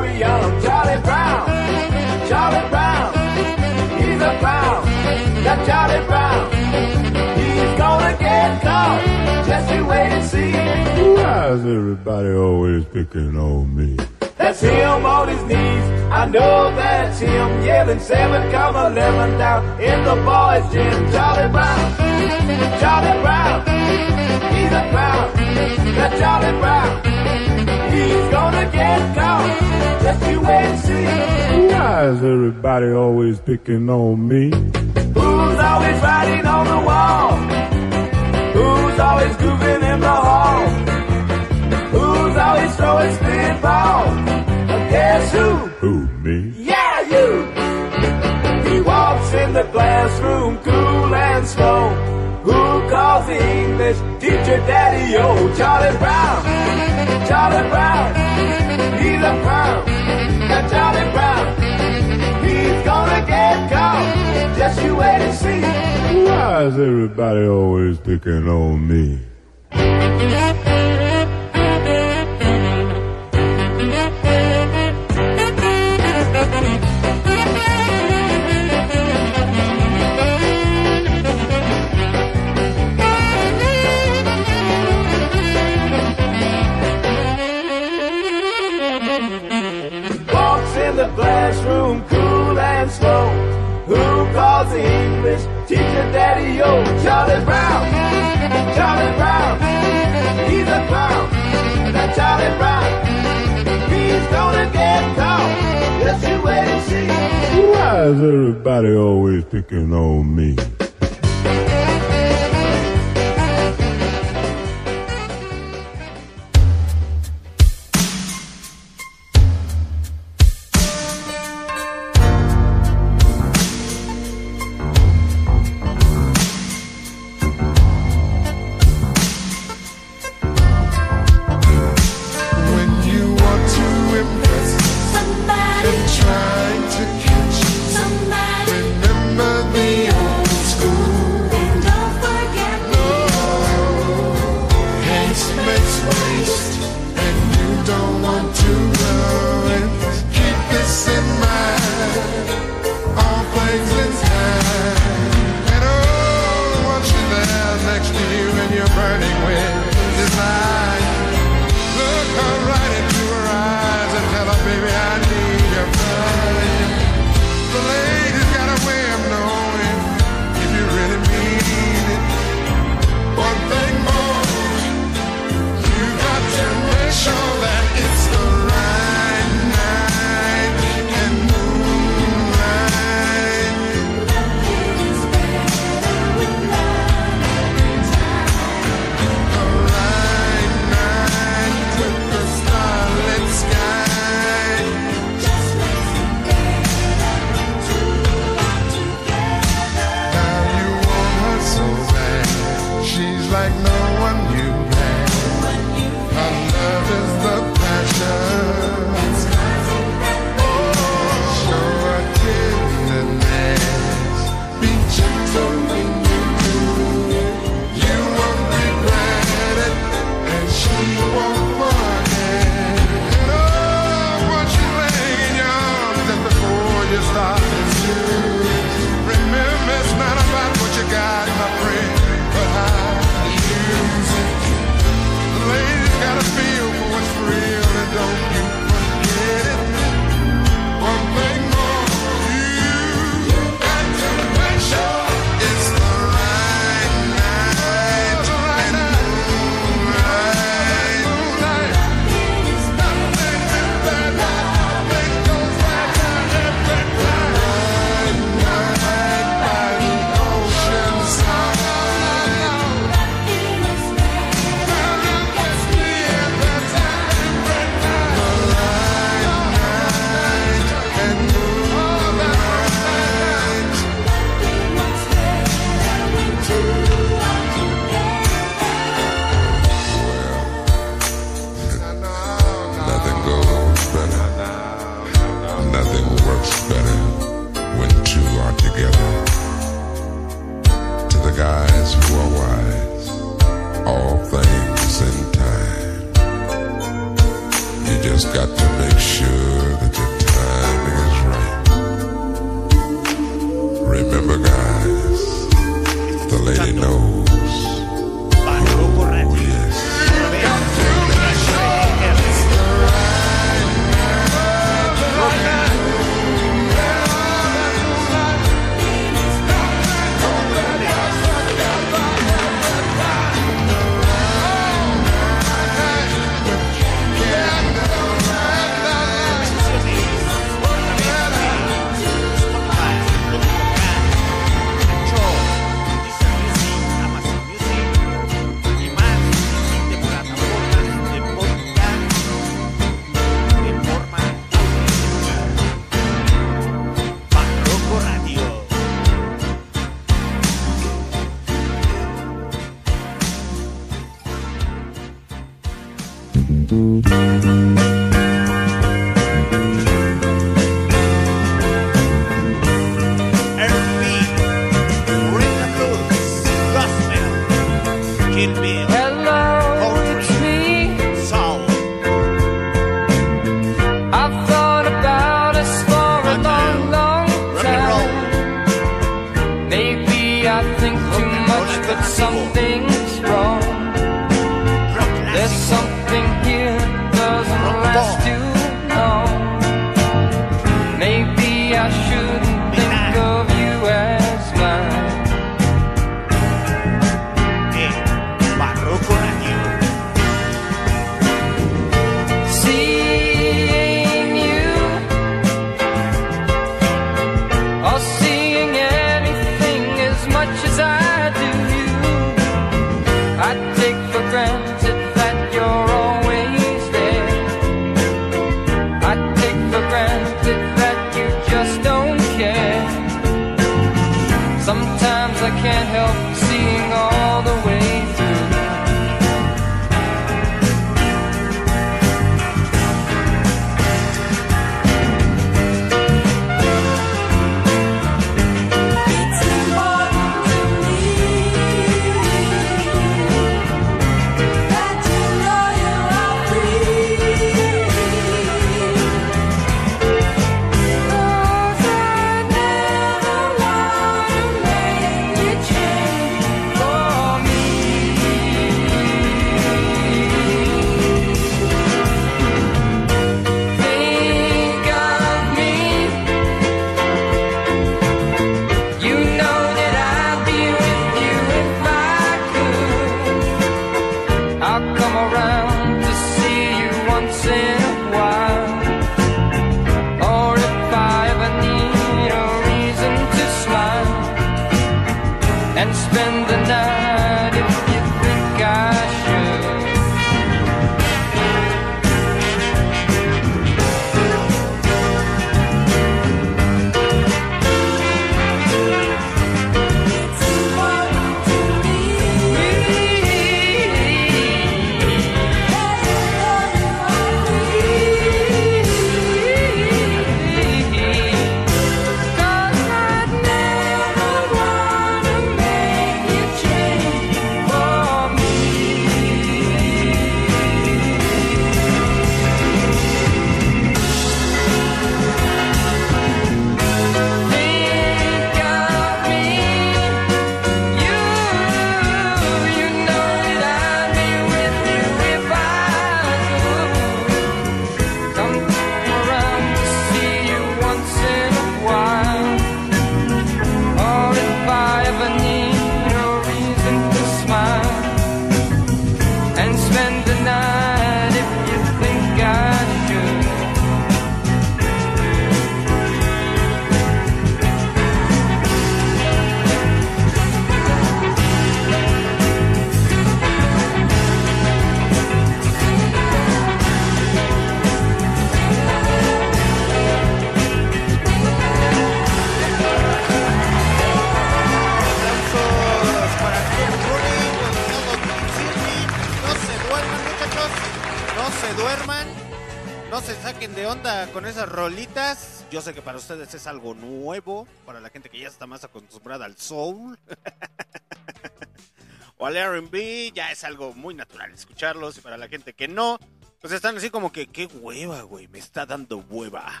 Sé 586.00 586.14
que 586.14 586.22
para 586.22 586.38
ustedes 586.38 586.72
es 586.72 586.86
algo 586.86 587.12
nuevo. 587.12 587.86
Para 588.06 588.20
la 588.20 588.30
gente 588.30 588.48
que 588.48 588.58
ya 588.58 588.68
está 588.68 588.86
más 588.86 589.04
acostumbrada 589.04 589.66
al 589.66 589.76
soul. 589.76 590.38
o 592.56 592.64
al 592.64 592.74
RB, 592.74 593.52
ya 593.52 593.70
es 593.70 593.84
algo 593.84 594.14
muy 594.14 594.32
natural 594.32 594.72
escucharlos. 594.72 595.36
Y 595.36 595.42
para 595.42 595.58
la 595.58 595.68
gente 595.68 595.92
que 595.92 596.08
no, 596.08 596.38
Pues 596.80 596.94
están 596.94 597.18
así 597.18 597.28
como 597.28 597.52
que, 597.52 597.66
qué 597.66 597.84
hueva, 597.84 598.40
güey, 598.42 598.66
me 598.68 598.78
está 598.78 599.04
dando 599.04 599.44
hueva. 599.50 600.00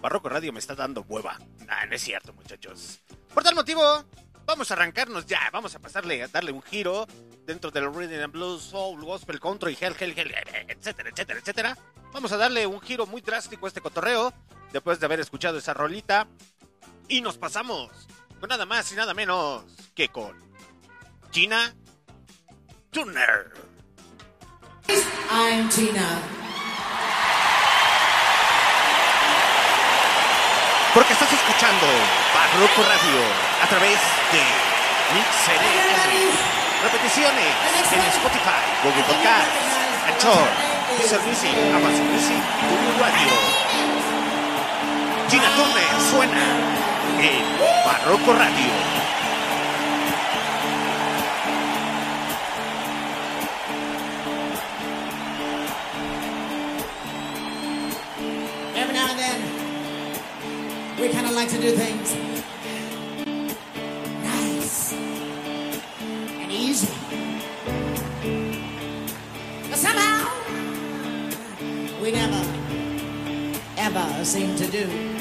Barroco 0.00 0.30
Radio 0.30 0.54
me 0.54 0.58
está 0.58 0.74
dando 0.74 1.02
hueva. 1.02 1.38
Nah, 1.66 1.84
no 1.84 1.94
es 1.94 2.02
cierto, 2.02 2.32
muchachos. 2.32 3.00
Por 3.34 3.42
tal 3.42 3.54
motivo, 3.54 3.82
vamos 4.46 4.70
a 4.70 4.74
arrancarnos 4.74 5.26
ya. 5.26 5.50
Vamos 5.52 5.74
a 5.74 5.80
pasarle, 5.80 6.22
a 6.22 6.28
darle 6.28 6.52
un 6.52 6.62
giro 6.62 7.06
dentro 7.44 7.70
del 7.70 7.92
Rhythm 7.92 8.24
and 8.24 8.32
Blues, 8.32 8.62
Soul, 8.62 9.04
Gospel, 9.04 9.38
Country, 9.38 9.76
Hell, 9.78 9.94
Hell, 9.98 10.14
Hell, 10.16 10.32
etcétera, 10.68 11.10
etcétera, 11.10 11.40
etcétera. 11.40 11.78
Vamos 12.14 12.30
a 12.30 12.36
darle 12.36 12.64
un 12.66 12.80
giro 12.80 13.06
muy 13.06 13.20
drástico 13.20 13.66
a 13.66 13.68
este 13.68 13.80
cotorreo 13.80 14.32
después 14.74 14.98
de 14.98 15.06
haber 15.06 15.20
escuchado 15.20 15.56
esa 15.56 15.72
rolita. 15.72 16.26
Y 17.08 17.20
nos 17.20 17.38
pasamos 17.38 17.90
con 18.40 18.48
nada 18.48 18.66
más 18.66 18.90
y 18.92 18.96
nada 18.96 19.14
menos 19.14 19.64
que 19.94 20.08
con 20.08 20.36
Gina 21.30 21.72
Turner. 22.90 23.52
I'm 25.30 25.68
Tina. 25.68 26.18
Porque 30.92 31.12
estás 31.12 31.32
escuchando 31.32 31.86
Barroco 32.34 32.82
Radio 32.82 33.20
a 33.62 33.68
través 33.68 33.98
de 34.32 34.42
MixLR. 35.14 36.04
Repeticiones 36.82 37.54
en 37.92 38.00
Spotify, 38.10 38.62
Google 38.82 39.04
Podcasts, 39.04 39.50
Anchor, 40.08 40.48
Deezer 40.98 41.20
Music, 41.20 41.54
Amazon 41.74 42.12
Music, 42.12 42.42
Google 42.68 43.00
Radio. 43.00 43.83
Gina 45.34 45.50
suena 45.98 46.46
en 47.18 47.44
Barroco 47.84 48.32
Radio. 48.34 48.72
Every 58.76 58.94
now 58.94 59.08
and 59.10 59.18
then, 59.18 59.40
we 61.00 61.08
kind 61.08 61.26
of 61.26 61.32
like 61.32 61.48
to 61.48 61.60
do 61.60 61.72
things 61.72 62.14
nice 64.22 64.92
and 64.92 66.52
easy. 66.52 66.94
But 69.68 69.78
somehow, 69.78 70.30
we 72.00 72.12
never, 72.12 72.40
ever 73.76 74.24
seem 74.24 74.54
to 74.54 74.66
do 74.68 75.13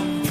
out. 0.00 0.29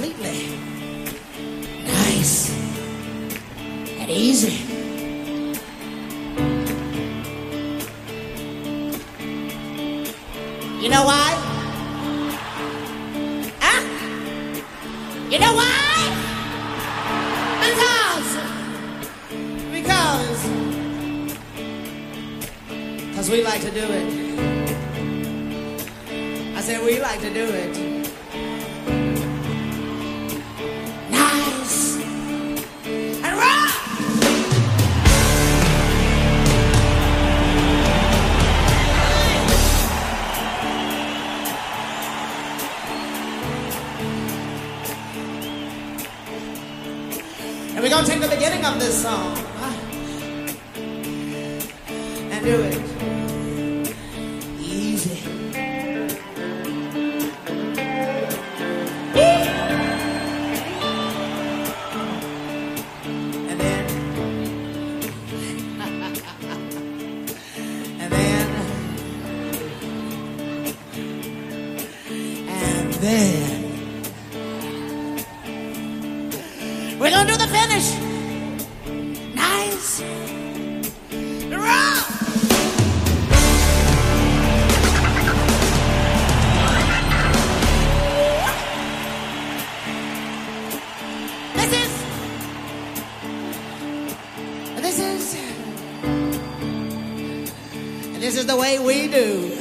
The 98.50 98.56
way 98.58 98.80
we 98.80 99.08
do. 99.08 99.56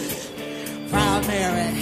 Proud 0.89 1.27
Mary. 1.27 1.78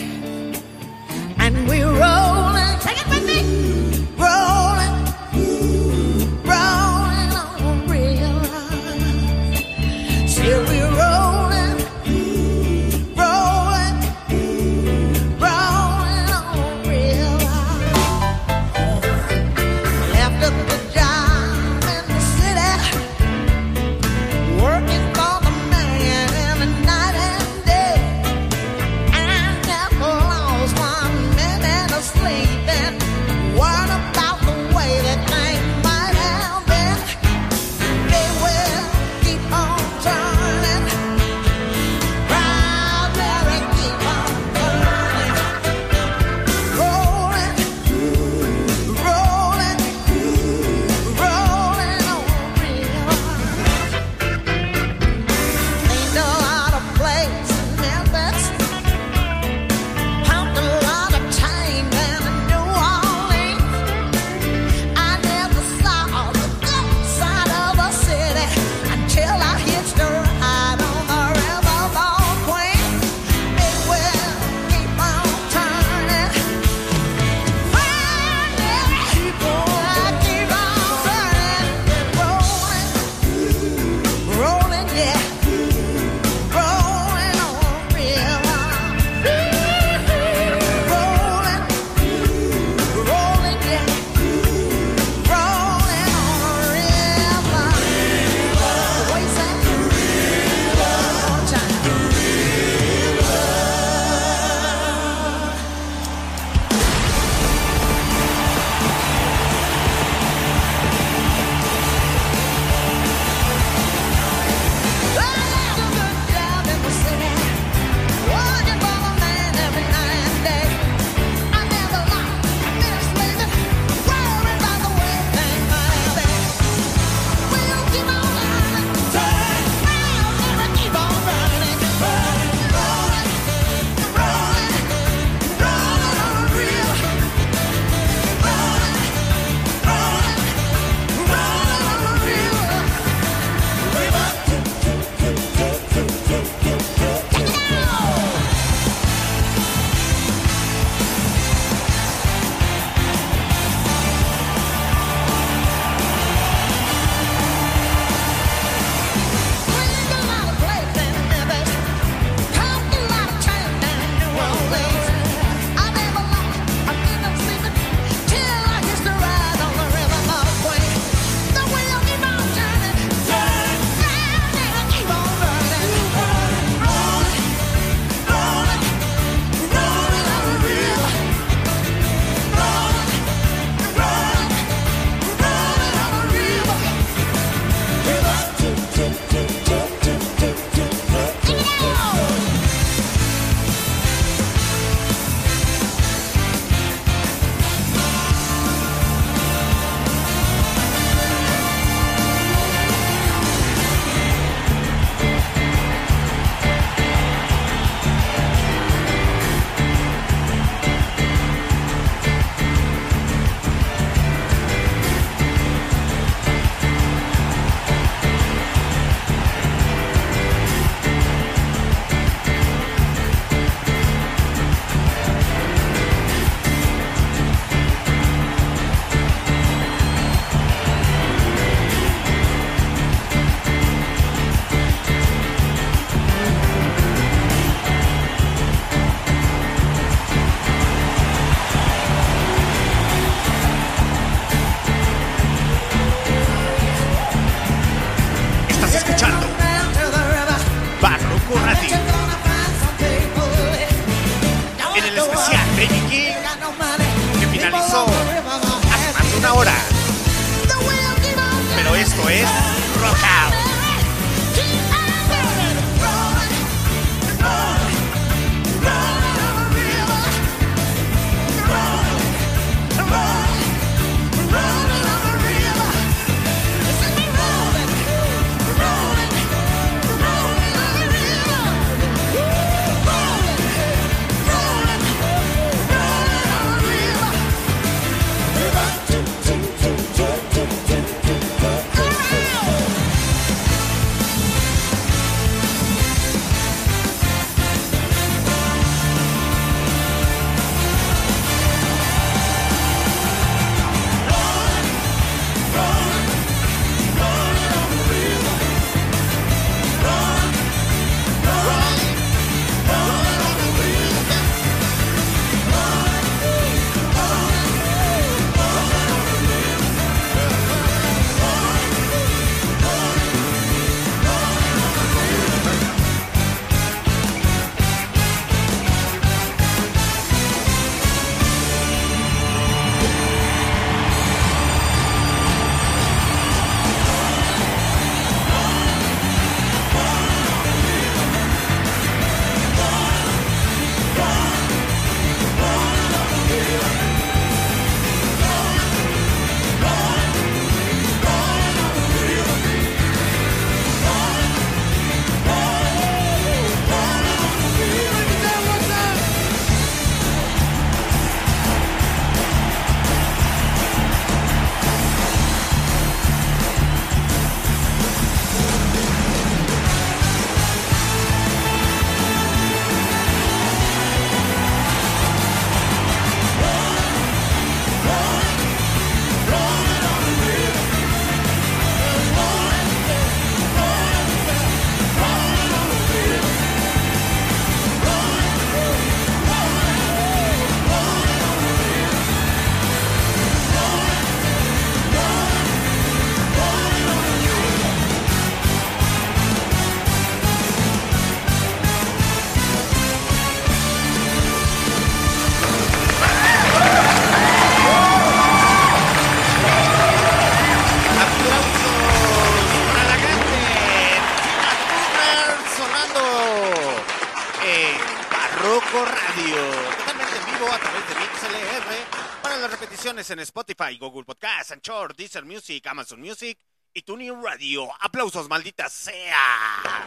Spotify, 423.67 423.99
Google 423.99 424.23
Podcast, 424.23 424.71
Anchor, 424.71 425.13
Deezer 425.17 425.45
Music, 425.45 425.85
Amazon 425.89 426.21
Music 426.21 426.57
y 426.95 427.03
TuneIn 427.03 427.43
Radio. 427.43 427.89
Aplausos, 428.01 428.49
maldita 428.49 428.89
sea. 428.89 430.07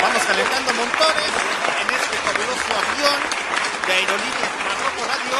Vamos 0.00 0.22
calentando 0.22 0.72
montones 0.74 1.32
en 1.80 1.94
este 1.96 2.16
fabuloso 2.18 2.70
avión 2.78 3.20
de 3.86 3.92
Aerolíneas 3.92 4.52
Barroco 4.64 5.02
Radio 5.08 5.38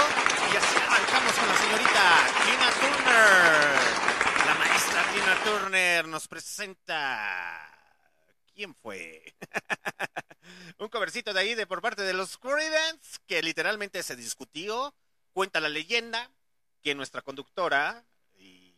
y 0.53 0.57
así 0.57 0.77
arrancamos 0.77 1.33
con 1.35 1.49
la 1.49 1.57
señorita 1.57 2.03
Tina 2.45 2.71
Turner. 2.81 3.79
La 4.45 4.55
maestra 4.55 5.05
Tina 5.13 5.35
Turner 5.45 6.09
nos 6.09 6.27
presenta... 6.27 7.68
¿Quién 8.59 8.75
fue? 8.75 9.23
Un 10.79 10.89
covercito 10.89 11.33
de 11.33 11.39
ahí 11.39 11.55
de 11.55 11.69
por 11.69 11.81
parte 11.81 12.03
de 12.03 12.13
los 12.13 12.39
Creedence 12.39 13.21
que 13.29 13.41
literalmente 13.41 14.03
se 14.03 14.17
discutió. 14.17 14.93
Cuenta 15.33 15.61
la 15.61 15.69
leyenda 15.69 16.29
que 16.83 16.97
nuestra 16.97 17.23
conductora 17.23 18.05
y 18.37 18.75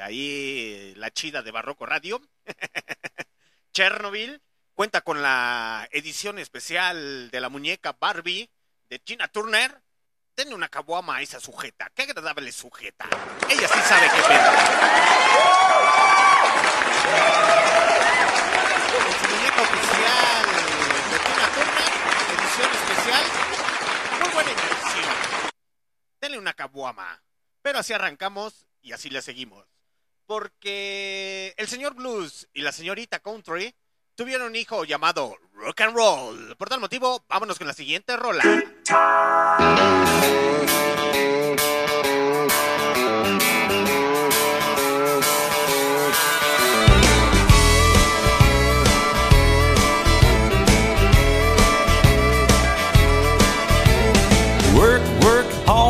ahí 0.00 0.94
la 0.94 1.10
chida 1.10 1.42
de 1.42 1.50
Barroco 1.50 1.86
Radio 1.86 2.22
Chernobyl 3.72 4.40
cuenta 4.74 5.00
con 5.00 5.22
la 5.22 5.88
edición 5.90 6.38
especial 6.38 7.32
de 7.32 7.40
la 7.40 7.48
muñeca 7.48 7.96
Barbie 7.98 8.48
de 8.88 9.00
Tina 9.00 9.26
Turner. 9.26 9.82
Denle 10.36 10.54
una 10.54 10.68
caguama 10.68 11.16
a 11.16 11.22
esa 11.22 11.40
sujeta. 11.40 11.90
Qué 11.96 12.02
agradable 12.02 12.52
sujeta. 12.52 13.08
Ella 13.50 13.66
sí 13.66 13.80
sabe 13.88 14.08
qué. 14.08 15.48
Oficial 19.60 20.46
de 21.10 21.18
Tina 21.18 21.46
Turner, 21.54 21.90
edición 22.38 22.70
especial. 22.72 23.24
Muy 24.20 24.30
buena 24.32 24.50
edición. 24.52 25.14
Denle 26.20 26.38
una 26.38 26.54
caguama. 26.54 27.20
Pero 27.60 27.80
así 27.80 27.92
arrancamos 27.92 28.66
y 28.82 28.92
así 28.92 29.10
le 29.10 29.20
seguimos. 29.20 29.66
Porque 30.26 31.54
el 31.56 31.66
señor 31.66 31.94
Blues 31.94 32.48
y 32.52 32.62
la 32.62 32.70
señorita 32.70 33.18
Country 33.18 33.74
tuvieron 34.14 34.46
un 34.48 34.56
hijo 34.56 34.84
llamado 34.84 35.36
Rock 35.54 35.80
and 35.80 35.96
Roll. 35.96 36.56
Por 36.56 36.68
tal 36.68 36.80
motivo, 36.80 37.24
vámonos 37.28 37.58
con 37.58 37.66
la 37.66 37.74
siguiente 37.74 38.16
rola. 38.16 38.44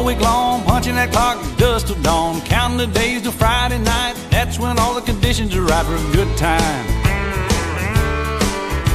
Week 0.08 0.20
long, 0.20 0.62
punching 0.64 0.94
that 0.94 1.12
clock 1.12 1.36
dust 1.58 1.88
till 1.88 2.00
dawn, 2.00 2.40
counting 2.40 2.78
the 2.78 2.86
days 2.86 3.20
till 3.20 3.32
Friday 3.32 3.78
night. 3.78 4.14
That's 4.30 4.58
when 4.58 4.78
all 4.78 4.94
the 4.94 5.02
conditions 5.02 5.54
are 5.54 5.60
right 5.60 5.84
for 5.84 5.96
a 5.96 6.08
good 6.16 6.32
time. 6.38 6.86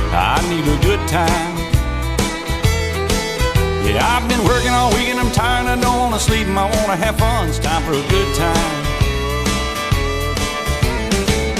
I 0.09 0.41
need 0.49 0.65
a 0.65 0.79
good 0.81 1.03
time. 1.07 1.53
Yeah, 3.85 4.01
I've 4.01 4.27
been 4.27 4.43
working 4.43 4.71
all 4.71 4.89
week 4.97 5.09
and 5.13 5.19
I'm 5.19 5.31
tired. 5.31 5.67
I 5.67 5.79
don't 5.79 5.99
wanna 5.99 6.17
sleep 6.17 6.47
I 6.47 6.65
wanna 6.81 6.95
have 6.95 7.15
fun. 7.19 7.47
It's 7.47 7.59
time 7.59 7.83
for 7.83 7.93
a 7.93 8.05
good 8.09 8.29
time. 8.35 8.73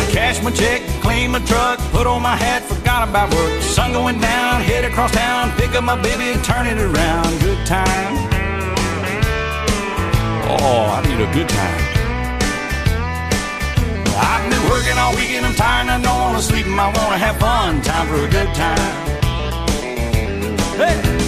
Cash 0.10 0.42
my 0.42 0.50
check, 0.50 0.82
clean 1.02 1.30
my 1.30 1.42
truck, 1.46 1.78
put 1.92 2.08
on 2.08 2.24
my 2.24 2.36
hat, 2.36 2.64
forgot 2.64 3.08
about 3.08 3.32
work. 3.36 3.62
Sun 3.62 3.94
going 3.94 4.20
down, 4.20 4.62
head 4.62 4.84
across 4.84 5.12
town, 5.12 5.52
pick 5.58 5.76
up 5.76 5.84
my 5.84 6.02
baby 6.02 6.32
and 6.34 6.44
turn 6.44 6.66
it 6.66 6.80
around. 6.80 7.30
Good 7.40 7.68
time. 7.68 8.43
Oh, 10.62 10.86
I 10.86 11.02
need 11.08 11.20
a 11.20 11.32
good 11.34 11.50
time. 11.50 11.84
I've 14.16 14.50
been 14.52 14.70
working 14.70 14.98
all 15.00 15.16
week 15.16 15.32
and 15.32 15.46
I'm 15.46 15.56
tired 15.56 15.82
and 15.82 15.92
I 15.92 16.02
don't 16.02 16.20
wanna 16.20 16.42
sleep 16.42 16.68
and 16.68 16.80
I 16.80 16.88
wanna 16.88 17.18
have 17.18 17.40
fun. 17.40 17.82
Time 17.82 18.08
for 18.08 18.24
a 18.24 18.30
good 18.30 18.54
time. 18.54 19.04
Hey! 20.78 21.23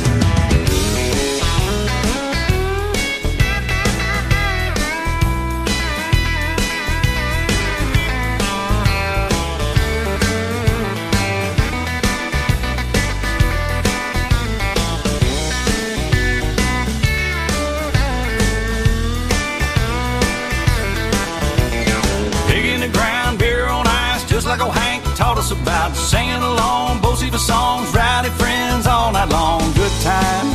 Taught 25.26 25.38
us 25.40 25.52
about. 25.52 25.95
Singing 25.95 26.44
along, 26.52 27.02
both 27.02 27.20
the 27.20 27.40
songs, 27.40 27.92
rowdy 27.95 28.30
friends 28.42 28.86
all 28.86 29.12
night 29.12 29.30
long. 29.30 29.62
Good 29.74 29.95
time. 30.04 30.48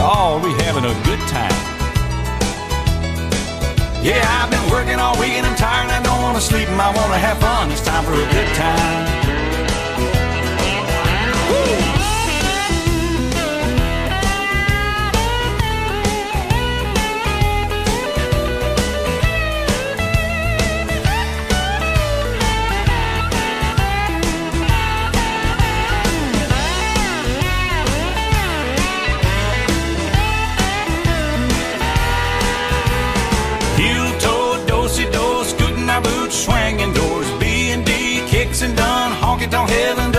Lord, 0.00 0.42
we 0.42 0.50
having 0.64 0.84
a 0.84 0.96
good 1.08 1.22
time. 1.28 1.58
Yeah, 4.02 4.24
I've 4.38 4.50
been 4.50 4.66
working 4.74 4.98
all 4.98 5.16
week 5.20 5.34
and 5.38 5.46
I'm 5.46 5.56
tired 5.56 5.86
and 5.86 5.92
I 5.92 6.02
don't 6.02 6.22
want 6.22 6.36
to 6.38 6.42
sleep 6.42 6.68
and 6.68 6.80
I 6.80 6.88
want 6.98 7.12
to 7.14 7.20
have 7.26 7.38
fun. 7.38 7.70
It's 7.70 7.84
time 7.84 8.04
for 8.04 8.14
a 8.14 8.28
good 8.36 8.50
time. 8.56 9.29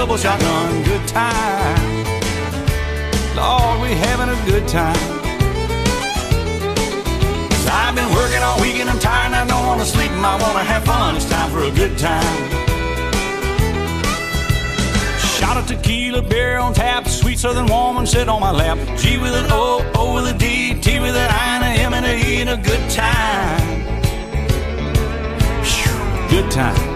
Double 0.02 0.18
shotgun, 0.18 0.82
good 0.82 1.08
time. 1.08 2.06
Lord, 3.36 3.82
we 3.84 3.90
having 3.90 4.30
a 4.30 4.46
good 4.50 4.68
time. 4.68 4.98
I've 7.70 7.94
been 7.94 8.12
working 8.16 8.42
all 8.42 8.60
week 8.60 8.78
and 8.78 8.90
I'm 8.90 8.98
tired 8.98 9.28
and 9.28 9.36
I 9.36 9.46
don't 9.46 9.68
wanna 9.68 9.86
sleep 9.86 10.10
and 10.10 10.26
I 10.26 10.42
wanna 10.42 10.64
have 10.64 10.84
fun. 10.86 11.16
It's 11.16 11.30
time 11.30 11.52
for 11.52 11.66
a 11.66 11.70
good 11.70 12.00
time. 12.00 12.42
Shot 15.38 15.58
of 15.58 15.68
tequila, 15.68 16.24
beer 16.24 16.58
on 16.58 16.74
tap, 16.74 17.08
sweet 17.08 17.38
southern 17.38 17.68
woman 17.68 18.08
sit 18.08 18.28
on 18.28 18.42
my 18.42 18.50
lap. 18.50 18.80
G 18.98 19.20
with 19.20 19.36
an 19.36 19.52
O, 19.52 19.86
O 19.94 20.16
with 20.16 20.34
a 20.34 20.36
D, 20.36 20.82
T 20.82 21.00
with 21.00 21.16
an 21.16 21.30
I 21.30 21.58
and 21.58 21.64
a 21.64 21.82
M 21.84 21.94
and 21.94 22.06
a 22.08 22.16
E 22.28 22.42
and 22.42 22.50
a 22.50 22.58
good 22.58 22.90
time. 22.90 23.68
Good 26.28 26.50
time. 26.50 26.91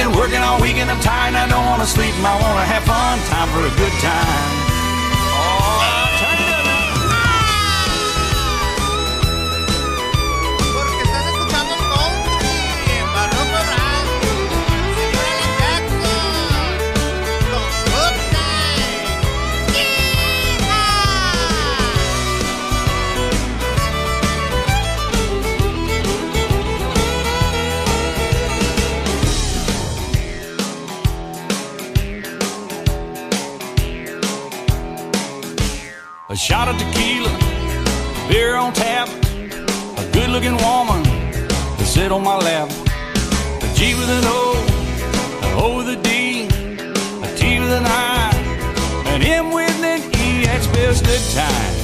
Been 0.00 0.16
working 0.16 0.38
all 0.38 0.58
week 0.62 0.76
and 0.76 0.90
I'm 0.90 0.98
tired 1.00 1.34
I 1.34 1.46
don't 1.46 1.66
wanna 1.66 1.84
sleep 1.84 2.14
I 2.24 2.32
wanna 2.40 2.64
have 2.64 2.84
fun. 2.84 3.18
Time 3.28 3.48
for 3.52 3.60
a 3.60 3.76
good 3.76 3.92
time. 4.00 4.69
A 36.30 36.36
shot 36.36 36.68
of 36.68 36.78
tequila, 36.78 37.28
beer 38.28 38.54
on 38.54 38.72
tap, 38.72 39.08
a 39.08 40.10
good 40.12 40.30
looking 40.30 40.56
woman 40.58 41.02
to 41.02 41.84
sit 41.84 42.12
on 42.12 42.22
my 42.22 42.36
lap. 42.36 42.70
A 42.70 43.74
G 43.74 43.96
with 43.96 44.08
an 44.08 44.22
O, 44.26 44.54
an 45.42 45.58
O 45.58 45.76
with 45.78 45.88
a 45.88 45.96
D, 45.96 46.44
a 46.44 47.36
T 47.36 47.58
with 47.58 47.72
an 47.72 47.84
I, 47.84 48.30
an 49.06 49.22
M 49.22 49.50
with 49.50 49.82
an 49.82 50.02
E, 50.02 50.44
that 50.44 50.62
spells 50.62 51.02
good 51.02 51.24
time. 51.34 51.74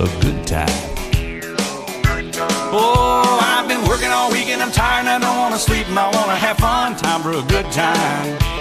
A 0.00 0.08
good 0.22 0.46
time. 0.46 0.90
Oh, 2.72 3.38
I've 3.42 3.68
been 3.68 3.86
working 3.86 4.08
all 4.08 4.32
week 4.32 4.48
and 4.48 4.62
I'm 4.62 4.72
tired 4.72 5.00
and 5.00 5.10
I 5.10 5.18
don't 5.18 5.36
wanna 5.36 5.58
sleep 5.58 5.86
and 5.88 5.98
I 5.98 6.06
wanna 6.16 6.34
have 6.34 6.56
fun. 6.56 6.96
Time 6.96 7.20
for 7.20 7.32
a 7.32 7.42
good 7.42 7.70
time. 7.72 8.53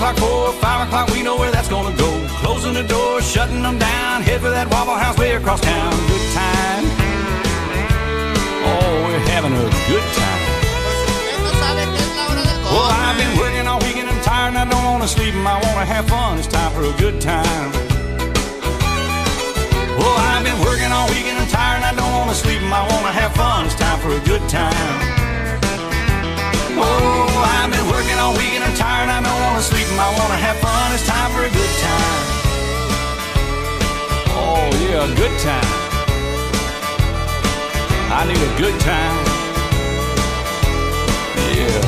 O'clock, 0.00 0.16
4, 0.16 0.52
5 0.54 0.88
o'clock, 0.88 1.08
we 1.10 1.22
know 1.22 1.36
where 1.36 1.50
that's 1.50 1.68
gonna 1.68 1.94
go. 1.96 2.10
Closing 2.40 2.72
the 2.72 2.82
door, 2.82 3.20
shutting 3.20 3.62
them 3.62 3.78
down, 3.78 4.22
head 4.22 4.40
for 4.40 4.48
that 4.48 4.66
Waffle 4.70 4.94
House 4.94 5.18
way 5.18 5.34
across 5.34 5.60
town. 5.60 5.92
Good 6.08 6.26
time. 6.32 6.84
Oh, 8.64 9.04
we're 9.04 9.24
having 9.28 9.52
a 9.52 9.66
good 9.92 10.06
time. 10.16 10.40
Well. 12.72 12.88
I've 12.88 13.18
been 13.18 13.36
working 13.36 13.66
all 13.66 13.80
week 13.80 13.96
and 13.96 14.08
I'm 14.08 14.22
tired 14.22 14.54
and 14.54 14.58
I 14.58 14.64
don't 14.64 14.84
wanna 14.84 15.08
sleep 15.08 15.34
and 15.34 15.46
I 15.46 15.58
wanna 15.66 15.84
have 15.84 16.08
fun. 16.08 16.38
It's 16.38 16.46
time 16.46 16.72
for 16.72 16.84
a 16.84 16.96
good 16.96 17.20
time. 17.20 17.70
Well, 19.98 20.16
I've 20.32 20.44
been 20.44 20.60
working 20.64 20.90
all 20.92 21.08
week 21.08 21.26
and 21.28 21.36
I'm 21.36 21.48
tired 21.48 21.82
and 21.82 21.84
I 21.84 21.94
don't 22.00 22.12
wanna 22.16 22.34
sleep 22.34 22.62
and 22.62 22.72
I 22.72 22.88
wanna 22.88 23.12
have 23.12 23.34
fun. 23.34 23.66
It's 23.66 23.74
time 23.74 23.98
for 24.00 24.12
a 24.16 24.20
good 24.20 24.48
time. 24.48 25.19
Oh, 26.82 27.44
I've 27.58 27.70
been 27.70 27.86
working 27.90 28.18
all 28.18 28.32
week 28.32 28.54
and 28.56 28.64
I'm 28.64 28.74
tired 28.74 29.08
I 29.08 29.20
don't 29.22 29.40
wanna 29.42 29.62
sleep 29.62 29.86
and 29.88 30.00
I 30.00 30.08
wanna 30.18 30.36
have 30.36 30.56
fun. 30.58 30.92
It's 30.94 31.06
time 31.06 31.30
for 31.32 31.44
a 31.44 31.50
good 31.50 31.74
time. 31.86 32.24
Oh, 34.32 34.68
yeah, 34.84 35.04
a 35.04 35.14
good 35.14 35.38
time. 35.40 35.70
I 38.12 38.24
need 38.26 38.42
a 38.42 38.54
good 38.58 38.80
time. 38.80 39.24
Yeah, 41.56 41.80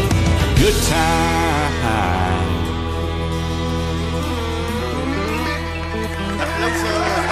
good 0.60 0.78
time. 0.88 1.40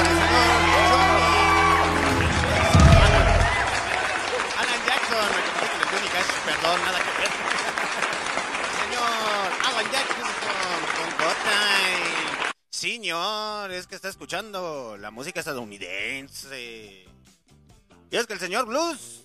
perdón, 6.50 6.80
nada 6.84 6.98
que 6.98 7.10
ver. 7.20 7.30
Señor 8.80 9.50
Alan 9.66 9.92
Jackson 9.92 10.30
con 11.18 11.34
Time. 11.44 12.52
Señor, 12.70 13.72
es 13.72 13.86
que 13.86 13.94
está 13.94 14.08
escuchando 14.08 14.96
la 14.98 15.10
música 15.10 15.40
estadounidense. 15.40 17.06
Y 18.10 18.16
es 18.16 18.26
que 18.26 18.32
el 18.32 18.40
señor 18.40 18.66
Blues 18.66 19.24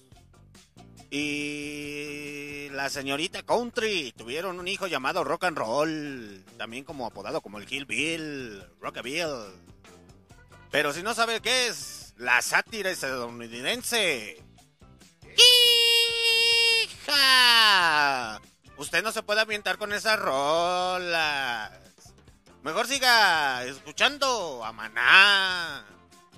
y 1.10 2.68
la 2.72 2.90
señorita 2.90 3.44
Country 3.44 4.14
tuvieron 4.16 4.60
un 4.60 4.68
hijo 4.68 4.86
llamado 4.86 5.24
Rock 5.24 5.46
and 5.46 5.58
Roll, 5.58 6.46
también 6.58 6.84
como 6.84 7.08
apodado 7.08 7.42
como 7.42 7.58
el 7.58 7.72
Hillbill, 7.72 8.64
Rockabill. 8.80 9.26
Pero 10.70 10.94
si 10.94 11.02
no 11.02 11.16
sabe 11.16 11.42
qué 11.42 11.68
es, 11.68 12.14
la 12.18 12.42
sátira 12.42 12.92
estadounidense. 12.92 14.44
Usted 18.78 19.04
no 19.04 19.12
se 19.12 19.24
puede 19.24 19.42
ambientar 19.42 19.78
con 19.78 19.94
esas 19.94 20.20
rolas. 20.20 21.72
Mejor 22.64 22.88
siga 22.88 23.64
escuchando 23.66 24.64
a 24.66 24.72
Maná. 24.72 25.86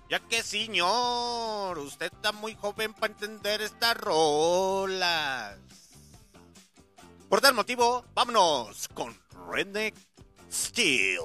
Ya 0.10 0.20
que 0.20 0.44
señor, 0.44 1.78
usted 1.80 2.12
está 2.14 2.32
muy 2.32 2.56
joven 2.56 2.94
para 2.94 3.12
entender 3.14 3.62
estas 3.62 3.98
rolas. 3.98 5.58
Por 7.30 7.42
tal 7.42 7.54
motivo, 7.54 8.06
vámonos 8.14 8.88
con 8.94 9.18
Redneck 9.50 9.96
Steel. 10.50 11.24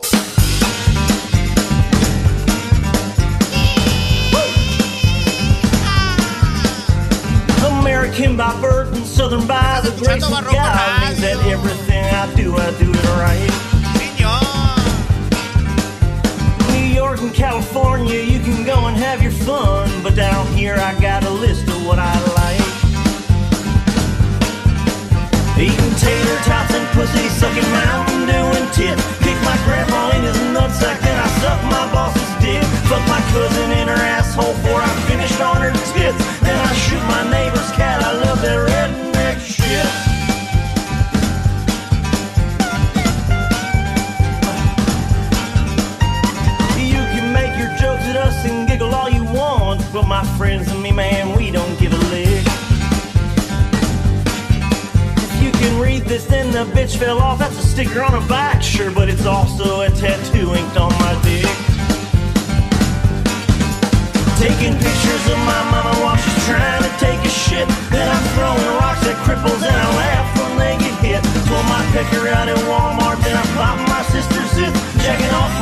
American 8.03 8.37
by 8.37 8.61
birth 8.61 8.93
and 8.97 9.07
Southern 9.07 9.47
by 9.47 9.81
the 9.85 9.91
grace 9.91 10.25
of 10.25 10.31
God 10.31 11.01
means 11.03 11.21
that 11.21 11.39
everything 11.47 12.05
I 12.05 12.35
do, 12.35 12.57
I 12.57 12.71
do 12.77 12.91
it 12.91 13.05
right. 13.23 13.49
New 16.73 16.93
York 16.93 17.21
and 17.21 17.33
California, 17.33 18.21
you 18.21 18.41
can 18.41 18.67
go 18.67 18.87
and 18.89 18.97
have 18.97 19.23
your 19.23 19.31
fun, 19.31 19.89
but 20.03 20.17
down 20.17 20.49
here 20.49 20.75
I 20.75 21.01
got 21.01 21.23
a 21.23 21.31
list 21.31 21.69
of 21.69 21.87
what 21.87 22.01
I 22.01 22.13
like. 22.35 22.52
Eating 25.63 25.95
tater 25.95 26.39
tots 26.43 26.75
and 26.75 26.87
pussy, 26.89 27.29
sucking 27.39 27.63
Mountain 27.71 28.27
Dew 28.27 28.47
and 28.59 28.67
tit. 28.75 28.99
Kick 29.23 29.39
my 29.47 29.57
grandma 29.63 30.11
in 30.17 30.23
his 30.25 30.37
nutsack, 30.51 30.99
then 30.99 31.15
I 31.15 31.29
suck 31.39 31.63
my 31.71 31.87
boss's 31.95 32.31
dick. 32.43 32.65
Fuck 32.91 33.07
my 33.07 33.23
cousin 33.31 33.71
in 33.71 33.87
her 33.87 33.95
asshole 33.95 34.55
before 34.55 34.81
I 34.83 34.91
finished 35.07 35.41
on 35.41 35.63
her 35.63 35.71
tits. 35.95 36.19
Then 36.41 36.59
I 36.59 36.73
shoot 36.75 37.03
my 37.07 37.31
neighbor's 37.31 37.71
cat. 37.79 38.03
I 38.03 38.13
love 38.25 38.43
that 38.43 38.59
redneck 38.59 39.39
shit. 39.39 39.87
You 46.83 47.03
can 47.15 47.33
make 47.33 47.57
your 47.57 47.71
jokes 47.79 48.03
at 48.11 48.17
us 48.17 48.45
and 48.45 48.67
giggle 48.67 48.93
all 48.93 49.09
you 49.09 49.23
want, 49.23 49.81
but 49.93 50.09
my 50.09 50.25
friends 50.37 50.69
and 50.73 50.83
me, 50.83 50.91
man, 50.91 51.37
we 51.37 51.42
Read 55.93 56.09
this, 56.09 56.25
then 56.25 56.51
the 56.51 56.65
bitch 56.73 56.97
fell 56.97 57.19
off. 57.19 57.39
That's 57.39 57.59
a 57.59 57.67
sticker 57.69 58.01
on 58.01 58.15
a 58.15 58.27
bike, 58.27 58.63
sure, 58.63 58.91
but 58.91 59.11
it's 59.11 59.27
also 59.27 59.83
a 59.83 59.91
tattoo 59.91 60.55
inked 60.57 60.81
on 60.81 60.89
my 61.05 61.13
dick. 61.21 61.45
Taking 64.41 64.73
pictures 64.81 65.25
of 65.29 65.37
my 65.45 65.61
mama 65.69 65.93
while 66.01 66.17
she's 66.17 66.47
trying 66.49 66.81
to 66.81 66.93
take 66.97 67.21
a 67.21 67.29
shit. 67.29 67.69
Then 67.93 68.09
I'm 68.09 68.25
throwing 68.33 68.73
rocks 68.81 69.05
at 69.05 69.21
cripples 69.29 69.61
and 69.61 69.77
I 69.77 69.89
laugh 70.01 70.27
when 70.41 70.57
they 70.57 70.75
get 70.81 70.97
hit. 71.05 71.23
Pull 71.45 71.63
my 71.69 71.85
pecker 71.93 72.25
out 72.25 72.49
at 72.49 72.57
Walmart, 72.65 73.21
then 73.21 73.37
I 73.37 73.45
pop 73.53 73.77
my 73.85 74.01
sister's 74.09 74.49
zip. 74.57 74.73
Jacking 75.05 75.35
off 75.37 75.53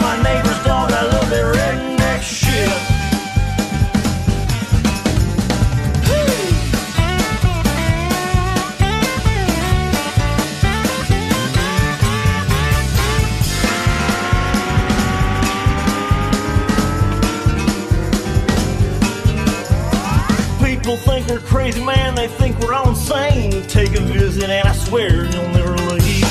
and 24.50 24.66
I 24.68 24.72
swear 24.72 25.26
you'll 25.30 25.48
never 25.54 25.76
leave. 25.94 26.26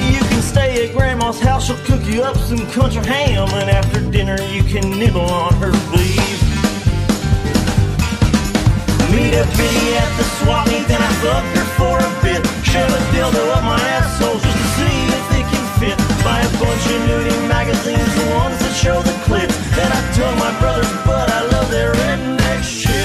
You 0.00 0.20
can 0.24 0.40
stay 0.40 0.88
at 0.88 0.96
Grandma's 0.96 1.38
house. 1.38 1.66
She'll 1.66 1.76
cook 1.84 2.02
you 2.06 2.22
up 2.22 2.36
some 2.36 2.64
country 2.72 3.04
ham, 3.04 3.48
and 3.52 3.68
after 3.68 4.00
dinner 4.10 4.40
you 4.40 4.64
can 4.64 4.98
nibble 4.98 5.20
on 5.20 5.52
her 5.60 5.72
beef. 5.92 6.40
Meet 9.12 9.34
a 9.36 9.44
pity 9.52 9.86
at 10.00 10.10
the 10.16 10.24
swap 10.40 10.66
meet, 10.68 10.88
then 10.88 11.02
I 11.02 11.12
fuck 11.20 11.44
her 11.60 11.68
for 11.76 11.96
a 12.00 12.10
bit. 12.24 12.40
Shove 12.64 12.88
a 12.88 13.00
dildo 13.12 13.44
up 13.52 13.64
my 13.64 13.80
asshole 14.00 14.40
just 14.40 14.56
to 14.56 14.68
see 14.80 14.96
if 15.12 15.26
it 15.38 15.46
can 15.52 15.66
fit. 15.78 15.98
Buy 16.24 16.40
a 16.40 16.50
bunch 16.56 16.84
of 16.88 17.00
nudie 17.04 17.48
magazines, 17.48 18.12
the 18.16 18.26
ones 18.34 18.58
that 18.64 18.74
show 18.74 19.02
the 19.02 19.12
clips. 19.28 19.56
Then 19.76 19.92
I 19.92 20.00
tell 20.16 20.32
my 20.36 20.58
brother's 20.58 20.90
butt 21.04 21.28
I 21.28 21.44
love 21.52 21.70
their 21.70 21.92
redneck 21.92 22.62
shit. 22.64 23.03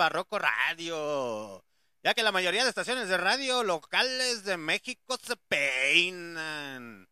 Barroco 0.00 0.38
Radio. 0.38 1.62
Ya 2.02 2.14
que 2.14 2.22
la 2.22 2.32
mayoría 2.32 2.62
de 2.62 2.70
estaciones 2.70 3.10
de 3.10 3.18
radio 3.18 3.62
locales 3.62 4.44
de 4.44 4.56
México 4.56 5.18
se 5.22 5.36
peinan 5.36 7.06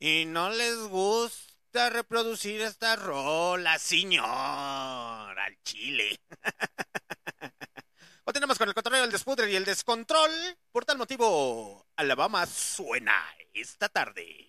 y 0.00 0.24
no 0.24 0.50
les 0.50 0.78
gusta 0.78 1.90
reproducir 1.90 2.60
esta 2.60 2.96
rola, 2.96 3.78
señor, 3.78 4.26
al 4.26 5.56
chile. 5.62 6.18
Continuamos 8.24 8.58
con 8.58 8.68
el 8.68 8.74
control, 8.74 8.96
el 8.96 9.12
despudre 9.12 9.52
y 9.52 9.54
el 9.54 9.64
descontrol. 9.64 10.32
Por 10.72 10.84
tal 10.84 10.98
motivo, 10.98 11.86
Alabama 11.94 12.46
suena 12.46 13.14
esta 13.52 13.88
tarde. 13.88 14.48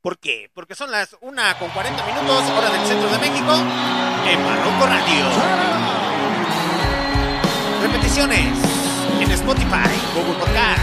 ¿Por 0.00 0.20
qué? 0.20 0.48
Porque 0.54 0.76
son 0.76 0.92
las 0.92 1.16
1 1.20 1.42
con 1.58 1.68
40 1.70 2.06
minutos, 2.06 2.44
hora 2.50 2.70
del 2.70 2.86
centro 2.86 3.10
de 3.10 3.18
México, 3.18 3.54
en 4.24 4.44
Barroco 4.44 4.86
Radio. 4.86 6.09
Repeticiones 7.80 8.58
en 9.20 9.30
Spotify, 9.30 9.88
Google 10.14 10.34
Podcast, 10.38 10.80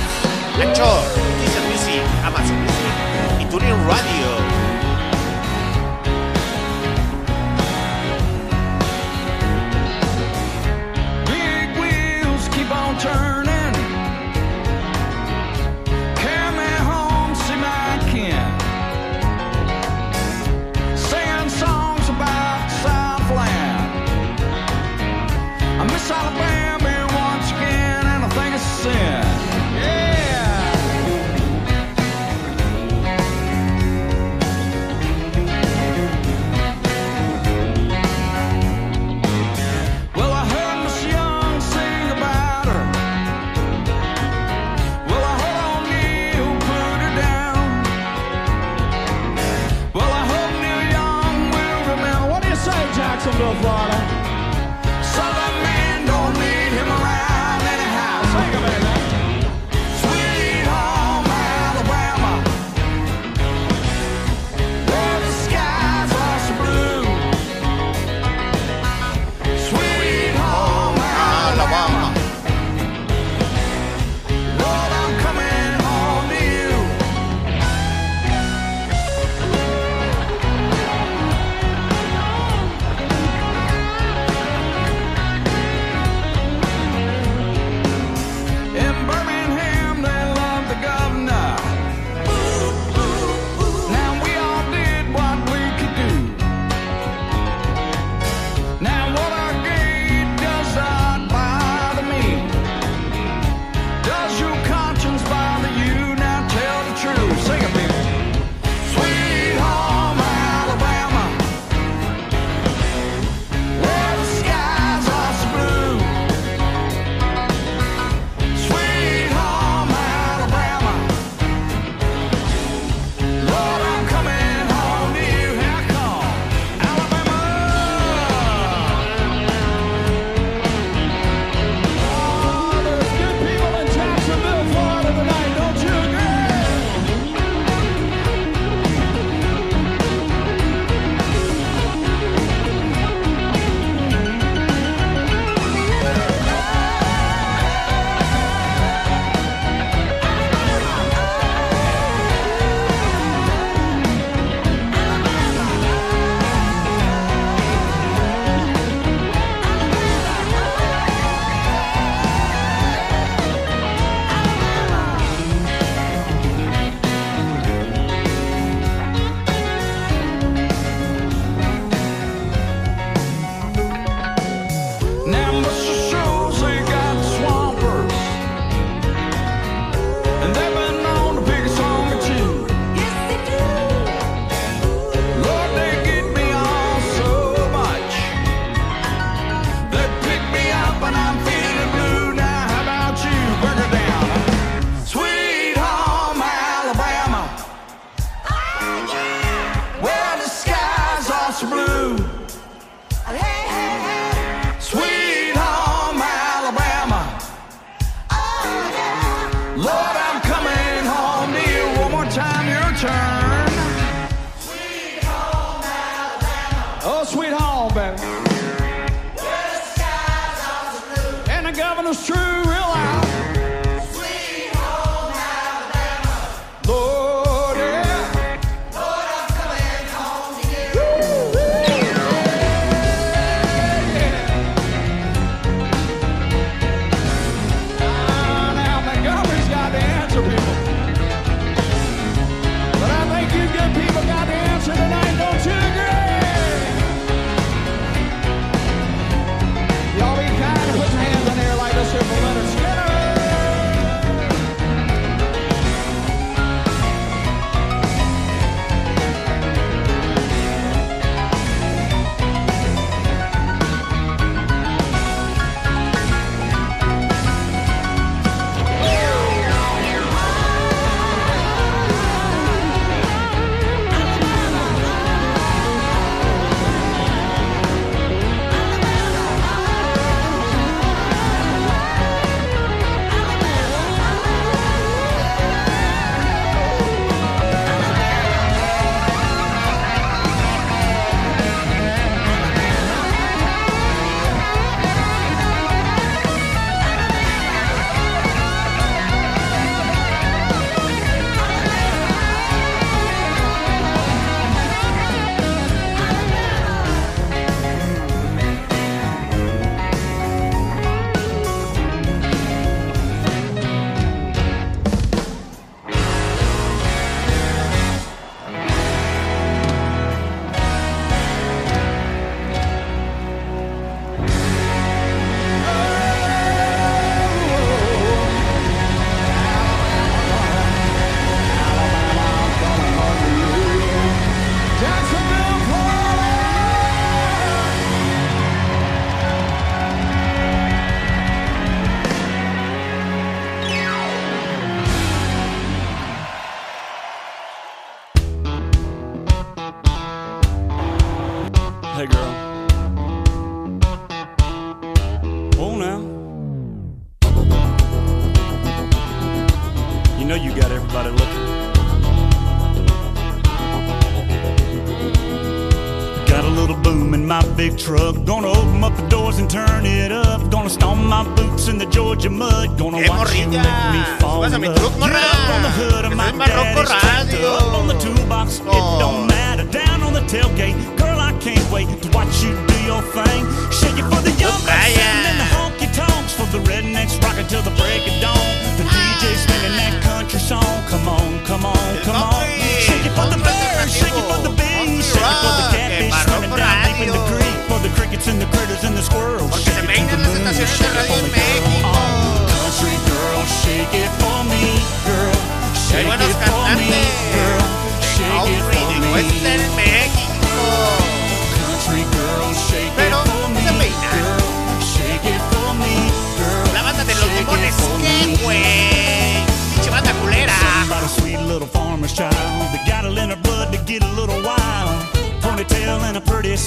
Anchor, 0.59 1.03
Deezer 1.39 1.63
Music, 1.69 2.01
Amazon 2.25 2.59
Music 2.61 3.39
y 3.39 3.45
TuneIn 3.45 3.75
Radio. 3.87 4.27
Big 11.27 11.69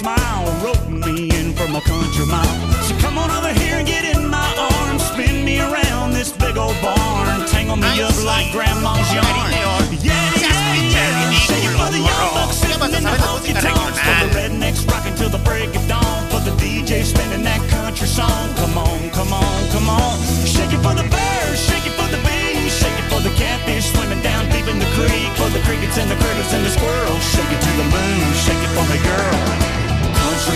smile 0.01 0.49
roped 0.65 0.89
me 0.89 1.29
in 1.29 1.53
from 1.53 1.77
a 1.77 1.83
country 1.85 2.25
mile. 2.25 2.73
So 2.89 2.97
come 3.05 3.19
on 3.21 3.29
over 3.29 3.53
here 3.53 3.77
and 3.77 3.87
get 3.87 4.05
in 4.09 4.25
my 4.25 4.49
arms, 4.57 5.05
spin 5.13 5.45
me 5.45 5.61
around 5.61 6.17
this 6.17 6.33
big 6.33 6.57
old 6.57 6.77
barn, 6.81 7.45
tangle 7.53 7.77
me 7.77 8.01
up 8.01 8.17
like 8.25 8.49
grandma's 8.51 9.09
yarn. 9.13 9.53
Yeah, 10.01 10.17
yeah, 10.41 10.97
yeah. 10.97 11.31
Shake 11.45 11.69
it 11.69 11.75
for 11.77 11.93
the 11.93 12.01
young 12.01 12.29
bucks 12.33 12.57
sitting 12.65 12.81
in 12.81 13.05
the 13.05 13.17
honky 13.21 13.53
tonks, 13.53 14.01
for 14.01 14.17
the 14.25 14.29
rednecks 14.33 14.89
rocking 14.89 15.15
till 15.21 15.29
the 15.29 15.43
break 15.45 15.69
of 15.77 15.85
dawn, 15.87 16.21
for 16.33 16.41
the 16.49 16.55
DJ 16.57 17.05
spinning 17.05 17.45
that 17.45 17.61
country 17.69 18.09
song. 18.09 18.49
Come 18.57 18.79
on, 18.81 19.11
come 19.13 19.33
on, 19.37 19.61
come 19.69 19.89
on. 19.91 20.17
Shake 20.49 20.73
it 20.73 20.81
for 20.81 20.97
the 20.97 21.05
birds, 21.13 21.61
shake 21.61 21.85
it 21.85 21.93
for 22.01 22.09
the 22.09 22.21
bees, 22.25 22.73
shake 22.73 22.97
it 22.97 23.07
for 23.13 23.21
the 23.21 23.33
catfish 23.37 23.93
swimming 23.93 24.23
down 24.25 24.49
deep 24.49 24.65
in 24.65 24.81
the 24.81 24.91
creek, 24.97 25.29
for 25.37 25.53
the 25.53 25.61
crickets 25.69 26.01
and 26.01 26.09
the 26.09 26.17
critters 26.17 26.51
and 26.57 26.65
the 26.65 26.73
squirrels. 26.73 27.21
Shake 27.37 27.53
it 27.53 27.61
to 27.61 27.73
the 27.77 27.87
moon, 27.93 28.25
shake 28.49 28.63
it 28.65 28.73
for 28.73 28.87
me, 28.89 28.97
girl 29.05 29.80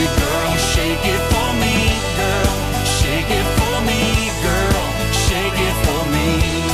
girl. 0.03 0.57
Shake 0.73 1.07
it 1.07 1.23
for 1.31 1.51
me, 1.63 1.75
girl. 2.19 2.55
Shake 2.99 3.31
it 3.31 3.47
for 3.59 3.77
me, 3.87 4.31
girl. 4.43 4.87
Shake 5.27 5.59
it 5.69 5.77
for 5.87 6.03
me. 6.11 6.74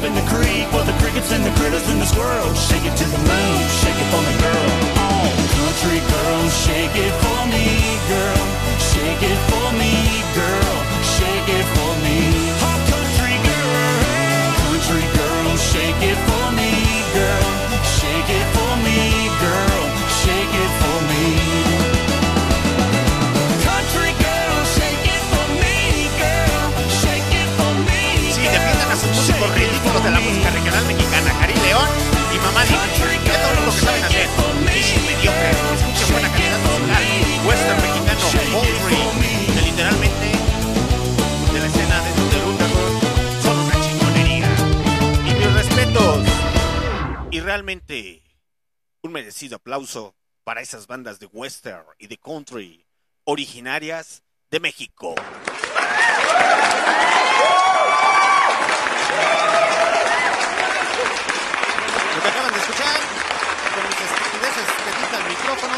deep 0.00 0.08
in 0.08 0.14
the 0.14 0.30
creek 0.30 0.70
with 0.72 0.86
the 0.86 0.96
crickets 1.02 1.32
and 1.32 1.44
the 1.44 1.50
critters 1.60 1.86
and 1.90 2.00
the 2.00 2.06
squirrels. 2.06 2.58
Shake 2.68 2.84
it 2.84 2.96
to 2.96 3.04
the 3.04 3.18
moon, 3.18 3.60
shake 3.80 3.96
it 3.96 4.08
for 4.12 4.22
me, 4.22 4.34
girl. 4.40 4.68
Oh, 4.96 5.28
country 5.56 6.00
girl, 6.10 6.48
shake 6.64 6.96
it 6.96 7.14
for 7.22 7.40
me, 7.52 7.66
girl. 8.08 8.46
Shake 8.92 9.22
it 9.22 9.40
for 9.50 9.68
me, 9.78 9.92
girl. 10.34 10.76
Shake 11.16 11.48
it 11.48 11.66
for 11.76 11.92
me. 12.04 12.59
La 30.12 30.20
música 30.20 30.50
regional 30.50 30.84
mexicana, 30.86 31.32
Cari 31.40 31.54
León 31.54 31.88
y 32.34 32.38
Mamá 32.38 32.62
Dicho. 32.64 32.78
Es 32.80 33.64
lo 33.64 33.72
que 33.72 33.80
saben 33.80 34.04
hacer. 34.04 34.28
Bichos 34.74 35.02
mediocres, 35.04 35.56
escuchen 35.74 36.12
buena 36.12 36.28
calidad 36.30 36.58
musical. 36.58 37.04
Western 37.46 37.80
mexicano, 37.82 38.20
country, 38.52 39.00
que 39.54 39.62
literalmente 39.62 40.26
de 41.52 41.58
la 41.60 41.66
escena 41.66 41.96
de 42.02 42.10
del 42.30 42.44
underground 42.44 43.42
son 43.42 43.56
una 43.58 43.76
chingonería. 43.80 44.48
Y 45.26 45.34
mis 45.34 45.52
respetos. 45.54 46.18
Y 47.30 47.40
realmente 47.40 48.22
un 49.02 49.12
merecido 49.12 49.56
aplauso 49.56 50.14
para 50.44 50.60
esas 50.60 50.86
bandas 50.86 51.18
de 51.18 51.26
western 51.26 51.84
y 51.98 52.06
de 52.06 52.18
country 52.18 52.86
originarias 53.24 54.22
de 54.50 54.60
México. 54.60 55.14
Lo 62.16 62.22
que 62.22 62.28
acaban 62.28 62.52
de 62.52 62.58
escuchar 62.58 63.00
con 63.74 64.29
estupideces 64.40 64.66
que 65.10 65.28
micrófono 65.28 65.76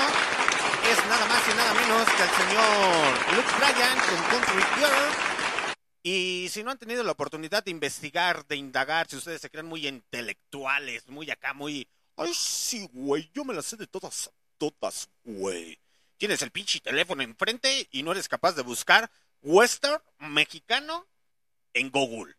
es 0.90 1.06
nada 1.06 1.26
más 1.26 1.48
y 1.48 1.54
nada 1.56 1.74
menos 1.74 2.08
que 2.08 2.22
el 2.22 2.30
señor 2.30 3.36
Luke 3.36 3.52
Bryan 3.58 3.98
con 3.98 4.22
Country 4.30 4.62
Girl. 4.76 5.74
Y 6.02 6.48
si 6.50 6.62
no 6.62 6.70
han 6.70 6.78
tenido 6.78 7.02
la 7.02 7.12
oportunidad 7.12 7.64
de 7.64 7.70
investigar, 7.70 8.46
de 8.46 8.56
indagar, 8.56 9.08
si 9.08 9.16
ustedes 9.16 9.40
se 9.40 9.50
creen 9.50 9.66
muy 9.66 9.86
intelectuales, 9.86 11.08
muy 11.08 11.30
acá, 11.30 11.54
muy... 11.54 11.88
Ay, 12.16 12.32
sí, 12.34 12.88
güey, 12.92 13.30
yo 13.34 13.44
me 13.44 13.54
las 13.54 13.66
sé 13.66 13.76
de 13.76 13.86
todas, 13.86 14.30
todas, 14.58 15.08
güey. 15.24 15.78
Tienes 16.16 16.42
el 16.42 16.50
pinche 16.50 16.80
teléfono 16.80 17.22
enfrente 17.22 17.88
y 17.90 18.02
no 18.02 18.12
eres 18.12 18.28
capaz 18.28 18.52
de 18.52 18.62
buscar 18.62 19.10
western 19.42 20.02
mexicano 20.18 21.06
en 21.72 21.90
Google. 21.90 22.34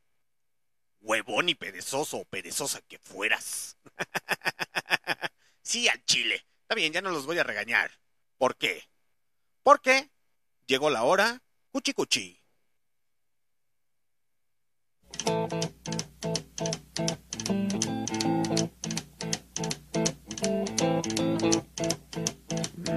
Huevón 1.01 1.49
y 1.49 1.55
perezoso 1.55 2.17
o 2.17 2.25
perezosa 2.25 2.81
que 2.81 2.97
fueras. 2.99 3.77
sí, 5.63 5.87
al 5.87 6.03
chile. 6.05 6.45
Está 6.61 6.75
bien, 6.75 6.93
ya 6.93 7.01
no 7.01 7.09
los 7.09 7.25
voy 7.25 7.39
a 7.39 7.43
regañar. 7.43 7.91
¿Por 8.37 8.57
qué? 8.57 8.83
Porque 9.63 10.09
llegó 10.67 10.89
la 10.89 11.03
hora 11.03 11.41
cuchi 11.71 11.93
cuchi. 11.93 12.39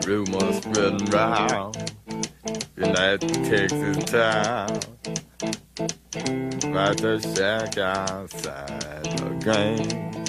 Rumors 0.04 0.56
spreading 0.58 1.10
round 1.10 1.74
that 2.76 3.20
Texas 3.20 4.04
town 4.04 4.80
about 6.70 6.96
the 6.98 7.18
shack 7.34 7.78
outside 7.78 9.04
the 9.18 9.30
game. 9.44 10.25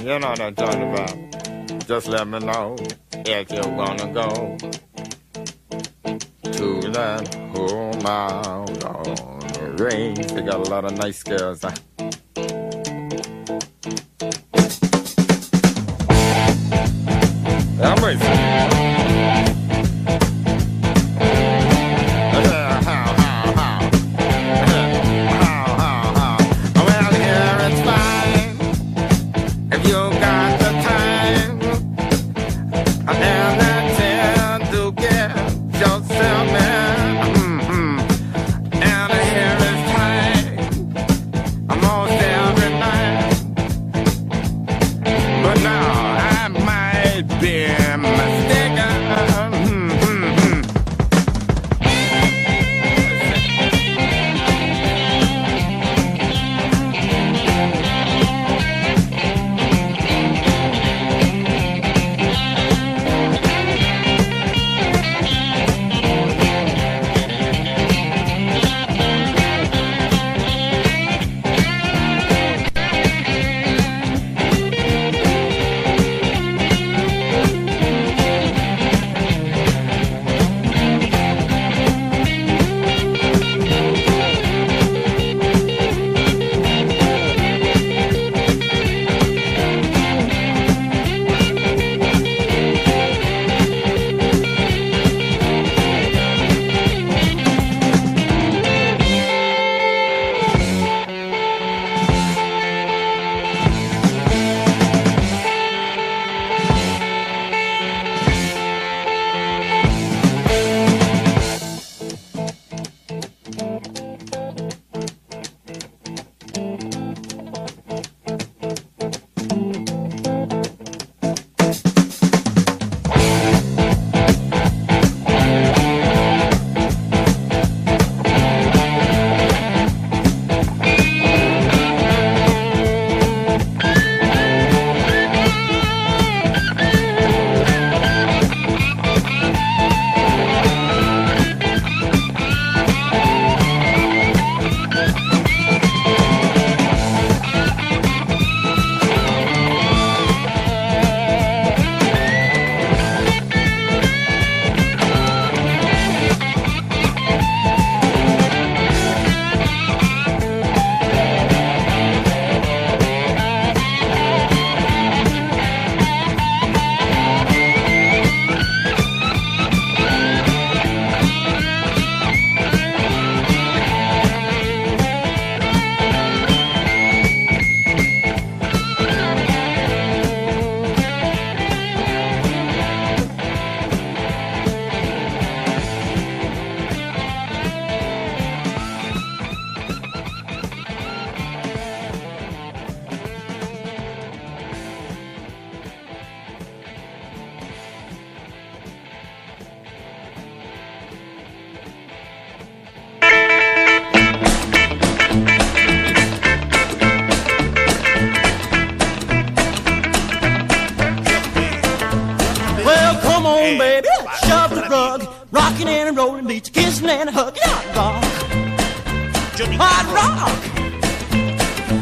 You 0.00 0.18
know 0.18 0.30
what 0.30 0.40
I'm 0.40 0.54
talking 0.54 0.92
about. 0.92 1.86
Just 1.86 2.08
let 2.08 2.26
me 2.26 2.38
know 2.38 2.76
if 3.12 3.50
you 3.50 3.68
wanna 3.70 4.12
go 4.12 4.56
to 6.52 6.90
that 6.92 7.34
home 7.54 8.06
out 8.06 8.84
on 8.84 9.40
the 9.40 9.84
range. 9.84 10.26
They 10.32 10.42
got 10.42 10.66
a 10.66 10.70
lot 10.70 10.84
of 10.84 10.96
nice 10.96 11.22
girls. 11.22 11.62
Huh? 11.62 11.74
I'm 17.82 18.99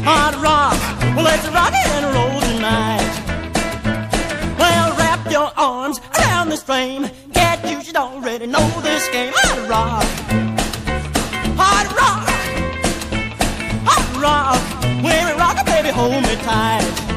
hard 0.09 0.35
rock. 0.41 0.79
Well, 1.15 1.25
let's 1.25 1.47
rock 1.49 1.73
and 1.73 2.05
roll 2.15 2.39
tonight. 2.41 3.11
Well, 4.57 4.87
wrap 4.97 5.21
your 5.31 5.51
arms 5.55 6.01
around 6.17 6.49
this 6.49 6.63
frame. 6.63 7.09
Get 7.33 7.57
you 7.69 7.83
should 7.83 7.95
already 7.95 8.47
know 8.47 8.67
this 8.81 9.07
game. 9.09 9.33
Hard 9.35 9.69
rock, 9.69 10.07
hard 11.61 11.89
rock, 12.01 12.25
hard 13.89 14.09
rock. 14.25 14.61
When 15.03 15.25
We're 15.27 15.37
rock, 15.37 15.57
baby, 15.65 15.89
hold 15.89 16.23
me 16.23 16.35
tight. 16.47 17.08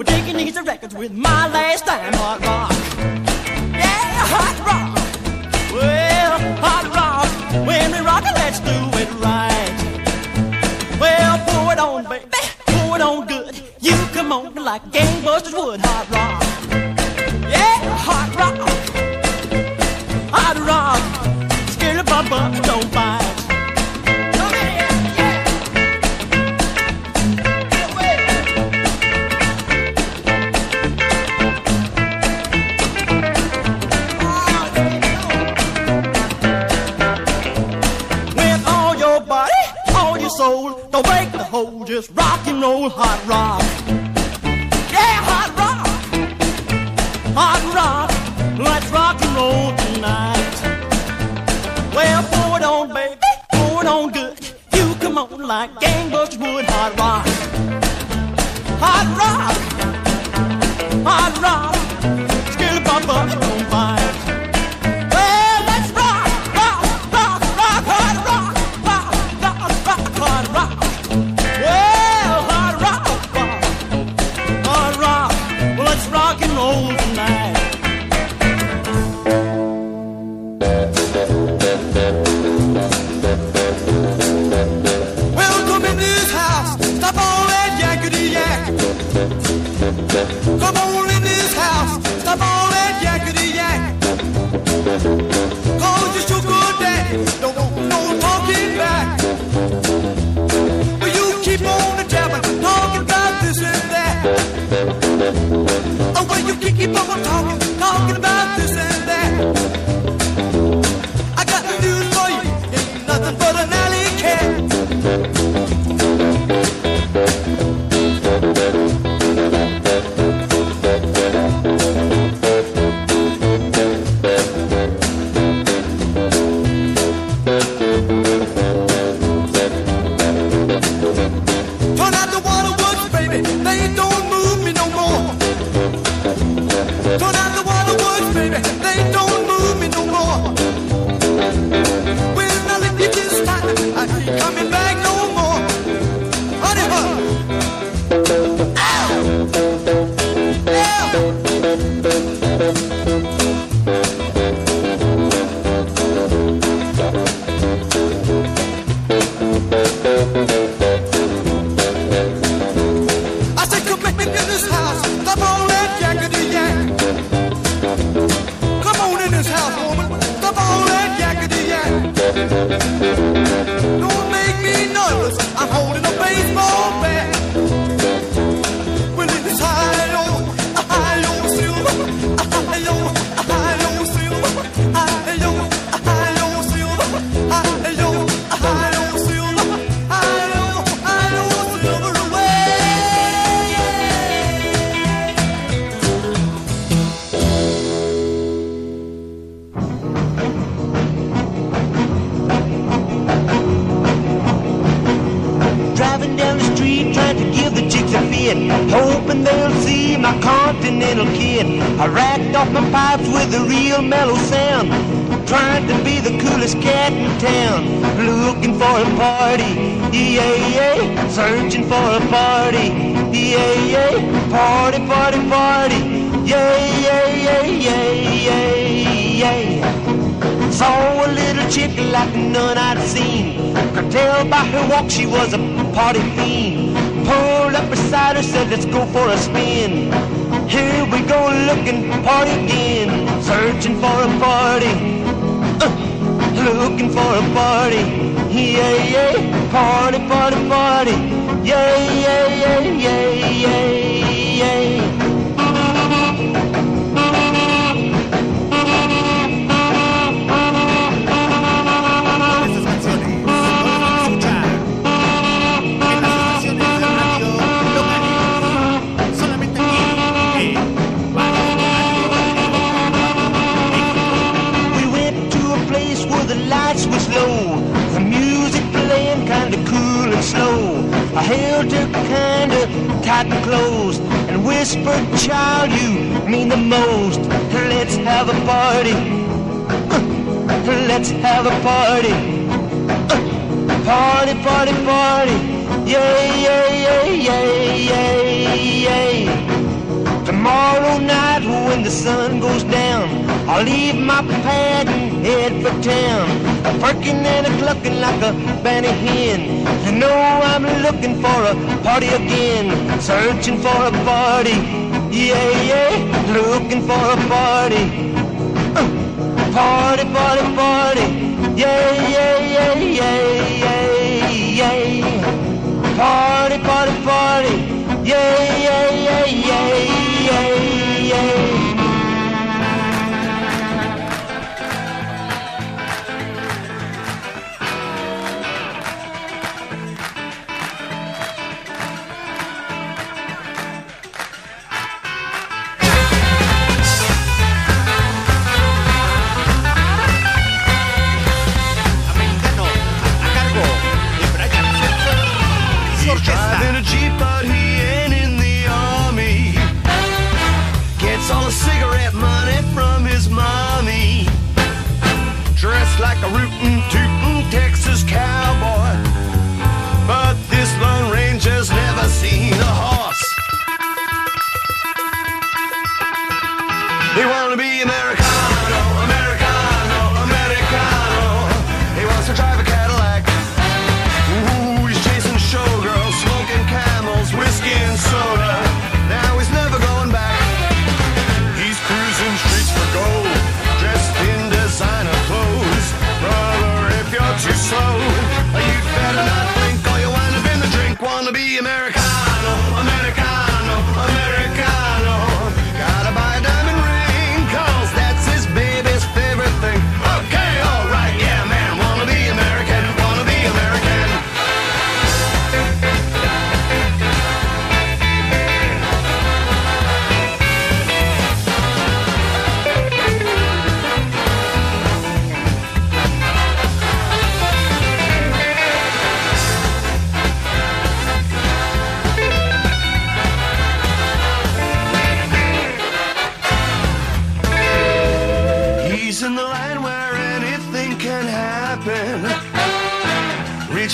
We're 0.00 0.04
taking 0.04 0.38
these 0.38 0.58
records 0.62 0.94
with 0.94 1.12
my 1.12 1.46
last 1.48 1.84
time. 1.84 2.14
Hard 2.14 2.40
rock. 2.40 2.70
Yeah, 3.74 4.24
hard 4.32 4.58
rock. 4.64 4.96
Well, 5.74 6.38
hard 6.56 6.86
rock. 6.86 7.66
When 7.66 7.92
we 7.92 7.98
rock 7.98 8.24
it, 8.24 8.34
let's 8.34 8.60
do 8.60 8.78
it 8.96 9.10
right. 9.20 9.76
Well, 10.98 11.38
pour 11.46 11.72
it 11.74 11.78
on, 11.78 12.04
baby. 12.04 12.24
Pour 12.64 12.96
it 12.96 13.02
on 13.02 13.26
good. 13.26 13.60
You 13.82 13.94
come 14.14 14.32
on 14.32 14.54
like 14.54 14.82
gangbusters 14.90 15.52
would. 15.52 15.80
Hard 15.82 16.10
rock. 16.10 16.44
Yeah, 17.50 17.76
hard 17.98 18.34
rock. 18.36 18.56
Hard 20.32 20.58
rock. 20.60 21.68
Scared 21.72 21.98
of 21.98 22.06
my 22.06 22.26
butt, 22.26 22.64
don't 22.64 22.90
bite. 22.94 23.39
gonna 41.02 41.20
wake 41.20 41.32
the 41.32 41.44
whole 41.44 41.84
just 41.84 42.10
rock 42.14 42.46
and 42.46 42.60
roll 42.60 42.88
hot 42.88 43.20
rock. 43.26 43.62
Yeah, 44.92 45.18
hot 45.30 45.50
rock, 45.60 45.86
hot 47.34 47.62
rock. 47.74 48.10
Let's 48.58 48.90
rock 48.90 49.20
and 49.22 49.36
roll 49.36 49.76
tonight. 49.76 50.54
Well, 51.94 52.22
pour 52.32 52.58
it 52.58 52.64
on, 52.64 52.88
baby, 52.92 53.16
pour 53.52 53.82
it 53.82 53.86
on 53.86 54.12
good. 54.12 54.38
You 54.74 54.94
come 54.96 55.18
on 55.18 55.40
like 55.46 55.72
gangbusters 55.76 56.38
would. 56.38 56.64
Hot 56.66 56.92
rock, 56.98 57.26
hot 58.80 59.06
rock, 59.20 59.56
hot 61.04 61.34
rock. 61.42 61.74
Skill 62.52 62.80
pop 62.82 63.08
up 63.08 63.42
on 63.42 63.64
fire. 63.70 63.99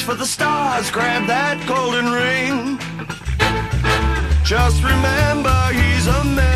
for 0.06 0.14
the 0.14 0.24
stars, 0.24 0.88
grab 0.92 1.26
that 1.26 1.58
golden 1.66 2.06
ring. 2.12 2.78
Just 4.44 4.80
remember, 4.84 5.50
he's 5.72 6.06
a 6.06 6.22
man. 6.22 6.55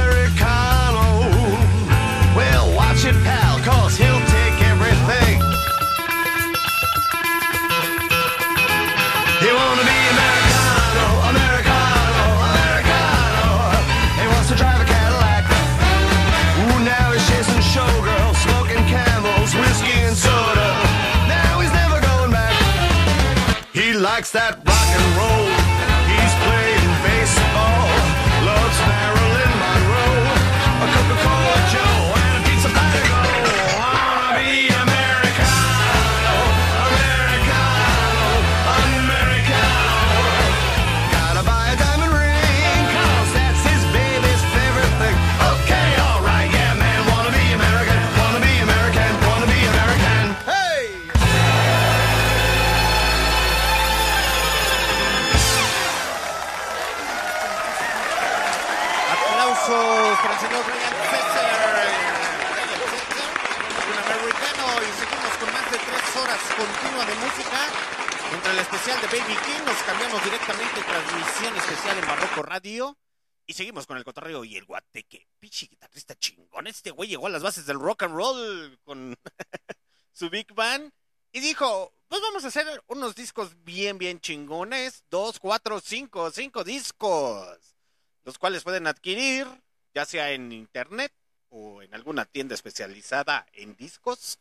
de 68.90 69.06
Baby 69.06 69.36
King, 69.46 69.64
nos 69.64 69.82
cambiamos 69.84 70.24
directamente 70.24 70.82
transmisión 70.82 71.56
especial 71.56 71.96
en 71.96 72.06
Barroco 72.08 72.42
Radio 72.42 72.98
y 73.46 73.52
seguimos 73.52 73.86
con 73.86 73.96
el 73.96 74.04
cotorreo 74.04 74.44
y 74.44 74.56
el 74.56 74.64
guateque. 74.64 75.28
Pichi 75.38 75.68
guitarrista 75.68 76.16
chingón, 76.16 76.66
este 76.66 76.90
güey 76.90 77.08
llegó 77.08 77.28
a 77.28 77.30
las 77.30 77.42
bases 77.42 77.66
del 77.66 77.78
rock 77.78 78.02
and 78.02 78.16
roll 78.16 78.78
con 78.82 79.16
su 80.12 80.28
Big 80.28 80.52
Band 80.54 80.90
y 81.30 81.38
dijo, 81.38 81.94
pues 82.08 82.20
vamos 82.20 82.44
a 82.44 82.48
hacer 82.48 82.66
unos 82.88 83.14
discos 83.14 83.62
bien, 83.62 83.96
bien 83.96 84.20
chingones, 84.20 85.04
dos, 85.08 85.38
cuatro, 85.38 85.78
cinco, 85.78 86.32
cinco 86.32 86.64
discos, 86.64 87.76
los 88.24 88.38
cuales 88.38 88.64
pueden 88.64 88.88
adquirir 88.88 89.46
ya 89.94 90.04
sea 90.04 90.32
en 90.32 90.50
internet 90.50 91.12
o 91.48 91.80
en 91.82 91.94
alguna 91.94 92.24
tienda 92.24 92.56
especializada 92.56 93.46
en 93.52 93.76
discos. 93.76 94.40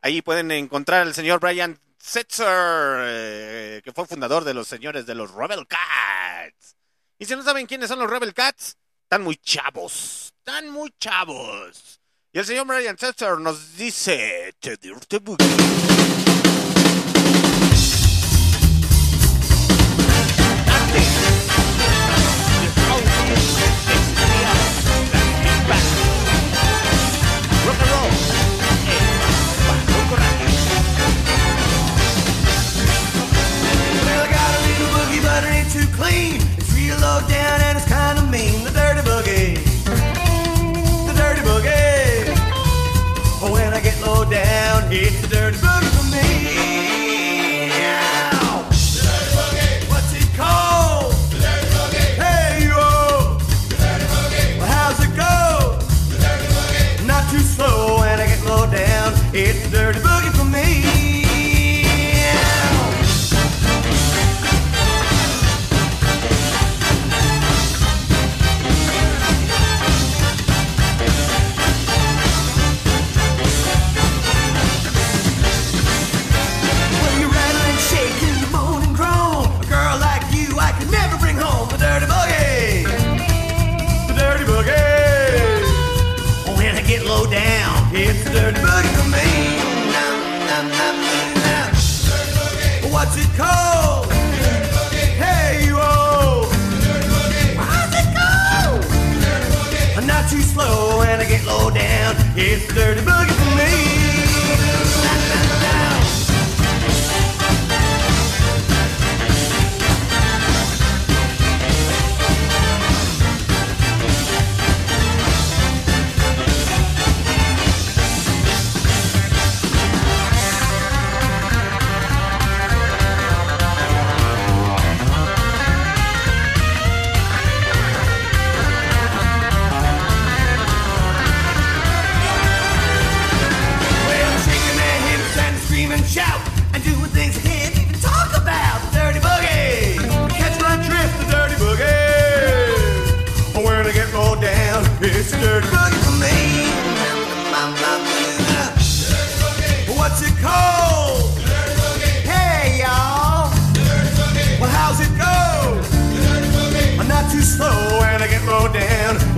Ahí 0.00 0.22
pueden 0.22 0.50
encontrar 0.52 1.02
al 1.02 1.12
señor 1.12 1.38
Brian 1.38 1.78
Setzer, 2.00 2.46
eh, 2.46 3.80
que 3.84 3.92
fue 3.92 4.06
fundador 4.06 4.44
de 4.44 4.54
los 4.54 4.66
señores 4.66 5.06
de 5.06 5.14
los 5.14 5.30
Rebel 5.32 5.66
Cats. 5.66 6.76
Y 7.18 7.26
si 7.26 7.36
no 7.36 7.42
saben 7.42 7.66
quiénes 7.66 7.88
son 7.88 7.98
los 7.98 8.10
Rebel 8.10 8.34
Cats, 8.34 8.76
están 9.02 9.22
muy 9.22 9.36
chavos, 9.36 10.32
están 10.38 10.70
muy 10.70 10.92
chavos. 10.98 12.00
Y 12.32 12.38
el 12.38 12.46
señor 12.46 12.66
Brian 12.66 12.96
Setzer 12.96 13.38
nos 13.38 13.76
dice, 13.76 14.54
te 14.60 14.76
dirte 14.76 15.20
It's 102.36 102.72
Dirty 102.72 103.00
Boogie. 103.00 103.39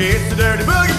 It's 0.04 0.28
the 0.30 0.34
Dirty 0.34 0.64
Boogie. 0.64 0.91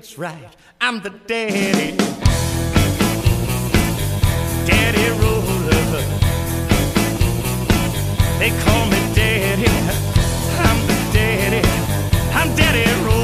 it's 0.00 0.16
right. 0.16 0.56
I'm 0.80 1.02
the 1.02 1.10
daddy, 1.10 1.94
daddy 4.66 5.10
roller. 5.20 6.00
They 8.38 8.50
call 8.64 8.86
me 8.86 9.00
daddy. 9.14 9.68
I'm 10.66 10.78
the 10.86 10.98
daddy. 11.12 11.68
I'm 12.32 12.56
daddy 12.56 13.04
roller. 13.04 13.19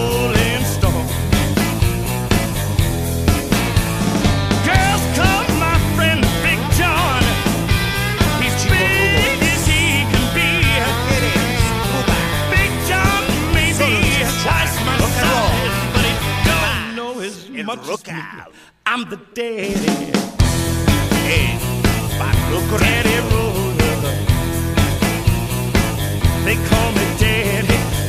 much 17.67 17.85
look 17.89 18.09
out. 18.09 18.53
I'm 18.86 19.11
the 19.11 19.17
daddy. 19.35 20.12
Hey, 21.27 21.59
my 22.17 22.31
look 22.53 22.81
daddy 22.81 23.19
roller. 23.33 23.97
They 26.45 26.55
call 26.69 26.93
me 26.93 27.05
daddy. 27.19 28.06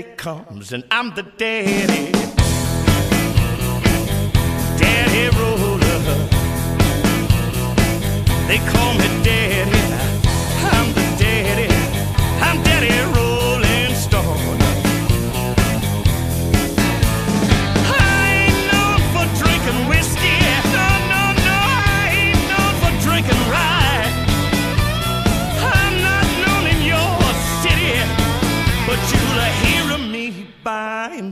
daddy 0.00 0.16
comes 0.16 0.72
and 0.72 0.82
I'm 0.90 1.14
the 1.14 1.22
daddy. 1.22 2.39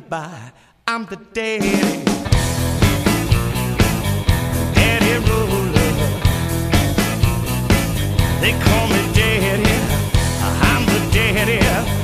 goodbye. 0.09 0.53
I'm 0.87 1.05
the 1.05 1.17
daddy. 1.35 1.71
Daddy 4.75 5.15
Roller. 5.29 5.93
They 8.41 8.53
call 8.65 8.89
me 8.89 9.13
daddy. 9.13 9.77
I'm 10.41 10.87
the 10.87 11.11
daddy. 11.13 11.98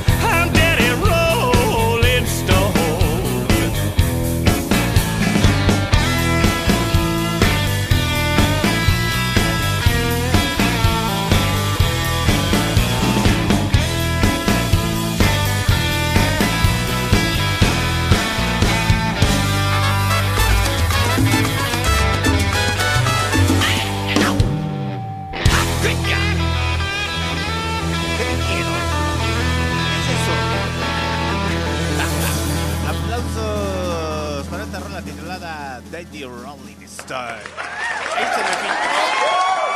You're 36.25 36.41
Rolling 36.41 36.81
Stone. 36.87 37.37
Ahí 37.37 38.25
se 38.33 38.41
me 38.41 38.53
filtró 38.57 38.97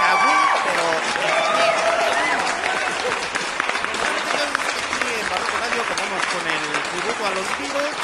Kabul, 0.01 0.41
pero. 0.65 0.85
En 5.13 5.25
Barroco 5.29 5.55
Radio 5.61 5.81
comemos 5.85 6.23
con 6.25 6.43
el 6.49 6.63
tributo 6.89 7.21
a 7.27 7.31
los 7.35 7.47
Beatles. 7.59 7.97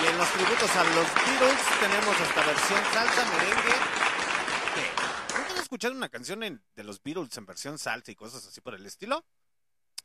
Y 0.00 0.06
en 0.06 0.18
los 0.18 0.28
tributos 0.28 0.70
a 0.76 0.84
los 0.84 1.14
Beatles 1.16 1.60
tenemos 1.80 2.20
esta 2.20 2.46
versión 2.46 2.80
salsa 2.92 3.24
merengue. 3.24 3.74
¿Nunca 5.36 5.50
han 5.50 5.58
escuchado 5.58 5.94
una 5.94 6.08
canción 6.08 6.62
de 6.76 6.84
los 6.84 7.02
Beatles 7.02 7.36
en 7.36 7.46
versión 7.46 7.80
salsa 7.80 8.12
y 8.12 8.14
cosas 8.14 8.46
así 8.46 8.60
por 8.60 8.76
el 8.76 8.86
estilo? 8.86 9.26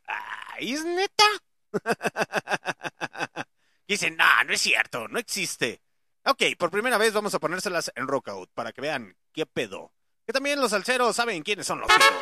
Ah, 0.08 0.56
¿Es 0.58 0.84
neta? 0.84 1.24
Dicen, 3.86 4.16
no, 4.16 4.44
no 4.44 4.52
es 4.54 4.60
cierto, 4.60 5.06
no 5.06 5.20
existe. 5.20 5.80
Ok, 6.24 6.42
por 6.58 6.70
primera 6.70 6.98
vez 6.98 7.14
vamos 7.14 7.34
a 7.34 7.38
ponérselas 7.38 7.90
en 7.94 8.06
Rockout 8.06 8.50
para 8.52 8.72
que 8.72 8.82
vean 8.82 9.16
qué 9.32 9.46
pedo. 9.46 9.92
Que 10.26 10.34
también 10.34 10.60
los 10.60 10.70
salseros 10.70 11.16
saben 11.16 11.42
quiénes 11.42 11.66
son 11.66 11.80
los 11.80 11.88
pedos. 11.88 12.12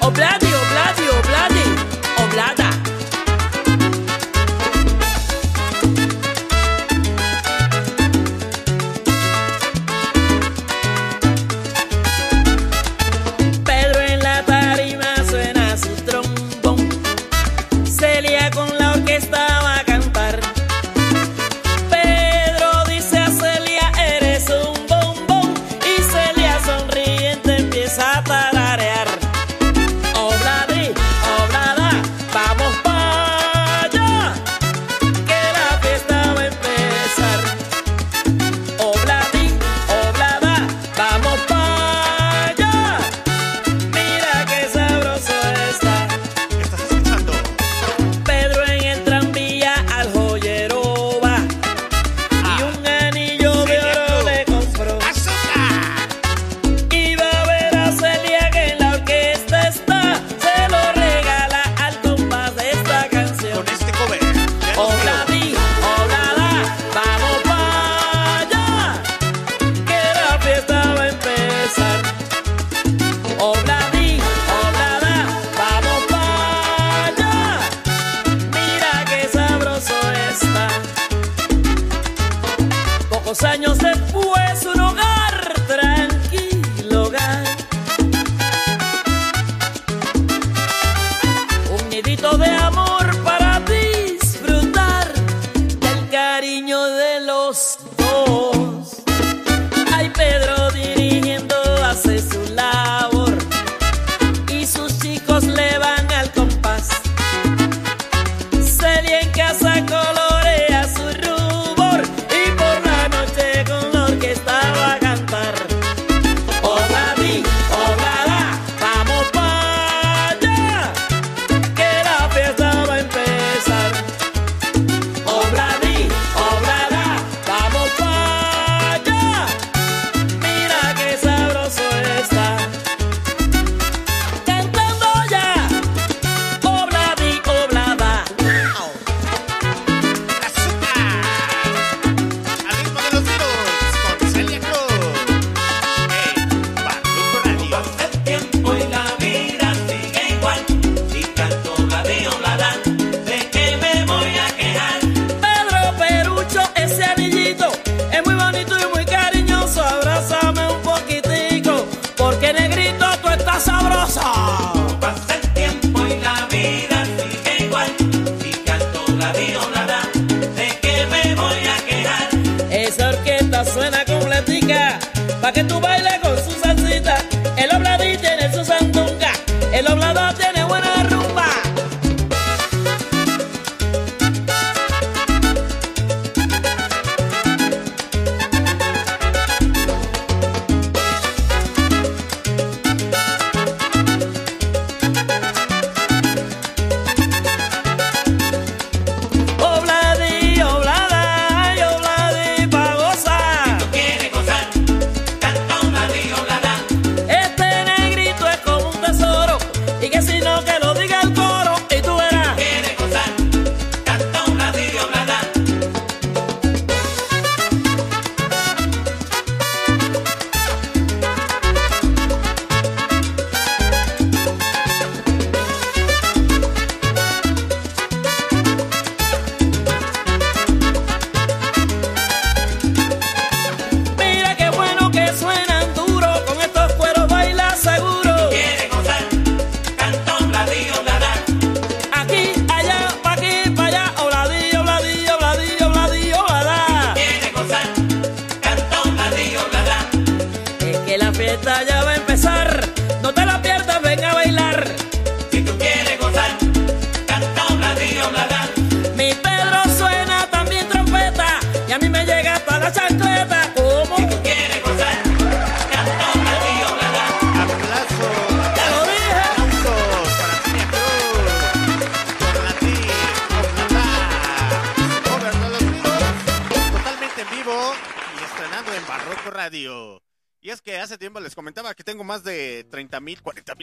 Obladi, 0.00 0.46
obladi, 0.46 1.08
obladi, 1.08 1.62
oblada. 2.24 2.71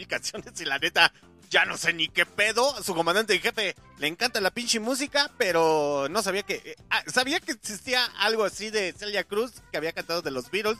mil 0.00 0.08
canciones 0.08 0.60
y 0.60 0.64
la 0.64 0.78
neta 0.78 1.12
ya 1.50 1.64
no 1.64 1.76
sé 1.76 1.92
ni 1.92 2.08
qué 2.08 2.24
pedo. 2.24 2.82
Su 2.82 2.94
comandante 2.94 3.34
y 3.34 3.40
jefe 3.40 3.74
le 3.98 4.06
encanta 4.06 4.40
la 4.40 4.50
pinche 4.50 4.80
música, 4.80 5.30
pero 5.36 6.06
no 6.08 6.22
sabía 6.22 6.44
que... 6.44 6.62
eh, 6.64 6.76
ah, 6.90 7.02
sabía 7.12 7.40
que 7.40 7.52
existía 7.52 8.04
algo 8.18 8.44
así 8.44 8.70
de 8.70 8.92
Celia 8.92 9.24
Cruz 9.24 9.52
que 9.70 9.76
había 9.76 9.92
cantado 9.92 10.22
de 10.22 10.30
los 10.30 10.50
Beatles. 10.50 10.78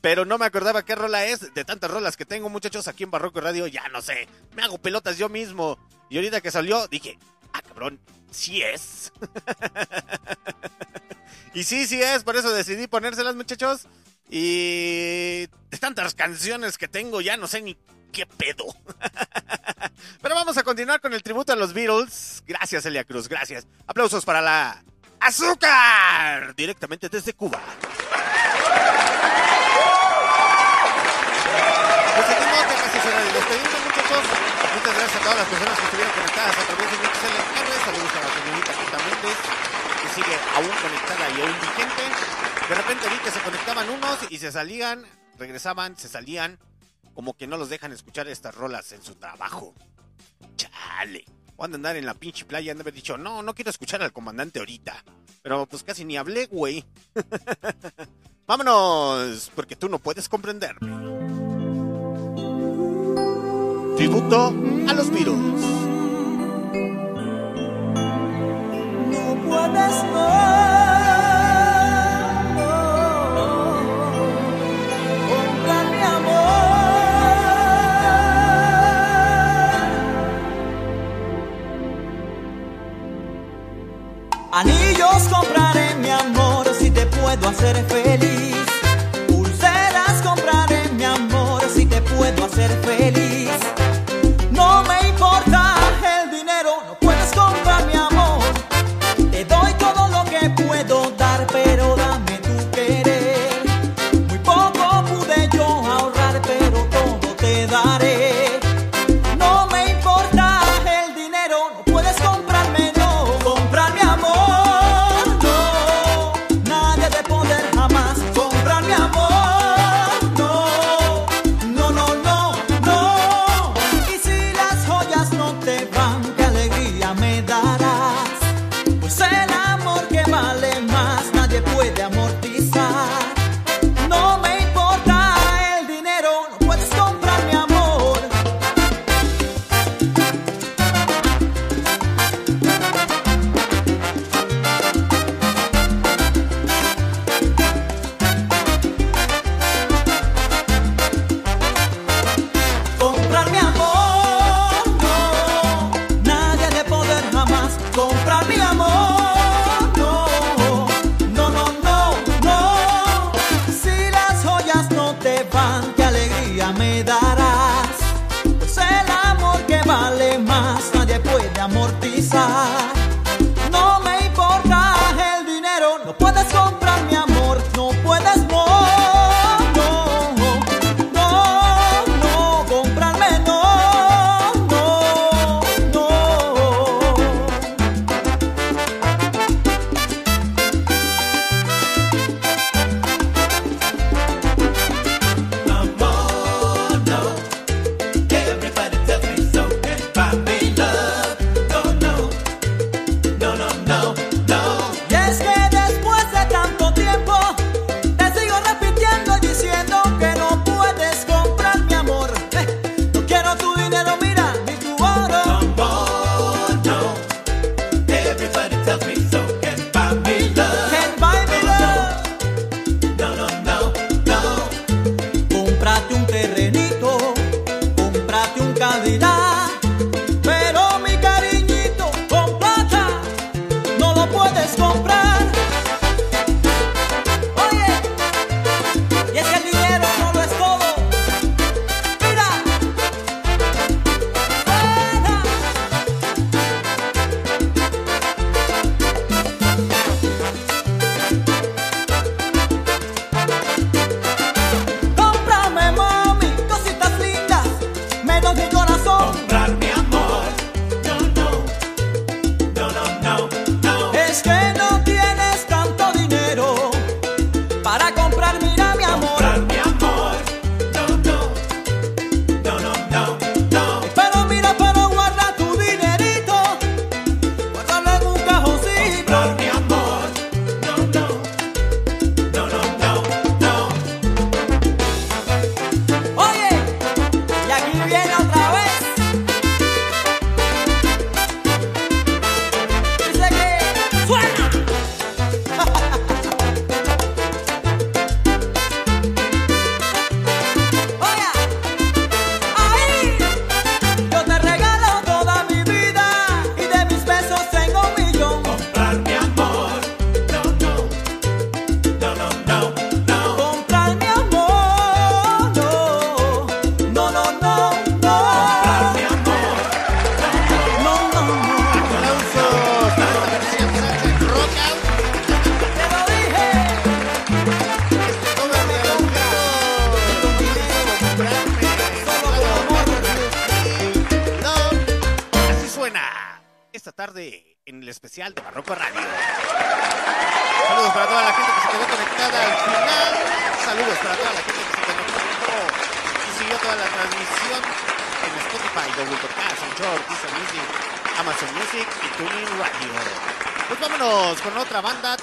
Pero 0.00 0.24
no 0.24 0.38
me 0.38 0.46
acordaba 0.46 0.84
qué 0.84 0.94
rola 0.94 1.26
es. 1.26 1.52
De 1.54 1.64
tantas 1.64 1.90
rolas 1.90 2.16
que 2.16 2.24
tengo, 2.24 2.48
muchachos, 2.48 2.88
aquí 2.88 3.04
en 3.04 3.10
Barroco 3.10 3.40
Radio, 3.40 3.66
ya 3.66 3.86
no 3.88 4.00
sé. 4.00 4.28
Me 4.56 4.62
hago 4.62 4.78
pelotas 4.78 5.18
yo 5.18 5.28
mismo. 5.28 5.78
Y 6.08 6.16
ahorita 6.16 6.40
que 6.40 6.50
salió, 6.50 6.88
dije, 6.88 7.18
ah, 7.52 7.62
cabrón, 7.62 8.00
sí 8.30 8.62
es. 8.62 9.12
y 11.54 11.64
sí, 11.64 11.86
sí 11.86 12.02
es, 12.02 12.24
por 12.24 12.36
eso 12.36 12.50
decidí 12.50 12.86
ponérselas, 12.86 13.36
muchachos. 13.36 13.86
Y 14.30 15.46
de 15.70 15.78
tantas 15.78 16.14
canciones 16.14 16.78
que 16.78 16.88
tengo, 16.88 17.20
ya 17.20 17.36
no 17.36 17.46
sé 17.46 17.60
ni 17.60 17.74
con 20.98 21.14
el 21.14 21.22
tributo 21.22 21.52
a 21.52 21.56
los 21.56 21.72
Beatles. 21.72 22.42
Gracias, 22.46 22.84
Elia 22.84 23.04
Cruz, 23.04 23.28
gracias. 23.28 23.66
Aplausos 23.86 24.24
para 24.24 24.40
la 24.40 24.82
Azúcar, 25.20 26.54
directamente 26.56 27.08
desde 27.08 27.34
Cuba. 27.34 27.60
Pues 32.14 32.26
seguimos, 32.26 32.58
ya 32.58 32.76
casi 32.80 32.98
es 32.98 33.04
hora 33.06 33.20
de 33.20 33.32
despedirnos, 33.32 33.84
muchachos. 33.84 34.24
Muchas 34.74 34.94
gracias 34.96 35.16
a 35.16 35.20
todas 35.20 35.38
las 35.38 35.48
personas 35.48 35.78
que 35.78 35.84
estuvieron 35.84 36.12
conectadas 36.14 36.58
a 36.58 36.64
través 36.64 36.90
de 36.90 36.96
MixLR. 36.98 37.70
Saludos 37.84 38.12
a 38.16 38.20
la 38.20 38.30
señorita 38.34 38.72
Quinta 38.72 38.98
Méndez, 38.98 39.38
que 40.00 40.08
sigue 40.14 40.36
aún 40.56 40.74
conectada 40.80 41.30
y 41.30 41.40
aún 41.40 41.56
vigente. 41.60 42.02
De 42.68 42.74
repente 42.74 43.08
vi 43.10 43.18
que 43.18 43.30
se 43.30 43.40
conectaban 43.40 43.90
unos 43.90 44.18
y 44.30 44.38
se 44.38 44.50
salían, 44.50 45.04
regresaban, 45.38 45.96
se 45.96 46.08
salían. 46.08 46.58
Como 47.14 47.36
que 47.36 47.46
no 47.46 47.58
los 47.58 47.68
dejan 47.68 47.92
escuchar 47.92 48.26
estas 48.28 48.54
rolas 48.54 48.92
en 48.92 49.02
su 49.02 49.16
trabajo. 49.16 49.74
Chale. 50.56 51.24
Han 51.58 51.72
de 51.72 51.76
andar 51.76 51.96
en 51.96 52.06
la 52.06 52.14
pinche 52.14 52.44
playa, 52.46 52.72
han 52.72 52.78
de 52.78 52.82
haber 52.82 52.94
dicho, 52.94 53.18
no, 53.18 53.42
no 53.42 53.54
quiero 53.54 53.70
escuchar 53.70 54.02
al 54.02 54.12
comandante 54.12 54.58
ahorita. 54.60 55.04
Pero 55.42 55.66
pues 55.66 55.82
casi 55.82 56.04
ni 56.04 56.16
hablé, 56.16 56.46
güey. 56.46 56.84
Vámonos, 58.46 59.50
porque 59.54 59.76
tú 59.76 59.88
no 59.88 59.98
puedes 59.98 60.28
comprenderme. 60.28 60.88
Tributo 63.96 64.54
a 64.88 64.94
los 64.94 65.10
Beatles. 65.10 65.60
No 69.10 69.36
puedes 69.46 70.04
no, 70.04 70.89
Anillos 85.20 85.28
compraré 85.28 85.94
mi 85.96 86.10
amor 86.10 86.66
si 86.78 86.90
te 86.90 87.04
puedo 87.06 87.48
hacer 87.48 87.76
feliz. 87.86 88.56
Pulseras 89.28 90.22
compraré 90.22 90.88
mi 90.96 91.04
amor 91.04 91.62
si 91.74 91.84
te 91.84 92.00
puedo 92.00 92.44
hacer 92.44 92.70
feliz. 92.84 93.79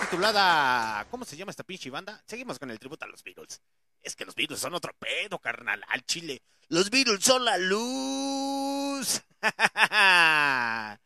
¿Cómo 0.09 1.25
se 1.25 1.35
llama 1.35 1.51
esta 1.51 1.63
pinche 1.63 1.89
banda? 1.89 2.21
Seguimos 2.25 2.57
con 2.57 2.71
el 2.71 2.79
tributo 2.79 3.05
a 3.05 3.07
los 3.09 3.23
Beatles. 3.23 3.61
Es 4.01 4.15
que 4.15 4.23
los 4.25 4.35
Beatles 4.35 4.59
son 4.59 4.73
otro 4.73 4.93
pedo, 4.97 5.37
carnal, 5.39 5.83
al 5.89 6.05
chile. 6.05 6.41
Los 6.69 6.89
Beatles 6.89 7.23
son 7.23 7.43
la 7.43 7.57
luz. 7.57 9.21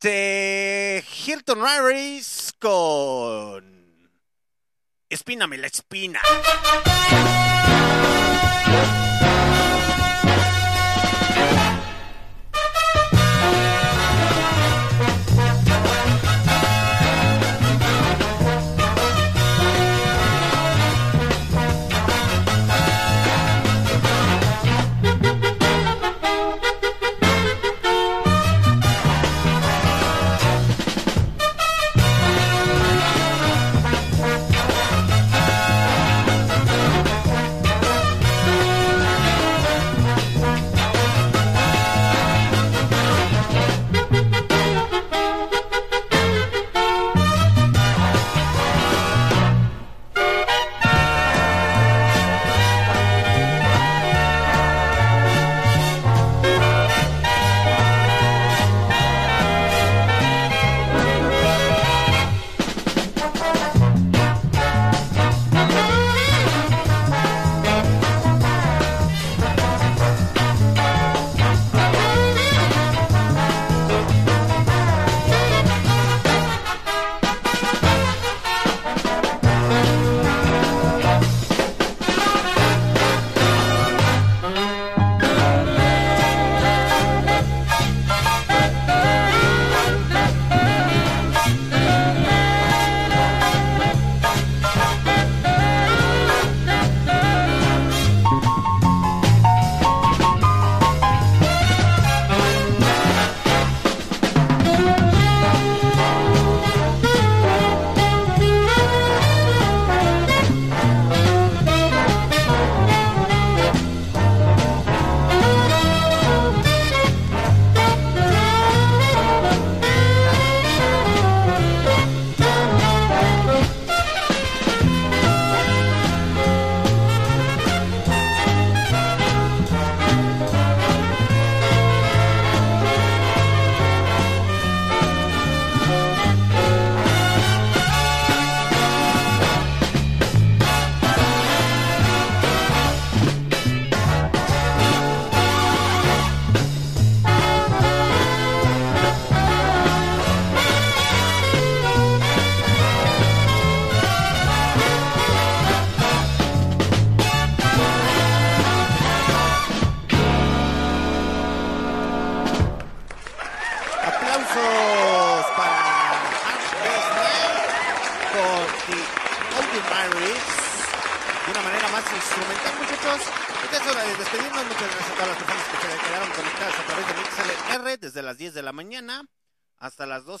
De 0.00 1.04
Hilton 1.26 1.64
Harris 1.64 2.52
con... 2.58 4.10
Espíname 5.08 5.58
la 5.58 5.69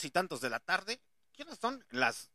las 0.00 0.02
2 0.02 0.04
y 0.04 0.10
tantos 0.10 0.40
de 0.40 0.50
la 0.50 0.60
tarde. 0.60 1.00
¿Qué 1.32 1.42
horas 1.42 1.58
son? 1.60 1.84
Las 1.90 2.30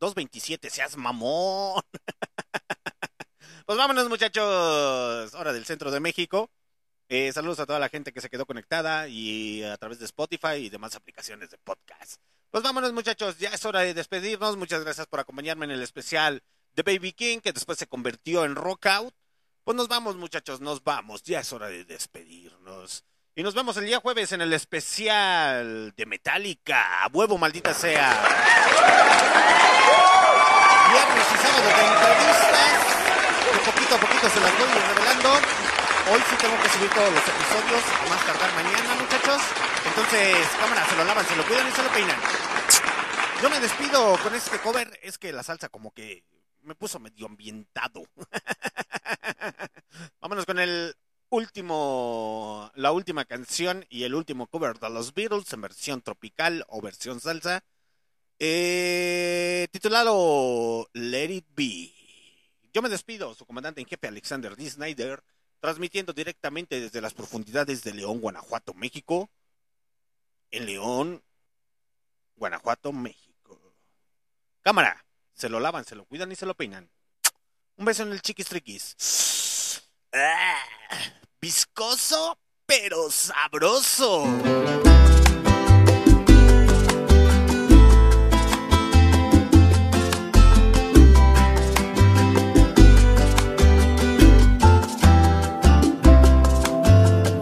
2.27. 0.00 0.70
Seas 0.70 0.96
mamón. 0.96 1.82
pues 3.66 3.78
vámonos, 3.78 4.08
muchachos. 4.08 5.34
Hora 5.34 5.52
del 5.52 5.64
centro 5.64 5.90
de 5.90 6.00
México. 6.00 6.50
Eh, 7.08 7.32
saludos 7.32 7.60
a 7.60 7.66
toda 7.66 7.78
la 7.78 7.88
gente 7.88 8.12
que 8.12 8.20
se 8.20 8.28
quedó 8.28 8.46
conectada 8.46 9.08
y 9.08 9.62
a 9.62 9.76
través 9.76 9.98
de 9.98 10.06
Spotify 10.06 10.56
y 10.56 10.70
demás 10.70 10.96
aplicaciones 10.96 11.50
de 11.50 11.58
podcast. 11.58 12.20
Pues 12.50 12.64
vámonos 12.64 12.92
muchachos, 12.92 13.38
ya 13.38 13.50
es 13.50 13.64
hora 13.64 13.80
de 13.80 13.94
despedirnos. 13.94 14.56
Muchas 14.56 14.82
gracias 14.82 15.06
por 15.06 15.20
acompañarme 15.20 15.66
en 15.66 15.72
el 15.72 15.82
especial 15.82 16.42
de 16.74 16.82
Baby 16.82 17.12
King 17.12 17.38
que 17.38 17.52
después 17.52 17.78
se 17.78 17.86
convirtió 17.86 18.44
en 18.44 18.56
Rockout. 18.56 19.14
Pues 19.62 19.76
nos 19.76 19.88
vamos 19.88 20.16
muchachos, 20.16 20.60
nos 20.60 20.82
vamos. 20.82 21.22
Ya 21.22 21.40
es 21.40 21.52
hora 21.52 21.68
de 21.68 21.84
despedirnos. 21.84 23.04
Y 23.38 23.42
nos 23.42 23.52
vemos 23.52 23.76
el 23.76 23.84
día 23.84 24.00
jueves 24.00 24.32
en 24.32 24.40
el 24.40 24.50
especial 24.54 25.92
de 25.94 26.06
Metallica. 26.06 27.04
A 27.04 27.08
huevo, 27.08 27.36
maldita 27.36 27.74
sea. 27.74 28.08
Viernes 30.88 31.26
y 31.28 31.36
sábado 31.44 31.68
de 31.68 31.84
entrevistas. 31.84 32.80
Que 33.52 33.60
poquito 33.70 33.94
a 33.94 34.00
poquito 34.00 34.24
se 34.30 34.40
las 34.40 34.58
voy 34.58 34.68
revelando. 34.68 35.34
Hoy 36.10 36.22
sí 36.30 36.36
tengo 36.40 36.56
que 36.62 36.68
subir 36.70 36.88
todos 36.88 37.12
los 37.12 37.28
episodios, 37.28 37.82
a 37.84 38.08
más 38.08 38.24
tardar 38.24 38.54
mañana, 38.54 38.94
muchachos. 39.02 39.42
Entonces, 39.84 40.48
cámara, 40.58 40.86
se 40.88 40.96
lo 40.96 41.04
lavan, 41.04 41.26
se 41.26 41.36
lo 41.36 41.44
cuidan 41.44 41.68
y 41.68 41.72
se 41.72 41.82
lo 41.82 41.90
peinan. 41.90 42.18
Yo 43.42 43.50
me 43.50 43.60
despido 43.60 44.16
con 44.22 44.34
este 44.34 44.58
cover. 44.60 44.98
Es 45.02 45.18
que 45.18 45.34
la 45.34 45.42
salsa 45.42 45.68
como 45.68 45.92
que 45.92 46.24
me 46.62 46.74
puso 46.74 46.98
medio 46.98 47.26
ambientado. 47.26 48.02
Vámonos 50.22 50.46
con 50.46 50.58
el 50.58 50.96
último, 51.36 52.70
la 52.74 52.92
última 52.92 53.24
canción 53.24 53.84
y 53.90 54.04
el 54.04 54.14
último 54.14 54.46
cover 54.46 54.78
de 54.78 54.90
los 54.90 55.12
Beatles 55.14 55.52
en 55.52 55.60
versión 55.60 56.02
tropical 56.02 56.64
o 56.68 56.80
versión 56.80 57.20
salsa. 57.20 57.62
Eh, 58.38 59.68
titulado 59.70 60.88
Let 60.92 61.30
It 61.30 61.46
Be. 61.54 61.92
Yo 62.72 62.82
me 62.82 62.88
despido, 62.88 63.34
su 63.34 63.46
comandante 63.46 63.80
en 63.80 63.86
jefe 63.86 64.08
Alexander 64.08 64.56
D. 64.56 64.68
Snyder 64.68 65.22
transmitiendo 65.60 66.12
directamente 66.12 66.80
desde 66.80 67.00
las 67.00 67.14
profundidades 67.14 67.82
de 67.82 67.94
León, 67.94 68.20
Guanajuato, 68.20 68.74
México. 68.74 69.30
En 70.50 70.66
León, 70.66 71.22
Guanajuato, 72.36 72.92
México. 72.92 73.74
Cámara, 74.62 75.04
se 75.34 75.48
lo 75.48 75.60
lavan, 75.60 75.84
se 75.84 75.96
lo 75.96 76.04
cuidan 76.04 76.32
y 76.32 76.36
se 76.36 76.46
lo 76.46 76.54
peinan. 76.54 76.90
Un 77.76 77.84
beso 77.84 78.04
en 78.04 78.12
el 78.12 78.22
chiquis 78.22 78.46
triquis. 78.46 79.82
Ah, 80.12 80.62
viscoso 81.46 82.36
pero 82.66 83.08
sabroso. 83.08 84.24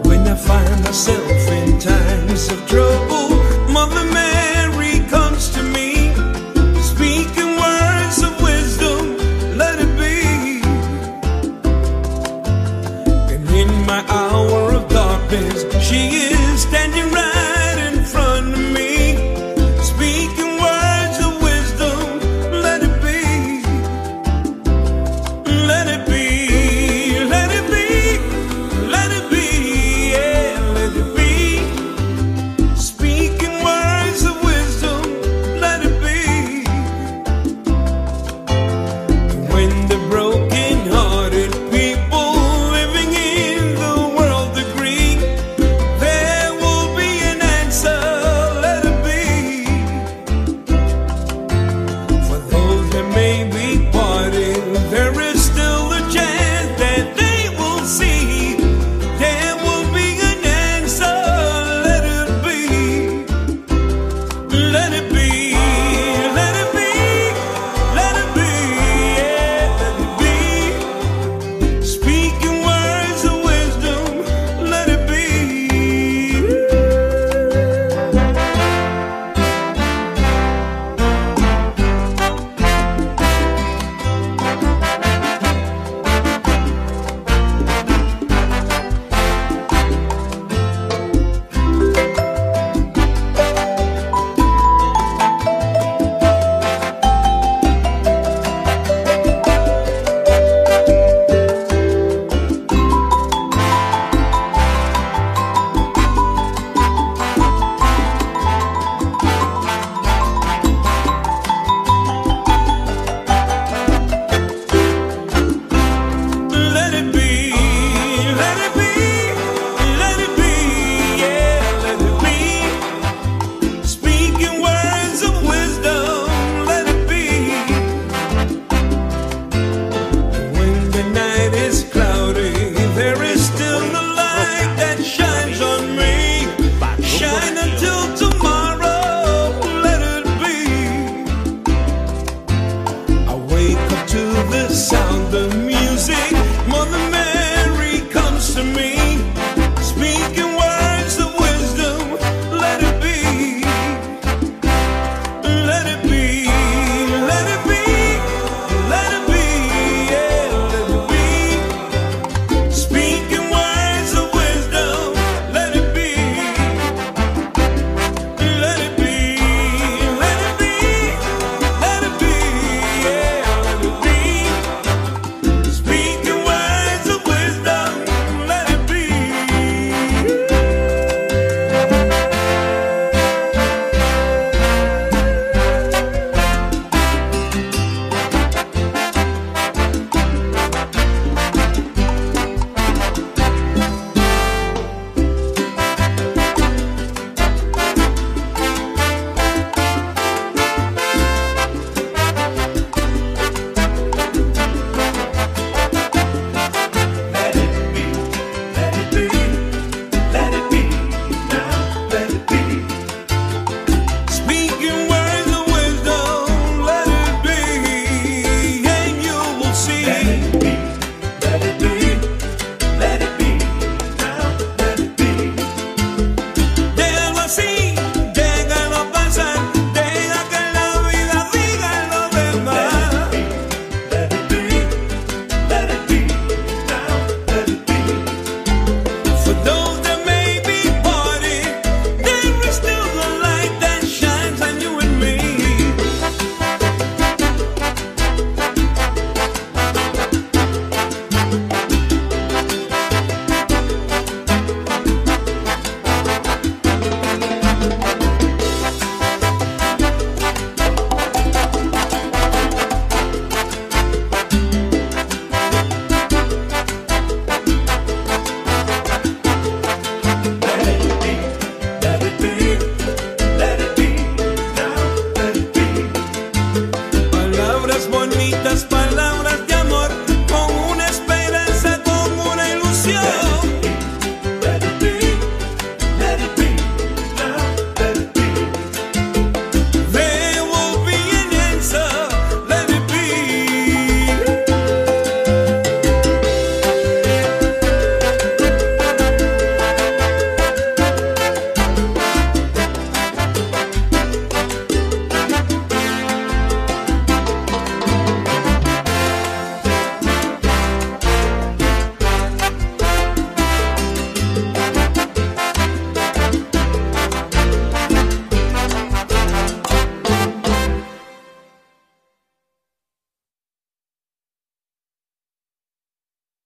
When 0.03 0.27
I 0.27 0.35
find 0.35 0.83
myself 0.83 1.49
in 1.49 1.79
times 1.79 2.51
of 2.51 2.67
trouble. 2.67 3.14